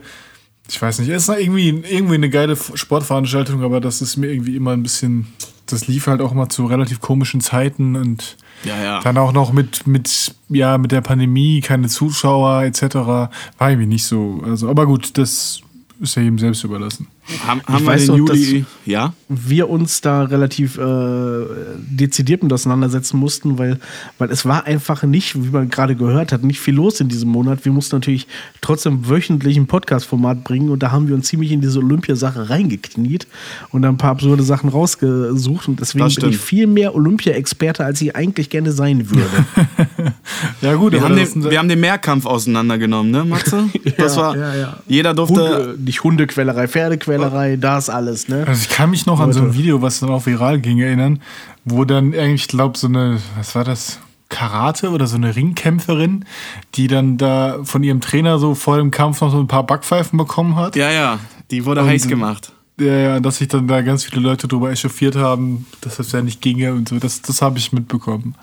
ich 0.70 0.82
weiß 0.82 1.00
nicht, 1.00 1.10
es 1.10 1.28
ist 1.28 1.38
irgendwie, 1.40 1.70
irgendwie 1.70 2.16
eine 2.16 2.30
geile 2.30 2.56
Sportveranstaltung, 2.56 3.64
aber 3.64 3.82
das 3.82 4.02
ist 4.02 4.18
mir 4.18 4.28
irgendwie 4.32 4.56
immer 4.56 4.72
ein 4.72 4.84
bisschen, 4.84 5.28
das 5.66 5.88
lief 5.88 6.08
halt 6.08 6.22
auch 6.22 6.34
mal 6.34 6.50
zu 6.50 6.66
relativ 6.66 7.02
komischen 7.02 7.42
Zeiten 7.42 7.96
und 7.96 8.38
Ja, 8.64 8.82
ja. 8.82 9.00
dann 9.02 9.18
auch 9.18 9.34
noch 9.34 9.52
mit, 9.52 9.88
mit, 9.88 10.36
ja, 10.50 10.78
mit 10.78 10.92
der 10.92 11.02
Pandemie, 11.02 11.62
keine 11.62 11.88
Zuschauer 11.90 12.64
etc. 12.64 12.96
War 12.96 13.30
irgendwie 13.60 13.88
nicht 13.88 14.06
so. 14.06 14.42
Also, 14.46 14.70
aber 14.70 14.86
gut, 14.86 15.18
das 15.18 15.62
ist 16.00 16.16
ja 16.16 16.22
jedem 16.22 16.40
selbst 16.40 16.64
überlassen. 16.64 17.08
Haben, 17.48 17.62
haben 17.66 17.86
wir 17.86 17.92
weiß 17.94 18.06
den 18.08 18.26
noch, 18.26 18.34
Juli. 18.34 18.66
Ja? 18.86 19.14
wir 19.36 19.70
uns 19.70 20.02
da 20.02 20.24
relativ 20.24 20.78
äh, 20.78 21.46
dezidiert 21.78 22.44
mit 22.44 22.52
auseinandersetzen 22.54 23.18
mussten, 23.18 23.58
weil, 23.58 23.80
weil 24.18 24.30
es 24.32 24.46
war 24.46 24.66
einfach 24.66 25.04
nicht, 25.04 25.36
wie 25.36 25.50
man 25.50 25.70
gerade 25.70 25.96
gehört 25.96 26.32
hat, 26.32 26.44
nicht 26.44 26.60
viel 26.60 26.76
los 26.76 27.00
in 27.00 27.08
diesem 27.08 27.30
Monat. 27.30 27.66
Wir 27.66 27.72
mussten 27.72 27.96
natürlich 27.96 28.28
trotzdem 28.62 29.10
wöchentlich 29.10 29.58
ein 29.58 29.68
Podcast-Format 29.68 30.44
bringen 30.44 30.70
und 30.70 30.84
da 30.84 30.92
haben 30.92 31.08
wir 31.08 31.16
uns 31.16 31.28
ziemlich 31.28 31.52
in 31.52 31.62
diese 31.62 31.80
Olympiasache 31.80 32.50
reingekniet 32.50 33.28
und 33.72 33.82
da 33.82 33.90
ein 33.90 33.98
paar 33.98 34.12
absurde 34.12 34.44
Sachen 34.44 34.70
rausgesucht 34.70 35.68
und 35.68 35.80
deswegen 35.80 36.14
bin 36.14 36.30
ich 36.30 36.38
viel 36.38 36.68
mehr 36.68 36.96
Olympia-Experte, 36.96 37.86
als 37.86 38.02
ich 38.02 38.16
eigentlich 38.16 38.50
gerne 38.50 38.72
sein 38.72 39.10
würde. 39.10 39.24
Ja, 40.62 40.76
gut, 40.76 40.94
Wir 40.94 41.02
haben, 41.02 41.16
den, 41.16 41.52
wir 41.52 41.60
haben 41.60 41.68
den 41.68 41.80
Mehrkampf 41.80 42.26
auseinandergenommen, 42.26 43.12
ne, 43.12 43.26
Matze? 43.26 43.66
Das 43.98 44.18
war, 44.18 44.36
ja, 44.36 44.56
ja. 44.56 44.78
jeder 44.88 45.14
durfte. 45.14 45.34
Hunde, 45.34 45.78
nicht 45.84 46.04
Hundequälerei, 46.04 46.68
Pferdequälerei, 46.68 47.13
das 47.58 47.90
alles, 47.90 48.28
ne? 48.28 48.46
also 48.48 48.62
ich 48.62 48.70
kann 48.70 48.90
mich 48.90 49.06
noch 49.06 49.20
an 49.20 49.34
so 49.34 49.40
ein 49.40 49.48
Leute. 49.48 49.58
Video, 49.58 49.82
was 49.82 50.00
dann 50.00 50.10
auch 50.10 50.26
viral 50.26 50.60
ging, 50.60 50.80
erinnern, 50.80 51.22
wo 51.66 51.86
dann 51.86 52.14
irgendwie, 52.14 52.36
ich 52.36 52.48
glaube, 52.48 52.78
so 52.78 52.88
eine, 52.88 53.20
was 53.38 53.56
war 53.56 53.64
das? 53.64 54.00
Karate 54.30 54.90
oder 54.90 55.06
so 55.06 55.16
eine 55.16 55.36
Ringkämpferin, 55.36 56.26
die 56.74 56.88
dann 56.88 57.18
da 57.18 57.60
von 57.64 57.84
ihrem 57.84 58.02
Trainer 58.02 58.40
so 58.40 58.56
vor 58.56 58.78
dem 58.78 58.90
Kampf 58.90 59.22
noch 59.22 59.30
so 59.30 59.40
ein 59.40 59.48
paar 59.48 59.64
Backpfeifen 59.64 60.18
bekommen 60.18 60.56
hat. 60.56 60.76
Ja, 60.76 60.90
ja, 60.90 61.20
die 61.52 61.66
wurde 61.66 61.86
heiß 61.86 62.08
gemacht. 62.08 62.52
Ja, 62.80 62.98
ja, 62.98 63.20
dass 63.20 63.38
sich 63.38 63.48
dann 63.48 63.68
da 63.68 63.82
ganz 63.82 64.04
viele 64.04 64.22
Leute 64.22 64.48
drüber 64.48 64.72
echauffiert 64.72 65.16
haben, 65.16 65.68
dass 65.82 65.98
das 65.98 66.12
ja 66.12 66.24
nicht 66.24 66.42
ginge 66.42 66.74
und 66.74 66.90
so. 66.90 66.98
Das, 66.98 67.22
das 67.22 67.44
habe 67.44 67.60
ich 67.60 67.72
mitbekommen. 67.72 68.34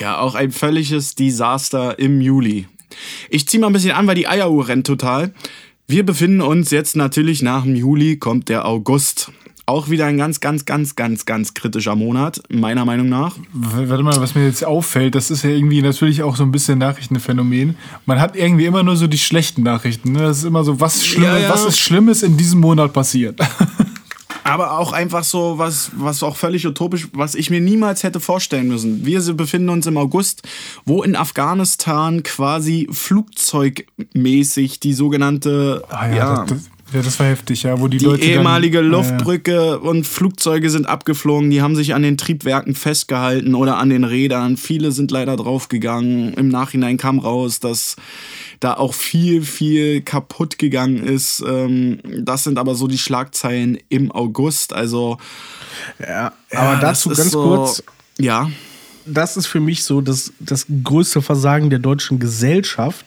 Ja, 0.00 0.18
auch 0.18 0.34
ein 0.34 0.50
völliges 0.50 1.14
Desaster 1.14 1.96
im 2.00 2.20
Juli. 2.20 2.66
Ich 3.30 3.46
ziehe 3.46 3.60
mal 3.60 3.68
ein 3.68 3.72
bisschen 3.72 3.92
an, 3.92 4.08
weil 4.08 4.16
die 4.16 4.26
Eieruhr 4.26 4.66
rennt 4.66 4.86
total. 4.86 5.32
Wir 5.90 6.04
befinden 6.04 6.42
uns 6.42 6.70
jetzt 6.70 6.96
natürlich 6.96 7.40
nach 7.40 7.62
dem 7.62 7.74
Juli, 7.74 8.18
kommt 8.18 8.50
der 8.50 8.66
August. 8.66 9.32
Auch 9.64 9.88
wieder 9.88 10.04
ein 10.04 10.18
ganz, 10.18 10.38
ganz, 10.38 10.66
ganz, 10.66 10.96
ganz, 10.96 11.24
ganz 11.24 11.54
kritischer 11.54 11.96
Monat, 11.96 12.42
meiner 12.50 12.84
Meinung 12.84 13.08
nach. 13.08 13.36
Warte 13.54 14.02
mal, 14.02 14.20
was 14.20 14.34
mir 14.34 14.44
jetzt 14.44 14.66
auffällt, 14.66 15.14
das 15.14 15.30
ist 15.30 15.44
ja 15.44 15.50
irgendwie 15.50 15.80
natürlich 15.80 16.22
auch 16.22 16.36
so 16.36 16.42
ein 16.42 16.52
bisschen 16.52 16.78
Nachrichtenphänomen. 16.78 17.76
Man 18.04 18.20
hat 18.20 18.36
irgendwie 18.36 18.66
immer 18.66 18.82
nur 18.82 18.96
so 18.96 19.06
die 19.06 19.16
schlechten 19.16 19.62
Nachrichten. 19.62 20.12
Ne? 20.12 20.18
Das 20.18 20.36
ist 20.36 20.44
immer 20.44 20.62
so, 20.62 20.78
was, 20.78 21.06
Schlimmes, 21.06 21.28
Ja, 21.30 21.38
ja. 21.38 21.48
was 21.48 21.64
ist 21.64 21.80
Schlimmes 21.80 22.22
in 22.22 22.36
diesem 22.36 22.60
Monat 22.60 22.92
passiert. 22.92 23.40
Aber 24.48 24.78
auch 24.78 24.92
einfach 24.92 25.24
so 25.24 25.58
was, 25.58 25.90
was 25.94 26.22
auch 26.22 26.36
völlig 26.36 26.66
utopisch, 26.66 27.08
was 27.12 27.34
ich 27.34 27.50
mir 27.50 27.60
niemals 27.60 28.02
hätte 28.02 28.20
vorstellen 28.20 28.68
müssen. 28.68 29.04
Wir 29.04 29.20
befinden 29.34 29.68
uns 29.68 29.86
im 29.86 29.96
August, 29.96 30.42
wo 30.84 31.02
in 31.02 31.16
Afghanistan 31.16 32.22
quasi 32.22 32.88
flugzeugmäßig 32.90 34.80
die 34.80 34.94
sogenannte, 34.94 35.84
Ah 35.88 36.08
ja, 36.08 36.16
ja, 36.16 36.44
das, 36.44 36.70
ja, 36.92 37.02
das 37.02 37.18
war 37.18 37.26
heftig, 37.26 37.64
ja, 37.64 37.78
wo 37.78 37.88
die, 37.88 37.98
die 37.98 38.04
Leute. 38.04 38.24
ehemalige 38.24 38.78
dann, 38.78 38.90
Luftbrücke 38.90 39.78
und 39.80 40.06
Flugzeuge 40.06 40.70
sind 40.70 40.86
abgeflogen, 40.86 41.50
die 41.50 41.60
haben 41.60 41.76
sich 41.76 41.94
an 41.94 42.02
den 42.02 42.16
Triebwerken 42.16 42.74
festgehalten 42.74 43.54
oder 43.54 43.76
an 43.76 43.90
den 43.90 44.04
Rädern. 44.04 44.56
Viele 44.56 44.92
sind 44.92 45.10
leider 45.10 45.36
draufgegangen. 45.36 46.34
Im 46.34 46.48
Nachhinein 46.48 46.96
kam 46.96 47.18
raus, 47.18 47.60
dass 47.60 47.96
da 48.60 48.74
auch 48.74 48.94
viel, 48.94 49.42
viel 49.42 50.00
kaputt 50.00 50.58
gegangen 50.58 50.98
ist. 51.02 51.44
Ähm, 51.46 52.00
Das 52.20 52.44
sind 52.44 52.58
aber 52.58 52.74
so 52.74 52.86
die 52.86 52.98
Schlagzeilen 52.98 53.78
im 53.88 54.10
August. 54.10 54.72
Also, 54.72 55.18
Ja, 56.00 56.32
aber 56.52 56.72
ja, 56.72 56.80
dazu 56.80 57.10
das 57.10 57.18
ist 57.18 57.24
ganz 57.24 57.32
so, 57.32 57.42
kurz, 57.42 57.82
Ja, 58.18 58.50
das 59.10 59.36
ist 59.36 59.46
für 59.46 59.60
mich 59.60 59.84
so 59.84 60.00
das, 60.00 60.32
das 60.40 60.66
größte 60.84 61.22
Versagen 61.22 61.70
der 61.70 61.78
deutschen 61.78 62.18
Gesellschaft, 62.18 63.04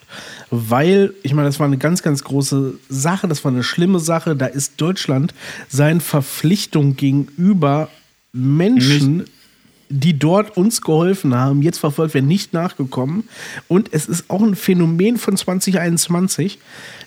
weil, 0.50 1.14
ich 1.24 1.34
meine, 1.34 1.48
das 1.48 1.60
war 1.60 1.68
eine 1.68 1.78
ganz, 1.78 2.02
ganz 2.04 2.24
große 2.24 2.76
Sache, 2.90 3.28
das 3.28 3.44
war 3.44 3.52
eine 3.52 3.64
schlimme 3.64 4.00
Sache. 4.00 4.36
Da 4.36 4.46
ist 4.46 4.80
Deutschland 4.82 5.34
seinen 5.70 6.02
Verpflichtungen 6.02 6.96
gegenüber 6.96 7.90
Menschen, 8.34 9.26
die 9.90 10.18
dort 10.18 10.56
uns 10.58 10.82
geholfen 10.82 11.36
haben, 11.36 11.62
jetzt 11.62 11.80
verfolgt 11.80 12.14
werden, 12.14 12.28
nicht 12.28 12.54
nachgekommen. 12.54 13.26
Und 13.68 13.94
es 13.94 14.08
ist 14.08 14.30
auch 14.30 14.42
ein 14.42 14.56
Phänomen 14.56 15.18
von 15.18 15.36
2021, 15.36 16.60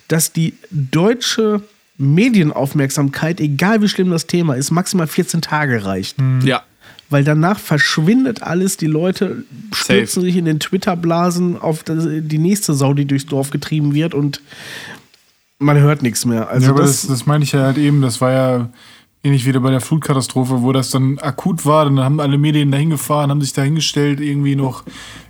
dass 0.08 0.32
die 0.32 0.54
deutsche 0.70 1.62
Medienaufmerksamkeit, 1.96 3.40
egal 3.40 3.80
wie 3.80 3.88
schlimm 3.88 4.10
das 4.10 4.26
Thema 4.26 4.54
ist, 4.54 4.70
maximal 4.70 5.06
14 5.06 5.40
Tage 5.40 5.84
reicht 5.84 6.16
ja. 6.44 6.62
Weil 7.10 7.24
danach 7.24 7.58
verschwindet 7.58 8.42
alles, 8.42 8.76
die 8.76 8.86
Leute 8.86 9.44
stürzen 9.72 10.22
sich 10.22 10.36
in 10.36 10.44
den 10.44 10.60
Twitter-Blasen 10.60 11.60
auf 11.60 11.84
die 11.84 12.38
nächste 12.38 12.74
Sau, 12.74 12.94
die 12.94 13.04
durchs 13.04 13.26
Dorf 13.26 13.50
getrieben 13.50 13.94
wird 13.94 14.14
und 14.14 14.40
man 15.58 15.78
hört 15.78 16.02
nichts 16.02 16.24
mehr. 16.24 16.48
Also 16.48 16.66
ja, 16.66 16.72
aber 16.72 16.82
das, 16.82 17.02
das, 17.02 17.10
das 17.10 17.26
meine 17.26 17.44
ich 17.44 17.52
ja 17.52 17.62
halt 17.62 17.78
eben, 17.78 18.00
das 18.02 18.20
war 18.20 18.32
ja 18.32 18.68
ähnlich 19.22 19.46
wieder 19.46 19.60
bei 19.60 19.70
der 19.70 19.80
Flutkatastrophe, 19.80 20.62
wo 20.62 20.72
das 20.72 20.90
dann 20.90 21.18
akut 21.18 21.64
war, 21.64 21.84
dann 21.84 22.00
haben 22.00 22.20
alle 22.20 22.38
Medien 22.38 22.70
dahin 22.70 22.90
gefahren, 22.90 23.30
haben 23.30 23.40
sich 23.40 23.54
dahingestellt, 23.54 24.20
irgendwie 24.20 24.56
noch 24.56 24.84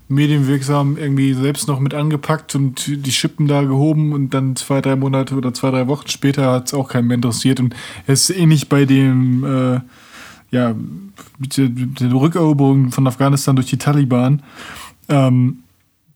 medienwirksam 0.09 0.99
irgendwie 0.99 1.33
selbst 1.33 1.66
noch 1.66 1.81
mit 1.81 1.95
angepackt 1.95 2.55
und 2.55 3.07
die 3.07 3.12
Schippen 3.12 3.49
da 3.49 3.62
gehoben 3.62 4.12
und 4.12 4.35
dann 4.35 4.55
zwei, 4.57 4.81
drei 4.81 4.97
Monate 4.97 5.35
oder 5.35 5.55
zwei, 5.55 5.70
drei 5.70 5.87
Wochen 5.89 6.09
später 6.09 6.51
hat 6.51 6.66
es 6.66 6.75
auch 6.75 6.89
keinen 6.89 7.07
mehr 7.07 7.14
interessiert 7.14 7.61
und 7.61 7.75
es 8.07 8.29
ist 8.29 8.37
ähnlich 8.37 8.68
bei 8.68 8.85
dem, 8.85 9.45
äh, 9.45 9.81
ja, 10.55 10.75
der, 11.39 11.69
der 11.69 12.13
Rückeroberung 12.13 12.93
von 12.93 13.07
Afghanistan 13.07 13.57
durch 13.57 13.69
die 13.69 13.77
Taliban. 13.77 14.43
Ähm, 15.09 15.59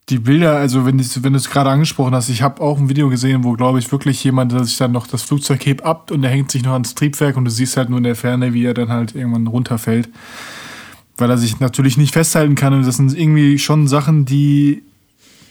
die 0.09 0.19
Bilder, 0.19 0.57
also 0.57 0.87
wenn, 0.87 0.99
ich, 0.99 1.23
wenn 1.23 1.35
du 1.35 1.39
es 1.39 1.51
gerade 1.51 1.69
angesprochen 1.69 2.15
hast, 2.15 2.31
ich 2.31 2.41
habe 2.41 2.63
auch 2.63 2.79
ein 2.79 2.89
Video 2.89 3.11
gesehen, 3.11 3.45
wo, 3.45 3.53
glaube 3.53 3.79
ich, 3.79 3.91
wirklich 3.93 4.23
jemand, 4.25 4.53
der 4.53 4.65
sich 4.65 4.79
dann 4.79 4.93
noch 4.93 5.07
das 5.07 5.23
Flugzeug 5.23 5.67
hebt 5.67 5.85
ab 5.85 6.11
und 6.11 6.25
er 6.25 6.31
hängt 6.31 6.51
sich 6.51 6.63
noch 6.63 6.73
ans 6.73 6.95
Triebwerk 6.95 7.37
und 7.37 7.45
du 7.45 7.51
siehst 7.51 7.77
halt 7.77 7.91
nur 7.91 7.99
in 7.99 8.05
der 8.05 8.15
Ferne, 8.15 8.55
wie 8.55 8.65
er 8.65 8.75
dann 8.75 8.89
halt 8.89 9.15
irgendwann 9.15 9.47
runterfällt. 9.49 10.09
Weil 11.19 11.31
er 11.31 11.37
sich 11.37 11.59
natürlich 11.59 11.97
nicht 11.99 12.13
festhalten 12.13 12.55
kann 12.55 12.73
und 12.73 12.87
das 12.87 12.97
sind 12.97 13.13
irgendwie 13.13 13.59
schon 13.59 13.89
Sachen, 13.89 14.25
die, 14.25 14.83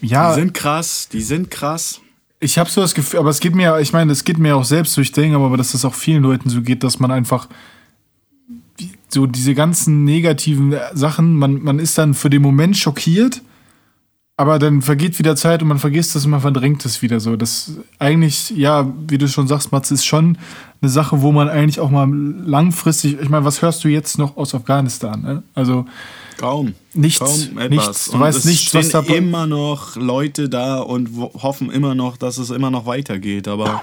ja. 0.01 0.29
Die 0.29 0.39
sind 0.39 0.53
krass, 0.53 1.09
die 1.11 1.21
sind 1.21 1.51
krass. 1.51 1.99
Ich 2.39 2.57
habe 2.57 2.69
so 2.69 2.81
das 2.81 2.95
Gefühl, 2.95 3.19
aber 3.19 3.29
es 3.29 3.41
geht 3.41 3.53
mir, 3.53 3.77
ich 3.79 3.93
meine, 3.93 4.11
es 4.11 4.23
geht 4.23 4.37
mir 4.37 4.55
auch 4.55 4.63
selbst 4.63 4.95
durch 4.95 5.11
Dinge, 5.11 5.35
aber 5.35 5.57
dass 5.57 5.73
es 5.73 5.83
auch 5.83 5.93
vielen 5.93 6.23
Leuten 6.23 6.49
so 6.49 6.61
geht, 6.61 6.83
dass 6.83 6.99
man 6.99 7.11
einfach 7.11 7.47
so 9.09 9.25
diese 9.25 9.53
ganzen 9.55 10.03
negativen 10.03 10.75
Sachen, 10.93 11.35
man, 11.35 11.61
man 11.63 11.79
ist 11.79 11.97
dann 11.97 12.13
für 12.13 12.29
den 12.29 12.41
Moment 12.41 12.77
schockiert 12.77 13.41
aber 14.39 14.59
dann 14.59 14.83
vergeht 14.83 15.17
wieder 15.17 15.35
Zeit 15.35 15.63
und 15.63 15.67
man 15.67 15.79
vergisst 15.79 16.15
es 16.15 16.25
und 16.25 16.31
man 16.31 16.41
verdrängt 16.41 16.85
es 16.85 17.01
wieder 17.01 17.19
so. 17.19 17.35
Das 17.35 17.71
eigentlich, 17.97 18.51
ja, 18.51 18.87
wie 19.07 19.17
du 19.17 19.27
schon 19.27 19.47
sagst, 19.47 19.71
Mats, 19.71 19.89
ist 19.89 20.05
schon 20.05 20.37
eine 20.79 20.91
Sache, 20.91 21.23
wo 21.23 21.31
man 21.31 21.49
eigentlich 21.49 21.79
auch 21.79 21.89
mal 21.89 22.07
langfristig, 22.07 23.17
ich 23.19 23.29
meine, 23.29 23.45
was 23.45 23.63
hörst 23.63 23.83
du 23.83 23.87
jetzt 23.87 24.19
noch 24.19 24.37
aus 24.37 24.53
Afghanistan? 24.53 25.21
Ne? 25.23 25.43
Also 25.55 25.87
kaum. 26.37 26.75
Nichts. 26.93 27.19
Kaum 27.19 27.57
etwas. 27.57 27.69
Nichts. 27.69 28.11
Du 28.11 28.19
weißt 28.19 28.37
es 28.37 28.45
nicht, 28.45 28.73
was 28.75 28.89
da 28.89 28.99
immer 28.99 29.47
noch 29.47 29.95
Leute 29.95 30.49
da 30.49 30.81
und 30.81 31.09
hoffen 31.17 31.71
immer 31.71 31.95
noch, 31.95 32.15
dass 32.15 32.37
es 32.37 32.51
immer 32.51 32.69
noch 32.69 32.85
weitergeht. 32.85 33.47
Aber 33.47 33.81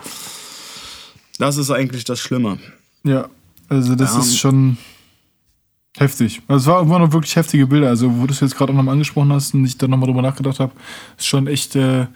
das 1.38 1.56
ist 1.56 1.72
eigentlich 1.72 2.04
das 2.04 2.20
Schlimme. 2.20 2.58
Ja, 3.02 3.28
also 3.68 3.96
das 3.96 4.14
Ja. 4.14 4.20
ist 4.20 4.38
schon 4.38 4.78
heftig. 5.96 6.42
Also 6.48 6.70
es 6.70 6.76
war, 6.76 6.88
waren 6.88 7.02
noch 7.02 7.12
wirklich 7.12 7.36
heftige 7.36 7.66
Bilder. 7.66 7.88
Also 7.88 8.10
wo 8.18 8.26
du 8.26 8.32
es 8.32 8.40
jetzt 8.40 8.56
gerade 8.56 8.72
auch 8.72 8.76
nochmal 8.76 8.92
angesprochen 8.92 9.32
hast 9.32 9.54
und 9.54 9.64
ich 9.64 9.78
dann 9.78 9.90
nochmal 9.90 10.08
drüber 10.08 10.22
nachgedacht 10.22 10.60
habe, 10.60 10.72
ist 11.16 11.26
schon 11.26 11.46
echt 11.46 11.76
äh, 11.76 12.06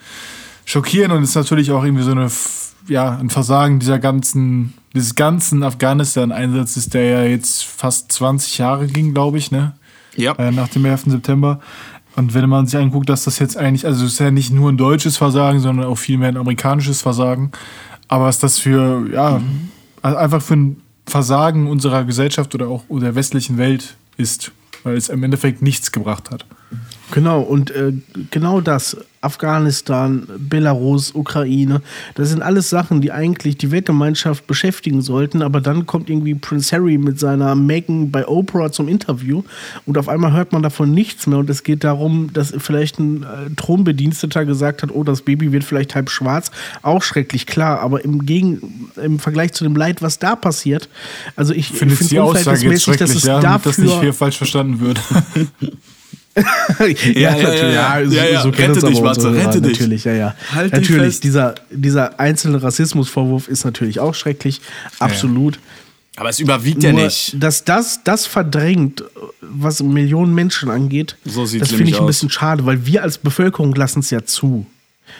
schockierend 0.64 1.14
und 1.14 1.22
ist 1.22 1.34
natürlich 1.34 1.70
auch 1.70 1.84
irgendwie 1.84 2.04
so 2.04 2.10
eine, 2.10 2.28
ja, 2.88 3.16
ein 3.18 3.30
Versagen 3.30 3.78
dieser 3.78 3.98
ganzen, 3.98 4.74
dieses 4.94 5.14
ganzen 5.14 5.62
Afghanistan-Einsatzes, 5.62 6.88
der 6.88 7.04
ja 7.04 7.22
jetzt 7.24 7.64
fast 7.64 8.10
20 8.12 8.58
Jahre 8.58 8.86
ging, 8.86 9.14
glaube 9.14 9.38
ich, 9.38 9.50
ne? 9.50 9.74
Ja. 10.16 10.32
äh, 10.32 10.50
nach 10.50 10.68
dem 10.68 10.84
11. 10.84 11.04
September. 11.06 11.60
Und 12.16 12.34
wenn 12.34 12.48
man 12.48 12.66
sich 12.66 12.78
anguckt, 12.80 13.08
dass 13.08 13.24
das 13.24 13.38
jetzt 13.38 13.56
eigentlich, 13.56 13.86
also 13.86 14.04
es 14.04 14.14
ist 14.14 14.18
ja 14.18 14.32
nicht 14.32 14.50
nur 14.52 14.72
ein 14.72 14.76
deutsches 14.76 15.16
Versagen, 15.16 15.60
sondern 15.60 15.86
auch 15.86 15.94
vielmehr 15.98 16.28
ein 16.28 16.36
amerikanisches 16.36 17.00
Versagen. 17.00 17.52
Aber 18.08 18.24
was 18.24 18.40
das 18.40 18.58
für, 18.58 19.06
ja, 19.12 19.40
also 20.02 20.16
einfach 20.16 20.42
für 20.42 20.54
ein 20.54 20.82
Versagen 21.08 21.66
unserer 21.66 22.04
Gesellschaft 22.04 22.54
oder 22.54 22.68
auch 22.68 22.84
der 22.90 23.14
westlichen 23.14 23.58
Welt 23.58 23.96
ist, 24.16 24.52
weil 24.84 24.96
es 24.96 25.08
im 25.08 25.22
Endeffekt 25.22 25.62
nichts 25.62 25.92
gebracht 25.92 26.30
hat. 26.30 26.44
Genau, 27.10 27.40
und 27.40 27.70
äh, 27.70 27.92
genau 28.30 28.60
das, 28.60 28.96
Afghanistan, 29.20 30.28
Belarus, 30.38 31.12
Ukraine, 31.14 31.82
das 32.14 32.28
sind 32.28 32.42
alles 32.42 32.70
Sachen, 32.70 33.00
die 33.00 33.10
eigentlich 33.10 33.58
die 33.58 33.70
Weltgemeinschaft 33.70 34.46
beschäftigen 34.46 35.02
sollten, 35.02 35.42
aber 35.42 35.60
dann 35.60 35.86
kommt 35.86 36.08
irgendwie 36.08 36.34
Prince 36.34 36.74
Harry 36.76 36.98
mit 36.98 37.18
seiner 37.18 37.54
Megan 37.56 38.12
bei 38.12 38.28
Oprah 38.28 38.70
zum 38.70 38.86
Interview 38.86 39.42
und 39.86 39.98
auf 39.98 40.08
einmal 40.08 40.32
hört 40.32 40.52
man 40.52 40.62
davon 40.62 40.92
nichts 40.92 41.26
mehr. 41.26 41.38
Und 41.38 41.50
es 41.50 41.64
geht 41.64 41.82
darum, 41.82 42.32
dass 42.32 42.54
vielleicht 42.58 43.00
ein 43.00 43.24
äh, 43.24 43.50
Thronbediensteter 43.56 44.44
gesagt 44.44 44.82
hat, 44.82 44.90
oh, 44.92 45.02
das 45.02 45.22
Baby 45.22 45.50
wird 45.50 45.64
vielleicht 45.64 45.94
halb 45.94 46.10
schwarz, 46.10 46.52
auch 46.82 47.02
schrecklich, 47.02 47.46
klar, 47.46 47.80
aber 47.80 48.04
im, 48.04 48.24
Gegen 48.24 48.90
im 49.02 49.18
Vergleich 49.18 49.52
zu 49.52 49.64
dem 49.64 49.74
Leid, 49.74 50.00
was 50.00 50.18
da 50.18 50.36
passiert, 50.36 50.88
also 51.34 51.52
ich 51.54 51.68
Finde 51.68 51.94
jetzt 51.94 52.12
unverhältnismäßig, 52.12 52.96
dass 52.98 53.14
es 53.14 53.24
ja, 53.24 53.40
damit 53.40 53.66
das 53.66 53.78
nicht 53.78 53.90
dafür 53.90 54.02
hier 54.02 54.14
falsch 54.14 54.36
verstanden 54.36 54.80
wird. 54.80 55.00
ja, 56.80 56.86
ja, 56.86 57.36
ja, 57.36 57.42
natürlich. 57.42 57.74
ja. 57.74 58.04
so, 58.04 58.14
Ja, 58.16 58.24
ja. 58.24 58.42
so 58.42 58.50
kennen 58.52 58.74
Rette 58.74 58.86
dich, 58.86 59.00
Matze, 59.00 59.32
rette 59.34 59.60
dich. 59.62 59.78
Natürlich, 59.78 60.04
ja, 60.04 60.12
ja. 60.12 60.34
Halt 60.54 60.72
dich 60.72 60.80
natürlich, 60.80 61.14
fest. 61.14 61.24
dieser, 61.24 61.54
dieser 61.70 62.18
einzelne 62.20 62.62
Rassismusvorwurf 62.62 63.48
ist 63.48 63.64
natürlich 63.64 64.00
auch 64.00 64.14
schrecklich. 64.14 64.60
Absolut. 64.98 65.58
Aber 66.16 66.30
es 66.30 66.40
überwiegt 66.40 66.82
ja 66.82 66.92
Nur, 66.92 67.04
nicht. 67.04 67.36
dass 67.40 67.64
das, 67.64 68.02
das 68.02 68.26
verdrängt, 68.26 69.04
was 69.40 69.80
Millionen 69.82 70.34
Menschen 70.34 70.68
angeht, 70.68 71.16
So 71.24 71.42
das 71.42 71.50
finde 71.70 71.84
ich 71.84 71.94
ein 71.94 72.00
aus. 72.00 72.06
bisschen 72.06 72.30
schade, 72.30 72.66
weil 72.66 72.84
wir 72.86 73.04
als 73.04 73.18
Bevölkerung 73.18 73.72
lassen 73.74 74.00
es 74.00 74.10
ja 74.10 74.24
zu. 74.24 74.66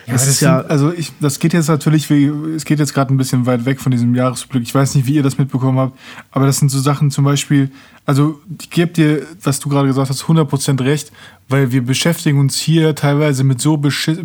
das 0.07 0.23
das 0.25 0.29
ist 0.35 0.41
ja, 0.41 0.59
sind, 0.63 0.71
also 0.73 0.93
ich, 0.93 1.13
das 1.21 1.39
geht 1.39 1.53
jetzt 1.53 1.69
natürlich, 1.69 2.11
wie, 2.11 2.25
es 2.57 2.65
geht 2.65 2.81
jetzt 2.81 2.95
gerade 2.95 3.15
ein 3.15 3.17
bisschen 3.17 3.47
weit 3.47 3.65
weg 3.65 3.81
von 3.81 3.93
diesem 3.93 4.13
Jahresblick. 4.17 4.65
Ich 4.65 4.75
weiß 4.75 4.97
nicht, 4.97 5.07
wie 5.07 5.15
ihr 5.15 5.23
das 5.23 5.39
mitbekommen 5.39 5.79
habt, 5.79 5.97
aber 6.33 6.47
das 6.47 6.59
sind 6.59 6.69
so 6.69 6.81
Sachen 6.81 7.13
zum 7.13 7.25
Beispiel, 7.25 7.71
also 8.09 8.41
ich 8.59 8.71
gebe 8.71 8.91
dir, 8.91 9.27
was 9.43 9.61
du 9.61 9.69
gerade 9.69 9.87
gesagt 9.87 10.09
hast, 10.09 10.23
100% 10.23 10.83
recht, 10.83 11.13
weil 11.47 11.73
wir 11.73 11.85
beschäftigen 11.85 12.41
uns 12.41 12.59
hier 12.59 12.95
teilweise 12.95 13.45
mit 13.45 13.61
so, 13.61 13.79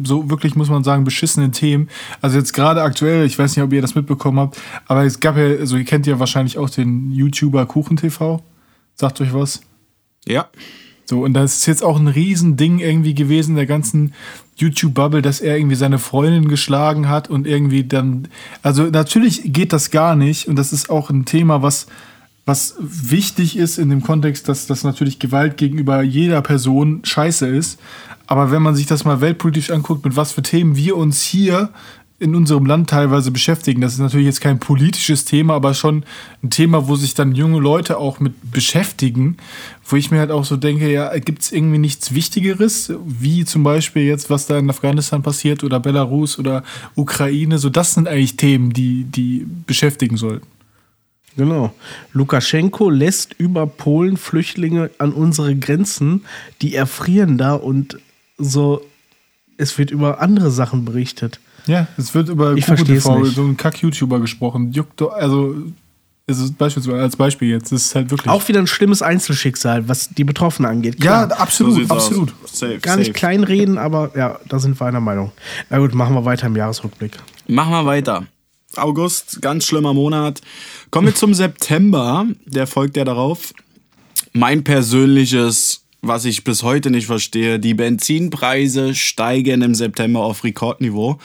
so 0.05 0.29
wirklich, 0.29 0.55
muss 0.55 0.69
man 0.69 0.85
sagen, 0.85 1.03
beschissenen 1.03 1.51
Themen. 1.51 1.89
Also 2.21 2.37
jetzt 2.37 2.53
gerade 2.53 2.81
aktuell, 2.81 3.25
ich 3.25 3.37
weiß 3.37 3.53
nicht, 3.53 3.65
ob 3.65 3.73
ihr 3.73 3.81
das 3.81 3.93
mitbekommen 3.93 4.39
habt, 4.39 4.57
aber 4.85 5.03
es 5.03 5.19
gab 5.19 5.35
ja, 5.35 5.43
also 5.43 5.75
ihr 5.75 5.83
kennt 5.83 6.07
ja 6.07 6.17
wahrscheinlich 6.17 6.57
auch 6.57 6.69
den 6.69 7.11
YouTuber 7.11 7.65
KuchenTV. 7.65 8.41
Sagt 8.95 9.19
euch 9.19 9.33
was? 9.33 9.59
Ja. 10.25 10.47
So, 11.03 11.21
und 11.21 11.33
das 11.33 11.57
ist 11.57 11.65
jetzt 11.65 11.83
auch 11.83 11.99
ein 11.99 12.07
Riesending 12.07 12.79
irgendwie 12.79 13.13
gewesen, 13.13 13.57
der 13.57 13.65
ganzen 13.65 14.13
YouTube-Bubble, 14.55 15.21
dass 15.21 15.41
er 15.41 15.57
irgendwie 15.57 15.75
seine 15.75 15.99
Freundin 15.99 16.47
geschlagen 16.47 17.09
hat 17.09 17.29
und 17.29 17.45
irgendwie 17.45 17.83
dann. 17.83 18.29
Also, 18.61 18.83
natürlich 18.83 19.41
geht 19.51 19.73
das 19.73 19.91
gar 19.91 20.15
nicht 20.15 20.47
und 20.47 20.55
das 20.55 20.71
ist 20.71 20.89
auch 20.89 21.09
ein 21.09 21.25
Thema, 21.25 21.61
was, 21.61 21.87
was 22.45 22.75
wichtig 22.79 23.57
ist 23.57 23.77
in 23.77 23.89
dem 23.89 24.03
Kontext, 24.03 24.49
dass 24.49 24.67
das 24.67 24.83
natürlich 24.83 25.19
Gewalt 25.19 25.57
gegenüber 25.57 26.01
jeder 26.01 26.41
Person 26.41 27.01
scheiße 27.03 27.47
ist. 27.47 27.79
Aber 28.27 28.51
wenn 28.51 28.61
man 28.61 28.75
sich 28.75 28.85
das 28.85 29.05
mal 29.05 29.21
weltpolitisch 29.21 29.71
anguckt, 29.71 30.03
mit 30.03 30.15
was 30.15 30.33
für 30.33 30.41
Themen 30.41 30.75
wir 30.75 30.97
uns 30.97 31.21
hier 31.21 31.69
in 32.19 32.35
unserem 32.35 32.65
Land 32.65 32.89
teilweise 32.89 33.31
beschäftigen. 33.31 33.81
Das 33.81 33.93
ist 33.93 33.99
natürlich 33.99 34.27
jetzt 34.27 34.39
kein 34.39 34.57
politisches 34.57 35.25
Thema, 35.25 35.55
aber 35.55 35.73
schon 35.73 36.05
ein 36.41 36.49
Thema, 36.49 36.87
wo 36.87 36.95
sich 36.95 37.15
dann 37.15 37.35
junge 37.35 37.59
Leute 37.59 37.97
auch 37.97 38.21
mit 38.21 38.33
beschäftigen, 38.49 39.35
wo 39.85 39.97
ich 39.97 40.09
mir 40.09 40.19
halt 40.19 40.31
auch 40.31 40.45
so 40.45 40.55
denke, 40.55 40.89
ja, 40.89 41.17
gibt 41.17 41.41
es 41.41 41.51
irgendwie 41.51 41.79
nichts 41.79 42.13
Wichtigeres, 42.13 42.93
wie 43.05 43.43
zum 43.43 43.63
Beispiel 43.63 44.03
jetzt, 44.03 44.29
was 44.29 44.45
da 44.45 44.57
in 44.57 44.69
Afghanistan 44.69 45.21
passiert 45.21 45.65
oder 45.65 45.81
Belarus 45.81 46.39
oder 46.39 46.63
Ukraine. 46.95 47.57
So, 47.57 47.69
das 47.69 47.93
sind 47.93 48.07
eigentlich 48.07 48.37
Themen, 48.37 48.71
die, 48.71 49.03
die 49.03 49.45
beschäftigen 49.67 50.15
sollten. 50.15 50.47
Genau. 51.35 51.73
Lukaschenko 52.13 52.89
lässt 52.89 53.33
über 53.37 53.65
Polen 53.65 54.17
Flüchtlinge 54.17 54.91
an 54.99 55.11
unsere 55.13 55.55
Grenzen, 55.55 56.25
die 56.61 56.75
erfrieren 56.75 57.37
da 57.37 57.53
und 57.53 57.97
so. 58.37 58.81
Es 59.57 59.77
wird 59.77 59.91
über 59.91 60.19
andere 60.21 60.51
Sachen 60.51 60.85
berichtet. 60.85 61.39
Ja, 61.67 61.87
es 61.97 62.13
wird 62.13 62.29
über 62.29 62.53
Ich 62.55 62.65
TV, 62.65 63.19
nicht. 63.19 63.35
so 63.35 63.43
ein 63.43 63.55
Kack-YouTuber 63.55 64.19
gesprochen. 64.19 64.71
Juckt 64.73 64.99
doch, 64.99 65.13
also, 65.13 65.55
es 66.27 66.39
ist 66.39 66.57
beispielsweise 66.57 67.01
als 67.01 67.15
Beispiel 67.15 67.49
jetzt, 67.49 67.71
das 67.71 67.85
ist 67.85 67.95
halt 67.95 68.11
wirklich. 68.11 68.29
Auch 68.29 68.47
wieder 68.47 68.59
ein 68.59 68.67
schlimmes 68.67 69.01
Einzelschicksal, 69.01 69.87
was 69.87 70.09
die 70.09 70.23
Betroffenen 70.23 70.69
angeht. 70.69 71.03
ja, 71.03 71.25
Klar. 71.25 71.39
absolut, 71.39 71.75
sieht's 71.75 71.91
aus. 71.91 72.07
absolut. 72.07 72.33
Safe, 72.45 72.79
Gar 72.79 72.97
nicht 72.97 73.07
safe. 73.07 73.13
kleinreden, 73.17 73.77
aber 73.77 74.11
ja, 74.17 74.39
da 74.49 74.59
sind 74.59 74.79
wir 74.79 74.85
einer 74.85 74.99
Meinung. 74.99 75.31
Na 75.69 75.77
gut, 75.79 75.93
machen 75.93 76.15
wir 76.15 76.25
weiter 76.25 76.47
im 76.47 76.55
Jahresrückblick. 76.55 77.17
Machen 77.47 77.71
wir 77.71 77.85
weiter. 77.85 78.25
August, 78.75 79.39
ganz 79.41 79.65
schlimmer 79.65 79.93
Monat. 79.93 80.41
Kommen 80.93 81.07
wir 81.07 81.15
zum 81.15 81.33
September. 81.33 82.27
Der 82.45 82.67
folgt 82.67 82.97
ja 82.97 83.03
darauf. 83.03 83.55
Mein 84.31 84.63
persönliches, 84.63 85.87
was 86.03 86.23
ich 86.23 86.43
bis 86.43 86.61
heute 86.61 86.91
nicht 86.91 87.07
verstehe, 87.07 87.59
die 87.59 87.73
Benzinpreise 87.73 88.93
steigen 88.93 89.63
im 89.63 89.73
September 89.73 90.19
auf 90.19 90.43
Rekordniveau. 90.43 91.17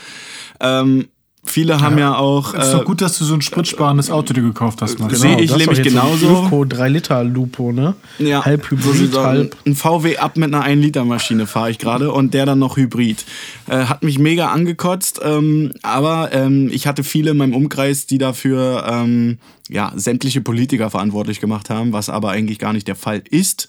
Ähm, 0.58 1.08
viele 1.48 1.80
haben 1.80 1.98
ja, 1.98 2.16
auch. 2.16 2.54
Ist 2.54 2.68
äh, 2.68 2.72
doch 2.72 2.84
gut, 2.84 3.00
dass 3.00 3.18
du 3.18 3.24
so 3.24 3.34
ein 3.34 3.42
spritsparendes 3.42 4.10
Auto 4.10 4.32
dir 4.32 4.42
gekauft 4.42 4.82
hast, 4.82 4.98
Mann. 4.98 5.14
Sehe 5.14 5.40
ich 5.40 5.50
ist 5.50 5.56
nämlich 5.56 5.82
genauso. 5.82 6.16
So 6.28 6.38
ein 6.38 6.46
Öko 6.46 6.64
3 6.64 6.88
Liter 6.88 7.24
Lupo, 7.24 7.72
ne? 7.72 7.94
Ja, 8.18 8.44
halb 8.44 8.64
so 8.64 8.70
Hybrid, 8.70 9.16
aus. 9.16 9.24
halb. 9.24 9.56
Ein 9.66 9.74
VW 9.74 10.18
ab 10.18 10.36
mit 10.36 10.54
einer 10.54 10.66
1-Liter-Maschine 10.66 11.46
fahre 11.46 11.70
ich 11.70 11.78
gerade 11.78 12.12
und 12.12 12.34
der 12.34 12.46
dann 12.46 12.58
noch 12.58 12.76
Hybrid. 12.76 13.24
Äh, 13.68 13.84
hat 13.86 14.02
mich 14.02 14.18
mega 14.18 14.48
angekotzt, 14.48 15.20
ähm, 15.22 15.72
aber 15.82 16.30
ähm, 16.32 16.70
ich 16.72 16.86
hatte 16.86 17.04
viele 17.04 17.32
in 17.32 17.36
meinem 17.36 17.54
Umkreis, 17.54 18.06
die 18.06 18.18
dafür 18.18 18.86
ähm, 18.88 19.38
ja, 19.68 19.92
sämtliche 19.94 20.40
Politiker 20.40 20.90
verantwortlich 20.90 21.40
gemacht 21.40 21.70
haben, 21.70 21.92
was 21.92 22.08
aber 22.08 22.30
eigentlich 22.30 22.58
gar 22.58 22.72
nicht 22.72 22.88
der 22.88 22.96
Fall 22.96 23.22
ist. 23.28 23.68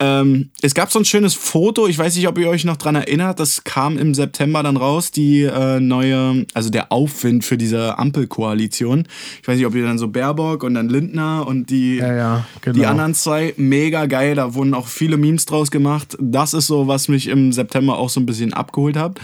Ähm, 0.00 0.50
es 0.62 0.74
gab 0.74 0.92
so 0.92 1.00
ein 1.00 1.04
schönes 1.04 1.34
Foto, 1.34 1.88
ich 1.88 1.98
weiß 1.98 2.14
nicht, 2.14 2.28
ob 2.28 2.38
ihr 2.38 2.48
euch 2.48 2.64
noch 2.64 2.76
dran 2.76 2.94
erinnert, 2.94 3.40
das 3.40 3.64
kam 3.64 3.98
im 3.98 4.14
September 4.14 4.62
dann 4.62 4.76
raus, 4.76 5.10
die 5.10 5.42
äh, 5.42 5.80
neue, 5.80 6.46
also 6.54 6.70
der 6.70 6.92
Aufwind 6.92 7.44
für 7.44 7.58
diese 7.58 7.98
Ampelkoalition. 7.98 9.08
Ich 9.42 9.48
weiß 9.48 9.56
nicht, 9.56 9.66
ob 9.66 9.74
ihr 9.74 9.82
dann 9.82 9.98
so 9.98 10.06
Baerbock 10.06 10.62
und 10.62 10.74
dann 10.74 10.88
Lindner 10.88 11.46
und 11.48 11.70
die, 11.70 11.96
Ja, 11.96 12.14
ja, 12.14 12.46
genau. 12.60 12.78
die 12.78 12.86
anderen 12.86 13.14
zwei, 13.14 13.54
mega 13.56 14.06
geil, 14.06 14.36
da 14.36 14.54
wurden 14.54 14.72
auch 14.74 14.86
viele 14.86 15.16
Memes 15.16 15.46
draus 15.46 15.72
gemacht. 15.72 16.16
Das 16.20 16.54
ist 16.54 16.68
so, 16.68 16.86
was 16.86 17.08
mich 17.08 17.26
im 17.26 17.52
September 17.52 17.98
auch 17.98 18.10
so 18.10 18.20
ein 18.20 18.26
bisschen 18.26 18.52
abgeholt 18.52 18.96
hat. 18.96 19.18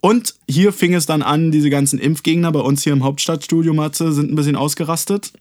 Und 0.00 0.34
hier 0.46 0.72
fing 0.74 0.92
es 0.92 1.06
dann 1.06 1.22
an, 1.22 1.52
diese 1.52 1.70
ganzen 1.70 1.98
Impfgegner 1.98 2.52
bei 2.52 2.60
uns 2.60 2.84
hier 2.84 2.92
im 2.92 3.02
Hauptstadtstudio, 3.02 3.72
Matze, 3.72 4.12
sind 4.12 4.30
ein 4.30 4.36
bisschen 4.36 4.56
ausgerastet. 4.56 5.32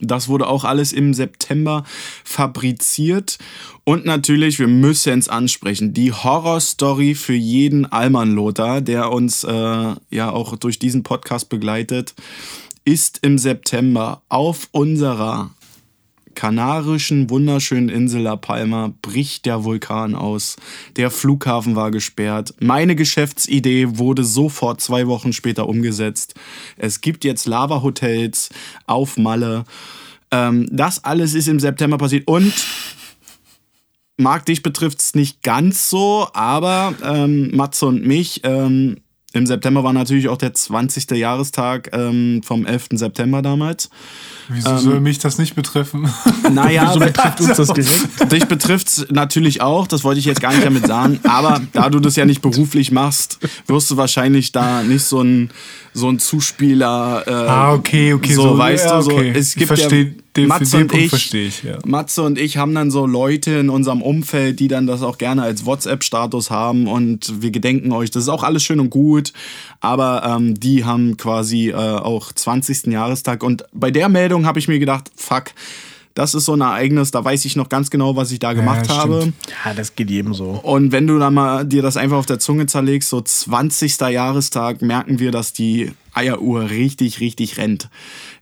Das 0.00 0.28
wurde 0.28 0.46
auch 0.46 0.64
alles 0.64 0.92
im 0.92 1.14
September 1.14 1.84
fabriziert. 2.24 3.38
Und 3.84 4.04
natürlich, 4.04 4.58
wir 4.58 4.68
müssen 4.68 5.18
es 5.18 5.28
ansprechen, 5.28 5.94
die 5.94 6.12
Horrorstory 6.12 7.14
für 7.14 7.34
jeden 7.34 7.86
Almanlothar, 7.86 8.80
der 8.80 9.12
uns 9.12 9.44
äh, 9.44 9.94
ja 10.10 10.30
auch 10.30 10.56
durch 10.56 10.78
diesen 10.78 11.02
Podcast 11.02 11.48
begleitet, 11.48 12.14
ist 12.84 13.18
im 13.22 13.36
September 13.36 14.22
auf 14.28 14.68
unserer 14.70 15.50
kanarischen 16.36 17.28
wunderschönen 17.30 17.88
Insel 17.88 18.22
La 18.22 18.36
Palma 18.36 18.92
bricht 19.02 19.46
der 19.46 19.64
Vulkan 19.64 20.14
aus. 20.14 20.56
Der 20.94 21.10
Flughafen 21.10 21.74
war 21.74 21.90
gesperrt. 21.90 22.54
Meine 22.60 22.94
Geschäftsidee 22.94 23.98
wurde 23.98 24.22
sofort 24.22 24.80
zwei 24.80 25.08
Wochen 25.08 25.32
später 25.32 25.68
umgesetzt. 25.68 26.34
Es 26.76 27.00
gibt 27.00 27.24
jetzt 27.24 27.46
Lava-Hotels 27.46 28.50
auf 28.86 29.16
Malle. 29.16 29.64
Ähm, 30.30 30.68
das 30.70 31.02
alles 31.02 31.34
ist 31.34 31.48
im 31.48 31.58
September 31.58 31.98
passiert 31.98 32.28
und 32.28 32.52
Marc, 34.18 34.46
dich 34.46 34.62
betrifft 34.62 35.00
es 35.00 35.14
nicht 35.14 35.42
ganz 35.42 35.90
so, 35.90 36.28
aber 36.32 36.94
ähm, 37.04 37.54
Matze 37.54 37.86
und 37.86 38.06
mich, 38.06 38.40
ähm, 38.44 38.96
im 39.36 39.46
September 39.46 39.84
war 39.84 39.92
natürlich 39.92 40.28
auch 40.28 40.36
der 40.38 40.54
20. 40.54 41.10
Jahrestag 41.12 41.90
ähm, 41.92 42.40
vom 42.44 42.66
11. 42.66 42.86
September 42.92 43.42
damals. 43.42 43.90
Wieso 44.48 44.70
Ähm, 44.70 44.78
soll 44.78 45.00
mich 45.00 45.18
das 45.18 45.38
nicht 45.38 45.54
betreffen? 45.54 46.08
Naja, 46.52 46.88
Wieso 46.88 47.00
betrifft 47.00 47.40
uns 47.40 47.56
das 47.56 47.68
direkt? 47.72 48.32
Dich 48.32 48.46
betrifft 48.46 48.88
es 48.88 49.06
natürlich 49.10 49.60
auch, 49.60 49.86
das 49.86 50.04
wollte 50.04 50.20
ich 50.20 50.26
jetzt 50.26 50.40
gar 50.40 50.52
nicht 50.52 50.64
damit 50.64 50.86
sagen, 50.86 51.18
aber 51.24 51.60
da 51.72 51.90
du 51.90 51.98
das 52.00 52.14
ja 52.16 52.24
nicht 52.24 52.40
beruflich 52.40 52.92
machst, 52.92 53.38
wirst 53.66 53.90
du 53.90 53.96
wahrscheinlich 53.96 54.52
da 54.52 54.82
nicht 54.82 55.02
so 55.04 55.20
ein, 55.22 55.50
so 55.92 56.08
ein 56.08 56.18
Zuspieler. 56.18 57.24
Äh, 57.26 57.30
Ah, 57.32 57.72
okay, 57.74 58.12
okay, 58.12 58.34
So, 58.34 58.42
so, 58.42 58.58
weißt 58.58 58.84
ja, 58.86 58.96
du, 58.98 59.02
so, 59.02 59.10
okay. 59.12 59.32
es 59.34 59.50
Ich 59.50 59.56
gibt 59.56 59.70
versteh- 59.72 60.04
ja, 60.16 60.22
den- 60.36 60.48
Matze 60.48 60.76
den 60.78 60.82
und 60.82 60.88
Punkt 60.88 61.12
ich, 61.12 61.34
ich, 61.34 61.62
ja. 61.62 61.78
Matze 61.84 62.22
und 62.22 62.38
ich 62.38 62.56
haben 62.56 62.74
dann 62.74 62.90
so 62.90 63.06
Leute 63.06 63.52
in 63.52 63.70
unserem 63.70 64.02
Umfeld, 64.02 64.60
die 64.60 64.68
dann 64.68 64.86
das 64.86 65.02
auch 65.02 65.18
gerne 65.18 65.42
als 65.42 65.66
WhatsApp-Status 65.66 66.50
haben 66.50 66.86
und 66.86 67.42
wir 67.42 67.50
gedenken 67.50 67.92
euch. 67.92 68.10
Das 68.10 68.22
ist 68.24 68.28
auch 68.28 68.42
alles 68.42 68.62
schön 68.62 68.80
und 68.80 68.90
gut, 68.90 69.32
aber 69.80 70.22
ähm, 70.36 70.58
die 70.58 70.84
haben 70.84 71.16
quasi 71.16 71.70
äh, 71.70 71.74
auch 71.74 72.32
20. 72.32 72.86
Jahrestag 72.86 73.42
und 73.42 73.64
bei 73.72 73.90
der 73.90 74.08
Meldung 74.08 74.46
habe 74.46 74.58
ich 74.58 74.68
mir 74.68 74.78
gedacht, 74.78 75.10
fuck, 75.16 75.46
das 76.14 76.34
ist 76.34 76.46
so 76.46 76.54
ein 76.54 76.62
Ereignis, 76.62 77.10
da 77.10 77.22
weiß 77.22 77.44
ich 77.44 77.56
noch 77.56 77.68
ganz 77.68 77.90
genau, 77.90 78.16
was 78.16 78.32
ich 78.32 78.38
da 78.38 78.54
gemacht 78.54 78.86
stimmt. 78.86 78.98
habe. 79.00 79.32
Ja, 79.66 79.74
das 79.74 79.94
geht 79.96 80.08
jedem 80.10 80.32
so. 80.32 80.58
Und 80.62 80.90
wenn 80.90 81.06
du 81.06 81.18
dann 81.18 81.34
mal 81.34 81.66
dir 81.66 81.82
das 81.82 81.98
einfach 81.98 82.16
auf 82.16 82.24
der 82.24 82.38
Zunge 82.38 82.64
zerlegst, 82.64 83.10
so 83.10 83.20
20. 83.20 84.00
Jahrestag, 84.00 84.80
merken 84.80 85.18
wir, 85.18 85.30
dass 85.30 85.52
die 85.52 85.92
Eieruhr 86.16 86.70
richtig, 86.70 87.20
richtig 87.20 87.58
rennt. 87.58 87.88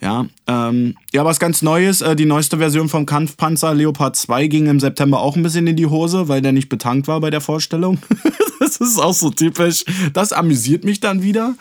Ja, 0.00 0.26
ähm, 0.46 0.96
ja, 1.12 1.24
was 1.24 1.40
ganz 1.40 1.62
Neues, 1.62 2.00
äh, 2.00 2.14
die 2.14 2.24
neueste 2.24 2.58
Version 2.58 2.88
vom 2.88 3.06
Kampfpanzer 3.06 3.74
Leopard 3.74 4.16
2 4.16 4.46
ging 4.46 4.66
im 4.66 4.80
September 4.80 5.20
auch 5.20 5.36
ein 5.36 5.42
bisschen 5.42 5.66
in 5.66 5.76
die 5.76 5.86
Hose, 5.86 6.28
weil 6.28 6.42
der 6.42 6.52
nicht 6.52 6.68
betankt 6.68 7.08
war 7.08 7.20
bei 7.20 7.30
der 7.30 7.40
Vorstellung. 7.40 7.98
das 8.60 8.76
ist 8.76 8.98
auch 8.98 9.14
so 9.14 9.30
typisch. 9.30 9.84
Das 10.12 10.32
amüsiert 10.32 10.84
mich 10.84 11.00
dann 11.00 11.22
wieder. 11.22 11.54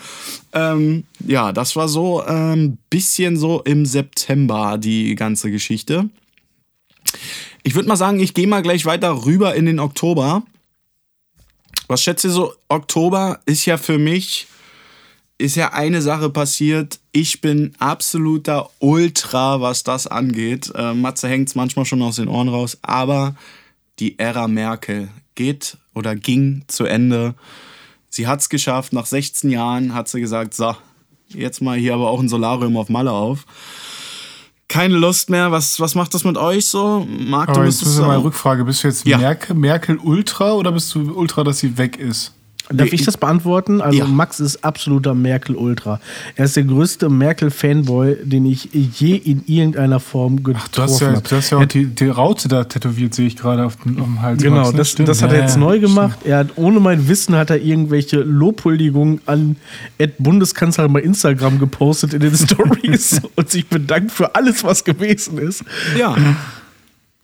Ähm, 0.53 1.05
ja, 1.25 1.51
das 1.51 1.75
war 1.75 1.87
so 1.87 2.21
ein 2.21 2.53
ähm, 2.53 2.77
bisschen 2.89 3.37
so 3.37 3.61
im 3.61 3.85
September 3.85 4.77
die 4.77 5.15
ganze 5.15 5.51
Geschichte. 5.51 6.09
Ich 7.63 7.75
würde 7.75 7.87
mal 7.87 7.95
sagen, 7.95 8.19
ich 8.19 8.33
gehe 8.33 8.47
mal 8.47 8.61
gleich 8.61 8.85
weiter 8.85 9.25
rüber 9.25 9.55
in 9.55 9.65
den 9.65 9.79
Oktober. 9.79 10.43
Was 11.87 12.01
schätzt 12.01 12.23
ihr 12.23 12.31
so? 12.31 12.53
Oktober 12.69 13.39
ist 13.45 13.65
ja 13.65 13.77
für 13.77 13.97
mich, 13.97 14.47
ist 15.37 15.55
ja 15.55 15.73
eine 15.73 16.01
Sache 16.01 16.29
passiert. 16.29 16.99
Ich 17.11 17.41
bin 17.41 17.73
absoluter 17.79 18.69
Ultra, 18.79 19.61
was 19.61 19.83
das 19.83 20.07
angeht. 20.07 20.71
Äh, 20.75 20.93
Matze 20.93 21.27
hängt 21.27 21.49
es 21.49 21.55
manchmal 21.55 21.85
schon 21.85 22.01
aus 22.01 22.17
den 22.17 22.27
Ohren 22.27 22.49
raus, 22.49 22.77
aber 22.81 23.35
die 23.99 24.17
Ära 24.19 24.47
Merkel 24.47 25.09
geht 25.35 25.77
oder 25.93 26.15
ging 26.15 26.63
zu 26.67 26.85
Ende. 26.85 27.35
Sie 28.09 28.27
hat 28.27 28.41
es 28.41 28.49
geschafft. 28.49 28.93
Nach 28.93 29.05
16 29.05 29.49
Jahren 29.49 29.93
hat 29.93 30.07
sie 30.07 30.21
gesagt, 30.21 30.53
so, 30.53 30.75
jetzt 31.29 31.61
mal 31.61 31.77
hier 31.77 31.95
aber 31.95 32.09
auch 32.09 32.19
ein 32.19 32.29
Solarium 32.29 32.77
auf 32.77 32.89
Malle 32.89 33.11
auf. 33.11 33.45
Keine 34.67 34.95
Lust 34.95 35.29
mehr. 35.29 35.51
Was, 35.51 35.79
was 35.79 35.93
macht 35.93 36.13
das 36.13 36.23
mit 36.23 36.37
euch 36.37 36.67
so? 36.67 37.07
Marc, 37.07 37.53
du 37.53 37.61
bist 37.61 37.81
jetzt 37.81 37.89
müssen 37.89 38.01
wir 38.01 38.07
mal 38.07 38.13
eine 38.15 38.23
Rückfrage. 38.23 38.63
Bist 38.65 38.83
du 38.83 38.87
jetzt 38.87 39.05
Ja. 39.05 39.17
Merkel, 39.17 39.55
Merkel 39.55 39.97
Ultra 39.97 40.53
oder 40.53 40.71
bist 40.71 40.93
du 40.95 41.13
Ultra, 41.13 41.43
dass 41.43 41.59
sie 41.59 41.77
weg 41.77 41.97
ist? 41.97 42.33
Darf 42.71 42.93
ich 42.93 43.03
das 43.03 43.17
beantworten? 43.17 43.81
Also 43.81 43.99
Ja. 43.99 44.05
Max 44.05 44.39
ist 44.39 44.63
absoluter 44.63 45.13
Merkel-Ultra. 45.13 45.99
Er 46.35 46.45
ist 46.45 46.55
der 46.55 46.63
größte 46.63 47.09
Merkel-Fanboy, 47.09 48.17
den 48.23 48.45
ich 48.45 48.69
je 48.73 49.15
in 49.15 49.43
irgendeiner 49.47 49.99
Form 49.99 50.43
getroffen 50.43 50.69
Du 50.73 50.81
hast 50.81 50.99
ja, 51.01 51.07
habe. 51.07 51.21
du 51.27 51.35
hast 51.35 51.49
ja 51.49 51.57
auch 51.57 51.65
die, 51.65 51.85
die 51.87 52.07
Raute 52.07 52.47
da 52.47 52.63
tätowiert, 52.63 53.13
sehe 53.13 53.27
ich 53.27 53.35
gerade 53.35 53.65
auf, 53.65 53.75
dem- 53.83 53.99
auf 53.99 54.05
dem 54.05 54.21
Hals. 54.21 54.41
Genau, 54.41 54.55
Max, 54.57 54.71
ne? 54.71 54.77
das, 54.77 54.89
Stimmt. 54.91 55.09
das 55.09 55.21
hat 55.21 55.33
er 55.33 55.41
jetzt 55.41 55.55
ja, 55.55 55.59
neu 55.59 55.77
stimmt. 55.77 55.87
gemacht. 55.95 56.19
Er 56.23 56.37
hat 56.39 56.47
ohne 56.55 56.79
mein 56.79 57.07
Wissen 57.09 57.35
hat 57.35 57.49
er 57.49 57.61
irgendwelche 57.61 58.17
Lobhuldigungen 58.21 59.19
an 59.25 59.57
Ed 59.97 60.13
Bundeskanzler 60.19 60.87
bei 60.89 61.01
Instagram 61.01 61.59
gepostet 61.59 62.13
in 62.13 62.21
den 62.21 62.33
Stories 62.35 63.21
und 63.35 63.49
sich 63.49 63.67
bedankt 63.67 64.11
für 64.11 64.35
alles, 64.35 64.63
was 64.63 64.83
gewesen 64.85 65.37
ist. 65.37 65.63
Ja. 65.99 66.15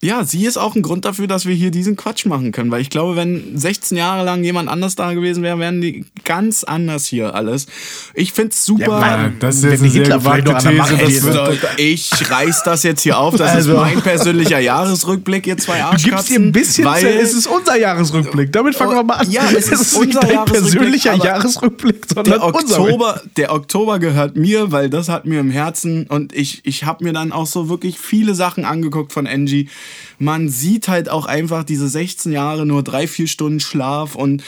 Ja, 0.02 0.24
sie 0.24 0.46
ist 0.46 0.58
auch 0.58 0.76
ein 0.76 0.82
Grund 0.82 1.04
dafür, 1.04 1.28
dass 1.28 1.46
wir 1.46 1.54
hier 1.54 1.72
diesen 1.72 1.98
Quatsch 1.98 2.26
machen 2.26 2.54
können. 2.54 2.72
Weil 2.72 2.80
ich 2.82 2.90
glaube, 2.90 3.18
wenn 3.18 3.58
16 3.58 3.98
Jahre 3.98 4.24
lang 4.24 4.46
jemand 4.46 4.70
anders 4.70 4.96
da 4.96 5.14
gewesen 5.14 5.44
wäre, 5.44 5.60
wären 5.60 5.82
die 5.82 6.06
ganz 6.24 6.64
anders 6.64 7.06
hier 7.06 7.36
alles. 7.36 7.68
Ich 8.14 8.32
find's 8.32 8.66
super. 8.66 9.02
Ja, 9.02 9.32
das 9.42 9.58
ist 9.58 9.64
Wenn 9.64 9.72
jetzt 9.72 9.82
die 9.82 9.86
eine 9.86 9.92
sehr 10.22 10.36
Hitler 10.36 10.54
gewagte 10.54 10.68
These. 10.70 10.98
Das 10.98 11.10
Es 11.18 11.24
wird, 11.26 11.68
ich 11.80 12.32
reiß 12.32 12.64
das 12.64 12.84
jetzt 12.84 13.02
hier 13.02 13.18
auf. 13.18 13.36
Das 13.36 13.52
Also- 13.52 13.72
ist 13.74 13.78
mein 13.78 14.02
persönlicher 14.02 14.60
Jahresrückblick, 14.60 15.46
ihr 15.48 15.58
zwei 15.58 15.80
Du 15.80 15.84
Arschkatzen. 15.88 16.12
gibst 16.12 16.30
dir 16.30 16.40
ein 16.40 16.52
bisschen 16.54 16.86
weil 16.86 17.06
es 17.06 17.34
ist 17.34 17.48
unser 17.48 17.78
Jahresrückblick. 17.78 18.54
Damit 18.54 18.76
fangen 18.76 18.96
wir 18.96 19.04
mal 19.04 19.16
an. 19.16 19.30
Ja, 19.30 19.50
es 19.52 19.68
ist 19.72 19.80
nicht 19.82 19.96
unser 20.08 20.22
dein 20.22 20.32
Jahresrückblick, 20.32 20.72
persönlicher 20.72 21.14
Jahresrückblick, 21.16 22.06
sondern 22.08 22.40
der 22.40 22.44
unser. 22.56 22.80
Oktober, 22.80 23.22
der 23.36 23.52
Oktober 23.54 24.00
gehört 24.00 24.38
mir, 24.38 24.72
weil 24.72 24.90
das 24.90 25.10
hat 25.10 25.26
mir 25.26 25.42
im 25.42 25.52
Herzen 25.52 26.06
und 26.08 26.32
ich, 26.34 26.62
ich 26.64 26.86
habe 26.86 27.04
mir 27.04 27.12
dann 27.12 27.34
auch 27.34 27.48
so 27.48 27.68
wirklich 27.68 28.00
viele 28.00 28.34
Sachen 28.34 28.64
angeguckt 28.64 29.12
von 29.12 29.28
Angie. 29.28 29.68
Man 30.18 30.50
sieht 30.50 30.88
halt 30.88 31.10
auch 31.10 31.26
einfach 31.26 31.64
diese 31.64 31.88
16 31.88 32.32
Jahre, 32.32 32.66
nur 32.66 32.84
drei, 32.84 33.08
vier 33.08 33.28
Stunden 33.28 33.60
Schlaf 33.60 34.16
und 34.16 34.44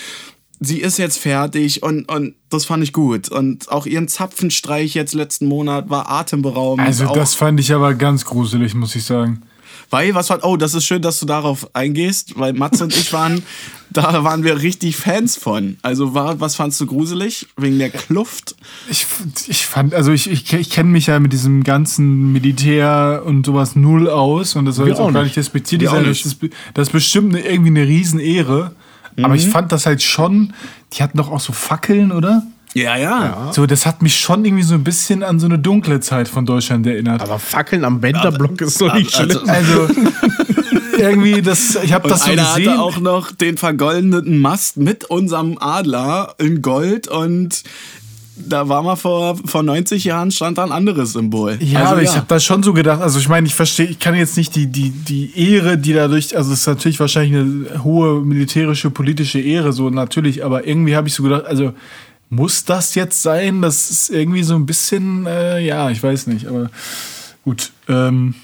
sie 0.59 0.79
ist 0.79 0.97
jetzt 0.97 1.17
fertig 1.17 1.83
und, 1.83 2.09
und 2.09 2.35
das 2.49 2.65
fand 2.65 2.83
ich 2.83 2.93
gut. 2.93 3.29
Und 3.29 3.69
auch 3.69 3.85
ihren 3.85 4.07
Zapfenstreich 4.07 4.93
jetzt 4.93 5.13
letzten 5.13 5.47
Monat 5.47 5.89
war 5.89 6.09
atemberaubend. 6.09 6.87
also 6.87 7.13
das 7.13 7.35
fand 7.35 7.59
ich 7.59 7.73
aber 7.73 7.93
ganz 7.95 8.23
gruselig, 8.25 8.73
muss 8.73 8.95
ich 8.95 9.03
sagen. 9.03 9.41
Weil, 9.91 10.15
was 10.15 10.29
war, 10.29 10.43
oh, 10.43 10.57
das 10.57 10.73
ist 10.73 10.85
schön, 10.85 11.01
dass 11.01 11.19
du 11.19 11.25
darauf 11.25 11.75
eingehst, 11.75 12.39
weil 12.39 12.53
Matze 12.53 12.85
und 12.85 12.95
ich 12.95 13.13
waren, 13.13 13.43
da 13.91 14.23
waren 14.23 14.43
wir 14.43 14.61
richtig 14.61 14.95
Fans 14.95 15.35
von. 15.35 15.77
Also 15.81 16.13
war, 16.13 16.39
was 16.39 16.55
fandst 16.55 16.79
du 16.81 16.85
gruselig? 16.85 17.47
Wegen 17.57 17.77
der 17.77 17.89
Kluft? 17.89 18.55
Ich, 18.89 19.05
ich 19.47 19.67
fand, 19.67 19.93
also 19.93 20.11
ich, 20.11 20.31
ich, 20.31 20.51
ich 20.53 20.69
kenne 20.69 20.89
mich 20.89 21.07
ja 21.07 21.19
mit 21.19 21.33
diesem 21.33 21.63
ganzen 21.63 22.31
Militär 22.31 23.21
und 23.25 23.45
sowas 23.45 23.75
null 23.75 24.09
aus 24.09 24.55
und 24.55 24.65
das 24.65 24.77
soll 24.77 24.85
Wir 24.85 24.93
jetzt 24.93 25.01
auch 25.01 25.09
auch 25.09 25.13
gar 25.13 25.23
nicht. 25.23 25.35
Wir 25.35 25.89
sein. 25.89 26.05
Das 26.05 26.25
ist, 26.25 26.37
das 26.73 26.87
ist 26.87 26.93
bestimmt 26.93 27.35
irgendwie 27.35 27.69
eine 27.69 27.85
Riesenehre. 27.85 28.73
Aber 29.21 29.35
ich 29.35 29.47
fand 29.49 29.73
das 29.73 29.85
halt 29.85 30.01
schon, 30.01 30.53
die 30.93 31.03
hatten 31.03 31.17
doch 31.17 31.29
auch 31.29 31.41
so 31.41 31.51
Fackeln, 31.51 32.13
oder? 32.13 32.43
Ja, 32.73 32.97
ja. 32.97 33.51
So, 33.53 33.65
das 33.65 33.85
hat 33.85 34.01
mich 34.01 34.17
schon 34.19 34.45
irgendwie 34.45 34.63
so 34.63 34.75
ein 34.75 34.83
bisschen 34.83 35.23
an 35.23 35.39
so 35.39 35.45
eine 35.45 35.59
dunkle 35.59 35.99
Zeit 35.99 36.27
von 36.27 36.45
Deutschland 36.45 36.87
erinnert. 36.87 37.21
Aber 37.21 37.37
Fackeln 37.39 37.83
am 37.83 37.99
Bänderblock 37.99 38.61
ist 38.61 38.79
doch 38.79 38.93
nicht 38.93 39.13
also- 39.17 39.39
schlimm. 39.39 39.49
Also 39.49 39.87
irgendwie, 40.97 41.41
das, 41.41 41.77
ich 41.83 41.93
habe 41.93 42.07
das 42.09 42.23
so 42.23 42.31
einer 42.31 42.43
gesehen. 42.55 42.69
hatte 42.71 42.81
auch 42.81 42.99
noch 42.99 43.31
den 43.31 43.57
vergoldeten 43.57 44.37
Mast 44.37 44.77
mit 44.77 45.05
unserem 45.05 45.57
Adler 45.59 46.35
in 46.37 46.61
Gold 46.61 47.07
und 47.07 47.63
da 48.37 48.69
war 48.69 48.81
mal 48.81 48.95
vor, 48.95 49.37
vor 49.45 49.61
90 49.61 50.03
Jahren 50.03 50.31
stand 50.31 50.57
da 50.57 50.63
ein 50.63 50.71
anderes 50.71 51.13
Symbol. 51.13 51.57
Ja, 51.61 51.81
Also, 51.81 51.91
aber 51.91 52.01
ich 52.01 52.15
habe 52.15 52.25
da 52.27 52.39
schon 52.39 52.63
so 52.63 52.73
gedacht, 52.73 53.01
also 53.01 53.19
ich 53.19 53.27
meine, 53.29 53.45
ich 53.45 53.53
verstehe, 53.53 53.87
ich 53.87 53.99
kann 53.99 54.15
jetzt 54.15 54.37
nicht 54.37 54.55
die, 54.55 54.67
die, 54.67 54.89
die 54.89 55.51
Ehre, 55.53 55.77
die 55.77 55.93
dadurch, 55.93 56.35
also 56.35 56.51
es 56.53 56.61
ist 56.61 56.67
natürlich 56.67 56.99
wahrscheinlich 56.99 57.39
eine 57.39 57.83
hohe 57.83 58.21
militärische, 58.21 58.89
politische 58.89 59.39
Ehre, 59.39 59.73
so 59.73 59.89
natürlich, 59.89 60.43
aber 60.43 60.65
irgendwie 60.65 60.95
habe 60.95 61.07
ich 61.07 61.13
so 61.13 61.23
gedacht, 61.23 61.45
also 61.45 61.73
muss 62.31 62.63
das 62.63 62.95
jetzt 62.95 63.21
sein? 63.21 63.61
Das 63.61 63.91
ist 63.91 64.09
irgendwie 64.09 64.43
so 64.43 64.55
ein 64.55 64.65
bisschen, 64.65 65.27
äh, 65.27 65.59
ja, 65.59 65.89
ich 65.89 66.01
weiß 66.01 66.27
nicht, 66.27 66.47
aber 66.47 66.71
gut. 67.43 67.71
Ähm, 67.87 68.35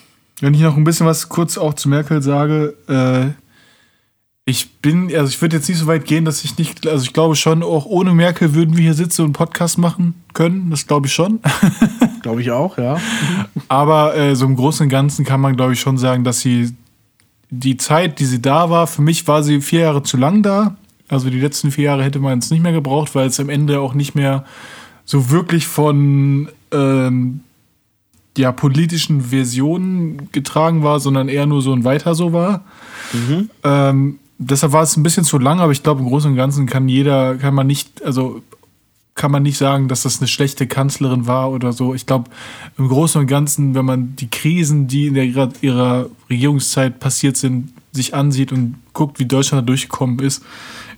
wenn 0.42 0.54
ich 0.54 0.62
noch 0.62 0.78
ein 0.78 0.84
bisschen 0.84 1.08
was 1.08 1.30
kurz 1.30 1.58
auch 1.58 1.74
zu 1.74 1.90
Merkel 1.90 2.22
sage, 2.22 2.76
äh, 2.88 3.32
ich 4.46 4.76
bin, 4.82 5.14
also 5.16 5.30
ich 5.30 5.42
würde 5.42 5.56
jetzt 5.56 5.68
nicht 5.68 5.80
so 5.80 5.88
weit 5.88 6.06
gehen, 6.06 6.26
dass 6.26 6.44
ich 6.44 6.58
nicht, 6.58 6.86
also 6.86 7.04
ich 7.04 7.14
glaube 7.14 7.36
schon, 7.36 7.64
auch 7.64 7.86
ohne 7.86 8.14
Merkel 8.14 8.54
würden 8.54 8.76
wir 8.76 8.84
hier 8.84 8.94
sitzen 8.94 9.24
und 9.24 9.34
Podcast 9.34 9.78
machen 9.78 10.16
können, 10.34 10.70
das 10.70 10.86
glaube 10.86 11.08
ich 11.08 11.14
schon. 11.14 11.40
Glaube 12.22 12.42
ich 12.42 12.52
auch, 12.52 12.78
ja. 12.78 13.00
Aber 13.70 14.18
äh, 14.18 14.36
so 14.36 14.46
im 14.46 14.58
Großen 14.58 14.84
und 14.86 14.90
Ganzen 14.90 15.24
kann 15.24 15.40
man, 15.40 15.56
glaube 15.56 15.74
ich, 15.74 15.80
schon 15.80 15.98
sagen, 15.98 16.26
dass 16.26 16.42
sie 16.42 16.76
die 17.50 17.78
Zeit, 17.78 18.20
die 18.20 18.26
sie 18.26 18.42
da 18.42 18.70
war, 18.70 18.86
für 18.86 19.02
mich 19.02 19.26
war 19.30 19.44
sie 19.44 19.62
vier 19.62 19.82
Jahre 19.82 20.04
zu 20.04 20.18
lang 20.18 20.44
da. 20.44 20.76
Also 21.10 21.30
die 21.30 21.40
letzten 21.40 21.72
vier 21.72 21.86
Jahre 21.86 22.04
hätte 22.04 22.20
man 22.20 22.40
es 22.40 22.52
nicht 22.52 22.62
mehr 22.62 22.74
gebraucht, 22.74 23.16
weil 23.16 23.28
es 23.28 23.40
am 23.40 23.50
Ende 23.50 23.80
auch 23.80 23.94
nicht 23.94 24.16
mehr 24.16 24.44
so 25.06 25.30
wirklich 25.30 25.68
von 25.68 26.50
ähm, 26.72 27.42
ja, 28.38 28.52
politischen 28.52 29.22
Versionen 29.22 30.30
getragen 30.32 30.84
war, 30.84 31.00
sondern 31.00 31.30
eher 31.30 31.46
nur 31.46 31.62
so 31.62 31.74
ein 31.74 31.84
Weiter 31.84 32.14
so 32.14 32.34
war. 32.34 32.66
Ähm, 33.64 34.20
deshalb 34.38 34.74
war 34.74 34.84
es 34.84 34.96
ein 34.98 35.04
bisschen 35.04 35.24
zu 35.24 35.40
lang, 35.40 35.60
aber 35.60 35.72
ich 35.72 35.84
glaube, 35.84 36.02
im 36.02 36.08
Großen 36.08 36.32
und 36.32 36.38
Ganzen 36.38 36.66
kann 36.68 36.88
jeder, 36.90 37.36
kann 37.36 37.56
man 37.56 37.68
nicht, 37.68 38.04
also 38.04 38.42
kann 39.16 39.32
man 39.32 39.44
nicht 39.44 39.58
sagen, 39.58 39.88
dass 39.88 40.04
das 40.04 40.20
eine 40.20 40.28
schlechte 40.28 40.68
Kanzlerin 40.68 41.26
war 41.26 41.52
oder 41.52 41.74
so. 41.74 41.96
Ich 41.96 42.06
glaube, 42.06 42.30
im 42.78 42.88
Großen 42.88 43.20
und 43.20 43.28
Ganzen, 43.28 43.74
wenn 43.74 43.86
man 43.86 44.16
die 44.16 44.30
Krisen, 44.30 44.88
die 44.88 45.08
in 45.08 45.16
der, 45.16 45.26
ihrer, 45.26 45.50
ihrer 45.62 46.10
Regierungszeit 46.30 47.00
passiert 47.00 47.36
sind, 47.36 47.74
sich 47.92 48.14
ansieht 48.14 48.52
und 48.52 48.76
guckt, 48.94 49.20
wie 49.20 49.26
Deutschland 49.26 49.64
da 49.64 49.66
durchgekommen 49.66 50.20
ist, 50.20 50.44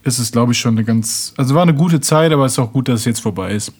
ist 0.03 0.19
es, 0.19 0.31
glaube 0.31 0.51
ich, 0.53 0.59
schon 0.59 0.75
eine 0.75 0.83
ganz, 0.83 1.33
also 1.37 1.55
war 1.55 1.63
eine 1.63 1.73
gute 1.73 1.99
Zeit, 2.01 2.31
aber 2.31 2.45
es 2.45 2.53
ist 2.53 2.59
auch 2.59 2.71
gut, 2.71 2.87
dass 2.87 3.01
es 3.01 3.05
jetzt 3.05 3.21
vorbei 3.21 3.53
ist. 3.53 3.73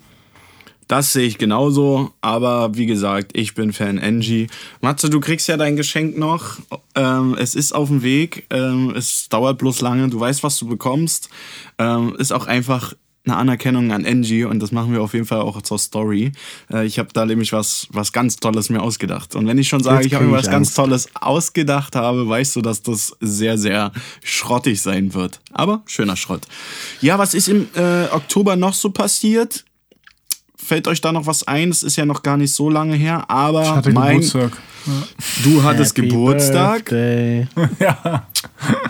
Das 0.90 1.14
sehe 1.14 1.28
ich 1.28 1.38
genauso, 1.38 2.14
aber 2.20 2.76
wie 2.76 2.88
gesagt, 2.88 3.38
ich 3.38 3.54
bin 3.54 3.74
Fan 3.74 4.00
Angie. 4.00 4.48
Matze, 4.82 5.12
du 5.12 5.20
kriegst 5.20 5.48
ja 5.48 5.56
dein 5.56 5.76
Geschenk 5.76 6.18
noch. 6.18 6.58
Ähm, 6.96 7.38
es 7.40 7.54
ist 7.54 7.74
auf 7.74 7.90
dem 7.90 8.02
Weg. 8.02 8.48
Ähm, 8.50 8.96
es 8.96 9.30
dauert 9.30 9.60
bloß 9.60 9.82
lange. 9.82 10.10
Du 10.10 10.20
weißt, 10.20 10.42
was 10.42 10.58
du 10.58 10.68
bekommst. 10.68 11.30
Ähm, 11.78 12.16
ist 12.18 12.32
auch 12.32 12.48
einfach 12.48 12.96
eine 13.30 13.38
Anerkennung 13.38 13.92
an 13.92 14.06
Angie 14.06 14.44
und 14.44 14.60
das 14.60 14.72
machen 14.72 14.92
wir 14.92 15.02
auf 15.02 15.14
jeden 15.14 15.26
Fall 15.26 15.42
auch 15.42 15.62
zur 15.62 15.80
Story. 15.80 16.32
Äh, 16.72 16.86
ich 16.86 17.00
habe 17.00 17.10
da 17.14 17.26
nämlich 17.26 17.54
was, 17.54 17.88
was 17.92 18.12
ganz 18.12 18.38
Tolles 18.38 18.70
mir 18.70 18.82
ausgedacht. 18.82 19.36
Und 19.36 19.48
wenn 19.48 19.58
ich 19.58 19.68
schon 19.68 19.84
sage, 19.84 19.98
Jetzt 19.98 20.08
ich 20.08 20.14
habe 20.14 20.26
mir 20.26 20.34
was 20.34 20.46
ich 20.46 20.52
ganz 20.52 20.68
Angst. 20.68 20.76
Tolles 20.76 21.10
ausgedacht 21.16 21.96
habe, 21.96 22.28
weißt 22.28 22.56
du, 22.56 22.62
dass 22.62 22.82
das 22.82 23.14
sehr, 23.20 23.58
sehr 23.58 23.92
schrottig 24.24 24.82
sein 24.82 25.14
wird. 25.14 25.40
Aber 25.52 25.82
schöner 25.86 26.16
Schrott. 26.16 26.42
Ja, 27.02 27.18
was 27.20 27.34
ist 27.34 27.48
im 27.48 27.68
äh, 27.76 28.06
Oktober 28.12 28.56
noch 28.56 28.74
so 28.74 28.90
passiert? 28.90 29.66
Fällt 30.56 30.88
euch 30.88 31.02
da 31.02 31.12
noch 31.12 31.26
was 31.26 31.48
ein? 31.48 31.70
Es 31.70 31.84
ist 31.84 31.96
ja 31.96 32.06
noch 32.06 32.22
gar 32.22 32.38
nicht 32.38 32.54
so 32.54 32.70
lange 32.70 32.96
her, 32.96 33.30
aber 33.30 33.64
Ich 33.64 33.70
hatte 33.70 33.92
mein, 33.92 34.20
Geburtstag. 34.22 34.52
du 35.44 35.64
hattest 35.64 35.98
Happy 35.98 36.08
Geburtstag 36.10 36.86
Birthday. 36.86 37.48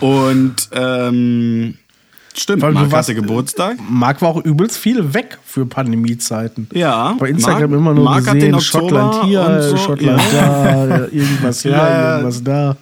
und 0.00 0.68
ähm, 0.72 1.78
stimmt, 2.34 2.62
du 2.62 2.70
Marc 2.70 2.90
warst- 2.92 3.08
hatte 3.08 3.14
Geburtstag. 3.14 3.78
Marc 3.88 4.22
war 4.22 4.28
auch 4.30 4.44
übelst 4.44 4.76
viel 4.78 5.12
weg 5.14 5.38
für 5.44 5.66
Pandemiezeiten. 5.66 6.68
Ja, 6.72 7.14
Bei 7.18 7.28
Instagram 7.30 7.70
Marc- 7.70 7.80
immer 7.80 7.94
nur 7.94 8.04
Marc 8.04 8.26
hat 8.26 8.34
gesehen, 8.34 8.40
den 8.40 8.54
Oktober 8.54 8.88
Schottland 8.88 9.24
hier, 9.24 9.40
und 9.46 9.62
so, 9.62 9.76
Schottland 9.76 10.22
ja. 10.32 10.86
da, 10.86 10.98
irgendwas 11.08 11.62
hier, 11.62 11.70
Ja. 11.72 12.16
irgendwas 12.16 12.42
da. 12.44 12.76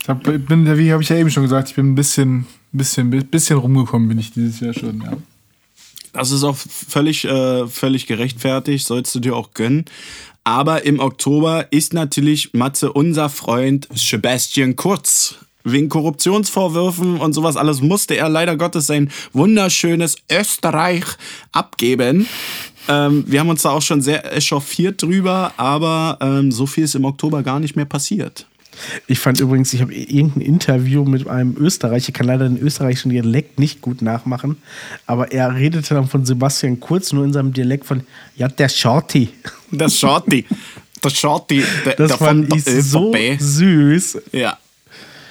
Ich 0.00 0.08
hab, 0.08 0.22
bin, 0.22 0.78
wie 0.78 0.92
habe 0.92 1.02
ich 1.02 1.08
ja 1.08 1.16
eben 1.16 1.30
schon 1.30 1.42
gesagt, 1.42 1.68
ich 1.70 1.74
bin 1.74 1.90
ein 1.92 1.94
bisschen, 1.96 2.46
bisschen, 2.72 3.10
bisschen 3.10 3.58
rumgekommen, 3.58 4.08
bin 4.08 4.18
ich 4.18 4.32
dieses 4.32 4.60
Jahr 4.60 4.72
schon, 4.74 5.00
ja. 5.02 5.12
Das 6.12 6.30
ist 6.30 6.44
auch 6.44 6.56
völlig, 6.56 7.24
äh, 7.26 7.66
völlig 7.66 8.06
gerechtfertigt, 8.06 8.86
sollst 8.86 9.14
du 9.14 9.20
dir 9.20 9.36
auch 9.36 9.52
gönnen. 9.52 9.84
Aber 10.44 10.84
im 10.86 11.00
Oktober 11.00 11.66
ist 11.72 11.92
natürlich 11.92 12.54
Matze 12.54 12.92
unser 12.92 13.28
Freund 13.28 13.88
Sebastian 13.92 14.76
Kurz. 14.76 15.34
Wegen 15.68 15.88
Korruptionsvorwürfen 15.88 17.18
und 17.18 17.32
sowas 17.32 17.56
alles 17.56 17.80
musste 17.80 18.16
er 18.16 18.28
leider 18.28 18.56
Gottes 18.56 18.86
sein 18.86 19.10
wunderschönes 19.32 20.16
Österreich 20.30 21.04
abgeben. 21.50 22.28
Ähm, 22.88 23.24
wir 23.26 23.40
haben 23.40 23.48
uns 23.48 23.62
da 23.62 23.70
auch 23.70 23.82
schon 23.82 24.00
sehr 24.00 24.32
echauffiert 24.32 25.02
drüber, 25.02 25.52
aber 25.56 26.18
ähm, 26.20 26.52
so 26.52 26.66
viel 26.66 26.84
ist 26.84 26.94
im 26.94 27.04
Oktober 27.04 27.42
gar 27.42 27.58
nicht 27.58 27.74
mehr 27.74 27.84
passiert. 27.84 28.46
Ich 29.06 29.18
fand 29.18 29.40
übrigens, 29.40 29.72
ich 29.72 29.80
habe 29.80 29.92
irgendein 29.92 30.42
Interview 30.42 31.04
mit 31.04 31.26
einem 31.26 31.56
Österreicher, 31.56 32.10
ich 32.10 32.14
kann 32.14 32.26
leider 32.26 32.48
den 32.48 32.58
österreichischen 32.58 33.10
Dialekt 33.10 33.58
nicht 33.58 33.80
gut 33.80 34.02
nachmachen, 34.02 34.58
aber 35.06 35.32
er 35.32 35.54
redete 35.54 35.94
dann 35.94 36.06
von 36.06 36.24
Sebastian 36.24 36.78
Kurz 36.78 37.12
nur 37.12 37.24
in 37.24 37.32
seinem 37.32 37.52
Dialekt 37.52 37.86
von, 37.86 38.02
ja, 38.36 38.48
der 38.48 38.68
Shorty. 38.68 39.30
Das 39.72 39.98
Shorty. 39.98 40.44
Das 41.00 41.14
Shorty. 41.14 41.64
Der, 41.84 41.94
Das 41.94 42.08
der 42.08 42.18
fand 42.18 42.48
von 42.48 42.58
ich 42.58 42.64
der 42.64 42.82
so 42.82 43.12
süß. 43.38 44.18
Ja. 44.32 44.58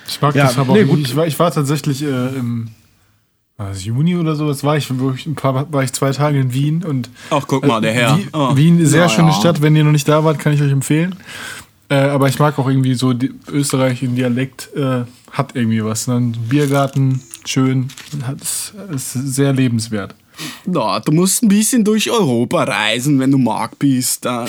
Ich 0.08 0.22
mag 0.22 0.36
Ja, 0.36 0.46
das 0.48 0.58
aber 0.58 0.74
nee, 0.74 0.84
auch. 0.84 0.88
gut. 0.88 1.00
Ich 1.00 1.16
war, 1.16 1.26
ich 1.28 1.38
war 1.40 1.52
tatsächlich 1.52 2.04
äh, 2.04 2.08
im 2.38 2.70
war 3.58 3.70
das 3.70 3.86
Juni 3.86 4.18
oder 4.18 4.36
so, 4.36 4.50
das 4.50 4.66
war 4.66 4.76
ich, 4.76 4.88
wo 5.00 5.12
ich 5.12 5.26
ein 5.26 5.36
paar, 5.36 5.72
war 5.72 5.82
ich 5.82 5.94
zwei 5.94 6.12
Tage 6.12 6.38
in 6.42 6.54
Wien 6.54 6.84
und 6.84 7.10
Ach, 7.30 7.46
guck 7.48 7.66
mal, 7.66 7.80
der 7.80 7.94
Herr. 7.94 8.18
Wien, 8.18 8.28
Oh. 8.34 8.56
Wien, 8.58 8.86
sehr 8.86 9.04
Ja, 9.04 9.10
schöne 9.10 9.30
ja. 9.30 9.34
Stadt. 9.34 9.62
Wenn 9.62 9.78
ihr 9.78 9.86
noch 9.86 9.94
nicht 9.94 10.08
da 10.10 10.26
wart, 10.26 10.40
kann 10.40 10.52
ich 10.52 10.62
euch 10.62 10.72
empfehlen. 10.74 11.16
Äh, 11.88 11.96
aber 11.96 12.28
ich 12.28 12.38
mag 12.38 12.60
auch 12.60 12.68
irgendwie 12.68 12.96
so 12.96 13.14
die 13.14 13.32
österreichischen 13.50 14.16
Dialekt, 14.16 14.70
äh, 14.76 15.04
hat 15.32 15.56
irgendwie 15.56 15.82
was. 15.86 16.08
Ne? 16.08 16.16
Ein 16.16 16.32
Biergarten, 16.50 17.22
schön, 17.46 17.88
hat, 18.24 18.42
ist, 18.42 18.74
ist 18.94 19.14
sehr 19.14 19.54
lebenswert. 19.54 20.16
Na, 20.66 21.00
du 21.00 21.14
musst 21.14 21.42
ein 21.42 21.48
bisschen 21.48 21.86
durch 21.86 22.12
Europa 22.12 22.64
reisen, 22.66 23.20
wenn 23.22 23.32
du 23.32 23.38
Mark 23.38 23.80
bist. 23.80 24.26
Da. 24.26 24.46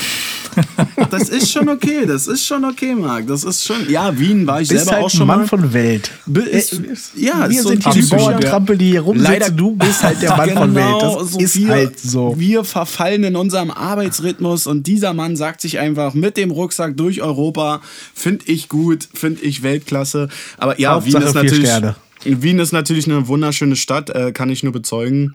Das 1.10 1.28
ist 1.28 1.50
schon 1.52 1.68
okay, 1.68 2.04
das 2.06 2.26
ist 2.26 2.44
schon 2.44 2.64
okay, 2.64 2.94
Marc. 2.94 3.26
Das 3.28 3.44
ist 3.44 3.64
schon. 3.64 3.88
Ja, 3.88 4.18
Wien 4.18 4.46
war 4.46 4.60
ich 4.60 4.68
Bist 4.68 4.84
selber 4.84 4.96
halt 4.96 5.04
auch 5.04 5.10
schon 5.10 5.26
Mann 5.26 5.40
mal. 5.40 5.46
von 5.46 5.72
Welt. 5.72 6.10
Be- 6.26 6.40
ist- 6.42 6.80
ja, 7.14 7.48
wir 7.48 7.62
so 7.62 7.68
sind 7.68 7.84
hier 7.84 8.02
die 8.02 8.08
Bauerntrampel, 8.08 8.76
die 8.76 8.90
hier 8.90 9.02
rumsitzen. 9.02 9.32
Leider- 9.32 9.50
du 9.50 9.76
bist 9.76 10.02
halt 10.02 10.20
der 10.20 10.36
Mann 10.36 10.50
von 10.50 10.74
Welt. 10.74 10.84
Das 11.00 11.12
Genau, 11.12 11.24
so 11.24 11.38
ist 11.38 11.56
wir, 11.56 11.68
halt 11.68 11.98
so. 12.00 12.34
Wir 12.38 12.64
verfallen 12.64 13.24
in 13.24 13.36
unserem 13.36 13.70
Arbeitsrhythmus 13.70 14.66
und 14.66 14.86
dieser 14.86 15.14
Mann 15.14 15.36
sagt 15.36 15.60
sich 15.60 15.78
einfach 15.78 16.14
mit 16.14 16.36
dem 16.36 16.50
Rucksack 16.50 16.96
durch 16.96 17.22
Europa, 17.22 17.80
finde 18.14 18.44
ich 18.46 18.68
gut, 18.68 19.08
finde 19.14 19.42
ich 19.42 19.62
Weltklasse. 19.62 20.28
Aber 20.58 20.80
ja, 20.80 20.94
Hauptsache 20.94 21.22
Wien 21.22 21.28
ist 21.28 21.34
natürlich. 21.34 21.66
Sterne. 21.68 21.96
Wien 22.24 22.58
ist 22.58 22.72
natürlich 22.72 23.06
eine 23.06 23.28
wunderschöne 23.28 23.76
Stadt, 23.76 24.10
äh, 24.10 24.32
kann 24.32 24.50
ich 24.50 24.62
nur 24.64 24.72
bezeugen. 24.72 25.34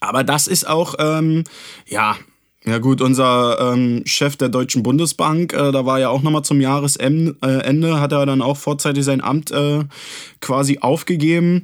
Aber 0.00 0.22
das 0.22 0.46
ist 0.46 0.68
auch, 0.68 0.94
ähm, 0.98 1.44
ja, 1.88 2.16
ja 2.66 2.78
gut, 2.78 3.02
unser 3.02 3.72
ähm, 3.72 4.02
Chef 4.06 4.36
der 4.36 4.48
Deutschen 4.48 4.82
Bundesbank, 4.82 5.52
äh, 5.52 5.70
da 5.70 5.84
war 5.84 6.00
ja 6.00 6.08
auch 6.08 6.22
nochmal 6.22 6.44
zum 6.44 6.60
Jahresende, 6.60 7.36
äh, 7.42 7.92
hat 7.92 8.12
er 8.12 8.24
dann 8.24 8.40
auch 8.40 8.56
vorzeitig 8.56 9.04
sein 9.04 9.20
Amt 9.20 9.50
äh, 9.50 9.84
quasi 10.40 10.78
aufgegeben. 10.80 11.62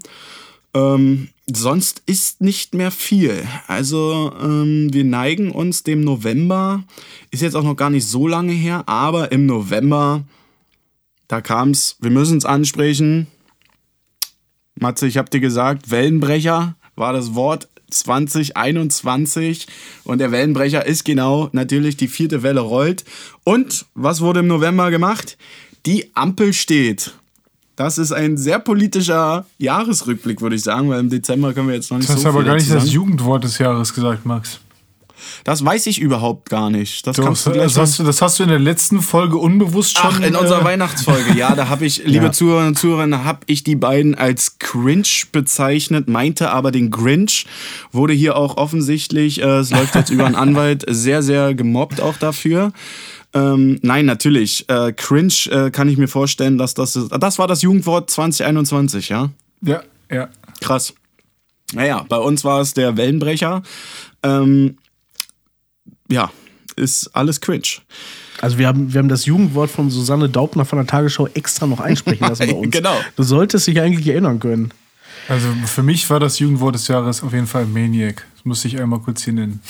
Ähm, 0.75 1.29
sonst 1.47 2.03
ist 2.05 2.43
nicht 2.43 2.75
mehr 2.75 2.91
viel. 2.91 3.47
Also 3.67 4.33
ähm, 4.43 4.93
wir 4.93 5.05
neigen 5.05 5.51
uns 5.51 5.83
dem 5.85 6.03
November, 6.03 6.85
ist 7.31 7.43
jetzt 7.43 7.57
auch 7.57 7.65
noch 7.65 7.77
gar 7.77 7.91
nicht 7.91 8.07
so 8.07 8.29
lange 8.29 8.53
her, 8.53 8.85
aber 8.87 9.33
im 9.33 9.47
November, 9.47 10.25
da 11.29 11.41
kam's, 11.41 11.97
wir 12.01 12.11
müssen 12.11 12.37
es 12.37 12.45
ansprechen. 12.45 13.27
Matze, 14.75 15.07
ich 15.07 15.17
habe 15.17 15.31
dir 15.31 15.41
gesagt, 15.41 15.91
Wellenbrecher 15.91 16.77
war 16.95 17.13
das 17.15 17.35
Wort 17.35 17.69
2021 17.91 19.67
und 20.05 20.19
der 20.19 20.33
Wellenbrecher 20.33 20.87
ist 20.87 21.05
genau 21.05 21.49
natürlich 21.53 21.97
die 21.97 22.09
vierte 22.09 22.43
Welle 22.43 22.61
rollt. 22.61 23.05
Und 23.45 23.87
was 23.95 24.21
wurde 24.21 24.41
im 24.41 24.47
November 24.47 24.91
gemacht? 24.91 25.37
Die 25.87 26.11
Ampel 26.15 26.53
steht. 26.53 27.15
Das 27.77 27.97
ist 27.97 28.13
ein 28.13 28.37
sehr 28.37 28.59
politischer 28.59 29.47
Jahresrückblick, 29.57 30.43
würde 30.43 30.57
ich 30.57 30.63
sagen, 30.63 30.91
weil 30.91 31.01
im 31.01 31.09
Dezember 31.09 31.55
können 31.55 31.69
wir 31.69 31.75
jetzt 31.75 31.91
noch 31.91 31.99
nicht 31.99 32.11
Das 32.11 32.17
hast 32.17 32.23
so 32.25 32.29
aber 32.29 32.41
viel 32.41 32.47
gar 32.49 32.55
nicht 32.57 32.71
das. 32.71 32.93
Jugendwort 32.93 33.45
des 33.45 33.59
Jahres 33.59 33.95
gesagt, 33.95 34.27
Max. 34.27 34.61
Das 35.45 35.65
weiß 35.65 35.87
ich 35.87 36.01
überhaupt 36.01 36.49
gar 36.51 36.71
nicht. 36.71 37.07
Das 37.07 37.17
Doch, 37.17 37.25
kannst 37.25 37.47
du 37.47 37.51
das, 37.51 37.77
hast 37.77 37.99
du, 37.99 38.03
das 38.05 38.21
hast 38.23 38.39
du 38.39 38.43
in 38.43 38.49
der 38.49 38.59
letzten 38.59 39.01
Folge 39.03 39.37
unbewusst 39.37 39.99
schon. 39.99 40.11
Ach, 40.15 40.21
in 40.21 40.35
unserer 40.37 40.63
äh, 40.63 40.65
Weihnachtsfolge, 40.65 41.35
ja, 41.37 41.55
da 41.55 41.69
habe 41.69 41.85
ich, 41.87 41.99
liebe 42.05 42.27
Ja. 42.27 42.33
Zuhörerinnen 42.33 42.69
und 42.71 42.77
Zuhörer, 42.79 43.25
habe 43.25 43.41
ich 43.47 43.65
die 43.65 43.77
beiden 43.77 44.15
als 44.15 44.59
cringe 44.59 45.05
bezeichnet, 45.33 46.09
meinte 46.09 46.51
aber 46.51 46.71
den 46.71 46.91
Grinch, 46.91 47.47
wurde 47.93 48.13
hier 48.13 48.37
auch 48.37 48.57
offensichtlich, 48.57 49.41
äh, 49.43 49.59
es 49.59 49.71
läuft 49.71 49.95
jetzt 49.95 50.11
über 50.11 50.27
einen 50.27 50.35
Anwalt, 50.37 50.85
sehr, 50.89 51.23
sehr 51.23 51.55
gemobbt 51.55 52.01
auch 52.01 52.17
dafür. 52.17 52.73
Ähm, 53.33 53.79
nein, 53.83 54.07
natürlich, 54.07 54.69
äh, 54.69 54.93
cringe 54.93 55.33
äh, 55.51 55.71
kann 55.71 55.89
ich 55.89 55.97
mir 55.97 56.09
vorstellen, 56.09 56.59
dass 56.59 56.75
das, 56.75 56.97
ist- 56.97 57.11
das 57.19 57.39
war 57.39 57.47
das 57.47 57.63
Jugendwort 57.63 58.11
2021, 58.11 59.09
ja? 59.09 59.31
Ja, 59.63 59.83
ja. 60.11 60.29
Krass. 60.61 60.95
Naja, 61.73 62.05
bei 62.09 62.17
uns 62.17 62.43
war 62.45 62.61
es 62.61 62.75
der 62.75 62.97
Wellenbrecher. 62.97 63.63
Ähm, 64.25 64.77
ja, 66.11 66.31
ist 66.77 67.09
alles 67.15 67.41
cringe. 67.41 67.81
Also 68.41 68.59
wir 68.59 68.67
haben, 68.69 68.93
wir 68.93 68.99
haben 68.99 69.09
das 69.09 69.27
Jugendwort 69.27 69.71
von 69.71 69.91
Susanne 69.91 70.29
Daubner 70.29 70.65
von 70.65 70.79
der 70.79 70.87
Tagesschau 70.87 71.29
extra 71.35 71.67
noch 71.67 71.81
einsprechen 71.81 72.27
lassen 72.27 72.47
bei 72.47 72.55
uns. 72.55 72.71
Genau. 72.71 72.97
Du 73.17 73.23
solltest 73.23 73.67
dich 73.67 73.81
eigentlich 73.81 74.07
erinnern 74.07 74.41
können. 74.41 74.73
Also 75.29 75.47
für 75.67 75.83
mich 75.83 76.09
war 76.11 76.19
das 76.19 76.39
Jugendwort 76.39 76.75
des 76.75 76.89
Jahres 76.89 77.23
auf 77.23 77.33
jeden 77.33 77.47
Fall 77.47 77.67
Maniac. 77.67 78.25
Das 78.35 78.45
muss 78.45 78.65
ich 78.65 78.81
einmal 78.81 79.01
kurz 79.01 79.23
hier 79.23 79.35
nennen. 79.35 79.61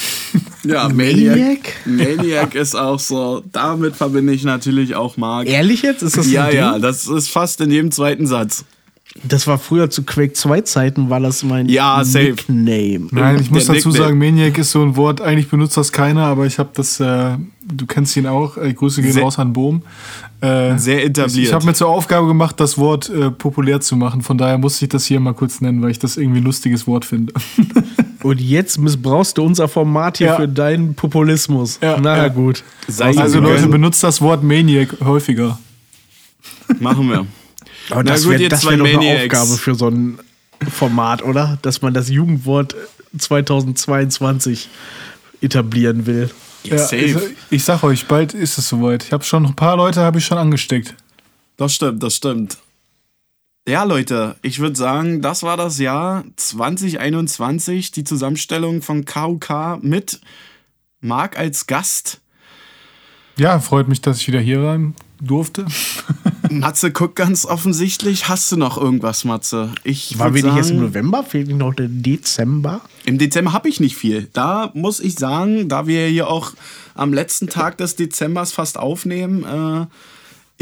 Ja, 0.63 0.89
Maniac. 0.89 1.59
Maniac 1.85 2.55
ist 2.55 2.77
auch 2.77 3.01
so, 3.01 3.43
damit 3.53 3.97
verbinde 3.97 4.33
ich 4.33 4.45
natürlich 4.45 4.95
auch 4.95 5.17
Marc. 5.17 5.49
Ehrlich 5.49 5.83
jetzt? 5.83 6.03
Ist 6.03 6.17
das 6.17 6.31
Ja, 6.31 6.49
ja, 6.51 6.79
das 6.79 7.07
ist 7.09 7.29
fast 7.29 7.61
in 7.61 7.71
jedem 7.71 7.91
zweiten 7.91 8.27
Satz. 8.27 8.65
Das 9.25 9.47
war 9.49 9.59
früher 9.59 9.91
zu 9.91 10.05
Quake 10.05 10.35
2 10.35 10.61
Zeiten, 10.61 11.11
war 11.11 11.19
das 11.19 11.43
mein 11.43 11.69
Ja, 11.69 12.03
safe. 12.05 12.27
Nickname. 12.49 13.09
Nein, 13.11 13.41
ich 13.41 13.51
muss 13.51 13.67
Der 13.67 13.75
dazu 13.75 13.89
Nickname. 13.89 14.07
sagen, 14.09 14.19
Maniac 14.19 14.57
ist 14.57 14.71
so 14.71 14.83
ein 14.83 14.95
Wort, 14.97 15.21
eigentlich 15.21 15.49
benutzt 15.49 15.77
das 15.77 15.91
keiner, 15.91 16.27
aber 16.27 16.47
ich 16.47 16.61
habe 16.61 16.71
das, 16.75 17.01
äh, 17.01 17.37
du 17.67 17.87
kennst 17.87 18.17
ihn 18.17 18.27
auch, 18.27 18.57
äh, 18.57 18.73
Grüße 18.73 19.03
gehen 19.03 19.13
Sehr- 19.13 19.25
raus 19.25 19.39
an 19.41 19.53
Bohm. 19.53 19.83
Äh, 20.41 20.79
Sehr 20.79 21.05
etabliert. 21.05 21.37
Ich, 21.37 21.43
ich 21.49 21.53
habe 21.53 21.67
mir 21.67 21.75
zur 21.75 21.89
Aufgabe 21.89 22.29
gemacht, 22.29 22.61
das 22.61 22.79
Wort 22.79 23.11
äh, 23.11 23.31
populär 23.33 23.81
zu 23.81 23.97
machen, 23.97 24.23
von 24.23 24.39
daher 24.39 24.59
musste 24.59 24.85
ich 24.85 24.89
das 24.91 25.05
hier 25.07 25.19
mal 25.19 25.35
kurz 25.35 25.61
nennen, 25.61 25.83
weil 25.83 25.91
ich 25.91 25.99
das 25.99 26.17
irgendwie 26.17 26.41
ein 26.41 26.45
lustiges 26.45 26.87
Wort 26.87 27.05
finde. 27.05 27.33
Und 28.23 28.41
jetzt 28.41 28.79
missbrauchst 28.79 29.37
du 29.39 29.43
unser 29.43 29.67
Format 29.67 30.19
hier 30.19 30.29
Ja. 30.29 30.37
für 30.37 30.47
deinen 30.49 30.95
Populismus. 30.95 31.79
Ja, 31.83 31.99
Na 32.01 32.17
ja, 32.17 32.29
gut. 32.29 32.63
Sei 32.87 33.17
Also 33.19 33.41
Leute, 33.41 33.67
benutzt 33.67 34.05
das 34.05 34.21
Wort 34.21 34.43
Maniac 34.45 34.97
häufiger. 35.03 35.59
Machen 36.79 37.09
wir. 37.09 37.27
Aber 37.91 38.03
Na 38.05 38.13
das 38.13 38.29
wäre 38.29 38.41
wär 38.41 38.49
doch 38.49 38.65
eine. 38.67 39.23
Aufgabe 39.25 39.57
für 39.57 39.75
so 39.75 39.89
ein 39.89 40.19
Format, 40.71 41.23
oder? 41.23 41.59
Dass 41.63 41.83
man 41.83 41.95
das 41.95 42.09
Jugendwort 42.09 42.75
2022 43.17 44.69
etablieren 45.41 46.07
will. 46.07 46.31
Ja, 46.65 46.77
Ja, 46.77 46.79
safe. 46.83 46.97
ich, 46.97 47.17
ich 47.51 47.65
sag 47.65 47.83
euch, 47.83 48.07
bald 48.07 48.35
ist 48.35 48.59
es 48.59 48.69
soweit. 48.69 49.05
Ich 49.05 49.13
habe 49.13 49.25
schon 49.25 49.47
ein 49.47 49.57
paar 49.57 49.77
Leute 49.77 50.01
habe 50.01 50.19
ich 50.19 50.27
schon 50.27 50.39
angesteckt. 50.39 50.95
Das 51.57 51.75
stimmt, 51.75 52.03
das 52.03 52.17
stimmt. 52.17 52.59
Ja, 53.69 53.85
Leute, 53.85 54.37
ich 54.43 54.59
würde 54.59 54.77
sagen, 54.77 55.23
das 55.23 55.43
war 55.43 55.57
das 55.57 55.79
Jahr 55.79 56.25
2021, 56.37 57.93
die 57.93 58.05
Zusammenstellung 58.05 58.83
von 58.83 59.05
KUK 59.05 59.79
mit 59.83 60.21
Marc 61.01 61.39
als 61.39 61.67
Gast. 61.67 62.21
Ja, 63.39 63.59
freut 63.61 63.89
mich, 63.89 64.01
dass 64.01 64.19
ich 64.19 64.29
wieder 64.29 64.41
hier 64.41 64.63
rein 64.63 64.95
durfte. 65.21 65.67
Matze 66.51 66.91
guckt 66.91 67.17
ganz 67.17 67.45
offensichtlich. 67.47 68.29
Hast 68.29 68.51
du 68.53 68.57
noch 68.57 68.77
irgendwas, 68.77 69.25
Matze? 69.25 69.71
Ich 69.85 70.19
War 70.19 70.35
wir 70.35 70.43
nicht 70.45 70.57
jetzt 70.57 70.71
im 70.71 70.81
November? 70.81 71.23
Fehlt 71.23 71.49
nicht 71.49 71.59
noch 71.59 71.75
der 71.75 71.89
Dezember? 71.89 72.81
Im 73.05 73.19
Dezember 73.19 73.53
habe 73.53 73.69
ich 73.69 73.81
nicht 73.81 73.97
viel. 73.97 74.29
Da 74.33 74.71
muss 74.75 75.01
ich 75.01 75.15
sagen, 75.19 75.69
da 75.69 75.87
wir 75.87 76.07
hier 76.09 76.29
auch 76.29 76.53
am 76.95 77.13
letzten 77.13 77.49
Tag 77.49 77.79
des 77.79 77.97
Dezembers 77.97 78.53
fast 78.53 78.79
aufnehmen, 78.79 79.45
äh, 79.45 79.87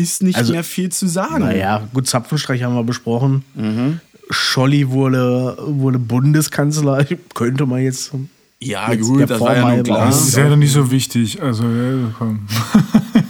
ist 0.00 0.22
nicht 0.22 0.36
Also, 0.36 0.52
mehr 0.52 0.62
viel 0.64 0.90
zu 0.90 1.08
sagen. 1.08 1.40
Naja, 1.44 1.88
gut, 1.92 2.06
Zapfenstreich 2.06 2.62
haben 2.62 2.74
wir 2.74 2.84
besprochen. 2.84 3.44
Mhm. 3.54 4.00
Scholli 4.30 4.90
wurde, 4.90 5.56
wurde 5.66 5.98
Bundeskanzler. 5.98 7.04
Könnte 7.34 7.66
man 7.66 7.80
jetzt. 7.82 8.12
Ja, 8.60 8.92
Jetzt 8.92 9.02
gut, 9.06 9.28
das 9.30 9.40
war 9.40 9.56
ja 9.56 9.62
halber. 9.64 9.82
klar. 9.84 10.06
Das 10.06 10.28
ist 10.28 10.36
ja 10.36 10.48
doch 10.48 10.56
nicht 10.56 10.72
so 10.72 10.90
wichtig. 10.90 11.40
Also, 11.40 11.64
ja, 11.64 12.12
komm. 12.18 12.40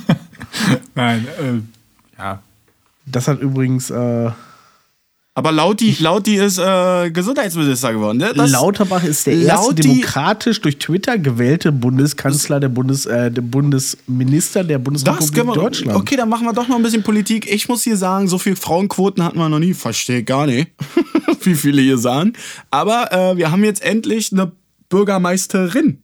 Nein, 0.95 1.27
äh, 1.41 2.19
ja. 2.21 2.43
Das 3.11 3.29
hat 3.29 3.41
übrigens 3.41 3.91
äh, 3.91 4.31
Aber 5.35 5.53
Lauti, 5.53 5.97
Lauti 6.01 6.37
ist 6.37 6.59
äh, 6.59 7.11
Gesundheitsminister 7.11 7.93
geworden. 7.93 8.19
Ne? 8.19 8.33
Das- 8.35 8.51
Lauterbach 8.51 9.05
ist 9.05 9.27
der 9.27 9.35
erste 9.35 9.71
Lauti- 9.71 9.83
demokratisch 9.83 10.61
durch 10.61 10.79
Twitter 10.79 11.17
gewählte 11.19 11.71
Bundeskanzler, 11.71 12.59
der, 12.61 12.69
Bundes, 12.71 13.07
äh, 13.07 13.31
der 13.31 13.43
Bundesminister 13.43 14.65
der 14.65 14.79
Bundesrepublik 14.79 15.37
wir, 15.47 15.55
Deutschland. 15.55 15.97
Okay, 15.97 16.17
dann 16.17 16.29
machen 16.29 16.45
wir 16.47 16.53
doch 16.53 16.67
noch 16.69 16.77
ein 16.77 16.83
bisschen 16.83 17.03
Politik. 17.05 17.49
Ich 17.51 17.69
muss 17.69 17.83
hier 17.85 17.97
sagen, 17.97 18.27
so 18.29 18.39
viel 18.39 18.57
Frauenquoten 18.57 19.23
hatten 19.23 19.39
wir 19.39 19.49
noch 19.49 19.61
nie. 19.61 19.75
Verstehe 19.75 20.25
gar 20.25 20.47
nicht, 20.47 20.73
wie 21.43 21.55
viele 21.55 21.83
hier 21.83 21.99
sagen. 21.99 22.33
Aber 22.71 23.13
äh, 23.13 23.37
wir 23.37 23.51
haben 23.53 23.63
jetzt 23.65 23.83
endlich 23.83 24.33
eine 24.33 24.51
Bürgermeisterin. 24.89 26.03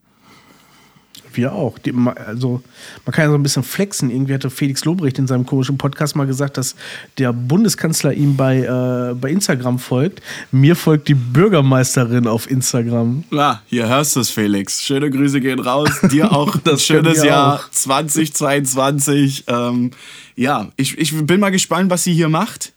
Wir 1.37 1.53
auch. 1.53 1.79
Die, 1.79 1.93
also, 2.27 2.63
man 3.05 3.13
kann 3.13 3.25
ja 3.25 3.31
so 3.31 3.37
ein 3.37 3.43
bisschen 3.43 3.63
flexen. 3.63 4.11
Irgendwie 4.11 4.35
hatte 4.35 4.51
Felix 4.51 4.85
Lobrecht 4.85 5.19
in 5.19 5.27
seinem 5.27 5.47
komischen 5.47 5.79
Podcast 5.79 6.17
mal 6.17 6.27
gesagt, 6.27 6.57
dass 6.57 6.75
der 7.19 7.33
Bundeskanzler 7.33 8.13
ihm 8.13 8.37
bei, 8.37 8.59
äh, 8.59 9.15
bei 9.15 9.31
Instagram 9.31 9.79
folgt. 9.79 10.21
Mir 10.53 10.77
folgt 10.77 11.09
die 11.09 11.15
Bürgermeisterin 11.15 12.27
auf 12.27 12.51
Instagram. 12.51 13.25
Ja, 13.31 13.63
hier 13.67 13.89
hörst 13.89 14.17
du 14.17 14.21
es, 14.21 14.31
Felix. 14.31 14.83
Schöne 14.83 15.11
Grüße 15.11 15.41
gehen 15.41 15.61
raus. 15.61 15.91
Dir 16.11 16.33
auch 16.33 16.57
Das 16.65 16.85
schönes 16.85 17.23
Jahr 17.23 17.61
auch. 17.61 17.71
2022. 17.71 19.45
Ähm, 19.47 19.91
ja, 20.37 20.69
ich, 20.77 20.99
ich 20.99 21.27
bin 21.27 21.41
mal 21.41 21.51
gespannt, 21.51 21.91
was 21.91 22.05
sie 22.05 22.13
hier 22.13 22.29
macht. 22.29 22.74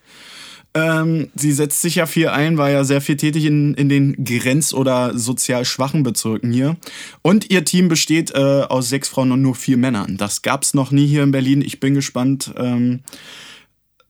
Ähm, 0.77 1.29
sie 1.33 1.53
setzt 1.53 1.81
sich 1.81 1.95
ja 1.95 2.05
viel 2.05 2.27
ein, 2.27 2.59
war 2.59 2.69
ja 2.69 2.83
sehr 2.83 3.01
viel 3.01 3.17
tätig 3.17 3.45
in, 3.45 3.73
in 3.73 3.89
den 3.89 4.23
grenz- 4.23 4.75
oder 4.75 5.17
sozial 5.17 5.65
schwachen 5.65 6.03
Bezirken 6.03 6.51
hier. 6.51 6.77
Und 7.23 7.49
ihr 7.49 7.65
Team 7.65 7.87
besteht 7.87 8.31
äh, 8.31 8.61
aus 8.61 8.87
sechs 8.89 9.09
Frauen 9.09 9.31
und 9.31 9.41
nur 9.41 9.55
vier 9.55 9.77
Männern. 9.77 10.17
Das 10.17 10.43
gab's 10.43 10.75
noch 10.75 10.91
nie 10.91 11.07
hier 11.07 11.23
in 11.23 11.31
Berlin. 11.31 11.63
Ich 11.63 11.79
bin 11.79 11.95
gespannt, 11.95 12.53
ähm, 12.57 12.99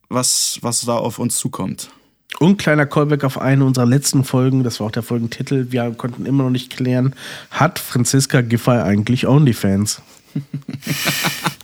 was, 0.09 0.59
was 0.61 0.81
da 0.81 0.97
auf 0.97 1.19
uns 1.19 1.37
zukommt. 1.37 1.89
Und 2.39 2.57
kleiner 2.57 2.85
Callback 2.85 3.23
auf 3.23 3.39
eine 3.39 3.63
unserer 3.63 3.85
letzten 3.85 4.25
Folgen, 4.25 4.63
das 4.63 4.81
war 4.81 4.87
auch 4.87 4.91
der 4.91 5.03
Folgentitel, 5.03 5.67
wir 5.71 5.89
konnten 5.91 6.25
immer 6.25 6.43
noch 6.43 6.49
nicht 6.49 6.75
klären, 6.75 7.15
hat 7.49 7.79
Franziska 7.79 8.41
Giffey 8.41 8.81
eigentlich 8.81 9.25
OnlyFans? 9.25 10.01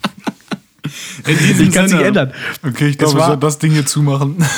In 1.28 1.38
diesem 1.38 1.68
Ich 1.68 1.74
kann 1.74 1.88
sich 1.88 1.98
Sinne, 1.98 2.08
ändern. 2.08 2.34
Okay, 2.66 2.88
ich 2.88 2.92
Es 2.92 2.98
glaube, 2.98 3.20
ich 3.20 3.26
soll 3.26 3.38
das 3.38 3.60
Ding 3.60 3.72
hier 3.72 3.86
zumachen. 3.86 4.38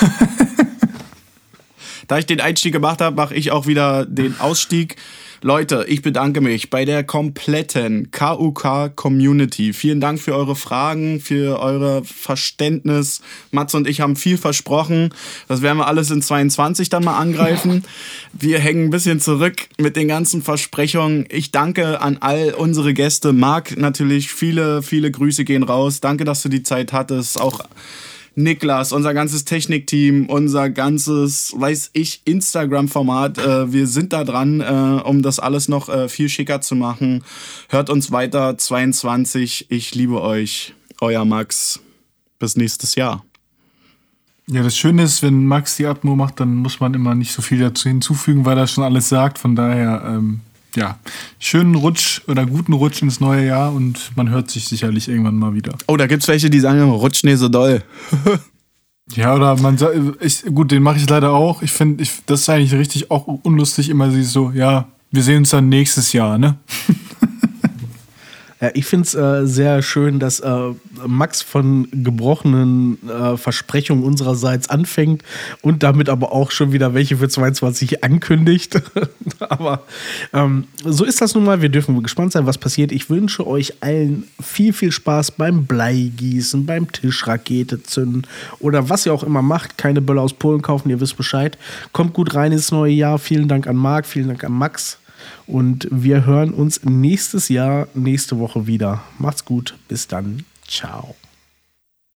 Da 2.08 2.20
ich 2.20 2.26
den 2.26 2.42
Einstieg 2.42 2.72
gemacht 2.72 3.02
habe, 3.02 3.16
mache 3.16 3.34
ich 3.34 3.52
auch 3.52 3.68
wieder 3.68 4.06
den 4.06 4.40
Ausstieg. 4.40 4.96
Leute, 5.42 5.86
ich 5.88 6.02
bedanke 6.02 6.42
mich 6.42 6.70
bei 6.70 6.86
der 6.86 7.04
kompletten 7.04 8.10
KUK 8.12 8.96
Community. 8.96 9.74
Vielen 9.74 10.00
Dank 10.00 10.20
für 10.20 10.34
eure 10.34 10.56
Fragen, 10.56 11.20
für 11.20 11.60
eure 11.60 12.04
Verständnis. 12.04 13.22
Mats 13.52 13.74
und 13.76 13.88
ich 13.88 14.02
haben 14.02 14.16
viel 14.16 14.38
versprochen. 14.38 15.14
Das 15.48 15.62
werden 15.62 15.78
wir 15.78 15.88
alles 15.88 16.12
in 16.12 16.22
22 16.22 16.90
dann 16.90 17.04
mal 17.04 17.18
angreifen. 17.18 17.84
Wir 18.38 18.60
hängen 18.60 18.88
ein 18.88 18.90
bisschen 18.90 19.22
zurück 19.22 19.68
mit 19.78 19.96
den 19.96 20.10
ganzen 20.10 20.42
Versprechungen. 20.42 21.26
Ich 21.30 21.52
danke 21.52 22.02
an 22.02 22.18
all 22.20 22.54
unsere 22.54 22.94
Gäste. 22.94 23.32
Marc, 23.32 23.78
natürlich 23.78 24.30
viele, 24.30 24.82
viele 24.84 25.10
Grüße 25.10 25.46
gehen 25.46 25.64
raus. 25.64 26.02
Danke, 26.02 26.26
dass 26.26 26.42
du 26.42 26.50
die 26.50 26.64
Zeit 26.64 26.92
hattest. 26.92 27.40
Auch 27.40 27.62
Niklas, 28.36 28.92
unser 28.92 29.14
ganzes 29.14 29.46
Technikteam, 29.46 30.28
unser 30.28 30.70
ganzes, 30.70 31.54
weiß 31.58 31.92
ich, 31.94 32.22
Instagram-Format. 32.26 33.38
Äh, 33.38 33.72
wir 33.72 33.88
sind 33.88 34.12
da 34.14 34.24
dran, 34.24 34.60
äh, 34.60 35.02
um 35.04 35.22
das 35.22 35.40
alles 35.40 35.70
noch 35.70 35.90
äh, 35.90 36.10
viel 36.10 36.28
schicker 36.28 36.62
zu 36.62 36.76
machen. 36.76 37.24
Hört 37.70 37.90
uns 37.90 38.12
weiter, 38.12 38.58
22. 38.58 39.68
Ich 39.70 39.96
liebe 39.96 40.22
euch. 40.22 40.74
Euer 41.02 41.26
Max. 41.26 41.80
Bis 42.40 42.56
nächstes 42.58 42.96
Jahr. 42.96 43.24
Ja, 44.48 44.62
das 44.62 44.78
Schöne 44.78 45.04
ist, 45.04 45.24
wenn 45.24 45.48
Max 45.48 45.78
die 45.78 45.86
Atmo 45.88 46.16
macht, 46.16 46.40
dann 46.40 46.56
muss 46.56 46.80
man 46.80 46.94
immer 46.94 47.16
nicht 47.16 47.32
so 47.32 47.42
viel 47.42 47.60
dazu 47.60 47.90
hinzufügen, 47.90 48.46
weil 48.46 48.58
er 48.58 48.68
schon 48.68 48.84
alles 48.84 49.10
sagt. 49.10 49.40
Von 49.40 49.56
daher, 49.56 50.04
ähm, 50.06 50.42
ja, 50.76 51.00
schönen 51.40 51.76
Rutsch 51.76 52.22
oder 52.28 52.46
guten 52.46 52.74
Rutsch 52.74 53.02
ins 53.02 53.20
neue 53.20 53.46
Jahr 53.46 53.74
und 53.74 54.12
man 54.16 54.30
hört 54.30 54.52
sich 54.52 54.68
sicherlich 54.68 55.08
irgendwann 55.08 55.38
mal 55.38 55.54
wieder. 55.54 55.74
Oh, 55.88 55.98
da 55.98 56.08
gibt's 56.08 56.28
welche, 56.28 56.50
die 56.50 56.60
sagen, 56.60 56.82
rutsch 56.90 57.24
nicht 57.24 57.40
so 57.40 57.50
doll. 57.50 57.84
Ja, 59.14 59.36
oder 59.36 59.56
man 59.58 59.78
sagt, 59.78 59.96
ich, 60.20 60.44
gut, 60.46 60.72
den 60.72 60.82
mache 60.82 60.98
ich 60.98 61.08
leider 61.08 61.32
auch. 61.32 61.62
Ich 61.62 61.72
finde, 61.72 62.04
das 62.26 62.42
ist 62.42 62.50
eigentlich 62.50 62.74
richtig 62.74 63.12
auch 63.12 63.28
unlustig, 63.28 63.90
immer 63.90 64.10
so, 64.24 64.50
ja, 64.50 64.88
wir 65.12 65.22
sehen 65.22 65.38
uns 65.40 65.52
dann 65.52 65.70
nächstes 65.70 66.12
Jahr, 66.12 66.40
ne? 66.40 66.58
Ich 68.74 68.86
finde 68.86 69.06
es 69.06 69.16
äh, 69.16 69.46
sehr 69.46 69.82
schön, 69.82 70.20
dass 70.20 70.40
äh, 70.40 70.74
Max 71.06 71.42
von 71.42 71.90
gebrochenen 71.92 72.98
äh, 73.10 73.36
Versprechungen 73.36 74.06
unsererseits 74.06 74.70
anfängt 74.70 75.24
und 75.62 75.84
damit 75.84 76.08
aber 76.08 76.32
auch 76.32 76.52
schon 76.52 76.72
wieder 76.72 76.94
welche 76.94 77.18
für 77.18 77.28
22 77.28 78.04
ankündigt. 78.06 78.82
aber 79.40 79.84
ähm, 80.32 80.66
so 80.86 81.04
ist 81.04 81.20
das 81.20 81.36
nun 81.36 81.44
mal. 81.44 81.62
Wir 81.62 81.68
dürfen 81.68 82.02
gespannt 82.02 82.32
sein, 82.32 82.46
was 82.46 82.58
passiert. 82.58 82.94
Ich 82.94 83.10
wünsche 83.10 83.46
euch 83.46 83.74
allen 83.82 84.24
viel, 84.42 84.72
viel 84.72 84.94
Spaß 84.94 85.32
beim 85.32 85.66
Bleigießen, 85.66 86.66
beim 86.66 86.90
Tischrakete 86.90 87.84
zünden 87.84 88.26
oder 88.60 88.90
was 88.90 89.06
ihr 89.06 89.14
auch 89.14 89.24
immer 89.24 89.42
macht. 89.42 89.78
Keine 89.78 90.00
Böller 90.00 90.22
aus 90.22 90.34
Polen 90.34 90.62
kaufen, 90.62 90.90
ihr 90.90 91.02
wisst 91.02 91.18
Bescheid. 91.18 91.58
Kommt 91.92 92.14
gut 92.14 92.34
rein 92.36 92.54
ins 92.54 92.72
neue 92.72 92.94
Jahr. 92.94 93.20
Vielen 93.20 93.50
Dank 93.50 93.68
an 93.68 93.76
Marc, 93.76 94.06
vielen 94.06 94.30
Dank 94.30 94.46
an 94.46 94.54
Max. 94.54 94.98
Und 95.48 95.88
wir 95.92 96.26
hören 96.26 96.52
uns 96.54 96.84
nächstes 96.84 97.50
Jahr, 97.50 97.88
nächste 97.94 98.40
Woche 98.40 98.68
wieder. 98.68 99.04
Macht's 99.20 99.46
gut. 99.46 99.76
Bis 99.88 100.08
dann. 100.08 100.44
Ciao. 100.68 101.16